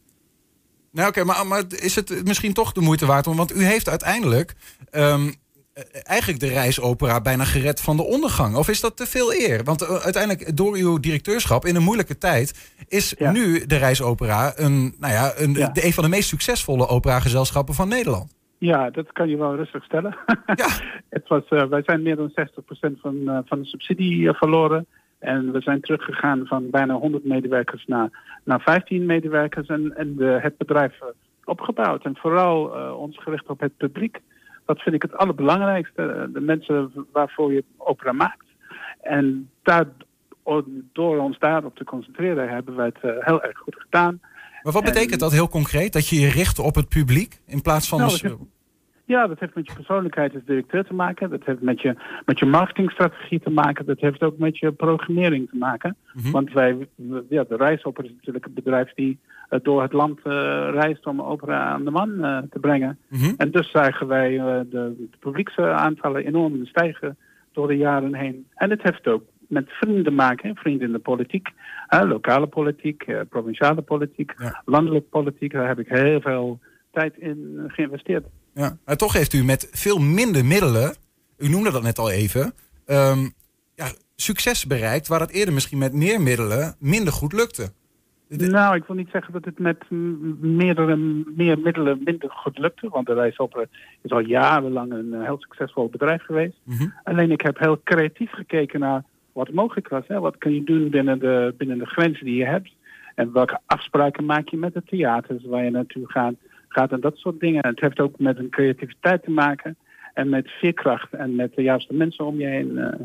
Nou 0.91 1.09
oké, 1.09 1.24
maar, 1.24 1.47
maar 1.47 1.64
is 1.68 1.95
het 1.95 2.24
misschien 2.24 2.53
toch 2.53 2.72
de 2.72 2.80
moeite 2.80 3.07
waard? 3.07 3.26
om- 3.26 3.37
Want 3.37 3.57
u 3.57 3.62
heeft 3.62 3.89
uiteindelijk 3.89 4.55
ehm, 4.91 5.26
eh, 5.26 5.32
eigenlijk 6.03 6.41
de 6.41 6.49
reisopera 6.49 7.20
bijna 7.20 7.45
gered 7.45 7.81
van 7.81 7.97
de 7.97 8.03
ondergang. 8.03 8.57
Of 8.57 8.68
is 8.68 8.81
dat 8.81 8.97
te 8.97 9.07
veel 9.07 9.33
eer? 9.35 9.64
Want 9.64 9.83
eh, 9.83 9.95
uiteindelijk 9.95 10.57
door 10.57 10.77
uw 10.77 10.99
directeurschap 10.99 11.64
in 11.64 11.77
een 11.77 11.83
moeilijke 11.83 12.18
tijd... 12.18 12.72
is 12.89 13.14
Ja. 13.18 13.33
nu 13.33 13.66
de 13.66 13.77
reisopera 13.77 14.53
een, 14.57 14.95
nou 14.99 15.12
ja, 15.12 15.33
een, 15.37 15.53
Ja. 15.53 15.68
de, 15.68 15.85
een 15.85 15.93
van 15.93 16.05
de 16.05 16.11
meest 16.11 16.29
succesvolle 16.29 16.89
operagezelschappen 16.89 17.75
van 17.75 17.89
Nederland. 17.89 18.35
Ja, 18.59 18.91
dat 18.91 19.12
kan 19.12 19.29
je 19.29 19.37
wel 19.37 19.57
rustig 19.57 19.85
stellen. 19.85 20.16
Ja. 20.55 20.68
het 21.09 21.29
was, 21.29 21.43
eh, 21.49 21.64
wij 21.64 21.83
zijn 21.85 22.03
meer 22.03 22.16
dan 22.16 22.31
60% 22.35 23.01
van, 23.01 23.29
eh, 23.29 23.39
van 23.45 23.59
de 23.61 23.66
subsidie 23.66 24.29
eh, 24.29 24.35
verloren. 24.35 24.87
En 25.18 25.53
we 25.53 25.61
zijn 25.61 25.81
teruggegaan 25.81 26.47
van 26.47 26.70
bijna 26.70 26.95
100 26.95 27.25
medewerkers 27.25 27.85
naar, 27.87 28.39
naar 28.45 28.61
15 28.61 29.07
medewerkers. 29.07 29.66
En, 29.68 29.97
en 29.97 30.14
het 30.18 30.57
bedrijf 30.57 31.01
eh, 31.01 31.07
opgebouwd. 31.45 32.05
En 32.05 32.16
vooral 32.16 32.75
eh, 32.77 32.99
ons 32.99 33.18
gericht 33.18 33.47
op 33.47 33.61
het 33.61 33.77
publiek. 33.77 34.20
Dat 34.65 34.81
vind 34.81 34.95
ik 34.95 35.03
het 35.03 35.17
allerbelangrijkste. 35.17 36.03
Eh, 36.03 36.25
De 36.33 36.41
mensen 36.41 36.93
waarvoor 37.12 37.53
je 37.53 37.65
opera 37.77 38.12
maakt. 38.12 38.45
En 39.03 39.51
daar, 39.62 39.87
door 40.93 41.19
ons 41.19 41.39
daarop 41.39 41.77
te 41.77 41.85
concentreren 41.85 42.49
hebben 42.49 42.77
wij 42.77 42.87
het 42.87 42.99
eh, 43.17 43.27
heel 43.27 43.43
erg 43.43 43.59
goed 43.59 43.77
gedaan. 43.79 44.19
Maar 44.62 44.73
wat 44.73 44.85
En- 44.85 44.93
betekent 44.93 45.21
dat 45.21 45.33
heel 45.33 45.49
concreet? 45.49 45.93
Dat 45.93 46.09
je 46.09 46.21
je 46.21 46.31
richt 46.31 46.59
op 46.59 46.75
het 46.75 46.89
publiek 46.89 47.41
in 47.47 47.62
plaats 47.62 47.89
van... 47.89 47.99
Nou, 47.99 48.11
de- 48.11 48.23
dat 48.23 48.31
heeft- 48.31 48.51
Ja, 49.07 49.27
dat 49.27 49.41
heeft 49.41 49.55
met 49.55 49.67
je 49.67 49.75
persoonlijkheid 49.75 50.35
als 50.35 50.45
directeur 50.45 50.85
te 50.85 50.95
maken. 50.95 51.31
Dat 51.31 51.45
heeft 51.45 51.61
met 51.61 51.81
je, 51.81 51.97
met 52.25 52.39
je 52.39 52.47
marketingstrategie 52.47 53.41
te 53.41 53.51
maken. 53.51 53.87
Dat 53.87 54.01
heeft 54.01 54.23
ook 54.23 54.39
met 54.39 54.59
je 54.59 54.73
programmering 54.73 55.49
te 55.51 55.57
maken. 55.57 55.97
Mhm. 56.15 56.31
Want 56.31 56.53
wij, 56.53 56.89
ja, 57.29 57.45
de 57.45 57.57
Reisopera 57.57 58.07
is 58.09 58.15
natuurlijk 58.15 58.47
een 58.47 58.55
bedrijf 58.55 58.93
die 58.95 59.19
eh, 59.29 59.34
door 59.63 59.83
het 59.83 59.93
land 59.93 60.19
eh, 60.25 60.33
reist 60.73 61.07
om 61.07 61.23
opera 61.23 61.65
aan 61.65 61.85
de 61.85 61.91
man 61.91 62.25
eh, 62.25 62.39
te 62.51 62.59
brengen. 62.59 62.99
Mhm. 63.09 63.33
En 63.37 63.51
dus 63.51 63.71
zagen 63.71 64.07
wij 64.07 64.39
eh, 64.39 64.61
de, 64.71 64.95
de 64.99 65.09
publieksaantallen 65.21 66.27
enorm 66.27 66.67
stijgen 66.67 67.17
door 67.53 67.69
de 67.69 67.77
jaren 67.77 68.15
heen. 68.15 68.47
En 68.55 68.71
het 68.71 68.83
heeft 68.83 69.07
ook 69.07 69.23
met 69.49 69.71
vrienden 69.71 70.05
te 70.05 70.11
maken, 70.11 70.55
vrienden 70.57 70.87
in 70.87 70.93
de 70.93 70.99
politiek, 70.99 71.49
hè, 71.87 72.05
lokale 72.05 72.47
politiek, 72.47 73.03
eh, 73.03 73.21
provinciale 73.29 73.83
politiek, 73.83 74.35
Ja. 74.39 74.63
landelijke 74.65 75.09
politiek. 75.09 75.53
Daar 75.53 75.69
heb 75.69 75.79
ik 75.79 75.89
heel 75.89 76.21
veel 76.21 76.59
tijd 76.93 77.17
in 77.19 77.55
eh, 77.59 77.75
geïnvesteerd. 77.75 78.25
Ja. 78.55 78.77
Maar 78.85 78.97
toch 78.97 79.13
heeft 79.13 79.33
u 79.33 79.45
met 79.45 79.69
veel 79.73 79.99
minder 79.99 80.45
middelen, 80.45 80.95
u 81.39 81.49
noemde 81.49 81.71
dat 81.73 81.83
net 81.83 81.99
al 81.99 82.11
even, 82.11 82.53
ehm, 82.87 83.29
ja, 83.75 83.87
succes 84.17 84.67
bereikt 84.67 85.09
waar 85.09 85.21
het 85.21 85.31
eerder 85.31 85.55
misschien 85.55 85.79
met 85.79 85.93
meer 85.93 86.21
middelen 86.21 86.75
minder 86.79 87.13
goed 87.13 87.33
lukte. 87.33 87.73
Nou, 88.37 88.76
ik 88.76 88.85
wil 88.85 88.97
niet 88.97 89.11
zeggen 89.11 89.32
dat 89.32 89.45
het 89.45 89.59
met 89.59 89.91
meerdere, 90.41 90.97
meer 91.37 91.59
middelen 91.59 92.01
minder 92.05 92.30
goed 92.30 92.59
lukte. 92.59 92.89
Want 92.89 93.07
de 93.07 93.14
Reisopera 93.14 93.64
is 94.03 94.11
al 94.11 94.20
jarenlang 94.20 94.93
een 94.93 95.14
eh, 95.14 95.24
heel 95.24 95.37
succesvol 95.39 95.89
bedrijf 95.89 96.22
geweest. 96.22 96.57
Mhm. 96.64 96.89
Alleen 97.05 97.30
ik 97.30 97.41
heb 97.41 97.59
heel 97.59 97.80
creatief 97.85 98.30
gekeken 98.30 98.80
naar 98.80 99.05
wat 99.32 99.53
mogelijk 99.53 99.89
was. 99.89 100.07
Hè? 100.07 100.20
Wat 100.20 100.39
kun 100.39 100.55
je 100.55 100.64
doen 100.64 100.91
binnen 100.91 101.18
de, 101.18 101.55
binnen 101.59 101.78
de 101.78 101.87
grenzen 101.87 102.24
die 102.24 102.37
je 102.37 102.45
hebt. 102.45 102.70
En 103.14 103.32
welke 103.32 103.61
afspraken 103.66 104.24
maak 104.24 104.49
je 104.49 104.57
met 104.57 104.74
de 104.74 104.82
theaters 104.85 105.45
waar 105.45 105.64
je 105.64 105.70
naartoe 105.70 106.11
gaat. 106.11 106.35
gaat 106.68 106.93
en 106.93 107.01
dat 107.01 107.16
soort 107.16 107.41
dingen. 107.41 107.62
En 107.62 107.70
het 107.70 107.80
heeft 107.80 108.01
ook 108.01 108.18
met 108.18 108.39
een 108.39 108.51
creativiteit 108.51 109.22
te 109.22 109.30
maken. 109.30 109.76
En 110.14 110.28
met 110.28 110.51
veerkracht 110.51 111.12
en 111.12 111.35
met 111.35 111.55
de 111.55 111.62
juiste 111.62 111.95
mensen 111.95 112.24
om 112.24 112.39
je 112.39 112.47
heen 112.47 112.78
eh, 112.78 113.01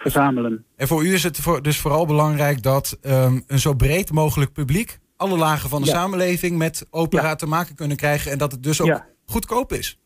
verzamelen. 0.00 0.64
En 0.76 0.86
voor 0.86 1.04
u 1.04 1.12
is 1.12 1.22
het 1.22 1.36
voor, 1.40 1.62
dus 1.62 1.80
vooral 1.80 2.06
belangrijk 2.06 2.62
dat 2.62 2.98
ehm, 3.02 3.40
een 3.46 3.58
zo 3.58 3.74
breed 3.74 4.12
mogelijk 4.12 4.52
publiek, 4.52 4.98
alle 5.16 5.36
lagen 5.36 5.68
van 5.68 5.80
de 5.82 5.88
Ja. 5.88 5.94
samenleving 5.94 6.58
met 6.58 6.86
opera 6.90 7.22
Ja. 7.22 7.34
te 7.34 7.46
maken 7.46 7.74
kunnen 7.74 7.96
krijgen 7.96 8.32
en 8.32 8.38
dat 8.38 8.52
het 8.52 8.62
dus 8.62 8.80
ook 8.80 8.86
Ja. 8.86 9.06
goedkoop 9.26 9.72
is. 9.72 9.98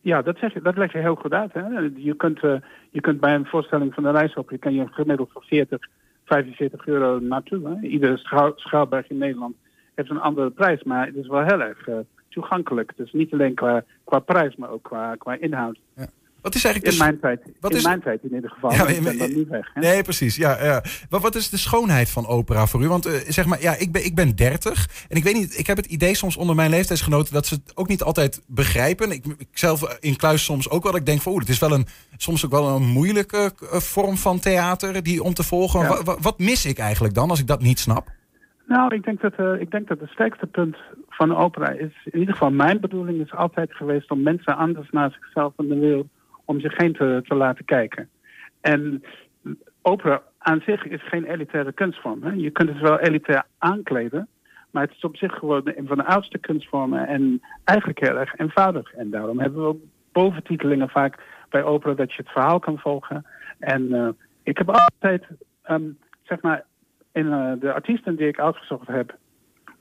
Ja, 0.00 0.22
dat, 0.22 0.36
zeg 0.38 0.52
je, 0.52 0.60
dat 0.62 0.76
leg 0.76 0.92
je 0.92 0.98
heel 0.98 1.14
goed 1.14 1.32
uit. 1.32 1.52
Hè? 1.52 1.60
Je, 1.96 2.14
kunt, 2.16 2.42
eh, 2.42 2.54
je 2.90 3.00
kunt 3.00 3.20
bij 3.20 3.34
een 3.34 3.46
voorstelling 3.46 3.94
van 3.94 4.02
de 4.02 4.30
je 4.48 4.58
kan 4.58 4.74
je 4.74 4.86
gemiddeld 4.90 5.30
voor 5.32 5.44
40, 5.44 5.78
45 6.24 6.86
euro 6.86 7.18
naartoe. 7.18 7.68
Hè? 7.68 7.86
Iedere 7.88 8.16
schouwburg 8.56 9.08
in 9.10 9.18
Nederland 9.18 9.54
heeft 9.94 10.10
een 10.10 10.20
andere 10.20 10.50
prijs, 10.50 10.82
maar 10.82 11.06
het 11.06 11.16
is 11.16 11.26
wel 11.26 11.42
heel 11.44 11.60
erg 11.60 11.88
eh, 11.88 11.94
toegankelijk. 12.28 12.92
Dus 12.96 13.12
niet 13.12 13.32
alleen 13.32 13.54
qua, 13.54 13.84
qua 14.04 14.18
prijs, 14.18 14.56
maar 14.56 14.70
ook 14.70 14.82
qua, 14.82 15.14
qua 15.14 15.36
inhoud. 15.40 15.78
Wat 16.42 16.54
is 16.54 16.64
eigenlijk 16.64 16.94
In 16.94 16.98
de, 16.98 17.04
mijn 17.04 17.20
tijd, 17.20 17.40
wat 17.60 17.70
in 17.70 17.76
is- 17.76 17.84
mijn 17.84 18.00
tijd 18.00 18.22
in 18.22 18.34
ieder 18.34 18.50
geval. 18.50 18.72
Ja, 18.72 18.86
ik 18.86 19.02
ben 19.02 19.18
dan 19.18 19.34
niet 19.34 19.48
weg. 19.48 19.70
Hè? 19.74 19.80
Nee, 19.80 20.02
precies. 20.02 20.36
Ja, 20.36 20.64
ja. 20.64 20.82
Maar 21.10 21.20
wat 21.20 21.34
is 21.34 21.50
de 21.50 21.56
schoonheid 21.56 22.10
van 22.10 22.26
opera 22.26 22.66
voor 22.66 22.82
u? 22.82 22.88
Want 22.88 23.06
eh, 23.06 23.12
zeg 23.28 23.46
maar, 23.46 23.60
ja, 23.60 23.74
ik 23.76 23.92
ben, 23.92 24.04
ik 24.04 24.14
ben 24.14 24.36
30 24.36 24.88
en 25.08 25.16
ik 25.16 25.24
weet 25.24 25.34
niet, 25.34 25.58
ik 25.58 25.66
heb 25.66 25.76
het 25.76 25.86
idee 25.86 26.14
soms 26.14 26.36
onder 26.36 26.56
mijn 26.56 26.70
leeftijdsgenoten 26.70 27.34
dat 27.34 27.46
ze 27.46 27.54
het 27.54 27.76
ook 27.76 27.88
niet 27.88 28.02
altijd 28.02 28.42
begrijpen. 28.46 29.10
Ik, 29.10 29.24
ik 29.38 29.48
zelf 29.52 29.96
in 30.00 30.16
kluis 30.16 30.44
soms 30.44 30.70
ook 30.70 30.82
wel. 30.82 30.96
Ik 30.96 31.06
denk 31.06 31.20
van, 31.20 31.32
oeh, 31.32 31.40
het 31.40 31.50
is 31.50 31.58
wel 31.58 31.72
een, 31.72 31.86
soms 32.16 32.44
ook 32.44 32.50
wel 32.50 32.68
een 32.68 32.86
moeilijke 32.86 33.52
eh, 33.60 33.78
vorm 33.78 34.16
van 34.16 34.38
theater 34.40 35.02
die 35.02 35.22
om 35.22 35.34
te 35.34 35.42
volgen. 35.42 35.80
Ja. 35.80 36.16
Wat 36.20 36.38
mis 36.38 36.64
ik 36.66 36.78
eigenlijk 36.78 37.14
dan 37.14 37.30
als 37.30 37.40
ik 37.40 37.46
dat 37.46 37.62
niet 37.62 37.78
snap? 37.78 38.08
Nou, 38.66 38.94
ik 38.94 39.04
denk 39.04 39.20
dat, 39.20 39.34
eh, 39.36 39.60
ik 39.60 39.70
denk 39.70 39.88
dat 39.88 40.00
het 40.00 40.10
sterkste 40.10 40.46
punt 40.46 40.76
van 41.08 41.36
opera 41.36 41.68
is, 41.70 41.92
in 42.04 42.18
ieder 42.18 42.34
geval 42.34 42.50
mijn 42.50 42.80
bedoeling 42.80 43.20
is 43.20 43.32
altijd 43.34 43.74
geweest 43.74 44.10
om 44.10 44.22
mensen 44.22 44.56
anders 44.56 44.90
naar 44.90 45.10
zichzelf 45.20 45.52
en 45.56 45.68
de 45.68 45.78
wereld 45.78 46.06
om 46.50 46.60
zich 46.60 46.76
heen 46.76 46.92
te, 46.92 47.22
te 47.24 47.34
laten 47.34 47.64
kijken. 47.64 48.08
En 48.60 49.02
opera 49.82 50.22
aan 50.38 50.62
zich 50.66 50.84
is 50.84 51.08
geen 51.08 51.24
elitaire 51.24 51.72
kunstvorm. 51.72 52.22
Hè? 52.22 52.30
Je 52.30 52.50
kunt 52.50 52.68
het 52.68 52.80
wel 52.80 52.98
elitair 52.98 53.44
aankleden, 53.58 54.28
maar 54.70 54.82
het 54.82 54.96
is 54.96 55.04
op 55.04 55.16
zich 55.16 55.32
gewoon 55.32 55.62
een 55.64 55.86
van 55.86 55.96
de 55.96 56.04
oudste 56.04 56.38
kunstvormen 56.38 57.06
en 57.06 57.42
eigenlijk 57.64 58.00
heel 58.00 58.18
erg 58.18 58.38
eenvoudig. 58.38 58.92
En 58.94 59.10
daarom 59.10 59.40
hebben 59.40 59.60
we 59.60 59.68
ook 59.68 59.80
boventitelingen 60.12 60.88
vaak 60.88 61.22
bij 61.48 61.64
opera 61.64 61.94
dat 61.94 62.12
je 62.12 62.22
het 62.22 62.32
verhaal 62.32 62.58
kan 62.58 62.78
volgen. 62.78 63.26
En 63.58 64.16
ik 64.42 64.58
heb 64.58 64.68
altijd, 64.68 65.26
ehm, 65.62 65.88
zeg 66.22 66.40
maar, 66.40 66.64
in 67.12 67.28
de 67.60 67.72
artiesten 67.72 68.16
die 68.16 68.28
ik 68.28 68.40
uitgezocht 68.40 68.86
heb 68.86 69.16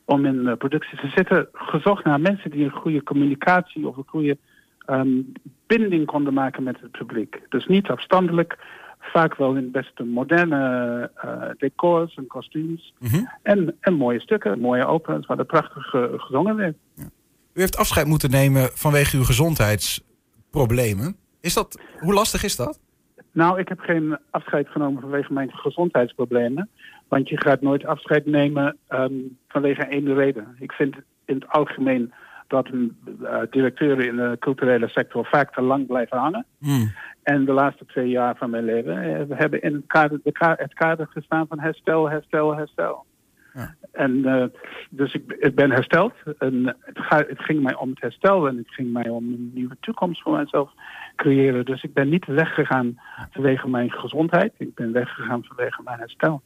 om 0.06 0.26
in 0.26 0.58
productie 0.58 0.98
te 0.98 1.12
zitten, 1.16 1.48
gezocht 1.54 2.04
naar 2.04 2.22
mensen 2.22 2.52
die 2.52 2.64
een 2.64 2.82
goede 2.82 3.04
communicatie 3.04 3.88
of 3.88 3.98
een 3.98 4.08
goede 4.08 4.38
ehm, 4.86 5.22
binding 5.70 6.06
konden 6.06 6.34
maken 6.34 6.64
met 6.64 6.80
het 6.82 6.92
publiek. 6.92 7.42
Dus 7.50 7.66
niet 7.66 7.88
afstandelijk, 7.88 8.58
vaak 9.00 9.36
wel 9.36 9.56
in 9.56 9.72
beste 9.72 10.04
moderne 10.04 11.12
uh, 11.26 11.44
decors 11.58 12.16
en 12.16 12.28
kostuums. 12.28 12.94
Mhm. 13.00 13.24
en, 13.44 13.76
en 13.80 13.94
mooie 13.94 14.20
stukken, 14.20 14.60
mooie 14.60 14.86
opera's 14.86 15.26
waar 15.26 15.40
er 15.40 15.46
prachtig 15.46 15.94
uh, 15.94 16.04
gezongen 16.16 16.56
werd. 16.56 16.76
Ja. 16.96 17.10
U 17.54 17.60
heeft 17.60 17.78
afscheid 17.78 18.08
moeten 18.08 18.30
nemen 18.30 18.70
vanwege 18.74 19.18
uw 19.18 19.24
gezondheidsproblemen. 19.24 21.16
Is 21.42 21.54
dat, 21.54 21.82
hoe 22.00 22.14
lastig 22.14 22.44
is 22.44 22.56
dat? 22.56 22.80
Nou, 23.32 23.60
ik 23.60 23.68
heb 23.68 23.80
geen 23.80 24.18
afscheid 24.30 24.68
genomen 24.70 25.02
vanwege 25.02 25.34
mijn 25.34 25.52
gezondheidsproblemen. 25.52 26.70
Want 27.08 27.30
je 27.30 27.42
gaat 27.42 27.62
nooit 27.62 27.86
afscheid 27.86 28.26
nemen 28.26 28.78
um, 28.90 29.38
vanwege 29.48 29.86
één 29.86 30.14
reden. 30.14 30.56
Ik 30.60 30.72
vind 30.72 30.96
in 31.26 31.36
het 31.36 31.48
algemeen 31.48 32.14
dat 32.50 32.68
uh, 32.70 33.42
directeuren 33.50 34.08
in 34.08 34.16
de 34.16 34.36
culturele 34.40 34.88
sector 34.88 35.26
vaak 35.26 35.54
te 35.54 35.62
lang 35.62 35.88
blijven 35.88 36.18
hangen. 36.18 36.46
Hmm. 36.60 36.92
En 37.24 37.46
de 37.46 37.52
laatste 37.52 37.86
twee 37.86 38.10
jaar 38.10 38.36
van 38.38 38.50
mijn 38.50 38.64
leven 38.64 38.98
eh, 38.98 39.26
we 39.28 39.36
hebben 39.36 39.62
in 39.62 39.74
het 39.74 39.88
kader, 39.88 40.20
de 40.24 40.56
het 40.58 40.74
kader 40.74 41.08
gestaan 41.10 41.48
van 41.48 41.60
herstel, 41.60 42.10
herstel, 42.10 42.56
herstel. 42.56 43.06
Ja. 43.54 43.76
En 43.92 44.12
uh, 44.12 44.44
dus 44.90 45.14
ik, 45.14 45.36
ik, 45.40 45.56
ben 45.56 45.72
hersteld. 45.72 46.14
En 46.38 46.76
het, 46.80 47.00
ga, 47.00 47.18
het, 47.18 47.40
ging 47.40 47.62
mij 47.62 47.76
om 47.76 47.90
het 47.90 48.02
herstel 48.02 48.48
en 48.48 48.58
het 48.58 48.74
ging 48.74 48.94
mij 48.94 49.10
om 49.10 49.28
een 49.28 49.52
nieuwe 49.54 49.78
toekomst 49.80 50.22
voor 50.22 50.36
mijzelf 50.36 50.72
creëren. 51.16 51.66
Dus 51.66 51.84
ik 51.84 51.94
ben 51.94 52.10
niet 52.10 52.26
weggegaan 52.26 53.00
vanwege 53.32 53.70
mijn 53.70 53.92
gezondheid. 53.92 54.54
Ik 54.58 54.76
ben 54.76 54.92
weggegaan 54.92 55.44
vanwege 55.44 55.82
mijn 55.84 56.00
herstel 56.00 56.42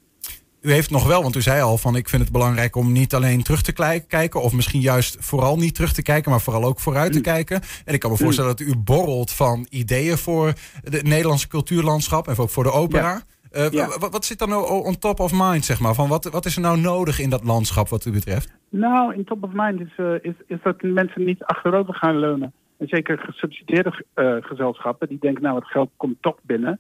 u 0.64 0.72
heeft 0.72 0.91
nog 0.91 1.07
wel, 1.07 1.22
want 1.22 1.36
u 1.36 1.41
zei 1.41 1.61
al 1.61 1.78
van 1.78 1.95
ik 1.95 2.09
vind 2.09 2.22
het 2.22 2.32
belangrijk 2.32 2.76
om 2.76 2.91
niet 2.91 3.14
alleen 3.14 3.43
terug 3.43 3.61
te 3.61 4.03
kijken, 4.07 4.41
of 4.41 4.53
misschien 4.53 4.82
juist 4.82 5.18
vooral 5.20 5.57
niet 5.57 5.76
terug 5.76 5.93
te 5.93 6.01
kijken, 6.01 6.32
maar 6.32 6.41
vooral 6.41 6.64
ook 6.64 6.80
vooruit 6.80 7.11
te 7.11 7.18
mm. 7.18 7.24
kijken. 7.24 7.61
En 7.86 7.93
ik 7.93 7.99
kan 7.99 8.09
me 8.09 8.18
mm. 8.18 8.24
voorstellen 8.24 8.55
dat 8.55 8.68
u 8.68 8.78
borrelt 8.78 9.32
van 9.32 9.68
ideeën 9.70 10.18
voor 10.18 10.53
het 10.84 11.03
Nederlandse 11.03 11.47
cultuurlandschap 11.47 12.28
en 12.28 12.38
ook 12.38 12.49
voor 12.49 12.64
de 12.64 12.72
opera. 12.72 13.22
Uh, 13.57 13.88
wat, 13.97 14.26
zit 14.26 14.39
dan 14.39 14.49
nou 14.49 14.84
on 14.86 14.97
top 14.97 15.20
of 15.20 15.32
mind, 15.34 15.66
zeg 15.66 15.80
maar? 15.80 15.93
Van 15.93 16.09
wat, 16.09 16.26
wat 16.26 16.45
is 16.45 16.55
er 16.55 16.61
nou 16.61 16.80
nodig 16.80 17.20
in 17.20 17.30
dat 17.30 17.43
landschap 17.43 17.89
wat 17.89 18.05
u 18.05 18.11
betreft? 18.11 18.53
Nou, 18.70 19.14
in 19.14 19.24
top 19.24 19.43
of 19.43 19.49
mind 19.53 19.80
is, 19.80 19.93
uh, 19.97 20.14
is, 20.22 20.34
is 20.47 20.57
dat 20.64 20.82
mensen 20.82 21.26
niet 21.26 21.43
achterover 21.43 21.93
gaan 21.93 22.20
leunen. 22.20 22.53
En 22.78 22.88
zeker 22.88 23.18
gesubsidieerde 23.18 24.05
uh, 24.16 24.36
gezelschappen, 24.39 25.07
die 25.07 25.20
denken 25.20 25.43
nou 25.43 25.55
het 25.55 25.68
geld 25.68 25.89
komt 25.97 26.22
toch 26.22 26.38
binnen. 26.41 26.80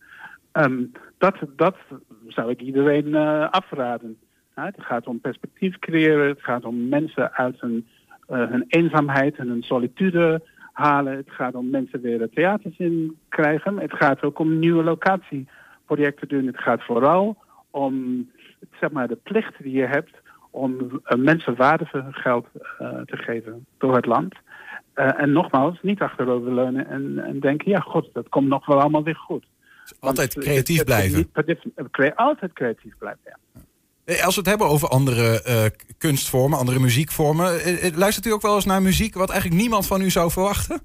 Um, 0.53 0.91
dat, 1.17 1.35
dat 1.55 1.75
zou 2.33 2.49
ik 2.49 2.61
iedereen 2.61 3.07
uh, 3.07 3.49
afraden. 3.49 4.17
het 4.53 4.75
gaat 4.77 5.07
om 5.07 5.19
perspectief 5.19 5.79
creëren, 5.79 6.27
het 6.27 6.41
gaat 6.41 6.65
om 6.65 6.89
mensen 6.89 7.33
uit 7.33 7.61
hun, 7.61 7.87
uh, 8.29 8.49
hun 8.49 8.65
eenzaamheid 8.67 9.35
en 9.35 9.47
hun 9.47 9.63
solitude 9.63 10.41
halen. 10.71 11.15
Het 11.15 11.31
gaat 11.31 11.55
om 11.55 11.69
mensen 11.69 12.01
weer 12.01 12.17
de 12.17 12.29
theaters 12.29 12.77
in 12.77 13.17
krijgen. 13.29 13.79
Het 13.79 13.93
gaat 13.93 14.23
ook 14.23 14.39
om 14.39 14.59
nieuwe 14.59 14.83
locatieprojecten 14.83 16.27
doen. 16.27 16.45
Het 16.45 16.59
gaat 16.59 16.83
vooral 16.83 17.37
om 17.69 18.29
zeg 18.79 18.91
maar, 18.91 19.07
de 19.07 19.19
plicht 19.23 19.63
die 19.63 19.73
je 19.73 19.85
hebt 19.85 20.13
om 20.49 20.77
uh, 20.81 21.17
mensen 21.17 21.55
waardevol 21.55 22.01
geld 22.09 22.47
te 23.05 23.17
geven 23.17 23.65
door 23.77 23.95
het 23.95 24.05
land. 24.05 24.35
en 24.93 25.31
nogmaals, 25.31 25.77
niet 25.81 26.01
achteroverleunen 26.01 26.87
en, 26.87 27.19
en 27.19 27.39
denken, 27.39 27.71
ja 27.71 27.79
god, 27.79 28.09
dat 28.13 28.29
komt 28.29 28.47
nog 28.47 28.65
wel 28.65 28.79
allemaal 28.79 29.03
weer 29.03 29.15
goed. 29.15 29.45
Altijd 29.99 30.33
creatief 30.33 30.83
blijven. 30.83 31.29
Altijd 32.15 32.53
creatief 32.53 32.97
blijven, 32.97 33.21
ja. 33.25 33.37
Als 34.05 34.35
we 34.35 34.41
het 34.41 34.49
hebben 34.49 34.67
over 34.67 34.87
andere 34.87 35.43
uh, 35.47 35.65
kunstvormen, 35.97 36.59
andere 36.59 36.79
muziekvormen, 36.79 37.45
eh, 37.45 37.87
eh, 37.87 37.95
luistert 37.95 38.25
u 38.25 38.31
ook 38.31 38.41
wel 38.41 38.55
eens 38.55 38.65
naar 38.65 38.81
muziek 38.81 39.13
wat 39.13 39.29
eigenlijk 39.29 39.61
niemand 39.61 39.87
van 39.87 40.01
u 40.01 40.09
zou 40.09 40.31
verwachten? 40.31 40.81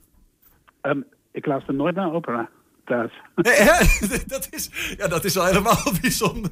Um, 0.83 1.05
ik 1.33 1.47
luister 1.47 1.75
nooit 1.75 1.95
naar 1.95 2.13
opera. 2.13 2.49
Thuis. 2.85 3.13
Ja, 3.43 3.79
dat, 4.35 4.49
is, 4.51 4.95
ja, 4.99 5.09
dat 5.09 5.25
is 5.25 5.35
wel 5.35 5.45
helemaal 5.45 5.83
bijzonder. 6.01 6.51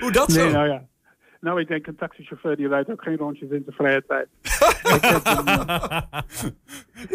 Hoe 0.00 0.12
dat 0.12 0.28
nee, 0.28 0.38
zo? 0.38 0.50
Nou, 0.50 0.68
ja. 0.68 0.86
nou, 1.40 1.60
ik 1.60 1.68
denk 1.68 1.86
een 1.86 1.96
taxichauffeur 1.96 2.56
die 2.56 2.68
rijdt 2.68 2.90
ook 2.90 3.02
geen 3.02 3.16
rondjes 3.16 3.50
in 3.50 3.62
zijn 3.64 3.76
vrije 3.76 4.04
tijd. 4.06 4.28
ik, 4.96 5.04
heb 5.04 5.26
een, 5.26 5.56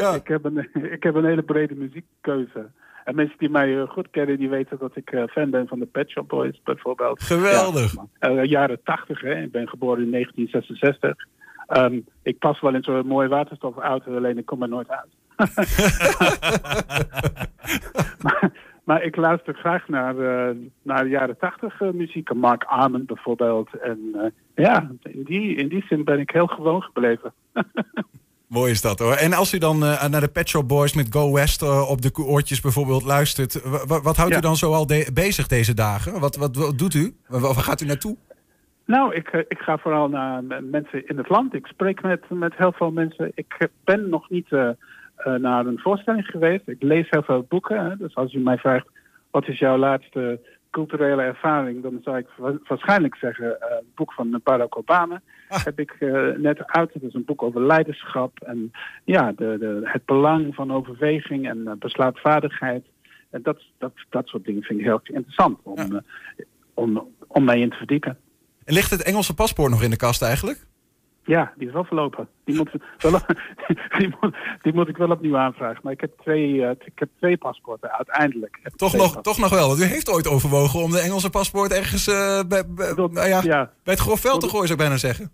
ja. 0.02 0.16
ik, 0.16 0.28
heb 0.28 0.44
een, 0.46 0.70
ik 0.92 1.04
heb 1.04 1.16
een 1.16 1.26
hele 1.26 1.44
brede 1.44 1.76
muziekkeuze. 1.76 2.72
En 3.04 3.16
mensen 3.16 3.38
die 3.38 3.50
mij 3.50 3.80
eh, 3.80 3.90
goed 3.90 4.10
kennen, 4.10 4.38
die 4.38 4.50
weten 4.50 4.78
dat 4.78 4.96
ik 4.96 5.12
uh, 5.12 5.24
fan 5.28 5.50
ben 5.50 5.68
van 5.68 5.80
de 5.80 5.86
Pet 5.86 6.10
Shop 6.10 6.30
Boys 6.30 6.62
bijvoorbeeld. 6.64 7.24
Geweldig. 7.24 7.96
Ja, 8.20 8.32
uh, 8.32 8.44
jaren 8.44 8.84
80, 8.84 9.22
hè. 9.22 9.42
Ik 9.42 9.52
ben 9.52 9.68
geboren 9.70 10.04
in 10.04 10.12
1966. 10.12 11.10
Um, 11.10 11.16
ehm, 11.68 12.00
ik 12.22 12.40
pas 12.40 12.62
wel 12.62 12.74
in 12.74 12.84
zo'n 12.84 13.08
mooie 13.08 13.28
waterstofauto, 13.28 14.16
alleen 14.16 14.38
ik 14.38 14.46
kom 14.46 14.62
er 14.62 14.70
nooit 14.70 14.90
uit. 14.90 15.10
maar, 18.24 18.52
maar, 18.84 19.04
ik 19.04 19.16
luister 19.16 19.54
graag 19.54 19.88
naar, 19.88 20.16
uh, 20.16 20.50
naar 20.82 21.04
de 21.04 21.10
jaren 21.10 21.38
80 21.38 21.80
muziek. 21.80 22.34
Mark 22.34 22.64
Armand 22.64 23.06
bijvoorbeeld. 23.06 23.70
En 23.80 24.32
ja, 24.56 24.92
in 25.02 25.24
die, 25.24 25.56
in 25.56 25.68
die 25.68 25.86
zin 25.88 26.04
ben 26.04 26.20
ik 26.20 26.32
heel 26.32 26.48
gewoon 26.48 26.82
gebleven. 26.82 27.34
Mooi 28.54 28.72
is 28.72 28.82
dat 28.82 29.00
hoor. 29.00 29.14
En 29.14 29.34
als 29.34 29.54
u 29.54 29.58
dan 29.58 29.84
uh, 29.84 30.08
naar 30.08 30.22
de 30.22 30.28
Pet 30.28 30.50
Shop 30.50 30.68
Boys 30.68 30.94
met 30.94 31.08
Go 31.10 31.34
West 31.34 31.62
uh, 31.62 31.90
op 31.90 32.02
de 32.02 32.12
oortjes 32.16 32.62
bijvoorbeeld 32.62 33.04
luistert, 33.04 33.62
wat 33.88 34.18
houdt 34.18 34.36
u 34.36 34.40
dan 34.40 34.56
zoal 34.56 34.88
de 34.88 35.12
bezig 35.14 35.48
deze 35.48 35.74
dagen? 35.74 36.20
Wat, 36.20 36.36
wat, 36.36 36.56
wat 36.56 36.78
doet 36.78 36.94
u? 36.94 37.16
Waar 37.28 37.56
gaat 37.56 37.82
u 37.82 37.86
naartoe? 37.86 38.16
Nou, 38.86 39.16
ik, 39.16 39.34
uh, 39.34 39.42
ik 39.48 39.60
ga 39.60 39.78
vooral 39.78 40.08
naar 40.08 40.44
mensen 40.64 41.08
in 41.08 41.18
het 41.18 41.30
land. 41.30 41.54
Ik 41.54 41.66
spreek 41.66 42.02
met, 42.02 42.30
met 42.30 42.54
heel 42.56 42.72
veel 42.72 42.92
mensen. 42.92 43.32
Ik 43.36 43.70
ben 43.84 44.10
nog 44.10 44.30
niet 44.30 44.50
naar 45.38 45.66
een 45.66 45.80
voorstelling 45.80 46.26
geweest. 46.26 46.68
Ik 46.68 46.82
lees 46.84 47.08
heel 47.10 47.24
veel 47.24 47.46
boeken. 47.50 47.86
Hè. 47.86 47.98
Dus 47.98 48.16
als 48.16 48.34
u 48.34 48.40
mij 48.40 48.58
vraagt, 48.58 48.88
wat 49.32 49.48
is 49.48 49.60
jouw 49.60 49.78
laatste 49.78 50.40
culturele 50.74 51.22
ervaring, 51.22 51.82
dan 51.82 52.00
zou 52.04 52.18
ik 52.18 52.28
waarschijnlijk 52.68 53.16
zeggen 53.16 53.46
uh, 53.46 53.70
het 53.70 53.96
boek 53.96 54.14
van 54.14 54.42
Barack 54.44 54.78
Obama. 54.78 55.22
Ah. 55.50 55.64
Heb 55.64 55.80
ik 55.80 55.96
uh, 56.00 56.38
net 56.38 56.66
uit. 56.66 56.94
Het 56.94 57.04
is 57.04 57.14
een 57.14 57.26
boek 57.26 57.44
over 57.44 57.62
leiderschap 57.62 58.40
en 58.40 58.72
ja, 59.04 59.32
de, 59.32 59.58
de, 59.60 59.80
het 59.84 60.06
belang 60.06 60.56
van 60.56 60.74
overweging 60.74 61.50
en 61.50 61.58
uh, 61.58 61.72
besluitvaardigheid. 61.80 62.86
En 63.30 63.42
dat, 63.42 63.62
dat, 63.78 63.94
dat 64.10 64.28
soort 64.28 64.46
dingen 64.46 64.64
vind 64.64 64.80
ik 64.80 64.86
heel 64.86 65.02
interessant 65.04 65.60
om, 65.64 66.02
om, 66.74 67.08
om 67.28 67.44
mij 67.44 67.60
in 67.60 67.70
te 67.70 67.78
verdiepen. 67.78 68.18
En 68.66 68.74
ligt 68.74 68.92
het 68.92 69.04
Engelse 69.04 69.34
paspoort 69.34 69.72
nog 69.72 69.84
in 69.84 69.90
de 69.90 69.96
kast 69.96 70.22
eigenlijk? 70.22 70.66
Ja, 71.26 71.54
die 71.58 71.68
is 71.68 71.74
wel 71.74 71.84
verlopen. 71.84 72.28
Die 72.44 72.56
moet, 72.56 72.70
wel, 72.98 73.20
die, 73.98 74.16
moet, 74.20 74.36
die 74.62 74.74
moet 74.74 74.88
ik 74.88 74.98
wel 74.98 75.10
opnieuw 75.10 75.38
aanvragen. 75.38 75.80
Maar 75.84 75.94
ik 75.94 76.02
heb 76.02 76.12
twee, 76.22 76.54
uh, 76.54 76.70
ik 76.70 77.00
heb 77.00 77.10
twee 77.18 77.38
paspoorten 77.38 77.92
uiteindelijk. 77.92 78.60
Toch 78.76 78.96
nog, 78.96 79.22
toch 79.22 79.38
nog 79.38 79.50
wel. 79.50 79.68
Want 79.68 79.80
u 79.80 79.84
heeft 79.84 80.10
ooit 80.10 80.28
overwogen 80.28 80.80
om 80.80 80.92
de 80.92 81.00
Engelse 81.00 81.30
paspoort 81.30 81.72
ergens 81.72 82.08
uh, 82.08 82.40
bij, 82.48 82.64
bij, 82.68 82.94
nou 82.96 83.28
ja, 83.28 83.42
ja, 83.44 83.72
bij 83.84 83.94
het 83.94 84.00
grof 84.00 84.20
veld 84.20 84.42
te 84.42 84.50
gooien, 84.50 84.68
zou 84.68 84.80
ik 84.80 84.86
bijna 84.86 84.98
zeggen. 84.98 85.32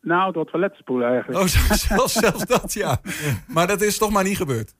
Nou, 0.00 0.32
door 0.32 0.42
het 0.42 0.50
toiletspoel 0.50 1.02
eigenlijk. 1.02 1.40
Oh, 1.40 1.46
zelfs, 1.86 2.12
zelfs 2.12 2.46
dat, 2.46 2.72
ja. 2.72 3.00
Maar 3.48 3.66
dat 3.66 3.80
is 3.80 3.98
toch 3.98 4.10
maar 4.10 4.24
niet 4.24 4.36
gebeurd? 4.36 4.74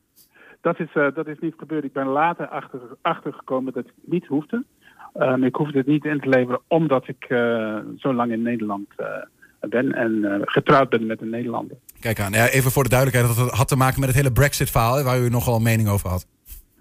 Dat 0.61 0.81
is, 0.81 0.95
uh, 0.95 1.07
dat 1.15 1.27
is 1.27 1.39
niet 1.39 1.55
gebeurd. 1.57 1.85
Ik 1.85 1.93
ben 1.93 2.07
later 2.07 2.49
achter, 2.49 2.81
achtergekomen 3.03 3.73
dat 3.73 3.85
ik 3.85 3.93
niet 4.05 4.27
hoefde. 4.27 4.65
Um, 5.15 5.45
ik 5.45 5.55
hoefde 5.55 5.79
het 5.79 5.87
niet 5.87 6.05
in 6.05 6.21
te 6.21 6.29
leveren 6.29 6.61
omdat 6.67 7.09
ik 7.09 7.25
zo 7.97 8.15
lang 8.15 8.33
in 8.33 8.43
Nederland 8.43 8.89
ben 9.69 9.93
en 9.93 10.13
uh, 10.13 10.35
getrouwd 10.41 10.89
ben 10.89 11.07
met 11.07 11.21
een 11.21 11.31
Nederlander. 11.31 11.77
Kijk 12.01 12.21
aan, 12.21 12.33
ja, 12.33 12.49
even 12.49 12.71
voor 12.71 12.83
de 12.83 12.89
duidelijkheid, 12.89 13.37
dat 13.37 13.51
had 13.51 13.69
te 13.69 13.77
maken 13.77 14.01
met 14.01 14.09
het 14.09 14.19
hele 14.19 14.33
Brexit-verhaal 14.33 15.03
waar 15.03 15.21
u 15.21 15.29
nogal 15.29 15.57
een 15.57 15.63
mening 15.63 15.89
over 15.89 16.09
had. 16.09 16.27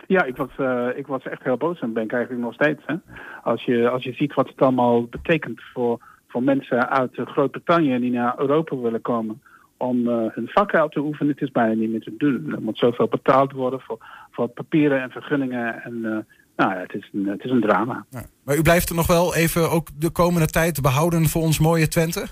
Ja, 0.07 0.23
ik 0.23 0.37
was, 0.37 0.49
uh, 0.57 0.87
ik 0.95 1.07
was 1.07 1.23
echt 1.23 1.43
heel 1.43 1.57
boos 1.57 1.79
en 1.79 1.93
ben 1.93 2.03
ik 2.03 2.13
eigenlijk 2.13 2.43
nog 2.43 2.53
steeds. 2.53 2.81
Hè. 2.85 2.95
Als, 3.43 3.63
je, 3.63 3.89
als 3.89 4.03
je 4.03 4.13
ziet 4.13 4.33
wat 4.33 4.47
het 4.47 4.61
allemaal 4.61 5.03
betekent 5.05 5.61
voor, 5.73 5.99
voor 6.27 6.43
mensen 6.43 6.89
uit 6.89 7.11
Groot-Brittannië 7.13 7.99
die 7.99 8.11
naar 8.11 8.39
Europa 8.39 8.75
willen 8.75 9.01
komen 9.01 9.41
om 9.77 10.07
uh, 10.07 10.25
hun 10.31 10.47
vak 10.47 10.73
uit 10.73 10.91
te 10.91 10.99
oefenen, 10.99 11.33
het 11.33 11.41
is 11.41 11.51
bijna 11.51 11.73
niet 11.73 11.89
meer 11.89 12.01
te 12.01 12.15
doen. 12.17 12.51
Er 12.51 12.61
moet 12.61 12.77
zoveel 12.77 13.07
betaald 13.07 13.51
worden 13.51 13.79
voor, 13.79 13.97
voor 14.31 14.47
papieren 14.47 15.01
en 15.01 15.09
vergunningen. 15.09 15.83
En 15.83 15.93
uh, 15.93 16.17
nou 16.55 16.73
ja, 16.73 16.75
het 16.75 16.93
is 16.93 17.09
een, 17.13 17.27
het 17.27 17.43
is 17.43 17.51
een 17.51 17.61
drama. 17.61 18.05
Ja. 18.09 18.23
Maar 18.43 18.57
u 18.57 18.61
blijft 18.61 18.89
er 18.89 18.95
nog 18.95 19.07
wel 19.07 19.35
even 19.35 19.71
ook 19.71 19.87
de 19.97 20.09
komende 20.09 20.47
tijd 20.47 20.81
behouden 20.81 21.25
voor 21.25 21.41
ons 21.41 21.59
mooie 21.59 21.87
Twente? 21.87 22.27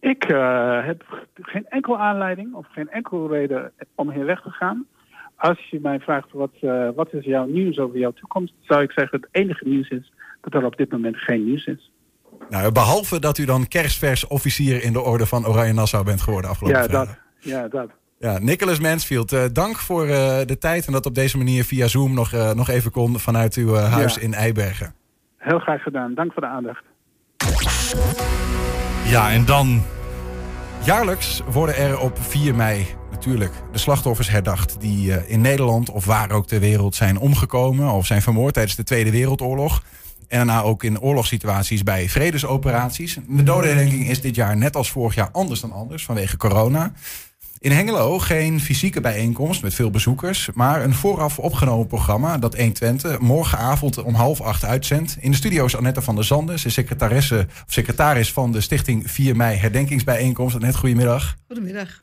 Ik 0.00 0.30
uh, 0.30 0.86
heb 0.86 1.26
geen 1.34 1.66
enkel 1.68 1.98
aanleiding 1.98 2.54
of 2.54 2.66
geen 2.70 2.90
enkel 2.90 3.28
reden 3.30 3.72
om 3.94 4.10
hier 4.10 4.24
weg 4.24 4.42
te 4.42 4.50
gaan. 4.50 4.86
Als 5.36 5.68
je 5.70 5.78
mij 5.82 6.00
vraagt 6.00 6.32
wat, 6.32 6.52
uh, 6.60 6.88
wat 6.94 7.12
is 7.12 7.24
jouw 7.24 7.46
nieuws 7.46 7.78
over 7.78 7.98
jouw 7.98 8.12
toekomst, 8.12 8.54
zou 8.60 8.82
ik 8.82 8.92
zeggen 8.92 9.20
het 9.20 9.28
enige 9.30 9.68
nieuws 9.68 9.88
is 9.88 10.12
dat 10.40 10.54
er 10.54 10.64
op 10.64 10.76
dit 10.76 10.90
moment 10.90 11.16
geen 11.16 11.44
nieuws 11.44 11.66
is. 11.66 11.90
Nou, 12.48 12.72
behalve 12.72 13.20
dat 13.20 13.38
u 13.38 13.44
dan 13.44 13.68
kerstvers 13.68 14.26
officier 14.26 14.82
in 14.82 14.92
de 14.92 15.00
orde 15.00 15.26
van 15.26 15.46
Oranje 15.46 15.72
Nassau 15.72 16.04
bent 16.04 16.20
geworden 16.20 16.50
afgelopen 16.50 16.80
ja, 16.80 16.86
Dat, 16.86 17.18
ja, 17.38 17.68
dat. 17.68 17.90
Ja, 18.18 18.38
Nicholas 18.38 18.80
Mansfield, 18.80 19.32
uh, 19.32 19.44
dank 19.52 19.76
voor 19.76 20.06
uh, 20.06 20.40
de 20.44 20.58
tijd 20.58 20.86
en 20.86 20.92
dat 20.92 21.06
op 21.06 21.14
deze 21.14 21.36
manier 21.36 21.64
via 21.64 21.86
Zoom 21.86 22.14
nog, 22.14 22.32
uh, 22.32 22.52
nog 22.52 22.68
even 22.68 22.90
kon 22.90 23.18
vanuit 23.18 23.54
uw 23.54 23.74
huis 23.74 24.14
Ja. 24.14 24.20
in 24.20 24.34
Eibergen. 24.34 24.94
Heel 25.36 25.58
graag 25.58 25.82
gedaan. 25.82 26.14
Dank 26.14 26.32
voor 26.32 26.42
de 26.42 26.48
aandacht. 26.48 26.84
Ja, 29.04 29.30
en 29.30 29.44
dan 29.44 29.82
Jaarlijks 30.84 31.42
worden 31.52 31.76
er 31.76 31.98
op 31.98 32.18
4 32.20 32.54
mei 32.54 32.86
natuurlijk 33.10 33.52
de 33.72 33.78
slachtoffers 33.78 34.30
herdacht 34.30 34.76
die 34.80 35.14
eh, 35.14 35.30
in 35.30 35.40
Nederland 35.40 35.90
of 35.90 36.04
waar 36.04 36.30
ook 36.30 36.46
ter 36.46 36.60
wereld 36.60 36.94
zijn 36.94 37.18
omgekomen 37.18 37.90
of 37.90 38.06
zijn 38.06 38.22
vermoord 38.22 38.54
tijdens 38.54 38.76
de 38.76 38.84
Tweede 38.84 39.10
Wereldoorlog. 39.10 39.82
En 40.28 40.36
daarna 40.36 40.62
ook 40.62 40.84
in 40.84 41.00
oorlogssituaties 41.00 41.82
bij 41.82 42.08
vredesoperaties. 42.08 43.18
De 43.28 43.42
dodenherdenking 43.42 44.08
is 44.08 44.20
dit 44.20 44.34
jaar 44.34 44.56
net 44.56 44.76
als 44.76 44.90
vorig 44.90 45.14
jaar 45.14 45.30
anders 45.30 45.60
dan 45.60 45.72
anders 45.72 46.04
vanwege 46.04 46.36
corona. 46.36 46.92
In 47.62 47.70
Hengelo 47.72 48.18
geen 48.18 48.60
fysieke 48.60 49.00
bijeenkomst 49.00 49.62
met 49.62 49.74
veel 49.74 49.90
bezoekers, 49.90 50.50
maar 50.54 50.82
een 50.84 50.94
vooraf 50.94 51.38
opgenomen 51.38 51.86
programma 51.86 52.38
dat 52.38 52.56
120 52.56 53.18
morgenavond 53.18 54.02
om 54.02 54.14
half 54.14 54.40
acht 54.40 54.64
uitzendt. 54.64 55.16
In 55.20 55.30
de 55.30 55.36
studio 55.36 55.64
is 55.64 55.76
Annette 55.76 56.02
van 56.02 56.14
der 56.14 56.24
Zanden, 56.24 56.58
ze 56.58 56.66
is 56.66 56.74
secretaresse, 56.74 57.46
of 57.66 57.72
secretaris 57.72 58.32
van 58.32 58.52
de 58.52 58.60
Stichting 58.60 59.10
4 59.10 59.36
mei 59.36 59.56
Herdenkingsbijeenkomst. 59.56 60.54
Annette, 60.54 60.78
goedemiddag. 60.78 61.36
Goedemiddag. 61.46 62.00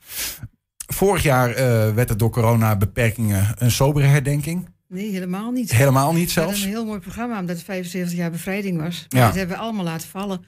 Vorig 0.86 1.22
jaar 1.22 1.50
eh, 1.50 1.94
werd 1.94 2.08
het 2.08 2.18
door 2.18 2.30
corona-beperkingen 2.30 3.54
een 3.58 3.70
sobere 3.70 4.06
herdenking. 4.06 4.68
Nee, 4.88 5.10
helemaal 5.10 5.50
niet. 5.50 5.70
Helemaal 5.72 6.12
niet 6.12 6.30
zelfs. 6.30 6.62
een 6.62 6.68
heel 6.68 6.84
mooi 6.86 7.00
programma, 7.00 7.40
omdat 7.40 7.56
het 7.56 7.64
75 7.64 8.18
jaar 8.18 8.30
bevrijding 8.30 8.80
was. 8.80 9.06
Maar 9.08 9.20
Ja. 9.20 9.26
dat 9.26 9.36
hebben 9.36 9.56
we 9.56 9.62
allemaal 9.62 9.84
laten 9.84 10.08
vallen. 10.08 10.44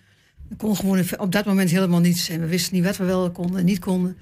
Er 0.50 0.56
kon 0.56 0.76
gewoon 0.76 1.04
op 1.16 1.32
dat 1.32 1.44
moment 1.44 1.70
helemaal 1.70 2.00
niets. 2.00 2.28
En 2.28 2.40
we 2.40 2.46
wisten 2.46 2.74
niet 2.74 2.84
wat 2.84 2.96
we 2.96 3.04
wel 3.04 3.30
konden 3.30 3.58
en 3.58 3.64
niet 3.64 3.78
konden. 3.78 4.16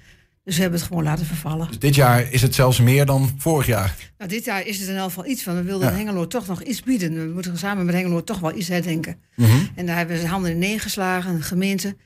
Dus 0.50 0.58
we 0.58 0.64
hebben 0.64 0.80
het 0.80 0.90
gewoon 0.90 1.04
laten 1.04 1.26
vervallen. 1.26 1.66
Dus 1.66 1.78
dit 1.78 1.94
jaar 1.94 2.32
is 2.32 2.42
het 2.42 2.54
zelfs 2.54 2.80
meer 2.80 3.06
dan 3.06 3.30
vorig 3.38 3.66
jaar. 3.66 3.96
Nou, 4.18 4.30
dit 4.30 4.44
jaar 4.44 4.66
is 4.66 4.78
het 4.78 4.88
in 4.88 4.96
elk 4.96 5.08
geval 5.08 5.26
iets 5.26 5.42
van. 5.42 5.54
We 5.56 5.62
wilden 5.62 5.88
Ja. 5.90 5.96
Hengelo 5.96 6.26
toch 6.26 6.46
nog 6.46 6.62
iets 6.62 6.82
bieden. 6.82 7.26
We 7.26 7.32
moeten 7.34 7.58
samen 7.58 7.84
met 7.84 7.94
Hengelo 7.94 8.24
toch 8.24 8.38
wel 8.38 8.56
iets 8.56 8.68
herdenken. 8.68 9.16
Mhm. 9.36 9.50
En 9.74 9.86
daar 9.86 9.96
hebben 9.96 10.20
we 10.20 10.26
handen 10.26 10.50
in 10.50 10.58
neergeslagen, 10.58 11.36
de 11.36 11.42
gemeente. 11.42 11.96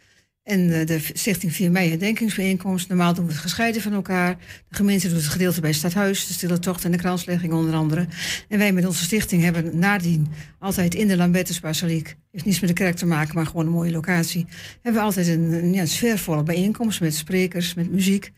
En 0.44 0.80
eh, 0.80 0.86
de 0.86 1.00
Stichting 1.12 1.52
4 1.52 1.70
mei 1.70 1.88
herdenkingsbijeenkomst. 1.88 2.88
Normaal 2.88 3.14
doen 3.14 3.26
we 3.26 3.32
het 3.32 3.40
gescheiden 3.40 3.82
van 3.82 3.92
elkaar. 3.92 4.36
De 4.68 4.76
gemeente 4.76 5.08
doet 5.08 5.16
het 5.16 5.26
gedeelte 5.26 5.60
bij 5.60 5.70
het 5.70 5.78
stadhuis, 5.78 6.26
de 6.26 6.32
stille 6.32 6.58
tocht 6.58 6.84
en 6.84 6.90
de 6.90 6.96
kranslegging 6.96 7.52
onder 7.52 7.74
andere. 7.74 8.06
En 8.48 8.58
wij 8.58 8.72
met 8.72 8.86
onze 8.86 9.04
stichting 9.04 9.42
hebben 9.42 9.78
nadien 9.78 10.28
altijd 10.58 10.94
in 10.94 11.08
de 11.08 11.16
Lambertusbasiliek, 11.16 12.16
heeft 12.30 12.44
niets 12.44 12.60
met 12.60 12.68
de 12.68 12.74
kerk 12.74 12.96
te 12.96 13.06
maken, 13.06 13.34
maar 13.34 13.46
gewoon 13.46 13.66
een 13.66 13.72
mooie 13.72 13.90
locatie, 13.90 14.46
hebben 14.82 15.00
we 15.00 15.06
altijd 15.06 15.26
een, 15.26 15.72
ja, 15.72 15.86
sfeervolle 15.86 16.42
bijeenkomst 16.42 17.00
met 17.00 17.14
sprekers, 17.14 17.74
met 17.74 17.90
muziek. 17.90 18.32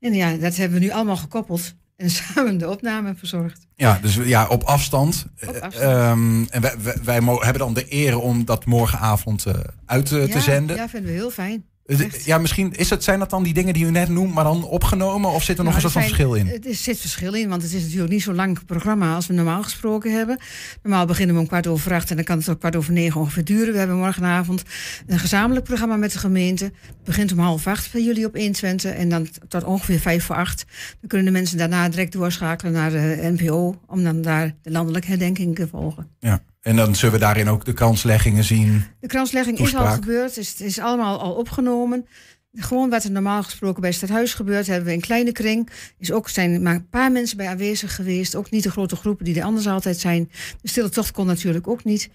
En 0.00 0.14
ja, 0.14 0.36
dat 0.36 0.56
hebben 0.56 0.78
we 0.78 0.84
nu 0.84 0.90
allemaal 0.90 1.16
gekoppeld 1.16 1.74
en 2.02 2.10
samen 2.10 2.58
de 2.58 2.68
opname 2.68 3.14
verzorgd. 3.14 3.66
Ja, 3.76 3.98
dus 4.02 4.14
ja, 4.14 4.46
op 4.48 4.62
afstand. 4.62 5.26
Op 5.46 5.54
Eh, 5.54 5.62
afstand. 5.62 5.74
ehm, 5.74 6.44
en 6.50 6.60
wij, 6.60 6.74
wij, 7.04 7.20
hebben 7.22 7.58
dan 7.58 7.74
de 7.74 7.86
eer 7.88 8.18
om 8.18 8.44
dat 8.44 8.64
morgenavond 8.64 9.46
eh, 9.46 9.54
uit 9.86 10.12
eh, 10.12 10.26
ja, 10.26 10.32
te 10.32 10.40
zenden. 10.40 10.76
Ja, 10.76 10.88
vinden 10.88 11.10
we 11.10 11.16
heel 11.16 11.30
fijn. 11.30 11.64
Echt. 12.00 12.24
Ja, 12.24 12.38
misschien 12.38 12.72
is 12.72 12.90
het, 12.90 13.04
zijn 13.04 13.18
dat 13.18 13.30
dan 13.30 13.42
die 13.42 13.54
dingen 13.54 13.74
die 13.74 13.84
u 13.84 13.90
net 13.90 14.08
noemt, 14.08 14.34
maar 14.34 14.44
dan 14.44 14.64
opgenomen? 14.64 15.30
Of 15.30 15.42
zit 15.42 15.58
er 15.58 15.64
nog 15.64 15.74
een 15.74 15.80
soort 15.80 15.92
van 15.92 16.02
er 16.02 16.08
verschil 16.08 16.34
in? 16.34 16.46
Het 16.46 16.66
is, 16.66 16.82
zit 16.82 17.00
verschil 17.00 17.34
in, 17.34 17.48
want 17.48 17.62
het 17.62 17.72
is 17.72 17.82
natuurlijk 17.82 18.12
niet 18.12 18.22
zo'n 18.22 18.34
lang 18.34 18.64
programma 18.66 19.14
als 19.14 19.26
we 19.26 19.34
normaal 19.34 19.62
gesproken 19.62 20.12
hebben. 20.12 20.38
Normaal 20.82 21.06
beginnen 21.06 21.34
we 21.34 21.40
om 21.40 21.46
kwart 21.46 21.66
over 21.66 21.92
acht 21.92 22.10
en 22.10 22.16
dan 22.16 22.24
kan 22.24 22.36
het 22.36 22.44
tot 22.44 22.58
kwart 22.58 22.76
over 22.76 22.92
negen 22.92 23.20
ongeveer 23.20 23.44
duren. 23.44 23.72
We 23.72 23.78
hebben 23.78 23.96
morgenavond 23.96 24.62
een 25.06 25.18
gezamenlijk 25.18 25.66
programma 25.66 25.96
met 25.96 26.12
de 26.12 26.18
gemeente. 26.18 26.64
Het 26.64 27.04
begint 27.04 27.32
om 27.32 27.38
half 27.38 27.66
acht 27.66 27.92
bij 27.92 28.02
jullie 28.02 28.26
op 28.26 28.34
120 28.34 28.92
en 28.92 29.08
dan 29.08 29.28
tot 29.48 29.64
ongeveer 29.64 30.00
vijf 30.00 30.24
voor 30.24 30.36
acht. 30.36 30.64
Dan 31.00 31.08
kunnen 31.08 31.26
de 31.26 31.32
mensen 31.32 31.58
daarna 31.58 31.88
direct 31.88 32.12
doorschakelen 32.12 32.72
naar 32.72 32.90
de 32.90 33.34
NPO 33.38 33.80
om 33.86 34.02
dan 34.02 34.22
daar 34.22 34.54
de 34.62 34.70
landelijke 34.70 35.08
herdenking 35.08 35.54
te 35.54 35.68
volgen. 35.68 36.08
Ja. 36.20 36.42
En 36.62 36.76
dan 36.76 36.94
zullen 36.94 37.14
we 37.14 37.20
daarin 37.20 37.48
ook 37.48 37.64
de 37.64 37.72
kansleggingen 37.72 38.44
zien. 38.44 38.84
De 39.00 39.06
kranslegging 39.06 39.58
is 39.58 39.74
al 39.74 39.86
gebeurd, 39.86 40.28
het 40.28 40.36
is, 40.36 40.50
het 40.50 40.60
is 40.60 40.78
allemaal 40.78 41.20
al 41.20 41.34
opgenomen. 41.34 42.06
Gewoon 42.54 42.90
wat 42.90 43.04
er 43.04 43.10
normaal 43.10 43.42
gesproken 43.42 43.80
bij 43.80 43.90
het 43.90 43.98
stadhuis 43.98 44.34
gebeurt, 44.34 44.66
hebben 44.66 44.86
we 44.86 44.92
in 44.92 45.00
kleine 45.00 45.32
kring. 45.32 45.70
Is 45.98 46.12
ook 46.12 46.28
zijn 46.28 46.62
maar 46.62 46.74
een 46.74 46.88
paar 46.88 47.12
mensen 47.12 47.36
bij 47.36 47.48
aanwezig 47.48 47.94
geweest. 47.94 48.34
Ook 48.34 48.50
niet 48.50 48.62
de 48.62 48.70
grote 48.70 48.96
groepen 48.96 49.24
die 49.24 49.38
er 49.38 49.44
anders 49.44 49.66
altijd 49.66 49.98
zijn. 49.98 50.30
De 50.60 50.68
stille 50.68 50.88
tocht 50.88 51.10
kon 51.10 51.26
natuurlijk 51.26 51.68
ook 51.68 51.84
niet. 51.84 52.10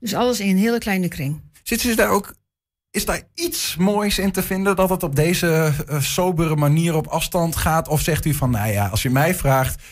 Dus 0.00 0.14
alles 0.14 0.40
in 0.40 0.48
een 0.48 0.56
hele 0.56 0.78
kleine 0.78 1.08
kring. 1.08 1.40
Zitten 1.62 1.88
ze 1.88 1.96
daar 1.96 2.10
ook. 2.10 2.34
Is 2.90 3.04
daar 3.04 3.22
iets 3.34 3.76
moois 3.76 4.18
in 4.18 4.32
te 4.32 4.42
vinden 4.42 4.76
dat 4.76 4.90
het 4.90 5.02
op 5.02 5.16
deze 5.16 5.72
eh, 5.86 6.00
sobere 6.00 6.56
manier 6.56 6.94
op 6.94 7.06
afstand 7.06 7.56
gaat? 7.56 7.88
Of 7.88 8.00
zegt 8.00 8.24
u 8.24 8.34
van, 8.34 8.50
nou 8.50 8.72
ja, 8.72 8.86
als 8.88 9.02
je 9.02 9.10
mij 9.10 9.34
vraagt, 9.34 9.82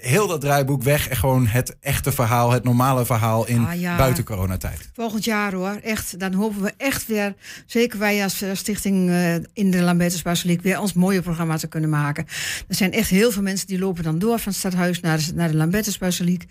heel 0.00 0.26
dat 0.26 0.40
draaiboek 0.40 0.82
weg 0.82 1.08
en 1.08 1.16
gewoon 1.16 1.46
het 1.46 1.76
echte 1.80 2.12
verhaal, 2.12 2.50
het 2.50 2.64
normale 2.64 3.04
verhaal 3.06 3.46
in 3.46 3.66
Ah, 3.66 3.80
ja. 3.80 3.96
buiten 3.96 4.24
coronatijd? 4.24 4.90
Volgend 4.94 5.24
jaar 5.24 5.52
hoor, 5.52 5.78
echt. 5.82 6.18
Dan 6.20 6.32
hopen 6.34 6.62
we 6.62 6.72
echt 6.76 7.06
weer, 7.06 7.34
zeker 7.66 7.98
wij 7.98 8.22
als 8.22 8.42
eh, 8.42 8.50
stichting 8.52 9.10
eh, 9.10 9.34
in 9.52 9.70
de 9.70 9.80
Lambertusbasiliek, 9.80 10.62
weer 10.62 10.80
ons 10.80 10.92
mooie 10.92 11.22
programma 11.22 11.56
te 11.56 11.66
kunnen 11.66 11.90
maken. 11.90 12.26
Er 12.68 12.74
zijn 12.74 12.92
echt 12.92 13.10
heel 13.10 13.30
veel 13.30 13.42
mensen 13.42 13.66
die 13.66 13.78
lopen 13.78 14.02
dan 14.04 14.18
door 14.18 14.38
van 14.38 14.48
het 14.52 14.60
stadhuis 14.60 15.00
naar 15.00 15.18
de, 15.18 15.32
naar 15.34 15.50
de 15.50 15.56
Lambertusbasiliek. 15.56 16.44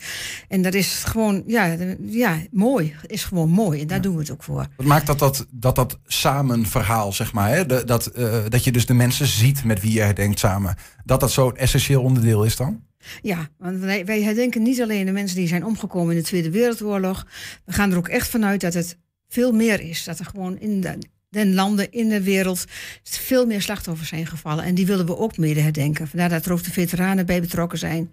En 0.48 0.62
dat 0.62 0.74
is 0.74 1.04
gewoon, 1.08 1.44
ja, 1.46 1.76
ja 2.02 2.38
mooi. 2.52 2.96
Is 3.06 3.24
gewoon 3.24 3.50
mooi. 3.50 3.82
En 3.82 3.88
daar 3.88 4.02
doen 4.02 4.14
we 4.14 4.20
het 4.22 4.32
ook 4.32 4.44
voor. 4.44 4.68
Wat 4.76 4.86
maakt 4.86 5.08
dat 5.08 5.20
dat, 5.20 5.46
dat, 5.52 5.76
dat 5.76 5.98
samen 6.06 6.66
verhaal, 6.66 7.14
zeg 7.14 7.34
maar, 7.34 7.50
hè? 7.50 7.66
De- 7.66 7.84
dat, 7.86 8.06
eh, 8.06 8.38
dat 8.50 8.64
je 8.64 8.72
dus 8.72 8.86
de 8.86 8.94
mensen 8.94 9.28
ziet 9.28 9.64
met 9.64 9.82
wie 9.82 9.92
je 9.94 10.02
herdenkt 10.02 10.40
samen, 10.40 10.76
dat 11.06 11.20
dat 11.20 11.32
zo'n 11.32 11.58
essentieel 11.58 12.02
onderdeel 12.02 12.44
is 12.44 12.56
dan? 12.56 12.86
Ja, 13.22 13.50
want 13.58 13.80
wij, 13.80 14.06
wij 14.06 14.22
herdenken 14.22 14.62
niet 14.62 14.82
alleen 14.82 15.06
de 15.06 15.12
mensen 15.12 15.38
die 15.38 15.48
zijn 15.48 15.66
omgekomen 15.66 16.16
in 16.16 16.22
de 16.22 16.28
Tweede 16.28 16.52
Wereldoorlog. 16.52 17.28
We 17.66 17.74
gaan 17.74 17.92
er 17.92 17.98
ook 17.98 18.08
echt 18.08 18.28
vanuit 18.28 18.62
dat 18.62 18.74
het 18.74 18.98
veel 19.28 19.52
meer 19.52 19.82
is. 19.82 20.04
Dat 20.04 20.20
er 20.20 20.26
gewoon 20.26 20.60
in 20.60 20.82
de, 20.82 20.98
den 21.30 21.54
landen 21.54 21.92
in 21.92 22.10
de 22.10 22.24
wereld 22.24 22.66
veel 23.04 23.46
meer 23.46 23.62
slachtoffers 23.62 24.10
zijn 24.10 24.28
gevallen. 24.28 24.64
En 24.64 24.76
die 24.76 24.86
willen 24.86 25.06
we 25.06 25.18
ook 25.18 25.38
mede 25.38 25.60
herdenken. 25.60 26.08
Vandaar 26.08 26.30
dat 26.30 26.46
er 26.46 26.52
ook 26.52 26.64
de 26.64 26.72
veteranen 26.72 27.26
bij 27.26 27.42
betrokken 27.42 27.78
zijn. 27.78 28.12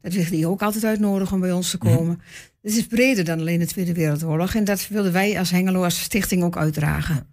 Dat 0.00 0.12
we 0.12 0.30
die 0.30 0.46
ook 0.46 0.62
altijd 0.62 0.84
uitnodigen 0.84 1.34
om 1.34 1.40
bij 1.40 1.52
ons 1.52 1.70
te 1.70 1.78
komen. 1.78 2.20
Het 2.62 2.76
is 2.76 2.86
breder 2.86 3.24
dan 3.24 3.40
alleen 3.40 3.58
de 3.58 3.66
Tweede 3.66 3.92
Wereldoorlog. 3.92 4.54
En 4.54 4.64
dat 4.64 4.88
willen 4.88 5.12
wij 5.12 5.38
als 5.38 5.50
Hengelo, 5.50 5.84
als 5.84 6.00
stichting 6.00 6.42
ook 6.42 6.56
uitdragen. 6.56 7.26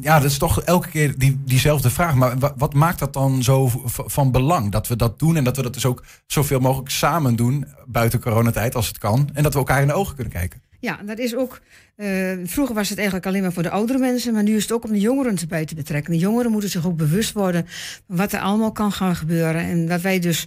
Ja, 0.00 0.20
dat 0.20 0.30
is 0.30 0.38
toch 0.38 0.60
elke 0.62 0.88
keer 0.88 1.18
die, 1.18 1.40
diezelfde 1.44 1.90
vraag. 1.90 2.14
Maar 2.14 2.38
wa- 2.38 2.54
wat 2.56 2.74
maakt 2.74 2.98
dat 2.98 3.12
dan 3.12 3.42
zo 3.42 3.70
van 4.06 4.30
belang? 4.32 4.70
Dat 4.70 4.88
we 4.88 4.96
dat 4.96 5.18
doen 5.18 5.36
en 5.36 5.44
dat 5.44 5.56
we 5.56 5.62
dat 5.62 5.74
dus 5.74 5.86
ook 5.86 6.04
zoveel 6.26 6.60
mogelijk 6.60 6.90
samen 6.90 7.36
doen 7.36 7.66
buiten 7.86 8.20
coronatijd 8.20 8.74
als 8.74 8.86
het 8.88 8.98
kan. 8.98 9.30
En 9.32 9.42
dat 9.42 9.52
we 9.52 9.58
elkaar 9.58 9.80
in 9.80 9.86
de 9.86 9.92
ogen 9.94 10.14
kunnen 10.14 10.32
kijken. 10.32 10.62
Ja, 10.80 11.00
dat 11.06 11.18
is 11.18 11.34
ook. 11.34 11.60
eh, 11.96 12.32
vroeger 12.44 12.74
was 12.74 12.88
het 12.88 12.98
eigenlijk 12.98 13.26
alleen 13.26 13.42
maar 13.42 13.52
voor 13.52 13.62
de 13.62 13.70
oudere 13.70 13.98
mensen, 13.98 14.32
maar 14.32 14.42
nu 14.42 14.56
is 14.56 14.62
het 14.62 14.72
ook 14.72 14.84
om 14.84 14.92
de 14.92 15.00
jongeren 15.00 15.38
erbij 15.38 15.64
te 15.64 15.74
betrekken. 15.74 16.12
De 16.12 16.18
jongeren 16.18 16.50
moeten 16.50 16.70
zich 16.70 16.86
ook 16.86 16.96
bewust 16.96 17.32
worden 17.32 17.66
wat 18.06 18.32
er 18.32 18.40
allemaal 18.40 18.72
kan 18.72 18.92
gaan 18.92 19.16
gebeuren. 19.16 19.60
En 19.62 19.86
dat 19.86 20.00
wij 20.00 20.18
dus, 20.18 20.46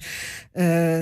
eh, 0.52 1.00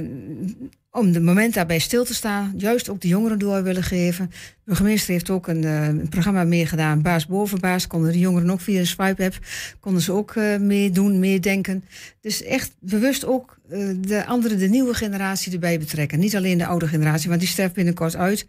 om 0.91 1.11
de 1.11 1.19
moment 1.21 1.53
daarbij 1.53 1.79
stil 1.79 2.03
te 2.05 2.13
staan, 2.13 2.53
juist 2.57 2.89
ook 2.89 3.01
de 3.01 3.07
jongeren 3.07 3.39
door 3.39 3.63
willen 3.63 3.83
geven. 3.83 4.25
De 4.29 4.35
burgemeester 4.63 5.11
heeft 5.11 5.29
ook 5.29 5.47
een, 5.47 5.63
een 5.63 6.09
programma 6.09 6.43
meegedaan, 6.43 7.01
Baas 7.01 7.27
boven 7.27 7.59
Baas. 7.59 7.87
Konden 7.87 8.11
de 8.11 8.19
jongeren 8.19 8.49
ook 8.49 8.61
via 8.61 8.79
een 8.79 8.87
swipe-app, 8.87 9.39
konden 9.79 10.01
ze 10.01 10.11
ook 10.11 10.35
meedoen, 10.59 11.19
meedenken. 11.19 11.83
Dus 12.21 12.43
echt 12.43 12.71
bewust 12.79 13.25
ook 13.25 13.57
de 13.97 14.25
andere, 14.25 14.55
de 14.55 14.67
nieuwe 14.67 14.93
generatie 14.93 15.53
erbij 15.53 15.79
betrekken. 15.79 16.19
Niet 16.19 16.35
alleen 16.35 16.57
de 16.57 16.65
oude 16.65 16.87
generatie, 16.87 17.29
want 17.29 17.41
die 17.41 17.49
sterft 17.49 17.73
binnenkort 17.73 18.15
uit. 18.15 18.45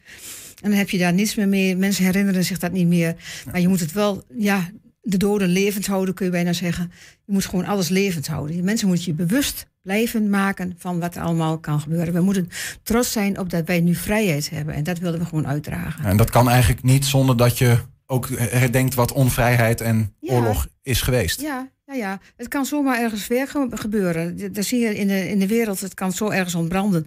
En 0.62 0.70
dan 0.70 0.78
heb 0.78 0.90
je 0.90 0.98
daar 0.98 1.12
niets 1.12 1.34
meer 1.34 1.48
mee. 1.48 1.76
Mensen 1.76 2.04
herinneren 2.04 2.44
zich 2.44 2.58
dat 2.58 2.72
niet 2.72 2.86
meer. 2.86 3.14
Maar 3.50 3.60
je 3.60 3.68
moet 3.68 3.80
het 3.80 3.92
wel, 3.92 4.22
ja, 4.36 4.70
de 5.02 5.16
doden 5.16 5.48
levend 5.48 5.86
houden, 5.86 6.14
kun 6.14 6.26
je 6.26 6.32
bijna 6.32 6.52
zeggen. 6.52 6.92
Je 7.26 7.32
moet 7.32 7.44
gewoon 7.46 7.64
alles 7.64 7.88
levend 7.88 8.26
houden. 8.26 8.64
Mensen 8.64 8.88
moet 8.88 9.04
je 9.04 9.12
bewust 9.12 9.66
blijven 9.82 10.30
maken 10.30 10.74
van 10.78 10.98
wat 11.00 11.14
er 11.16 11.22
allemaal 11.22 11.58
kan 11.58 11.80
gebeuren. 11.80 12.14
We 12.14 12.20
moeten 12.20 12.48
trots 12.82 13.12
zijn 13.12 13.38
op 13.38 13.50
dat 13.50 13.66
wij 13.66 13.80
nu 13.80 13.94
vrijheid 13.94 14.50
hebben. 14.50 14.74
En 14.74 14.82
dat 14.84 14.98
willen 14.98 15.18
we 15.18 15.24
gewoon 15.24 15.46
uitdragen. 15.46 16.04
En 16.04 16.16
dat 16.16 16.30
kan 16.30 16.48
eigenlijk 16.48 16.82
niet 16.82 17.04
zonder 17.04 17.36
dat 17.36 17.58
je 17.58 17.78
ook 18.06 18.28
herdenkt 18.36 18.94
wat 18.94 19.12
onvrijheid 19.12 19.80
en 19.80 20.14
Ja. 20.20 20.34
oorlog 20.34 20.66
is 20.82 21.00
geweest. 21.00 21.40
Ja, 21.40 21.68
ja, 21.86 21.94
ja, 21.94 22.20
het 22.36 22.48
kan 22.48 22.64
zomaar 22.64 23.00
ergens 23.00 23.26
weer 23.26 23.48
ge- 23.48 23.68
gebeuren. 23.70 24.52
Dat 24.52 24.64
zie 24.64 24.80
je 24.80 24.96
in 24.96 25.06
de, 25.06 25.28
in 25.28 25.38
de 25.38 25.46
wereld, 25.46 25.80
het 25.80 25.94
kan 25.94 26.12
zo 26.12 26.30
ergens 26.30 26.54
ontbranden. 26.54 27.06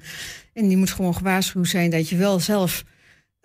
En 0.54 0.70
je 0.70 0.78
moet 0.78 0.92
gewoon 0.92 1.16
gewaarschuwd 1.16 1.68
zijn 1.68 1.90
dat 1.90 2.10
je 2.10 2.16
wel 2.18 2.40
zelf... 2.40 2.84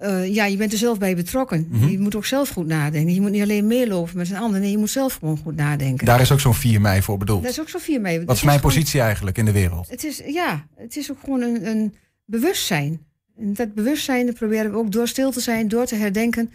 eh, 0.01 0.35
ja, 0.35 0.45
je 0.45 0.57
bent 0.57 0.73
er 0.73 0.79
zelf 0.79 0.99
bij 0.99 1.17
betrokken. 1.17 1.67
Mhm. 1.71 1.89
Je 1.89 1.99
moet 1.99 2.15
ook 2.15 2.25
zelf 2.25 2.49
goed 2.49 2.67
nadenken. 2.67 3.15
Je 3.15 3.21
moet 3.21 3.31
niet 3.31 3.43
alleen 3.43 3.67
meelopen 3.67 4.17
met 4.17 4.31
een 4.31 4.37
ander. 4.37 4.61
Nee, 4.61 4.71
je 4.71 4.79
moet 4.79 4.91
zelf 4.91 5.15
gewoon 5.15 5.39
goed 5.39 5.57
nadenken. 5.57 6.07
Daar 6.07 6.21
is 6.21 6.33
ook 6.33 6.41
zo'n 6.41 6.55
4 6.55 6.81
mei 6.81 7.03
voor 7.03 7.19
bedoeld. 7.19 7.43
Dat 7.43 7.51
is 7.51 7.61
ook 7.61 7.69
zo 7.69 7.79
vier 7.79 8.01
mee. 8.01 8.25
Wat 8.25 8.37
is 8.37 8.43
mijn 8.43 8.61
positie 8.61 9.01
eigenlijk 9.01 9.39
in 9.39 9.45
de 9.45 9.53
wereld? 9.53 9.91
Het 9.91 10.05
is, 10.05 10.23
ja, 10.27 10.67
het 10.77 10.97
is 10.97 11.11
ook 11.11 11.19
gewoon 11.25 11.41
een, 11.41 11.67
een 11.67 11.95
bewustzijn. 12.25 13.01
En 13.39 13.55
dat 13.55 13.75
bewustzijn 13.75 14.27
dat 14.27 14.35
proberen 14.35 14.71
we 14.71 14.77
ook 14.77 14.93
door 14.93 15.09
stil 15.09 15.31
te 15.31 15.41
zijn, 15.41 15.69
door 15.69 15.87
te 15.87 15.95
herdenken, 15.95 16.53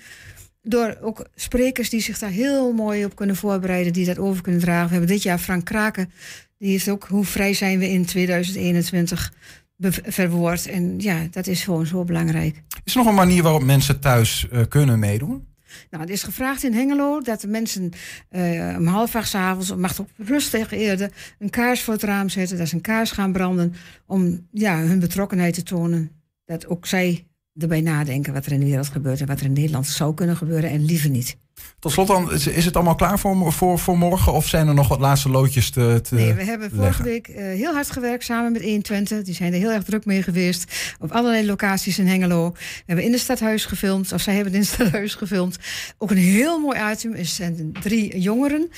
door 0.62 0.98
ook 1.02 1.28
sprekers 1.36 1.90
die 1.90 2.02
zich 2.02 2.20
daar 2.20 2.30
heel 2.30 2.74
mooi 2.74 3.06
op 3.06 3.16
kunnen 3.16 3.36
voorbereiden, 3.36 3.94
die 3.94 4.06
dat 4.06 4.20
over 4.20 4.42
kunnen 4.42 4.62
dragen. 4.62 4.88
We 4.88 4.96
hebben 4.96 5.14
dit 5.14 5.24
jaar 5.24 5.40
Frank 5.40 5.66
Kraken, 5.66 6.12
die 6.58 6.76
is 6.76 6.90
ook 6.90 7.08
hoe 7.10 7.26
vrij 7.26 7.54
zijn 7.54 7.80
we 7.80 7.90
in 7.90 8.06
2021 8.06 9.34
verwoord. 9.78 10.68
En 10.68 11.00
ja, 11.00 11.28
dat 11.32 11.48
is 11.48 11.64
gewoon 11.64 11.86
zo 11.86 12.04
belangrijk. 12.04 12.64
Is 12.84 12.94
er 12.94 12.98
nog 12.98 13.08
een 13.08 13.16
manier 13.16 13.44
waarop 13.44 13.64
mensen 13.64 14.00
thuis 14.00 14.48
uh, 14.52 14.62
kunnen 14.70 15.00
meedoen? 15.00 15.48
Nou, 15.90 16.04
het 16.04 16.12
is 16.12 16.24
gevraagd 16.24 16.64
in 16.64 16.74
Hengelo 16.74 17.22
dat 17.22 17.42
de 17.42 17.48
mensen 17.48 17.92
uh, 18.32 18.76
om 18.78 18.86
half 18.86 19.16
acht 19.16 19.34
avonds, 19.34 19.76
mag 19.76 20.00
op 20.00 20.10
rustig 20.18 20.72
eerder, 20.72 21.12
een 21.40 21.50
kaars 21.50 21.82
voor 21.82 21.94
het 21.94 22.04
raam 22.04 22.30
zetten, 22.30 22.58
dat 22.58 22.68
ze 22.68 22.76
een 22.76 22.82
kaars 22.82 23.12
gaan 23.12 23.32
branden, 23.32 23.74
om 24.06 24.48
ja, 24.52 24.78
hun 24.78 25.00
betrokkenheid 25.00 25.54
te 25.54 25.64
tonen. 25.64 26.12
Dat 26.46 26.68
ook 26.68 26.86
zij 26.86 27.28
erbij 27.58 27.82
nadenken 27.82 28.34
wat 28.34 28.46
er 28.46 28.52
in 28.52 28.60
de 28.60 28.66
wereld 28.66 28.88
gebeurt 28.88 29.22
en 29.22 29.28
wat 29.28 29.40
er 29.40 29.46
in 29.46 29.54
Nederland 29.54 29.88
zou 29.88 30.14
kunnen 30.14 30.38
gebeuren 30.38 30.70
en 30.70 30.86
liever 30.86 31.10
niet. 31.10 31.38
Tot 31.80 31.92
slot 31.92 32.08
dan, 32.08 32.34
is 32.34 32.66
het 32.66 32.76
allemaal 32.76 32.96
klaar 32.96 33.20
voor, 33.20 33.54
voor, 33.54 33.80
voor 33.80 33.98
morgen 33.98 34.34
of 34.34 34.48
zijn 34.48 34.68
er 34.68 34.74
nog 34.74 34.88
wat 34.88 35.00
laatste 35.00 35.30
loodjes 35.30 35.70
te, 35.70 36.00
te 36.04 36.16
Nee, 36.16 36.34
we 36.34 36.44
hebben 36.44 36.72
vorige 36.72 37.04
week 37.04 37.28
uh, 37.28 37.36
heel 37.36 37.74
hard 37.74 37.92
gewerkt 37.92 38.24
samen 38.24 38.52
met 38.52 38.62
120. 38.62 39.22
Die 39.22 39.34
zijn 39.34 39.54
er 39.54 39.60
heel 39.60 39.72
erg 39.72 39.84
druk 39.84 40.06
mee 40.06 40.24
geweest. 40.24 40.96
Op 41.00 41.12
allerlei 41.12 41.46
locaties 41.46 42.00
in 42.00 42.08
Hengelo. 42.08 42.52
We 42.52 42.84
hebben 42.86 43.06
in 43.06 43.12
het 43.12 43.22
stadhuis 43.22 43.66
gefilmd, 43.66 44.12
of 44.14 44.22
zij 44.22 44.36
hebben 44.36 44.54
in 44.54 44.60
het 44.60 44.68
stadhuis 44.70 45.16
gefilmd. 45.16 45.58
Ook 45.98 46.12
een 46.12 46.18
heel 46.18 46.60
mooi 46.60 46.80
item. 46.92 47.14
Er 47.14 47.26
zijn 47.26 47.72
drie 47.82 48.20
jongeren. 48.20 48.70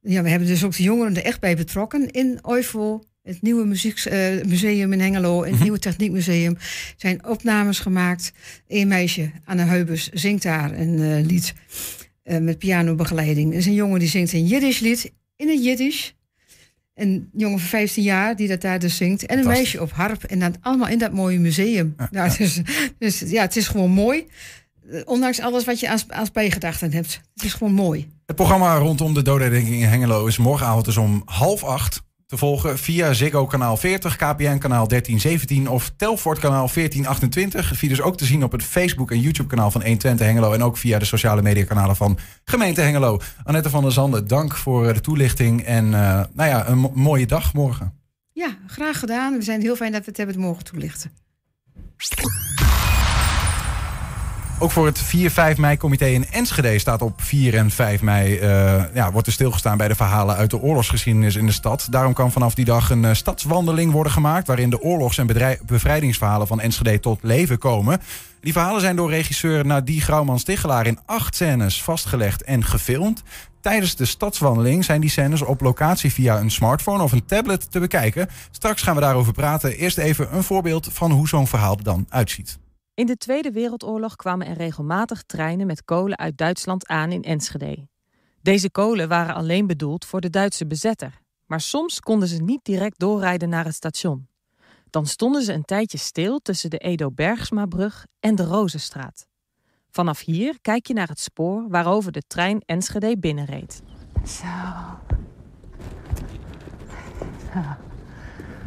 Ja, 0.00 0.22
we 0.22 0.28
hebben 0.28 0.48
dus 0.48 0.64
ook 0.64 0.76
de 0.76 0.82
jongeren 0.82 1.16
er 1.16 1.24
echt 1.24 1.40
bij 1.40 1.56
betrokken 1.56 2.10
in 2.10 2.38
OIVO 2.42 3.02
het 3.22 3.42
nieuwe 3.42 3.64
muziekmuseum 3.64 4.92
uh, 4.92 4.98
in 4.98 5.00
Hengelo 5.00 5.38
en 5.38 5.44
het 5.44 5.52
mhm. 5.52 5.62
nieuwe 5.62 5.78
techniekmuseum 5.78 6.56
zijn 6.96 7.26
opnames 7.26 7.78
gemaakt. 7.78 8.32
Een 8.68 8.88
meisje, 8.88 9.30
Anne 9.44 9.62
Heubers, 9.62 10.08
zingt 10.08 10.42
daar 10.42 10.78
een 10.78 10.98
uh, 10.98 11.26
lied 11.26 11.54
uh, 12.24 12.38
met 12.38 12.58
pianobegeleiding. 12.58 13.52
Er 13.52 13.58
is 13.58 13.66
een 13.66 13.74
jongen 13.74 13.98
die 13.98 14.08
zingt 14.08 14.32
een 14.32 14.46
Jiddisch 14.46 14.78
lied 14.78 15.12
in 15.36 15.48
het 15.48 15.64
Jiddisch. 15.64 16.14
Een 16.94 17.30
jongen 17.32 17.58
van 17.58 17.68
15 17.68 18.02
jaar 18.02 18.36
die 18.36 18.48
dat 18.48 18.60
daar 18.60 18.78
dus 18.78 18.96
zingt. 18.96 19.26
En 19.26 19.38
een 19.38 19.46
meisje 19.46 19.80
op 19.80 19.90
harp. 19.90 20.24
En 20.24 20.38
dat 20.38 20.58
allemaal 20.60 20.88
in 20.88 20.98
dat 20.98 21.12
mooie 21.12 21.38
museum. 21.38 21.94
Ja, 21.98 22.08
nou, 22.10 22.36
Dus, 22.38 22.60
dus, 22.98 23.20
ja, 23.20 23.42
het 23.42 23.56
is 23.56 23.68
gewoon 23.68 23.90
mooi. 23.90 24.26
Ondanks 25.04 25.40
alles 25.40 25.64
wat 25.64 25.80
je 25.80 25.90
als, 25.90 26.06
als 26.08 26.30
bijgedachten 26.30 26.92
hebt. 26.92 27.20
Het 27.34 27.44
is 27.44 27.52
gewoon 27.52 27.72
mooi. 27.72 28.10
Het 28.26 28.36
programma 28.36 28.76
rondom 28.76 29.14
de 29.14 29.22
dodenherdenking 29.22 29.74
in 29.74 29.88
Hengelo 29.88 30.26
is 30.26 30.38
morgenavond 30.38 30.84
dus 30.84 30.96
om 30.96 31.22
half 31.24 31.64
acht 31.64 32.02
te 32.32 32.38
volgen 32.38 32.78
via 32.78 33.12
Ziggo 33.12 33.46
kanaal 33.46 33.76
40, 33.76 34.16
KPN 34.16 34.58
kanaal 34.58 34.88
1317 34.88 35.68
of 35.68 35.92
Telfort 35.96 36.38
kanaal 36.38 36.68
1428. 36.74 37.76
Via 37.76 37.88
dus 37.88 38.00
ook 38.00 38.16
te 38.16 38.24
zien 38.24 38.44
op 38.44 38.52
het 38.52 38.62
Facebook 38.62 39.10
en 39.10 39.20
YouTube 39.20 39.48
kanaal 39.48 39.70
van 39.70 39.80
120 39.80 40.26
Hengelo 40.26 40.52
en 40.52 40.62
ook 40.62 40.76
via 40.76 40.98
de 40.98 41.04
sociale 41.04 41.42
media 41.42 41.64
kanalen 41.64 41.96
van 41.96 42.18
Gemeente 42.44 42.80
Hengelo. 42.80 43.20
Annette 43.44 43.70
van 43.70 43.82
der 43.82 43.92
Zanden, 43.92 44.26
dank 44.26 44.56
voor 44.56 44.86
eh, 44.88 44.94
de 44.94 45.00
toelichting 45.00 45.62
en 45.62 45.84
uh, 45.84 45.92
nou 46.32 46.48
ja, 46.48 46.68
een 46.68 46.90
mooie 46.94 47.26
dag 47.26 47.54
morgen. 47.54 47.98
Ja, 48.32 48.56
graag 48.66 48.98
gedaan. 48.98 49.36
We 49.36 49.42
zijn 49.42 49.60
heel 49.60 49.76
fijn 49.76 49.92
dat 49.92 50.00
we 50.00 50.08
het 50.08 50.16
hebben 50.16 50.40
mogen 50.40 50.64
toelichten. 50.64 51.10
Ook 54.62 54.70
voor 54.70 54.86
het 54.86 55.02
4-5 55.56 55.58
mei-comité 55.58 56.06
in 56.06 56.26
Enschede 56.30 56.78
staat 56.78 57.02
op 57.02 57.22
4 57.22 57.54
en 57.54 57.70
5 57.70 58.02
mei... 58.02 58.40
Uh, 58.40 58.84
ja, 58.94 59.12
wordt 59.12 59.26
er 59.26 59.32
stilgestaan 59.32 59.76
bij 59.76 59.88
de 59.88 59.94
verhalen 59.94 60.36
uit 60.36 60.50
de 60.50 60.60
oorlogsgeschiedenis 60.60 61.36
in 61.36 61.46
de 61.46 61.52
stad. 61.52 61.86
Daarom 61.90 62.12
kan 62.12 62.32
vanaf 62.32 62.54
die 62.54 62.64
dag 62.64 62.90
een 62.90 63.02
uh, 63.02 63.12
stadswandeling 63.12 63.92
worden 63.92 64.12
gemaakt... 64.12 64.46
waarin 64.46 64.70
de 64.70 64.80
oorlogs- 64.80 65.18
en 65.18 65.26
bevrijdingsverhalen 65.66 66.46
van 66.46 66.60
Enschede 66.60 67.00
tot 67.00 67.18
leven 67.22 67.58
komen. 67.58 68.00
Die 68.40 68.52
verhalen 68.52 68.80
zijn 68.80 68.96
door 68.96 69.10
regisseur 69.10 69.66
Nadie 69.66 70.00
Grauman-Stichelaar... 70.00 70.86
in 70.86 70.98
acht 71.06 71.34
scènes 71.34 71.82
vastgelegd 71.82 72.42
en 72.42 72.64
gefilmd. 72.64 73.22
Tijdens 73.60 73.96
de 73.96 74.04
stadswandeling 74.04 74.84
zijn 74.84 75.00
die 75.00 75.10
scènes 75.10 75.42
op 75.42 75.60
locatie 75.60 76.12
via 76.12 76.38
een 76.38 76.50
smartphone 76.50 77.02
of 77.02 77.12
een 77.12 77.24
tablet 77.24 77.70
te 77.70 77.80
bekijken. 77.80 78.28
Straks 78.50 78.82
gaan 78.82 78.94
we 78.94 79.00
daarover 79.00 79.32
praten. 79.32 79.76
Eerst 79.76 79.98
even 79.98 80.36
een 80.36 80.44
voorbeeld 80.44 80.88
van 80.92 81.10
hoe 81.10 81.28
zo'n 81.28 81.46
verhaal 81.46 81.76
er 81.76 81.84
dan 81.84 82.06
uitziet. 82.08 82.60
In 82.94 83.06
de 83.06 83.16
Tweede 83.16 83.50
Wereldoorlog 83.50 84.16
kwamen 84.16 84.46
er 84.46 84.56
regelmatig 84.56 85.22
treinen 85.22 85.66
met 85.66 85.84
kolen 85.84 86.18
uit 86.18 86.36
Duitsland 86.36 86.86
aan 86.86 87.12
in 87.12 87.22
Enschede. 87.22 87.88
Deze 88.42 88.70
kolen 88.70 89.08
waren 89.08 89.34
alleen 89.34 89.66
bedoeld 89.66 90.04
voor 90.04 90.20
de 90.20 90.30
Duitse 90.30 90.66
bezetter, 90.66 91.20
maar 91.46 91.60
soms 91.60 92.00
konden 92.00 92.28
ze 92.28 92.42
niet 92.42 92.64
direct 92.64 92.98
doorrijden 92.98 93.48
naar 93.48 93.64
het 93.64 93.74
station. 93.74 94.28
Dan 94.90 95.06
stonden 95.06 95.42
ze 95.42 95.52
een 95.52 95.64
tijdje 95.64 95.98
stil 95.98 96.38
tussen 96.38 96.70
de 96.70 96.78
Edo-Bergsmabrug 96.78 98.06
en 98.20 98.34
de 98.34 98.44
Rozenstraat. 98.44 99.26
Vanaf 99.90 100.20
hier 100.20 100.58
kijk 100.60 100.86
je 100.86 100.94
naar 100.94 101.08
het 101.08 101.20
spoor 101.20 101.68
waarover 101.68 102.12
de 102.12 102.22
trein 102.26 102.60
Enschede 102.64 103.18
binnenreed. 103.18 103.82
Zo. 104.24 104.44
Zo. 107.52 107.90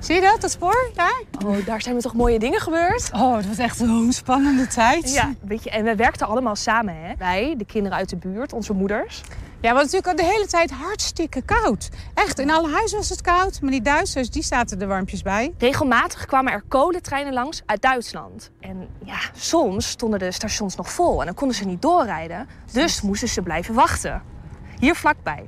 Zie 0.05 0.15
je 0.15 0.21
dat, 0.21 0.41
dat 0.41 0.51
spoor 0.51 0.89
daar? 0.93 1.21
Oh, 1.45 1.65
daar 1.65 1.81
zijn 1.81 1.95
we 1.95 2.01
toch 2.01 2.13
mooie 2.13 2.39
dingen 2.39 2.59
gebeurd? 2.59 3.09
Oh, 3.13 3.35
het 3.35 3.47
was 3.47 3.57
echt 3.57 3.77
zo'n 3.77 4.11
spannende 4.11 4.67
tijd. 4.67 5.13
Ja, 5.13 5.33
weet 5.41 5.63
je, 5.63 5.69
en 5.69 5.83
we 5.83 5.95
werkten 5.95 6.27
allemaal 6.27 6.55
samen, 6.55 6.95
hè? 6.95 7.15
Wij, 7.17 7.55
de 7.57 7.65
kinderen 7.65 7.97
uit 7.97 8.09
de 8.09 8.15
buurt, 8.15 8.53
onze 8.53 8.73
moeders. 8.73 9.21
Ja, 9.61 9.67
het 9.67 9.71
was 9.71 9.91
natuurlijk 9.91 10.07
al 10.07 10.25
de 10.25 10.31
hele 10.31 10.47
tijd 10.47 10.71
hartstikke 10.71 11.41
koud. 11.41 11.89
Echt, 12.13 12.39
in 12.39 12.51
alle 12.51 12.69
huizen 12.69 12.97
was 12.97 13.09
het 13.09 13.21
koud, 13.21 13.61
maar 13.61 13.71
die 13.71 13.81
Duitsers, 13.81 14.29
die 14.29 14.43
zaten 14.43 14.81
er 14.81 14.87
warmpjes 14.87 15.21
bij. 15.21 15.53
Regelmatig 15.57 16.25
kwamen 16.25 16.53
er 16.53 16.63
kolentreinen 16.67 17.33
langs 17.33 17.61
uit 17.65 17.81
Duitsland. 17.81 18.51
En 18.59 18.87
ja, 19.05 19.17
soms 19.35 19.89
stonden 19.89 20.19
de 20.19 20.31
stations 20.31 20.75
nog 20.75 20.91
vol 20.91 21.19
en 21.19 21.25
dan 21.25 21.35
konden 21.35 21.57
ze 21.57 21.65
niet 21.65 21.81
doorrijden. 21.81 22.47
Dus 22.71 23.01
moesten 23.01 23.27
ze 23.27 23.41
blijven 23.41 23.73
wachten. 23.73 24.21
Hier 24.79 24.95
vlakbij 24.95 25.47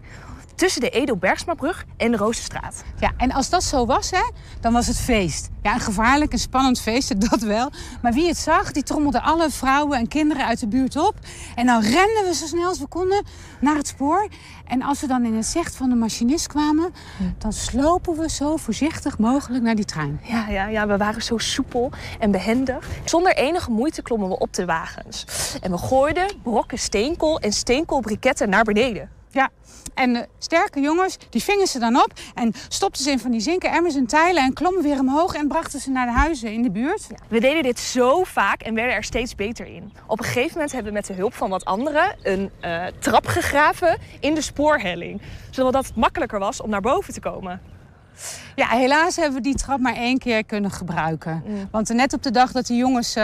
tussen 0.57 0.81
de 0.81 0.89
Edo-Bergsmabrug 0.89 1.85
en 1.97 2.11
de 2.11 2.17
Rozenstraat. 2.17 2.83
Ja, 2.99 3.11
en 3.17 3.31
als 3.31 3.49
dat 3.49 3.63
zo 3.63 3.85
was, 3.85 4.11
hè, 4.11 4.31
dan 4.59 4.73
was 4.73 4.87
het 4.87 4.99
feest. 4.99 5.49
Ja, 5.61 5.73
een 5.73 5.79
gevaarlijk 5.79 6.31
en 6.31 6.39
spannend 6.39 6.81
feest, 6.81 7.21
dat 7.29 7.41
wel. 7.41 7.71
Maar 8.01 8.13
wie 8.13 8.27
het 8.27 8.37
zag, 8.37 8.71
die 8.71 8.83
trommelde 8.83 9.21
alle 9.21 9.49
vrouwen 9.49 9.97
en 9.97 10.07
kinderen 10.07 10.45
uit 10.45 10.59
de 10.59 10.67
buurt 10.67 10.97
op. 10.97 11.15
En 11.55 11.65
dan 11.65 11.81
renden 11.81 12.23
we 12.25 12.33
zo 12.33 12.45
snel 12.45 12.67
als 12.67 12.79
we 12.79 12.87
konden 12.87 13.25
naar 13.59 13.75
het 13.75 13.87
spoor. 13.87 14.27
En 14.65 14.81
als 14.81 15.01
we 15.01 15.07
dan 15.07 15.25
in 15.25 15.35
het 15.35 15.45
zicht 15.45 15.75
van 15.75 15.89
de 15.89 15.95
machinist 15.95 16.47
kwamen, 16.47 16.93
dan 17.37 17.53
slopen 17.53 18.17
we 18.17 18.29
zo 18.29 18.57
voorzichtig 18.57 19.17
mogelijk 19.17 19.63
naar 19.63 19.75
die 19.75 19.85
trein. 19.85 20.19
Ja, 20.23 20.49
ja, 20.49 20.67
ja, 20.67 20.87
we 20.87 20.97
waren 20.97 21.21
zo 21.21 21.37
soepel 21.37 21.91
en 22.19 22.31
behendig. 22.31 22.87
Zonder 23.05 23.35
enige 23.35 23.71
moeite 23.71 24.01
klommen 24.01 24.29
we 24.29 24.39
op 24.39 24.53
de 24.53 24.65
wagens. 24.65 25.25
En 25.61 25.71
we 25.71 25.77
gooiden 25.77 26.27
brokken 26.43 26.77
steenkool 26.77 27.39
en 27.39 27.51
steenkoolbriketten 27.51 28.49
naar 28.49 28.63
beneden. 28.63 29.16
Ja, 29.31 29.49
en 29.93 30.13
de 30.13 30.27
sterke 30.37 30.79
jongens, 30.79 31.17
die 31.29 31.43
vingen 31.43 31.67
ze 31.67 31.79
dan 31.79 31.95
op 31.95 32.13
en 32.35 32.53
stopten 32.69 33.03
ze 33.03 33.11
in 33.11 33.19
van 33.19 33.31
die 33.31 33.39
zinken 33.39 33.71
emmers 33.71 33.95
en 33.95 34.05
tijlen 34.05 34.43
en 34.43 34.53
klommen 34.53 34.83
weer 34.83 34.99
omhoog 34.99 35.33
en 35.33 35.47
brachten 35.47 35.79
ze 35.79 35.89
naar 35.89 36.05
de 36.05 36.11
huizen 36.11 36.53
in 36.53 36.61
de 36.61 36.71
buurt. 36.71 37.07
we 37.27 37.39
deden 37.39 37.63
dit 37.63 37.79
zo 37.79 38.23
vaak 38.23 38.61
en 38.61 38.73
werden 38.73 38.93
er 38.95 39.03
steeds 39.03 39.35
beter 39.35 39.65
in. 39.65 39.93
Op 40.07 40.19
een 40.19 40.25
gegeven 40.25 40.51
moment 40.53 40.71
hebben 40.71 40.91
we 40.91 40.97
met 40.97 41.07
de 41.07 41.13
hulp 41.13 41.33
van 41.33 41.49
wat 41.49 41.65
anderen 41.65 42.15
een 42.21 42.51
uh, 42.61 42.85
trap 42.99 43.25
gegraven 43.25 43.97
in 44.19 44.33
de 44.33 44.41
spoorhelling. 44.41 45.21
Zodat 45.49 45.73
het 45.73 45.95
makkelijker 45.95 46.39
was 46.39 46.61
om 46.61 46.69
naar 46.69 46.81
boven 46.81 47.13
te 47.13 47.19
komen. 47.19 47.61
Ja, 48.55 48.67
helaas 48.67 49.15
hebben 49.15 49.35
we 49.35 49.41
die 49.41 49.55
trap 49.55 49.79
maar 49.79 49.95
één 49.95 50.17
keer 50.17 50.45
kunnen 50.45 50.71
gebruiken. 50.71 51.43
Mm. 51.45 51.67
Want 51.71 51.89
net 51.89 52.13
op 52.13 52.23
de 52.23 52.31
dag 52.31 52.51
dat 52.51 52.67
de 52.67 52.75
jongens 52.75 53.15
uh, 53.17 53.23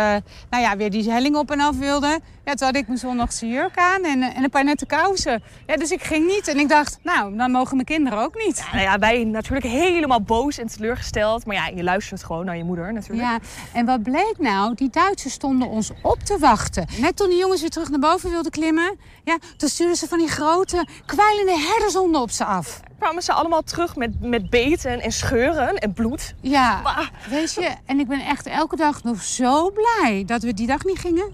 nou 0.49 0.63
ja, 0.63 0.77
weer 0.77 0.91
die 0.91 1.11
helling 1.11 1.35
op 1.35 1.51
en 1.51 1.59
af 1.59 1.77
wilden... 1.77 2.21
Ja, 2.45 2.53
toen 2.53 2.67
had 2.67 2.75
ik 2.75 2.87
mijn 2.87 2.99
zondagse 2.99 3.47
jurk 3.47 3.77
aan 3.77 4.03
en, 4.03 4.21
en 4.21 4.43
een 4.43 4.49
paar 4.49 4.63
nette 4.63 4.85
kousen. 4.85 5.43
Ja, 5.67 5.75
dus 5.75 5.91
ik 5.91 6.03
ging 6.03 6.27
niet. 6.27 6.47
En 6.47 6.59
ik 6.59 6.69
dacht, 6.69 6.99
nou, 7.03 7.37
dan 7.37 7.51
mogen 7.51 7.75
mijn 7.75 7.87
kinderen 7.87 8.19
ook 8.19 8.35
niet. 8.45 8.57
Ja, 8.57 8.71
nou 8.71 8.83
ja, 8.83 8.99
wij 8.99 9.23
natuurlijk 9.23 9.65
helemaal 9.65 10.21
boos 10.21 10.57
en 10.57 10.67
teleurgesteld. 10.67 11.45
Maar 11.45 11.55
ja, 11.55 11.67
je 11.67 11.83
luistert 11.83 12.23
gewoon 12.23 12.45
naar 12.45 12.57
je 12.57 12.63
moeder 12.63 12.93
natuurlijk. 12.93 13.27
Ja, 13.27 13.39
en 13.73 13.85
wat 13.85 14.03
bleek 14.03 14.35
nou? 14.37 14.75
Die 14.75 14.89
Duitsers 14.89 15.33
stonden 15.33 15.67
ons 15.67 15.91
op 16.01 16.19
te 16.19 16.37
wachten. 16.39 16.87
Net 16.97 17.15
toen 17.15 17.29
de 17.29 17.35
jongens 17.35 17.61
weer 17.61 17.69
terug 17.69 17.89
naar 17.89 17.99
boven 17.99 18.29
wilden 18.29 18.51
klimmen... 18.51 18.97
Ja, 19.23 19.37
toen 19.57 19.69
stuurden 19.69 19.95
ze 19.95 20.07
van 20.07 20.17
die 20.17 20.27
grote, 20.27 20.87
kwijlende 21.05 21.59
herdershonden 21.59 22.21
op 22.21 22.31
ze 22.31 22.45
af 22.45 22.81
kwamen 23.03 23.23
ze 23.23 23.33
allemaal 23.33 23.61
terug 23.61 23.95
met, 23.95 24.21
met 24.21 24.49
beten 24.49 25.01
en 25.01 25.11
scheuren 25.11 25.75
en 25.75 25.93
bloed. 25.93 26.35
Ja, 26.41 26.81
weet 27.29 27.53
je, 27.53 27.75
en 27.85 27.99
ik 27.99 28.07
ben 28.07 28.25
echt 28.25 28.45
elke 28.45 28.75
dag 28.75 29.03
nog 29.03 29.21
zo 29.21 29.71
blij 29.71 30.23
dat 30.25 30.43
we 30.43 30.53
die 30.53 30.67
dag 30.67 30.83
niet 30.83 30.99
gingen. 30.99 31.33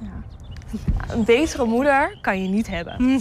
Ja. 0.00 0.10
Een 1.14 1.24
betere 1.24 1.64
moeder 1.64 2.18
kan 2.20 2.42
je 2.42 2.48
niet 2.48 2.66
hebben. 2.66 3.20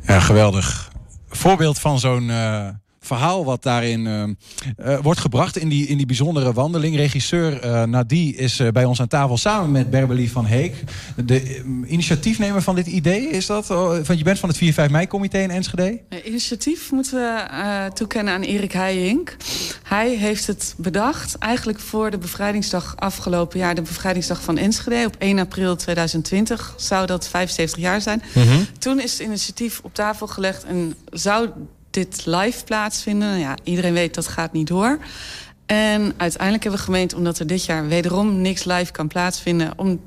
Ja, 0.00 0.20
geweldig. 0.20 0.92
Voorbeeld 1.28 1.78
van 1.78 1.98
zo'n 1.98 2.28
uh, 2.28 2.68
verhaal 3.06 3.44
wat 3.44 3.62
daarin 3.62 4.06
uh, 4.06 4.22
uh, 4.86 4.98
wordt 4.98 5.20
gebracht 5.20 5.56
in 5.56 5.68
die, 5.68 5.86
in 5.86 5.96
die 5.96 6.06
bijzondere 6.06 6.52
wandeling. 6.52 6.96
Regisseur 6.96 7.64
uh, 7.64 7.82
Nadie 7.82 8.36
is 8.36 8.62
bij 8.72 8.84
ons 8.84 9.00
aan 9.00 9.08
tafel 9.08 9.36
samen 9.36 9.70
met 9.70 9.90
Berbeli 9.90 10.28
van 10.28 10.46
Heek. 10.46 10.74
De 11.24 11.62
initiatiefnemer 11.86 12.62
van 12.62 12.74
dit 12.74 12.86
idee 12.86 13.28
is 13.28 13.46
dat? 13.46 13.66
Want 13.66 14.18
je 14.18 14.24
bent 14.24 14.38
van 14.38 14.48
het 14.48 14.88
4-5 14.88 14.90
mei-comité 14.90 15.38
in 15.38 15.50
Enschede? 15.50 16.00
initiatief 16.24 16.92
moeten 16.92 17.18
we 17.18 17.90
toekennen 17.94 18.34
aan 18.34 18.42
Erik 18.42 18.72
Heijink. 18.72 19.36
Hij 19.82 20.16
heeft 20.16 20.46
het 20.46 20.74
bedacht 20.76 21.38
eigenlijk 21.38 21.80
voor 21.80 22.10
de 22.10 22.18
bevrijdingsdag 22.18 22.94
afgelopen 22.96 23.58
jaar... 23.58 23.74
de 23.74 23.82
bevrijdingsdag 23.82 24.42
van 24.42 24.58
Enschede 24.58 25.06
op 25.06 25.16
1 25.18 25.38
april 25.38 25.76
2020. 25.76 26.74
Zou 26.76 27.06
dat 27.06 27.28
75 27.28 27.78
jaar 27.78 28.00
zijn. 28.00 28.22
Mm 28.34 28.42
-hmm. 28.42 28.66
Toen 28.78 29.00
is 29.00 29.12
het 29.12 29.20
initiatief 29.20 29.80
op 29.82 29.94
tafel 29.94 30.26
gelegd 30.26 30.64
en 30.64 30.94
zou 31.10 31.48
dit 31.94 32.22
live 32.26 32.64
plaatsvinden. 32.64 33.38
Ja, 33.38 33.56
iedereen 33.62 33.92
weet 33.92 34.14
dat 34.14 34.26
gaat 34.26 34.52
niet 34.52 34.66
door. 34.66 34.98
En 35.66 36.12
uiteindelijk 36.16 36.62
hebben 36.62 36.80
we 36.80 36.86
gemeend, 36.86 37.14
omdat 37.14 37.38
er 37.38 37.46
dit 37.46 37.64
jaar 37.64 37.86
wederom 37.88 38.40
niks 38.40 38.64
live 38.64 38.92
kan 38.92 39.08
plaatsvinden... 39.08 39.72
om 39.76 40.00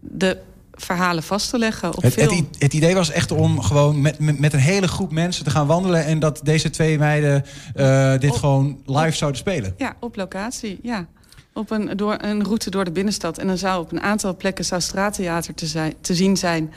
de 0.00 0.38
verhalen 0.72 1.22
vast 1.22 1.50
te 1.50 1.58
leggen 1.58 1.96
op 1.96 2.02
het, 2.02 2.12
film. 2.12 2.36
Het, 2.36 2.62
het, 2.62 2.72
idee 2.72 2.94
was 2.94 3.10
echt 3.10 3.30
om 3.30 3.60
gewoon 3.60 4.00
met, 4.00 4.18
met, 4.18 4.38
met, 4.38 4.52
een 4.52 4.58
hele 4.58 4.88
groep 4.88 5.12
mensen 5.12 5.44
te 5.44 5.50
gaan 5.50 5.66
wandelen... 5.66 6.04
en 6.04 6.18
dat 6.18 6.40
deze 6.42 6.70
twee 6.70 6.98
meiden 6.98 7.44
uh, 7.76 8.12
dit 8.18 8.30
op, 8.30 8.36
gewoon 8.36 8.78
live 8.86 9.06
op, 9.06 9.14
zouden 9.14 9.40
spelen. 9.40 9.74
Ja, 9.76 9.96
op 10.00 10.16
locatie, 10.16 10.78
ja. 10.82 11.06
Op 11.52 11.70
een, 11.70 11.96
door, 11.96 12.16
een 12.20 12.44
route 12.44 12.70
door 12.70 12.84
de 12.84 12.90
binnenstad. 12.90 13.38
En 13.38 13.46
dan 13.46 13.58
zou 13.58 13.82
op 13.82 13.92
een 13.92 14.00
aantal 14.00 14.36
plekken 14.36 14.64
zou 14.64 14.80
straattheater 14.80 15.54
te, 15.54 15.66
zijn, 15.66 15.94
te 16.00 16.14
zien 16.14 16.36
zijn... 16.36 16.72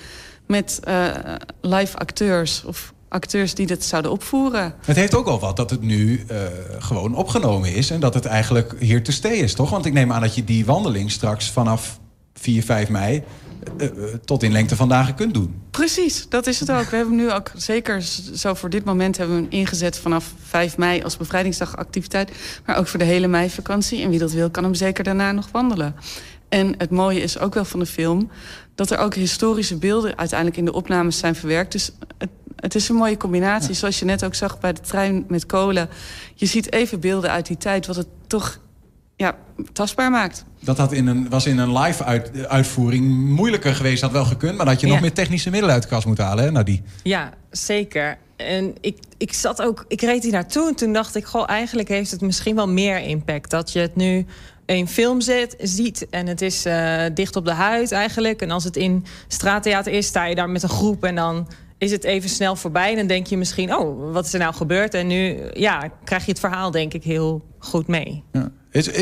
met 0.46 0.80
uh, 0.88 1.06
live 1.62 1.98
acteurs 1.98 2.64
of 2.64 2.94
acteurs 3.10 3.54
die 3.54 3.68
dit 3.68 3.84
zouden 3.84 4.12
opvoeren. 4.12 4.74
Het 4.86 4.96
heeft 4.96 5.16
ook 5.16 5.28
al 5.28 5.40
wat 5.40 5.56
dat 5.56 5.70
het 5.70 5.82
nu 5.82 6.26
uh, 6.32 6.38
gewoon 6.80 7.16
opgenomen 7.16 7.74
is... 7.74 7.90
en 7.90 8.00
dat 8.00 8.14
het 8.14 8.26
eigenlijk 8.26 8.76
hier 8.80 9.04
te 9.04 9.12
stay 9.12 9.36
is, 9.36 9.54
toch? 9.54 9.70
Want 9.70 9.86
ik 9.86 9.94
neem 9.94 10.12
aan 10.12 10.22
dat 10.22 10.36
je 10.36 10.44
die 10.44 10.66
wandeling 10.66 11.12
straks 11.12 11.50
vanaf 11.50 12.00
4, 12.34 12.64
5 12.64 12.90
mei... 12.90 13.24
Uh, 13.82 13.90
tot 14.26 14.44
in 14.44 14.52
lengte 14.52 14.76
van 14.76 14.90
dagen 14.90 15.16
kunt 15.16 15.34
doen. 15.34 15.62
Precies, 15.72 16.30
dat 16.30 16.48
is 16.48 16.60
het 16.60 16.72
ook. 16.72 16.90
We 16.90 16.96
hebben 16.96 17.16
nu 17.16 17.32
ook 17.32 17.52
zeker 17.56 18.02
zo 18.34 18.54
voor 18.54 18.70
dit 18.70 18.86
moment 18.86 19.18
hebben 19.18 19.36
we 19.36 19.42
hem 19.42 19.52
ingezet 19.52 19.98
vanaf 19.98 20.34
5 20.44 20.78
mei 20.78 21.04
als 21.04 21.18
bevrijdingsdagactiviteit. 21.18 22.32
Maar 22.66 22.78
ook 22.78 22.88
voor 22.88 23.00
de 23.00 23.06
hele 23.06 23.28
meivakantie. 23.28 24.02
En 24.02 24.10
wie 24.10 24.20
dat 24.20 24.32
wil, 24.32 24.50
kan 24.50 24.64
hem 24.64 24.74
zeker 24.74 25.04
daarna 25.04 25.32
nog 25.32 25.50
wandelen. 25.52 25.96
En 26.50 26.76
het 26.78 26.90
mooie 26.90 27.22
is 27.22 27.40
ook 27.40 27.54
wel 27.54 27.66
van 27.66 27.80
de 27.80 27.86
film 27.86 28.30
dat 28.76 28.92
er 28.92 28.98
ook 28.98 29.14
historische 29.14 29.78
beelden 29.78 30.18
uiteindelijk 30.18 30.60
in 30.60 30.66
de 30.66 30.74
opnames 30.74 31.18
zijn 31.18 31.36
verwerkt. 31.36 31.72
Dus 31.72 31.92
het, 32.18 32.30
het 32.58 32.76
is 32.76 32.90
een 32.90 32.96
mooie 32.96 33.18
combinatie. 33.18 33.70
Ja. 33.70 33.76
Zoals 33.76 34.00
je 34.00 34.06
net 34.06 34.26
ook 34.26 34.36
zag 34.36 34.60
bij 34.60 34.74
de 34.74 34.82
trein 34.82 35.26
met 35.28 35.46
kolen. 35.46 35.90
Je 36.36 36.46
ziet 36.46 36.72
even 36.72 37.00
beelden 37.00 37.30
uit 37.30 37.46
die 37.46 37.58
tijd, 37.58 37.86
wat 37.86 37.96
het 37.96 38.08
toch 38.28 38.60
ja, 39.16 39.36
tastbaar 39.74 40.12
maakt. 40.12 40.46
Dat 40.60 40.78
had 40.78 40.92
in 40.92 41.08
een, 41.08 41.30
was 41.30 41.46
in 41.46 41.58
een 41.58 41.78
live 41.78 42.04
uit, 42.04 42.48
uitvoering 42.48 43.30
moeilijker 43.30 43.76
geweest. 43.76 44.02
Had 44.02 44.12
wel 44.12 44.26
gekund, 44.26 44.56
maar 44.56 44.66
dat 44.66 44.74
had 44.74 44.82
je 44.82 44.88
ja. 44.88 44.94
nog 44.94 45.02
meer 45.02 45.14
technische 45.14 45.50
middelen 45.50 45.74
uit 45.74 45.84
de 45.84 45.90
kast 45.90 46.06
moeten 46.06 46.26
halen, 46.26 46.44
hè, 46.44 46.52
Nadie? 46.52 46.82
Ja, 47.04 47.34
zeker. 47.52 48.18
En 48.36 48.76
ik, 48.82 48.98
ik 49.18 49.34
zat 49.34 49.62
ook, 49.62 49.86
ik 49.88 50.02
reed 50.02 50.24
hier 50.24 50.32
naartoe 50.32 50.68
en 50.68 50.76
toen 50.76 50.94
dacht 50.94 51.16
ik, 51.16 51.26
goh, 51.26 51.50
eigenlijk 51.50 51.88
heeft 51.88 52.12
het 52.12 52.22
misschien 52.22 52.56
wel 52.56 52.68
meer 52.68 53.00
impact. 53.00 53.50
Dat 53.50 53.72
je 53.72 53.80
het 53.80 53.96
nu 53.96 54.26
een 54.66 54.88
film 54.88 55.22
zet, 55.22 55.56
ziet 55.60 56.08
en 56.10 56.28
het 56.28 56.42
is 56.42 56.66
uh, 56.66 57.04
dicht 57.14 57.36
op 57.36 57.46
de 57.46 57.54
huid 57.54 57.92
eigenlijk. 57.92 58.42
En 58.42 58.52
als 58.52 58.64
het 58.64 58.76
in 58.76 59.06
straattheater 59.28 59.94
is, 59.94 60.08
sta 60.08 60.26
je 60.26 60.36
daar 60.36 60.50
met 60.50 60.64
een 60.64 60.70
groep 60.70 61.04
en 61.04 61.16
dan 61.16 61.48
is 61.78 61.92
het 61.92 62.04
even 62.04 62.30
snel 62.30 62.56
voorbij. 62.56 62.90
En 62.90 62.96
dan 62.96 63.08
denk 63.08 63.28
je 63.28 63.38
misschien, 63.38 63.76
oh, 63.76 64.14
wat 64.14 64.26
is 64.26 64.34
er 64.34 64.40
nou 64.40 64.54
gebeurd? 64.54 64.94
En 64.94 65.08
nu 65.08 65.38
ja, 65.54 65.92
krijg 66.04 66.26
je 66.26 66.32
het 66.32 66.40
verhaal 66.40 66.72
denk 66.72 66.94
ik 66.94 67.04
heel 67.04 67.46
goed 67.60 67.88
mee. 67.88 68.24
Ja. 68.32 68.52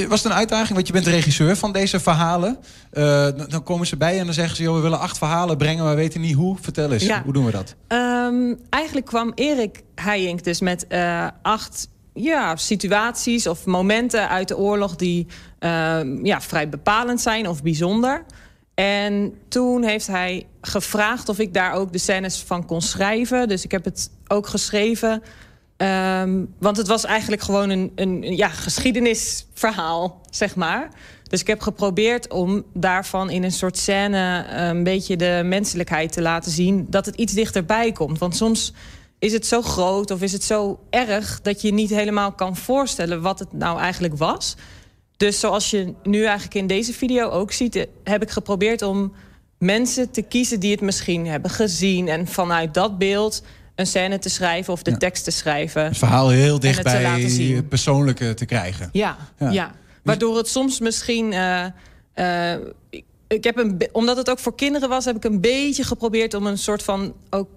Was 0.07 0.23
het 0.23 0.31
een 0.31 0.37
uitdaging? 0.37 0.73
Want 0.73 0.87
je 0.87 0.93
bent 0.93 1.05
de 1.05 1.11
regisseur 1.11 1.55
van 1.55 1.71
deze 1.71 1.99
verhalen. 1.99 2.57
Uh, 2.93 3.27
dan 3.47 3.63
komen 3.63 3.87
ze 3.87 3.97
bij 3.97 4.19
en 4.19 4.25
dan 4.25 4.33
zeggen 4.33 4.55
ze... 4.55 4.63
Joh, 4.63 4.75
we 4.75 4.81
willen 4.81 4.99
acht 4.99 5.17
verhalen 5.17 5.57
brengen, 5.57 5.83
maar 5.83 5.95
we 5.95 6.01
weten 6.01 6.21
niet 6.21 6.35
hoe. 6.35 6.57
Vertel 6.61 6.91
eens, 6.91 7.03
ja. 7.03 7.23
hoe 7.23 7.33
doen 7.33 7.45
we 7.45 7.51
dat? 7.51 7.75
Um, 7.87 8.59
eigenlijk 8.69 9.05
kwam 9.05 9.31
Erik 9.35 9.81
Heijink 9.95 10.43
dus 10.43 10.59
met 10.59 10.85
uh, 10.89 11.27
acht 11.41 11.87
ja, 12.13 12.55
situaties 12.55 13.47
of 13.47 13.65
momenten 13.65 14.29
uit 14.29 14.47
de 14.47 14.57
oorlog... 14.57 14.95
die 14.95 15.27
uh, 15.59 15.99
ja, 16.23 16.41
vrij 16.41 16.69
bepalend 16.69 17.21
zijn 17.21 17.47
of 17.47 17.63
bijzonder... 17.63 18.25
En 18.75 19.33
toen 19.47 19.83
heeft 19.83 20.07
hij 20.07 20.45
gevraagd 20.61 21.29
of 21.29 21.39
ik 21.39 21.53
daar 21.53 21.73
ook 21.73 21.91
de 21.91 21.97
scènes 21.97 22.37
van 22.37 22.65
kon 22.65 22.81
schrijven. 22.81 23.47
Dus 23.47 23.63
ik 23.63 23.71
heb 23.71 23.83
het 23.83 24.09
ook 24.27 24.47
geschreven. 24.47 25.23
Um, 25.77 26.53
want 26.59 26.77
het 26.77 26.87
was 26.87 27.05
eigenlijk 27.05 27.41
gewoon 27.41 27.69
een, 27.69 27.91
een 27.95 28.35
ja, 28.35 28.49
geschiedenisverhaal, 28.49 30.21
zeg 30.29 30.55
maar. 30.55 30.89
Dus 31.29 31.41
ik 31.41 31.47
heb 31.47 31.61
geprobeerd 31.61 32.29
om 32.31 32.63
daarvan 32.73 33.29
in 33.29 33.43
een 33.43 33.51
soort 33.51 33.77
scène... 33.77 34.45
een 34.49 34.83
beetje 34.83 35.15
de 35.15 35.41
menselijkheid 35.45 36.11
te 36.11 36.21
laten 36.21 36.51
zien. 36.51 36.85
Dat 36.89 37.05
het 37.05 37.15
iets 37.15 37.33
dichterbij 37.33 37.91
komt. 37.91 38.19
Want 38.19 38.35
soms 38.35 38.73
is 39.19 39.33
het 39.33 39.45
zo 39.45 39.61
groot 39.61 40.11
of 40.11 40.21
is 40.21 40.31
het 40.31 40.43
zo 40.43 40.79
erg... 40.89 41.41
dat 41.41 41.61
je 41.61 41.73
niet 41.73 41.89
helemaal 41.89 42.31
kan 42.31 42.55
voorstellen 42.55 43.21
wat 43.21 43.39
het 43.39 43.53
nou 43.53 43.79
eigenlijk 43.79 44.17
was... 44.17 44.55
Dus 45.17 45.39
zoals 45.39 45.69
je 45.69 45.93
nu 46.03 46.23
eigenlijk 46.23 46.55
in 46.55 46.67
deze 46.67 46.93
video 46.93 47.29
ook 47.29 47.51
ziet... 47.51 47.87
heb 48.03 48.21
ik 48.21 48.29
geprobeerd 48.29 48.81
om 48.81 49.13
mensen 49.57 50.11
te 50.11 50.21
kiezen 50.21 50.59
die 50.59 50.71
het 50.71 50.81
misschien 50.81 51.27
hebben 51.27 51.51
gezien... 51.51 52.07
en 52.07 52.27
vanuit 52.27 52.73
dat 52.73 52.97
beeld 52.97 53.43
een 53.75 53.87
scène 53.87 54.19
te 54.19 54.29
schrijven 54.29 54.73
of 54.73 54.81
de 54.81 54.91
ja. 54.91 54.97
tekst 54.97 55.23
te 55.23 55.31
schrijven. 55.31 55.83
Het 55.83 55.97
verhaal 55.97 56.29
heel 56.29 56.59
dicht 56.59 56.83
bij 56.83 57.21
het 57.21 57.69
persoonlijke 57.69 58.33
te 58.33 58.45
krijgen. 58.45 58.89
Ja, 58.91 59.17
ja. 59.37 59.49
ja. 59.49 59.71
waardoor 60.03 60.37
het 60.37 60.47
soms 60.47 60.79
misschien... 60.79 61.31
Uh, 61.31 61.65
uh, 62.15 62.53
ik 63.27 63.43
heb 63.43 63.57
een, 63.57 63.89
omdat 63.91 64.17
het 64.17 64.29
ook 64.29 64.39
voor 64.39 64.55
kinderen 64.55 64.89
was, 64.89 65.05
heb 65.05 65.15
ik 65.15 65.23
een 65.23 65.41
beetje 65.41 65.83
geprobeerd... 65.83 66.33
om 66.33 66.45
een 66.45 66.57
soort 66.57 66.83
van 66.83 67.13
ook 67.29 67.49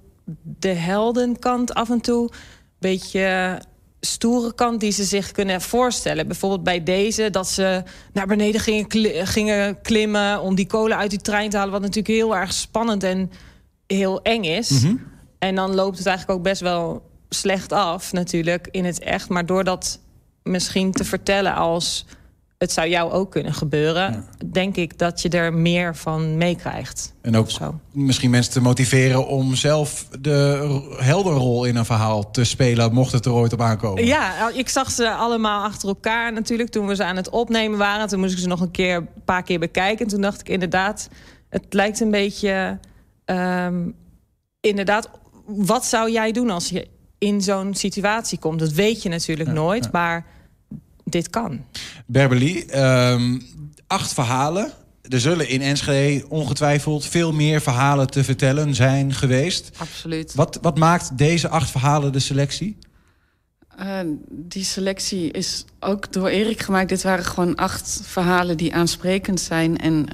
de 0.58 0.68
heldenkant 0.68 1.74
af 1.74 1.90
en 1.90 2.00
toe... 2.00 2.30
beetje 2.78 3.58
stoere 4.00 4.54
kant 4.54 4.80
die 4.80 4.92
ze 4.92 5.04
zich 5.04 5.32
kunnen 5.32 5.60
voorstellen. 5.60 6.26
Bijvoorbeeld 6.26 6.62
bij 6.62 6.82
deze, 6.82 7.30
dat 7.30 7.48
ze 7.48 7.82
naar 8.12 8.26
beneden 8.26 8.60
gingen, 8.60 8.86
kli 8.86 9.26
gingen 9.26 9.80
klimmen... 9.80 10.40
om 10.40 10.54
die 10.54 10.66
kolen 10.66 10.96
uit 10.96 11.10
die 11.10 11.20
trein 11.20 11.50
te 11.50 11.56
halen... 11.56 11.72
wat 11.72 11.80
natuurlijk 11.80 12.08
heel 12.08 12.36
erg 12.36 12.52
spannend 12.52 13.02
en 13.02 13.30
heel 13.86 14.22
eng 14.22 14.42
is. 14.42 14.70
Mm 14.70 14.78
-hmm. 14.78 15.06
En 15.38 15.54
dan 15.54 15.74
loopt 15.74 15.98
het 15.98 16.06
eigenlijk 16.06 16.38
ook 16.38 16.44
best 16.44 16.60
wel 16.60 17.10
slecht 17.28 17.72
af 17.72 18.12
natuurlijk 18.12 18.68
in 18.70 18.84
het 18.84 18.98
echt. 18.98 19.28
Maar 19.28 19.46
door 19.46 19.64
dat 19.64 20.00
misschien 20.42 20.92
te 20.92 21.04
vertellen 21.04 21.54
als... 21.54 22.06
het 22.58 22.72
zou 22.72 22.88
jou 22.88 23.12
ook 23.12 23.30
kunnen 23.30 23.54
gebeuren... 23.54 24.12
Ja. 24.12 24.24
denk 24.46 24.76
ik 24.76 24.98
dat 24.98 25.22
je 25.22 25.28
er 25.28 25.52
meer 25.52 25.96
van 25.96 26.36
meekrijgt. 26.36 27.14
En 27.20 27.36
ook 27.36 27.50
zo. 27.50 27.80
misschien 27.92 28.30
mensen 28.30 28.52
te 28.52 28.60
motiveren 28.60 29.26
om 29.26 29.54
zelf 29.54 30.08
de 30.20 30.96
helderrol 30.96 31.64
in 31.64 31.76
een 31.76 31.84
verhaal 31.84 32.30
te 32.30 32.44
spelen... 32.44 32.92
mocht 32.92 33.12
het 33.12 33.24
er 33.24 33.32
ooit 33.32 33.52
op 33.52 33.60
aankomen. 33.60 34.06
Ja, 34.06 34.50
ik 34.54 34.68
zag 34.68 34.90
ze 34.90 35.10
allemaal 35.10 35.64
achter 35.64 35.88
elkaar 35.88 36.32
natuurlijk 36.32 36.70
toen 36.70 36.86
we 36.86 36.94
ze 36.94 37.04
aan 37.04 37.16
het 37.16 37.28
opnemen 37.28 37.78
waren. 37.78 38.08
Toen 38.08 38.20
moest 38.20 38.32
ik 38.32 38.38
ze 38.38 38.48
nog 38.48 38.60
een, 38.60 38.70
keer, 38.70 38.96
een 38.96 39.08
paar 39.24 39.42
keer 39.42 39.58
bekijken. 39.58 40.04
En 40.04 40.10
toen 40.10 40.20
dacht 40.20 40.40
ik 40.40 40.48
inderdaad, 40.48 41.08
het 41.48 41.64
lijkt 41.70 42.00
een 42.00 42.10
beetje... 42.10 42.78
Um, 43.24 43.94
inderdaad, 44.60 45.10
wat 45.46 45.84
zou 45.84 46.10
jij 46.10 46.32
doen 46.32 46.50
als 46.50 46.68
je 46.68 46.88
in 47.18 47.40
zo'n 47.40 47.74
situatie 47.74 48.38
komt? 48.38 48.58
Dat 48.58 48.72
weet 48.72 49.02
je 49.02 49.08
natuurlijk 49.08 49.48
ja, 49.48 49.54
nooit, 49.54 49.84
ja. 49.84 49.90
maar 49.92 50.24
dit 51.12 51.30
kan. 51.30 51.64
Berbeli, 52.06 52.64
um, 52.74 53.46
acht 53.86 54.12
verhalen. 54.12 54.72
Er 55.08 55.20
zullen 55.20 55.48
in 55.48 55.62
Enschede 55.62 56.28
ongetwijfeld 56.28 57.06
veel 57.06 57.32
meer 57.32 57.60
verhalen 57.60 58.06
te 58.06 58.24
vertellen 58.24 58.74
zijn 58.74 59.14
geweest. 59.14 59.70
Absoluut. 59.76 60.34
Wat, 60.34 60.58
wat 60.62 60.78
maakt 60.78 61.18
deze 61.18 61.48
acht 61.48 61.70
verhalen 61.70 62.12
de 62.12 62.18
selectie? 62.18 62.76
Uh, 63.80 64.00
die 64.30 64.64
selectie 64.64 65.30
is 65.30 65.64
ook 65.80 66.12
door 66.12 66.28
Erik 66.28 66.62
gemaakt. 66.62 66.88
Dit 66.88 67.02
waren 67.02 67.24
gewoon 67.24 67.54
acht 67.54 68.00
verhalen 68.04 68.56
die 68.56 68.74
aansprekend 68.74 69.40
zijn. 69.40 69.76
En 69.76 70.06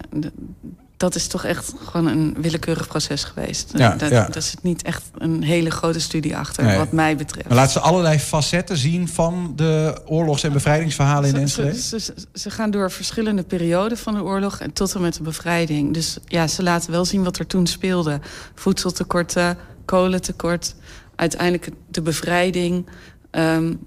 dat 1.04 1.14
is 1.14 1.26
toch 1.26 1.44
echt 1.44 1.72
gewoon 1.84 2.06
een 2.06 2.36
willekeurig 2.40 2.86
proces 2.86 3.24
geweest. 3.24 3.70
Ja, 3.76 3.96
dat, 3.96 4.10
ja. 4.10 4.28
Daar 4.28 4.42
zit 4.42 4.62
niet 4.62 4.82
echt 4.82 5.02
een 5.18 5.42
hele 5.42 5.70
grote 5.70 6.00
studie 6.00 6.36
achter, 6.36 6.64
nee. 6.64 6.78
wat 6.78 6.92
mij 6.92 7.16
betreft. 7.16 7.48
Maar 7.48 7.56
laat 7.56 7.72
ze 7.72 7.80
allerlei 7.80 8.18
facetten 8.18 8.76
zien 8.76 9.08
van 9.08 9.52
de 9.56 10.00
oorlogs- 10.06 10.42
en 10.42 10.52
bevrijdingsverhalen 10.52 11.28
in 11.28 11.36
Enschede? 11.36 11.80
Ze, 11.80 12.00
ze, 12.00 12.14
ze, 12.34 12.50
gaan 12.50 12.70
door 12.70 12.90
verschillende 12.90 13.42
perioden 13.42 13.98
van 13.98 14.14
de 14.14 14.22
oorlog 14.22 14.60
en 14.60 14.72
tot 14.72 14.94
en 14.94 15.00
met 15.00 15.14
de 15.14 15.22
bevrijding. 15.22 15.94
Dus 15.94 16.18
ja, 16.26 16.46
ze 16.46 16.62
laten 16.62 16.90
wel 16.90 17.04
zien 17.04 17.24
wat 17.24 17.38
er 17.38 17.46
toen 17.46 17.66
speelde. 17.66 18.20
Voedseltekorten, 18.54 19.56
kolentekort, 19.84 20.74
uiteindelijk 21.16 21.68
de 21.88 22.02
bevrijding. 22.02 22.86
Um, 23.30 23.80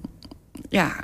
ja, 0.70 0.96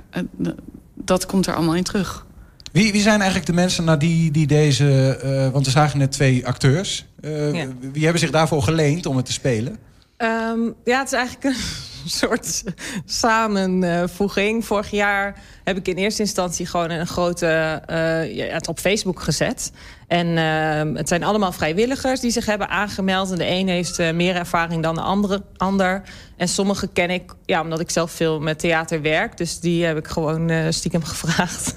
dat 0.93 1.25
komt 1.25 1.47
er 1.47 1.55
allemaal 1.55 1.75
in 1.75 1.83
terug. 1.83 2.25
Wie, 2.73 2.91
wie 2.91 3.01
zijn 3.01 3.17
eigenlijk 3.17 3.45
de 3.45 3.53
mensen 3.53 3.83
naar 3.83 3.99
die, 3.99 4.31
die 4.31 4.47
deze... 4.47 5.19
Uh, 5.23 5.49
want 5.49 5.65
we 5.65 5.71
zagen 5.71 5.99
net 5.99 6.11
twee 6.11 6.47
acteurs. 6.47 7.05
Uh, 7.21 7.53
ja. 7.53 7.67
Wie 7.91 8.03
hebben 8.03 8.19
zich 8.19 8.31
daarvoor 8.31 8.63
geleend 8.63 9.05
om 9.05 9.15
het 9.15 9.25
te 9.25 9.31
spelen? 9.31 9.77
Um, 10.17 10.75
ja, 10.83 10.97
het 10.97 11.07
is 11.07 11.13
eigenlijk 11.13 11.43
een 11.43 11.61
soort 12.19 12.63
samenvoeging. 13.05 14.65
Vorig 14.65 14.91
jaar 14.91 15.41
heb 15.63 15.77
ik 15.77 15.87
in 15.87 15.95
eerste 15.95 16.21
instantie 16.21 16.65
gewoon 16.65 16.89
een 16.89 17.07
grote 17.07 17.81
uh, 17.89 18.35
ja, 18.35 18.45
het 18.45 18.67
op 18.67 18.79
Facebook 18.79 19.21
gezet. 19.21 19.71
En 20.13 20.27
uh, 20.27 20.95
het 20.97 21.07
zijn 21.07 21.23
allemaal 21.23 21.51
vrijwilligers 21.51 22.19
die 22.19 22.31
zich 22.31 22.45
hebben 22.45 22.69
aangemeld. 22.69 23.31
En 23.31 23.37
de 23.37 23.47
een 23.47 23.67
heeft 23.67 23.99
uh, 23.99 24.11
meer 24.11 24.35
ervaring 24.35 24.83
dan 24.83 24.95
de 24.95 25.01
andere, 25.01 25.43
ander. 25.57 26.01
En 26.37 26.47
sommige 26.47 26.87
ken 26.87 27.09
ik, 27.09 27.33
ja, 27.45 27.61
omdat 27.61 27.79
ik 27.79 27.89
zelf 27.89 28.11
veel 28.11 28.39
met 28.39 28.59
theater 28.59 29.01
werk. 29.01 29.37
Dus 29.37 29.59
die 29.59 29.85
heb 29.85 29.97
ik 29.97 30.07
gewoon 30.07 30.51
uh, 30.51 30.65
stiekem 30.69 31.03
gevraagd. 31.13 31.75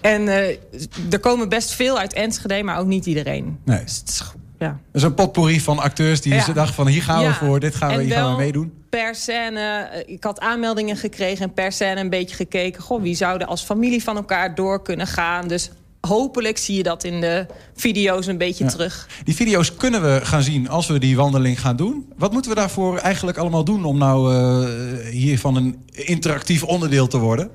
en 0.00 0.28
er 1.10 1.18
komen 1.20 1.48
best 1.48 1.72
veel 1.72 1.98
uit 1.98 2.12
Enschede, 2.12 2.62
maar 2.62 2.78
ook 2.78 2.86
niet 2.86 3.06
iedereen. 3.06 3.58
Nee. 3.64 3.84
Dus 3.84 3.96
het 3.96 4.08
is, 4.08 4.22
ja. 4.58 4.78
Is 4.92 5.02
een 5.02 5.14
potpourri 5.14 5.60
van 5.60 5.78
acteurs 5.78 6.20
die 6.20 6.34
ja. 6.34 6.42
ze 6.42 6.52
dachten 6.52 6.74
van 6.74 6.86
hier 6.86 7.02
gaan 7.02 7.22
ja. 7.22 7.28
we 7.28 7.34
voor, 7.34 7.60
dit 7.60 7.74
gaan 7.74 7.96
we, 7.96 8.02
hier 8.02 8.12
gaan 8.14 8.30
we 8.30 8.36
meedoen. 8.36 8.72
Per 8.90 9.14
scène, 9.14 9.88
ik 10.06 10.24
had 10.24 10.40
aanmeldingen 10.40 10.96
gekregen 10.96 11.44
en 11.44 11.52
per 11.52 11.72
scène 11.72 12.00
een 12.00 12.10
beetje 12.10 12.36
gekeken. 12.36 12.82
Goh, 12.82 13.02
wie 13.02 13.14
zouden 13.14 13.46
als 13.46 13.62
familie 13.62 14.02
van 14.02 14.16
elkaar 14.16 14.54
door 14.54 14.82
kunnen 14.82 15.06
gaan? 15.06 15.48
Dus 15.48 15.70
hopelijk 16.00 16.58
zie 16.58 16.76
je 16.76 16.82
dat 16.82 17.04
in 17.04 17.20
de 17.20 17.46
video's 17.74 18.26
een 18.26 18.38
beetje 18.38 18.64
ja. 18.64 18.70
terug. 18.70 19.08
Die 19.24 19.34
video's 19.34 19.74
kunnen 19.74 20.02
we 20.02 20.20
gaan 20.22 20.42
zien 20.42 20.68
als 20.68 20.86
we 20.86 20.98
die 20.98 21.16
wandeling 21.16 21.60
gaan 21.60 21.76
doen. 21.76 22.12
Wat 22.16 22.32
moeten 22.32 22.50
we 22.50 22.56
daarvoor 22.56 22.98
eigenlijk 22.98 23.38
allemaal 23.38 23.64
doen 23.64 23.84
om 23.84 23.98
nou 23.98 24.34
uh, 24.34 25.08
hiervan 25.10 25.56
een 25.56 25.84
interactief 25.90 26.62
onderdeel 26.62 27.06
te 27.06 27.18
worden? 27.18 27.50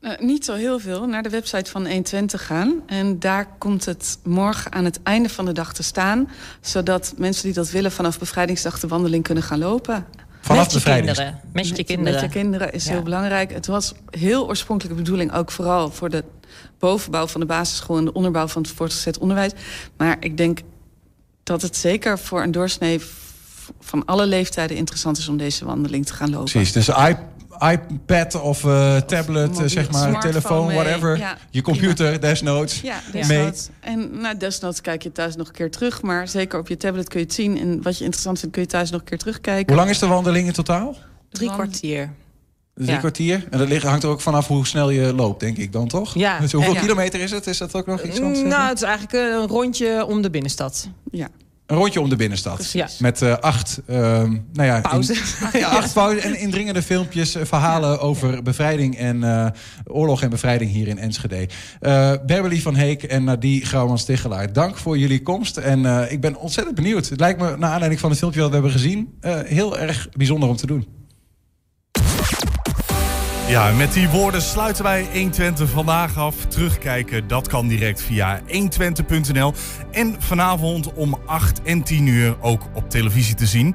Uh, 0.00 0.10
niet 0.18 0.44
zo 0.44 0.54
heel 0.54 0.78
veel. 0.78 1.06
Naar 1.06 1.22
de 1.22 1.28
website 1.28 1.70
van 1.70 1.86
120 1.86 2.46
gaan. 2.46 2.82
En 2.86 3.18
daar 3.18 3.48
komt 3.58 3.84
het 3.84 4.18
morgen 4.24 4.72
aan 4.72 4.84
het 4.84 5.00
einde 5.02 5.28
van 5.28 5.44
de 5.44 5.52
dag 5.52 5.74
te 5.74 5.82
staan. 5.82 6.28
Zodat 6.60 7.14
mensen 7.16 7.44
die 7.44 7.52
dat 7.52 7.70
willen 7.70 7.92
vanaf 7.92 8.18
bevrijdingsdag 8.18 8.80
de 8.80 8.86
wandeling 8.86 9.24
kunnen 9.24 9.44
gaan 9.44 9.58
lopen. 9.58 10.06
Vanaf 10.44 10.68
de 10.68 10.82
kinderen. 10.82 11.40
Met 11.52 11.68
je 11.68 11.84
kinderen. 11.84 12.12
Met 12.12 12.20
je 12.20 12.28
kinderen 12.28 12.72
is 12.72 12.84
ja. 12.84 12.90
heel 12.90 13.02
belangrijk. 13.02 13.52
Het 13.52 13.66
was 13.66 13.94
heel 14.10 14.46
oorspronkelijke 14.46 15.02
bedoeling, 15.02 15.32
ook 15.34 15.50
vooral 15.50 15.90
voor 15.90 16.10
de 16.10 16.24
bovenbouw 16.78 17.26
van 17.26 17.40
de 17.40 17.46
basisschool 17.46 17.98
en 17.98 18.04
de 18.04 18.12
onderbouw 18.12 18.48
van 18.48 18.62
het 18.62 18.70
voortgezet 18.70 19.18
onderwijs. 19.18 19.52
Maar 19.96 20.16
ik 20.20 20.36
denk 20.36 20.60
dat 21.42 21.62
het 21.62 21.76
zeker 21.76 22.18
voor 22.18 22.42
een 22.42 22.50
doorsnee 22.50 23.00
van 23.80 24.04
alle 24.04 24.26
leeftijden 24.26 24.76
interessant 24.76 25.18
is 25.18 25.28
om 25.28 25.36
deze 25.36 25.64
wandeling 25.64 26.06
te 26.06 26.14
gaan 26.14 26.30
lopen. 26.30 26.50
Precies, 26.50 26.72
dus 26.72 26.90
iPad 27.58 28.40
of 28.40 28.64
uh, 28.64 28.96
tablet, 28.96 29.48
of 29.48 29.52
mobiel, 29.52 29.68
zeg 29.68 29.90
maar, 29.90 30.20
telefoon, 30.20 30.66
mee. 30.66 30.76
whatever. 30.76 31.18
Ja, 31.18 31.36
je 31.50 31.62
computer, 31.62 32.06
prima. 32.06 32.18
desnoods. 32.18 32.80
Ja, 32.80 33.00
desnoods. 33.12 33.68
En 33.80 34.20
nou, 34.20 34.36
desnoods 34.36 34.80
kijk 34.80 35.02
je 35.02 35.12
thuis 35.12 35.36
nog 35.36 35.46
een 35.46 35.54
keer 35.54 35.70
terug. 35.70 36.02
Maar 36.02 36.28
zeker 36.28 36.58
op 36.58 36.68
je 36.68 36.76
tablet 36.76 37.08
kun 37.08 37.18
je 37.18 37.24
het 37.24 37.34
zien. 37.34 37.58
En 37.58 37.82
wat 37.82 37.98
je 37.98 38.04
interessant 38.04 38.38
vindt, 38.38 38.54
kun 38.54 38.64
je 38.64 38.68
thuis 38.68 38.90
nog 38.90 39.00
een 39.00 39.06
keer 39.06 39.18
terugkijken. 39.18 39.66
Hoe 39.66 39.76
lang 39.76 39.90
is 39.90 39.98
de 39.98 40.06
wandeling 40.06 40.46
in 40.46 40.52
totaal? 40.52 40.96
Drie 41.30 41.52
kwartier. 41.52 42.12
Drie 42.74 42.90
ja. 42.90 42.98
kwartier? 42.98 43.46
En 43.50 43.58
dat 43.58 43.82
hangt 43.82 44.02
er 44.02 44.08
ook 44.08 44.20
vanaf 44.20 44.46
hoe 44.46 44.66
snel 44.66 44.90
je 44.90 45.14
loopt, 45.14 45.40
denk 45.40 45.56
ik 45.56 45.72
dan, 45.72 45.88
toch? 45.88 46.14
Ja. 46.14 46.38
Dus 46.38 46.52
hoeveel 46.52 46.74
ja. 46.74 46.80
kilometer 46.80 47.20
is 47.20 47.30
het? 47.30 47.46
Is 47.46 47.58
dat 47.58 47.74
ook 47.74 47.86
nog 47.86 48.02
iets? 48.02 48.18
Nou, 48.18 48.68
het 48.68 48.76
is 48.76 48.82
eigenlijk 48.82 49.12
een 49.12 49.46
rondje 49.46 50.06
om 50.06 50.22
de 50.22 50.30
binnenstad. 50.30 50.88
Ja. 51.10 51.28
Een 51.66 51.76
rondje 51.76 52.00
om 52.00 52.08
de 52.08 52.16
binnenstad. 52.16 52.72
Ja. 52.72 52.88
Met 52.98 53.22
uh, 53.22 53.36
acht, 53.36 53.80
uh, 53.86 53.96
nou 53.96 54.42
ja, 54.52 54.80
pauze. 54.80 55.12
In, 55.12 55.20
ja, 55.60 55.68
acht 55.68 55.92
pauze 55.92 56.20
en 56.20 56.38
indringende 56.38 56.82
filmpjes, 56.82 57.36
uh, 57.36 57.44
verhalen 57.44 57.90
ja. 57.90 57.96
over 57.96 58.42
bevrijding 58.42 58.96
en 58.96 59.52
oorlog 59.84 60.22
en 60.22 60.30
bevrijding 60.30 60.70
hier 60.70 60.88
in 60.88 60.98
Enschede. 60.98 61.48
Beverly 62.26 62.60
van 62.60 62.74
Heek 62.74 63.02
en 63.02 63.24
Nadie 63.24 63.64
Grauwmans-Tichelaar, 63.64 64.52
dank 64.52 64.76
voor 64.76 64.98
jullie 64.98 65.22
komst. 65.22 65.56
En 65.56 66.10
ik 66.10 66.20
ben 66.20 66.36
ontzettend 66.36 66.76
benieuwd. 66.76 67.08
Het 67.08 67.20
lijkt 67.20 67.40
me, 67.40 67.56
naar 67.56 67.70
aanleiding 67.70 68.00
van 68.00 68.10
het 68.10 68.18
filmpje 68.18 68.40
dat 68.40 68.48
we 68.48 68.54
hebben 68.54 68.72
gezien, 68.72 69.18
heel 69.44 69.78
erg 69.78 70.08
bijzonder 70.12 70.48
om 70.48 70.56
te 70.56 70.66
doen. 70.66 71.03
Ja, 73.48 73.72
met 73.72 73.92
die 73.92 74.08
woorden 74.08 74.42
sluiten 74.42 74.84
wij 74.84 75.06
120 75.12 75.70
vandaag 75.70 76.18
af. 76.18 76.34
Terugkijken, 76.34 77.28
dat 77.28 77.48
kan 77.48 77.68
direct 77.68 78.02
via 78.02 78.40
120.nl. 78.46 79.52
En 79.90 80.16
vanavond 80.18 80.92
om 80.92 81.18
8 81.26 81.62
en 81.62 81.82
10 81.82 82.06
uur 82.06 82.36
ook 82.40 82.62
op 82.72 82.90
televisie 82.90 83.34
te 83.34 83.46
zien. 83.46 83.74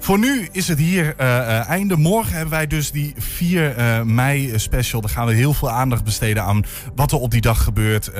Voor 0.00 0.18
nu 0.18 0.48
is 0.52 0.68
het 0.68 0.78
hier 0.78 1.04
uh, 1.04 1.26
uh, 1.26 1.68
einde. 1.68 1.96
Morgen 1.96 2.32
hebben 2.32 2.50
wij 2.50 2.66
dus 2.66 2.90
die 2.90 3.14
4 3.16 3.78
uh, 3.78 4.02
mei 4.02 4.58
special. 4.58 5.00
Daar 5.00 5.10
gaan 5.10 5.26
we 5.26 5.34
heel 5.34 5.54
veel 5.54 5.70
aandacht 5.70 6.04
besteden 6.04 6.42
aan 6.42 6.64
wat 6.94 7.12
er 7.12 7.18
op 7.18 7.30
die 7.30 7.40
dag 7.40 7.62
gebeurt. 7.62 8.10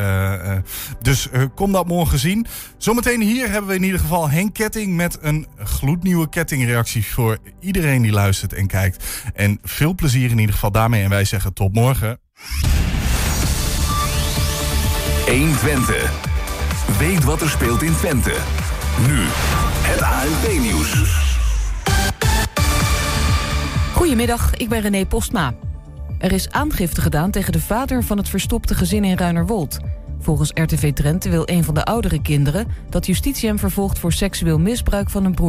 dus 1.03 1.29
kom 1.55 1.72
dat 1.72 1.87
morgen 1.87 2.18
zien. 2.18 2.47
Zometeen 2.76 3.20
hier 3.20 3.51
hebben 3.51 3.70
we 3.70 3.76
in 3.76 3.83
ieder 3.83 4.01
geval 4.01 4.31
Henk 4.31 4.55
Ketting 4.55 4.97
met 4.97 5.18
een 5.20 5.47
gloednieuwe 5.59 6.29
kettingreactie 6.29 7.07
voor 7.07 7.39
iedereen 7.61 8.03
die 8.03 8.12
luistert 8.12 8.53
en 8.53 8.66
kijkt. 8.66 9.05
En 9.35 9.59
veel 9.62 9.95
plezier 9.95 10.31
in 10.31 10.39
ieder 10.39 10.55
geval 10.55 10.72
daarmee. 10.72 11.03
En 11.03 11.11
wij 11.11 11.24
zeggen 11.24 11.53
tot 11.53 11.74
morgen. 11.74 12.18
120. 15.26 16.26
Weet 16.99 17.24
wat 17.24 17.41
er 17.41 17.51
speelt 17.51 17.83
in 17.83 17.97
Twente. 17.97 18.35
Nu 19.07 19.26
het 19.83 20.03
ANP-nieuws. 20.03 21.28
Goedemiddag, 23.99 24.55
ik 24.57 24.68
ben 24.68 24.80
René 24.80 25.07
Postma. 25.07 25.55
Er 26.18 26.32
is 26.32 26.51
aangifte 26.51 27.01
gedaan 27.01 27.30
tegen 27.30 27.53
de 27.53 27.61
vader 27.61 28.05
van 28.05 28.16
het 28.16 28.28
verstopte 28.28 28.74
gezin 28.74 29.05
in 29.05 29.16
Ruinerwold. 29.16 29.78
Volgens 30.18 30.51
RTV 30.55 30.92
Drenthe 30.92 31.30
wil 31.30 31.42
een 31.44 31.64
van 31.64 31.74
de 31.74 31.84
oudere 31.84 32.22
kinderen 32.22 32.68
dat 32.90 33.07
justitie 33.07 33.49
hem 33.49 33.59
vervolgt 33.59 33.99
voor 33.99 34.12
seksueel 34.12 34.59
misbruik 34.59 35.11
van 35.11 35.24
een 35.24 35.34
broer. 35.34 35.46